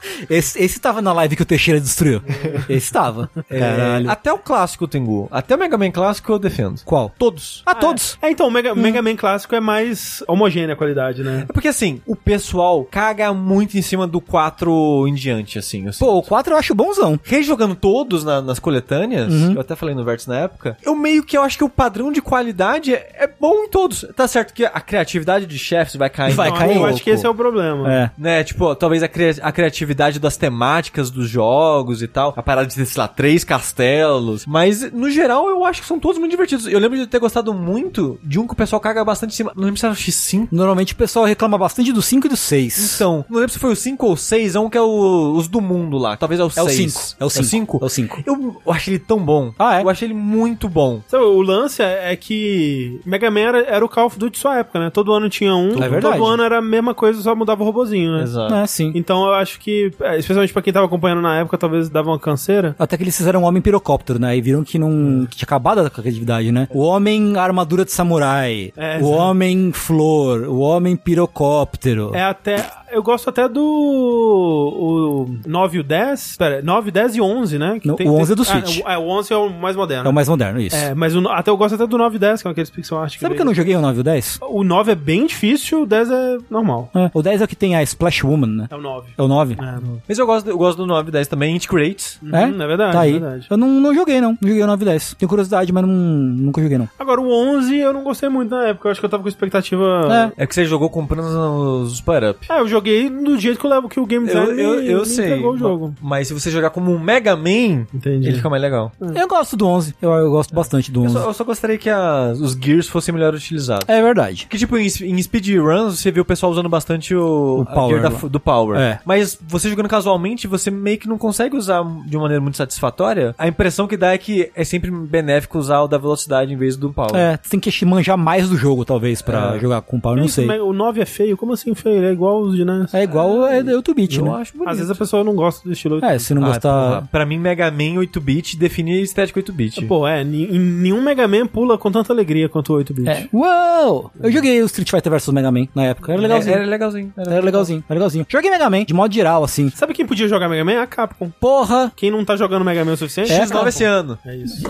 Esse, 0.28 0.62
esse 0.62 0.80
tava 0.80 1.00
na 1.00 1.12
live 1.12 1.36
que 1.36 1.42
o 1.42 1.46
Teixeira 1.46 1.80
destruiu. 1.80 2.20
Esse 2.68 2.92
tava. 2.92 3.30
É, 3.48 3.58
Caralho. 3.60 4.10
até 4.10 4.32
o 4.32 4.38
clássico, 4.38 4.86
Tengu. 4.88 5.28
Até 5.30 5.54
o 5.54 5.58
Mega 5.58 5.76
Man 5.78 5.90
clássico 5.90 6.32
eu 6.32 6.38
defendo. 6.38 6.80
Qual? 6.84 7.12
Todos. 7.18 7.62
Ah, 7.64 7.74
todos. 7.74 8.18
É, 8.20 8.30
então, 8.30 8.46
o 8.48 8.50
Mega, 8.50 8.74
Mega 8.74 9.00
Man 9.02 9.16
clássico 9.16 9.54
é 9.54 9.60
mais 9.60 10.22
homogênea 10.28 10.74
a 10.74 10.76
qualidade, 10.76 11.22
né? 11.22 11.46
É 11.48 11.52
porque 11.52 11.68
assim, 11.68 12.00
o 12.06 12.14
pessoal 12.16 12.84
caga 12.84 13.32
muito 13.32 13.76
em 13.78 13.82
cima 13.82 14.06
do 14.06 14.20
4 14.20 15.06
em 15.08 15.14
diante, 15.14 15.58
assim. 15.58 15.86
Pô, 15.98 16.18
o 16.18 16.22
4 16.22 16.52
eu 16.54 16.58
acho 16.58 16.74
bonzão. 16.74 17.18
Rejogando 17.22 17.74
todos 17.74 18.24
na- 18.24 18.40
nas 18.42 18.58
coletâneas, 18.58 19.32
Uhum. 19.32 19.52
eu 19.54 19.60
até 19.60 19.74
falei 19.76 19.94
no 19.94 20.04
Vértice 20.04 20.28
na 20.28 20.38
época, 20.40 20.76
eu 20.84 20.94
meio 20.94 21.22
que 21.22 21.36
eu 21.36 21.42
acho 21.42 21.56
que 21.58 21.64
o 21.64 21.68
padrão 21.68 22.10
de 22.12 22.20
qualidade 22.20 22.94
é, 22.94 23.10
é 23.14 23.26
bom 23.26 23.64
em 23.64 23.68
todos. 23.68 24.04
Tá 24.16 24.26
certo 24.28 24.52
que 24.52 24.64
a 24.64 24.80
criatividade 24.80 25.46
de 25.46 25.58
chefes 25.58 25.96
vai 25.96 26.10
cair. 26.10 26.34
Vai 26.34 26.52
cair. 26.52 26.76
Eu 26.76 26.86
acho 26.86 27.02
que 27.02 27.10
esse 27.10 27.24
é 27.26 27.28
o 27.28 27.34
problema. 27.34 27.92
É. 27.92 28.10
Né, 28.18 28.44
tipo, 28.44 28.74
talvez 28.74 29.02
a, 29.02 29.08
cria- 29.08 29.36
a 29.42 29.52
criatividade 29.52 29.87
das 29.94 30.36
temáticas 30.36 31.10
dos 31.10 31.28
jogos 31.28 32.02
e 32.02 32.08
tal. 32.08 32.34
A 32.36 32.42
parada 32.42 32.66
de 32.66 32.74
ter, 32.74 32.86
sei 32.86 33.00
lá, 33.00 33.08
três 33.08 33.44
castelos. 33.44 34.46
Mas, 34.46 34.92
no 34.92 35.10
geral, 35.10 35.48
eu 35.48 35.64
acho 35.64 35.80
que 35.80 35.86
são 35.86 35.98
todos 35.98 36.18
muito 36.18 36.30
divertidos. 36.30 36.66
Eu 36.66 36.78
lembro 36.78 36.98
de 36.98 37.06
ter 37.06 37.18
gostado 37.18 37.52
muito 37.52 38.18
de 38.22 38.38
um 38.38 38.46
que 38.46 38.52
o 38.52 38.56
pessoal 38.56 38.80
caga 38.80 39.04
bastante 39.04 39.32
em 39.32 39.36
cima. 39.36 39.52
Não 39.54 39.64
lembro 39.64 39.78
se 39.78 39.86
era 39.86 39.94
o 39.94 39.96
X5. 39.96 40.48
Normalmente 40.50 40.92
o 40.92 40.96
pessoal 40.96 41.24
reclama 41.24 41.58
bastante 41.58 41.92
do 41.92 42.02
5 42.02 42.26
e 42.26 42.30
do 42.30 42.36
6. 42.36 42.94
Então, 42.94 43.24
não 43.28 43.38
lembro 43.38 43.52
se 43.52 43.58
foi 43.58 43.72
o 43.72 43.76
5 43.76 44.06
ou 44.06 44.12
o 44.12 44.16
6, 44.16 44.54
é 44.54 44.60
um 44.60 44.70
que 44.70 44.78
é 44.78 44.82
o, 44.82 45.34
os 45.36 45.48
do 45.48 45.60
mundo 45.60 45.98
lá. 45.98 46.16
Talvez 46.16 46.40
é 46.40 46.44
o 46.44 46.50
6. 46.50 46.58
É 46.58 46.64
o 46.64 46.68
5. 46.68 47.16
É 47.20 47.24
o 47.24 47.30
5. 47.30 47.44
cinco? 47.44 47.78
É 47.82 47.86
o 47.86 47.88
5. 47.88 48.22
Eu, 48.26 48.60
eu 48.64 48.72
achei 48.72 48.94
ele 48.94 49.04
tão 49.04 49.18
bom. 49.18 49.52
Ah, 49.58 49.78
é? 49.78 49.82
Eu 49.82 49.88
achei 49.88 50.06
ele 50.06 50.14
muito 50.14 50.68
bom. 50.68 51.00
Sabe, 51.08 51.24
o 51.24 51.42
lance 51.42 51.82
é, 51.82 52.12
é 52.12 52.16
que 52.16 53.00
Mega 53.04 53.30
Man 53.30 53.40
era, 53.40 53.60
era 53.62 53.84
o 53.84 53.88
Call 53.88 54.06
of 54.06 54.18
Duty 54.18 54.32
de 54.32 54.38
sua 54.38 54.58
época, 54.58 54.78
né? 54.78 54.90
Todo 54.90 55.12
ano 55.12 55.28
tinha 55.28 55.54
um, 55.54 55.82
É 55.82 55.88
verdade. 55.88 56.16
todo 56.16 56.26
ano 56.26 56.42
era 56.42 56.58
a 56.58 56.62
mesma 56.62 56.94
coisa, 56.94 57.20
só 57.20 57.34
mudava 57.34 57.62
o 57.62 57.66
robozinho, 57.66 58.16
né? 58.16 58.22
Exato. 58.22 58.54
É, 58.54 58.66
sim. 58.66 58.92
Então 58.94 59.26
eu 59.26 59.34
acho 59.34 59.58
que, 59.58 59.77
é, 60.00 60.18
especialmente 60.18 60.52
pra 60.52 60.62
quem 60.62 60.72
tava 60.72 60.86
acompanhando 60.86 61.22
na 61.22 61.38
época, 61.38 61.56
talvez 61.58 61.88
dava 61.88 62.10
uma 62.10 62.18
canseira. 62.18 62.74
Até 62.78 62.96
que 62.96 63.02
eles 63.02 63.16
fizeram 63.16 63.42
um 63.42 63.44
homem 63.44 63.62
pirocóptero, 63.62 64.18
né? 64.18 64.36
E 64.36 64.40
viram 64.40 64.64
que 64.64 64.78
não 64.78 65.26
que 65.28 65.36
tinha 65.36 65.46
acabado 65.46 65.80
a 65.80 65.90
criatividade, 65.90 66.50
né? 66.52 66.68
O 66.70 66.80
homem 66.80 67.36
armadura 67.36 67.84
de 67.84 67.92
samurai, 67.92 68.72
É, 68.76 68.96
o 68.96 69.00
exato. 69.00 69.06
homem 69.10 69.72
flor, 69.72 70.42
o 70.42 70.58
homem 70.60 70.96
pirocóptero. 70.96 72.14
É 72.14 72.22
até. 72.24 72.64
Eu 72.90 73.02
gosto 73.02 73.28
até 73.30 73.48
do. 73.48 73.62
O 73.62 75.36
9 75.46 75.76
e 75.76 75.80
o 75.80 75.84
10. 75.84 76.36
Pera, 76.36 76.62
9, 76.62 76.90
10 76.90 77.16
e 77.16 77.20
11, 77.20 77.58
né? 77.58 77.80
No, 77.84 77.94
o 77.94 78.14
11 78.20 78.32
é 78.32 78.34
do 78.36 78.44
Switch. 78.44 78.80
Ah, 78.84 78.94
é, 78.94 78.98
o 78.98 79.02
11 79.08 79.32
é 79.32 79.36
o 79.36 79.48
mais 79.50 79.76
moderno. 79.76 80.06
É 80.06 80.10
o 80.10 80.12
mais 80.14 80.28
moderno, 80.28 80.60
isso. 80.60 80.76
É, 80.76 80.94
mas 80.94 81.14
o- 81.14 81.28
até 81.28 81.50
eu 81.50 81.56
gosto 81.56 81.74
até 81.74 81.86
do 81.86 81.98
9 81.98 82.16
e 82.16 82.18
10, 82.18 82.42
que 82.42 82.48
é 82.48 82.50
aqueles 82.50 82.70
pixel 82.70 82.98
art. 82.98 83.18
Sabe 83.18 83.34
que 83.34 83.40
eu 83.40 83.44
não 83.46 83.54
joguei 83.54 83.74
o 83.76 83.80
9 83.80 83.98
e 83.98 84.00
o 84.00 84.04
10? 84.04 84.38
O 84.42 84.64
9 84.64 84.92
é 84.92 84.94
bem 84.94 85.26
difícil, 85.26 85.82
o 85.82 85.86
10 85.86 86.10
é 86.10 86.38
normal. 86.50 86.90
É, 86.94 87.10
o 87.12 87.22
10 87.22 87.40
é 87.40 87.44
o 87.44 87.48
que 87.48 87.56
tem 87.56 87.76
a 87.76 87.82
Splash 87.82 88.24
Woman, 88.24 88.46
né? 88.48 88.66
É 88.70 88.74
o 88.76 88.80
9. 88.80 89.10
É 89.16 89.22
o 89.22 89.28
9? 89.28 89.54
É, 89.54 89.78
Mas 90.08 90.18
eu 90.18 90.26
gosto, 90.26 90.48
eu 90.48 90.58
gosto 90.58 90.78
do 90.78 90.86
9 90.86 91.08
e 91.08 91.12
10 91.12 91.28
também, 91.28 91.54
Integrate. 91.56 92.18
É? 92.32 92.46
Uhum, 92.46 92.62
é 92.62 92.66
verdade, 92.66 92.92
Tá 92.92 93.04
é 93.04 93.08
aí. 93.08 93.12
verdade. 93.18 93.46
Eu 93.50 93.56
não, 93.56 93.68
não 93.68 93.94
joguei, 93.94 94.20
não. 94.20 94.30
Não 94.40 94.48
joguei 94.48 94.62
o 94.62 94.66
9 94.66 94.82
e 94.82 94.86
10. 94.86 95.14
Tenho 95.14 95.28
curiosidade, 95.28 95.72
mas 95.72 95.82
não, 95.84 95.92
nunca 95.92 96.62
joguei, 96.62 96.78
não. 96.78 96.88
Agora, 96.98 97.20
o 97.20 97.30
11 97.30 97.76
eu 97.76 97.92
não 97.92 98.02
gostei 98.02 98.28
muito 98.28 98.50
na 98.50 98.68
época. 98.68 98.88
Eu 98.88 98.92
acho 98.92 99.00
que 99.00 99.06
eu 99.06 99.10
tava 99.10 99.22
com 99.22 99.28
expectativa. 99.28 100.32
É 100.36 100.46
que 100.46 100.54
você 100.54 100.64
jogou 100.64 100.88
comprando 100.90 101.82
os 101.82 102.00
Power 102.00 102.30
Up. 102.30 102.46
É, 102.50 102.60
eu 102.60 102.68
joguei 102.68 102.77
do 102.80 103.38
jeito 103.38 103.58
que 103.58 103.66
eu 103.66 103.70
levo 103.70 103.88
que 103.88 104.00
o 104.00 104.06
Game 104.06 104.28
Eu, 104.28 104.34
Design 104.42 104.62
eu, 104.62 104.82
eu 104.82 104.98
me 105.00 105.06
sei. 105.06 105.26
entregou 105.26 105.52
o 105.54 105.58
jogo. 105.58 105.94
Mas 106.00 106.28
se 106.28 106.34
você 106.34 106.50
jogar 106.50 106.70
como 106.70 106.92
um 106.92 106.98
Mega 106.98 107.36
Man, 107.36 107.86
Entendi. 107.94 108.28
ele 108.28 108.36
fica 108.36 108.48
mais 108.50 108.62
legal. 108.62 108.92
Eu 109.00 109.28
gosto 109.28 109.56
do 109.56 109.66
11. 109.66 109.94
Eu, 110.00 110.10
eu 110.12 110.30
gosto 110.30 110.54
bastante 110.54 110.90
do 110.90 111.00
Eu 111.00 111.04
11. 111.04 111.12
só, 111.14 111.24
eu 111.28 111.34
só 111.34 111.44
gostaria 111.44 111.78
que 111.78 111.88
as- 111.90 112.40
os 112.40 112.52
Gears 112.52 112.88
fossem 112.88 113.12
melhor 113.14 113.34
utilizados. 113.34 113.88
É 113.88 114.02
verdade. 114.02 114.46
Que 114.48 114.58
tipo, 114.58 114.76
em, 114.76 114.86
em 114.86 115.22
speedruns 115.22 115.98
você 116.00 116.10
vê 116.10 116.20
o 116.20 116.24
pessoal 116.24 116.52
usando 116.52 116.68
bastante 116.68 117.14
o, 117.14 117.58
O 117.58 117.62
a 117.62 117.66
power 117.66 117.98
gear 118.00 118.10
da- 118.12 118.18
lá. 118.22 118.28
do 118.28 118.40
power. 118.40 118.78
É. 118.78 119.00
Mas 119.04 119.38
você 119.46 119.68
jogando 119.70 119.88
casualmente, 119.88 120.46
você 120.46 120.70
meio 120.70 120.98
que 120.98 121.08
não 121.08 121.18
consegue 121.18 121.56
usar 121.56 121.82
de 122.06 122.16
uma 122.16 122.22
maneira 122.22 122.40
muito 122.42 122.56
satisfatória. 122.56 123.34
A 123.38 123.48
impressão 123.48 123.86
que 123.86 123.96
dá 123.96 124.12
é 124.12 124.18
que 124.18 124.50
é 124.54 124.64
sempre 124.64 124.90
benéfico 124.90 125.58
usar 125.58 125.80
o 125.82 125.88
da 125.88 125.98
velocidade 125.98 126.52
em 126.52 126.56
vez 126.56 126.76
do 126.76 126.92
power. 126.92 127.14
É, 127.14 127.36
tem 127.48 127.58
que 127.60 127.84
manjar 127.84 128.16
mais 128.18 128.48
do 128.48 128.56
jogo, 128.56 128.84
talvez, 128.84 129.22
pra 129.22 129.54
É. 129.56 129.58
jogar 129.60 129.80
com 129.82 129.98
power, 130.00 130.18
não 130.18 130.26
Isso, 130.26 130.34
sei. 130.36 130.48
O 130.60 130.72
9 130.72 131.00
é 131.00 131.06
feio? 131.06 131.36
Como 131.36 131.52
assim 131.52 131.74
feio? 131.74 131.96
Ele 131.98 132.06
é 132.06 132.12
igual 132.12 132.40
os 132.40 132.56
de 132.56 132.64
NES. 132.76 132.94
É 132.94 133.02
igual 133.02 133.46
é 133.46 133.62
do 133.62 133.70
8-bit, 133.82 134.18
Eu 134.18 134.24
né? 134.24 134.30
acho 134.40 134.52
bonito. 134.52 134.70
Às 134.70 134.76
vezes 134.78 134.90
a 134.90 134.94
pessoa 134.94 135.22
não 135.24 135.34
gosta 135.34 135.66
do 135.66 135.72
estilo 135.72 135.96
8 135.96 136.04
É, 136.04 136.18
se 136.18 136.34
não 136.34 136.44
Ah, 136.44 136.48
gostar... 136.48 137.08
pra 137.10 137.24
mim, 137.26 137.38
Mega 137.38 137.70
Man 137.70 138.00
8-bit 138.00 138.56
define 138.56 138.98
a 138.98 139.00
estética 139.02 139.40
8-bit. 139.40 139.84
Pô, 139.86 140.06
é, 140.06 140.22
nenhum 140.24 141.02
Mega 141.02 141.26
Man 141.28 141.46
pula 141.46 141.78
com 141.78 141.90
tanta 141.90 142.12
alegria 142.12 142.48
quanto 142.48 142.74
o 142.74 142.76
8-bit. 142.78 143.08
É. 143.08 143.28
Uou! 143.32 144.10
Eu 144.20 144.30
joguei 144.32 144.62
o 144.62 144.66
Street 144.66 144.90
Fighter 144.90 145.10
vs 145.12 145.28
Mega 145.28 145.50
Man 145.50 145.66
na 145.74 145.84
época. 145.84 146.12
Era 146.12 146.20
legalzinho. 146.20 146.52
Era, 146.52 146.62
era 146.62 146.70
legalzinho. 146.70 147.12
Era 147.16 147.40
legalzinho, 147.40 147.84
era 147.88 147.94
legalzinho. 147.98 148.26
Joguei 148.28 148.50
Mega 148.50 148.68
Man, 148.70 148.84
de 148.84 148.94
modo 148.94 149.14
geral, 149.14 149.44
assim. 149.44 149.70
Sabe 149.70 149.94
quem 149.94 150.06
podia 150.06 150.28
jogar 150.28 150.48
Mega 150.48 150.64
Man? 150.64 150.82
A 150.82 150.86
Capcom. 150.86 151.30
Porra, 151.40 151.92
Quem 151.96 152.10
não 152.10 152.24
tá 152.24 152.36
jogando 152.36 152.64
Mega 152.64 152.84
Man 152.84 152.92
o 152.92 152.96
suficiente? 152.96 153.32
É, 153.32 153.44
X9 153.44 153.48
cara. 153.52 153.68
esse 153.68 153.84
ano. 153.84 154.18
É 154.24 154.36
isso. 154.36 154.62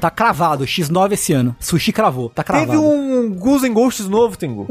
tá 0.00 0.10
cravado. 0.10 0.64
X9 0.64 1.12
esse 1.12 1.32
ano. 1.32 1.54
Sushi 1.60 1.92
cravou, 1.92 2.28
tá 2.30 2.42
cravado. 2.44 2.70
Teve 2.70 2.82
um 2.82 3.30
Gus 3.34 3.64
and 3.64 3.72
Ghosts 3.72 4.08
novo, 4.08 4.36
Tengu. 4.36 4.66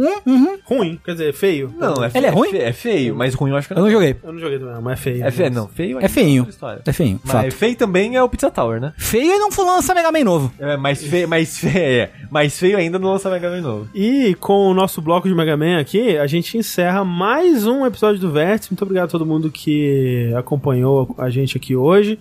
Ruim, 0.65 0.99
quer 1.03 1.11
dizer, 1.13 1.33
feio. 1.33 1.73
Não, 1.77 2.03
é, 2.03 2.11
Ele 2.13 2.25
é 2.25 2.29
ruim? 2.29 2.49
É 2.67 2.73
feio, 2.73 3.15
mas 3.15 3.33
ruim 3.33 3.51
eu 3.51 3.57
acho 3.57 3.67
que 3.67 3.73
Eu 3.73 3.81
não 3.81 3.91
joguei. 3.91 4.15
Eu 4.23 4.33
não 4.33 4.39
joguei 4.39 4.59
também, 4.59 4.81
mas 4.81 4.93
é 4.99 5.01
feio. 5.01 5.25
É 5.25 5.31
feio, 5.31 5.51
não. 5.51 5.67
Feio 5.67 5.99
É 5.99 6.07
feinho. 6.07 6.41
outra 6.41 6.53
história. 6.53 6.81
É 6.85 6.91
feinho, 6.93 7.19
Mas 7.23 7.31
fato. 7.33 7.51
feio 7.51 7.75
também 7.75 8.15
é 8.15 8.23
o 8.23 8.29
Pizza 8.29 8.49
Tower, 8.51 8.79
né? 8.81 8.93
Feio 8.97 9.33
e 9.33 9.37
não 9.39 9.51
foi 9.51 9.65
lançar 9.65 9.93
Mega 9.95 10.11
Man 10.11 10.23
novo. 10.23 10.51
É, 10.59 10.75
mais 10.77 11.03
feio, 11.03 11.27
mais 11.27 11.57
feio, 11.57 12.01
é. 12.03 12.11
Mais 12.29 12.57
feio 12.57 12.77
ainda 12.77 12.99
não 12.99 13.09
lança 13.11 13.29
Mega 13.29 13.49
Man 13.49 13.61
novo. 13.61 13.87
E 13.93 14.35
com 14.39 14.69
o 14.69 14.73
nosso 14.73 15.01
bloco 15.01 15.27
de 15.27 15.35
Mega 15.35 15.57
Man 15.57 15.79
aqui, 15.79 16.17
a 16.17 16.27
gente 16.27 16.57
encerra 16.57 17.03
mais 17.03 17.65
um 17.65 17.85
episódio 17.85 18.19
do 18.19 18.31
Vértice. 18.31 18.71
Muito 18.71 18.81
obrigado 18.83 19.05
a 19.05 19.11
todo 19.11 19.25
mundo 19.25 19.49
que 19.51 20.31
acompanhou 20.35 21.13
a 21.17 21.29
gente 21.29 21.57
aqui 21.57 21.75
hoje. 21.75 22.19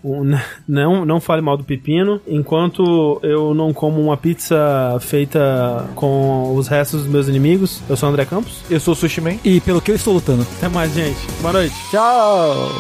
Não, 0.67 1.05
não 1.05 1.21
fale 1.21 1.43
mal 1.43 1.57
do 1.57 1.65
pepino. 1.65 2.21
Enquanto 2.27 3.21
eu 3.23 3.55
não 3.55 3.73
como 3.73 4.01
uma 4.01 4.17
pizza 4.17 4.57
feita 5.01 5.89
com 5.95 6.55
os 6.55 6.69
restos 6.69 7.03
dos 7.03 7.11
meus 7.11 7.29
inimigos, 7.29 7.83
eu 7.89 7.97
sou 7.97 8.09
o 8.09 8.13
André 8.13 8.25
Campos. 8.25 8.63
Eu 8.71 8.81
sou 8.81 8.93
o 8.93 8.97
Sushi 8.97 9.21
Man. 9.21 9.37
E 9.45 9.61
pelo 9.61 9.81
que 9.81 9.91
eu 9.91 9.97
estou 9.97 10.15
lutando. 10.15 10.47
Até 10.57 10.69
mais, 10.69 10.93
gente. 10.95 11.19
Boa 11.41 11.53
noite. 11.53 11.75
Tchau! 11.91 12.71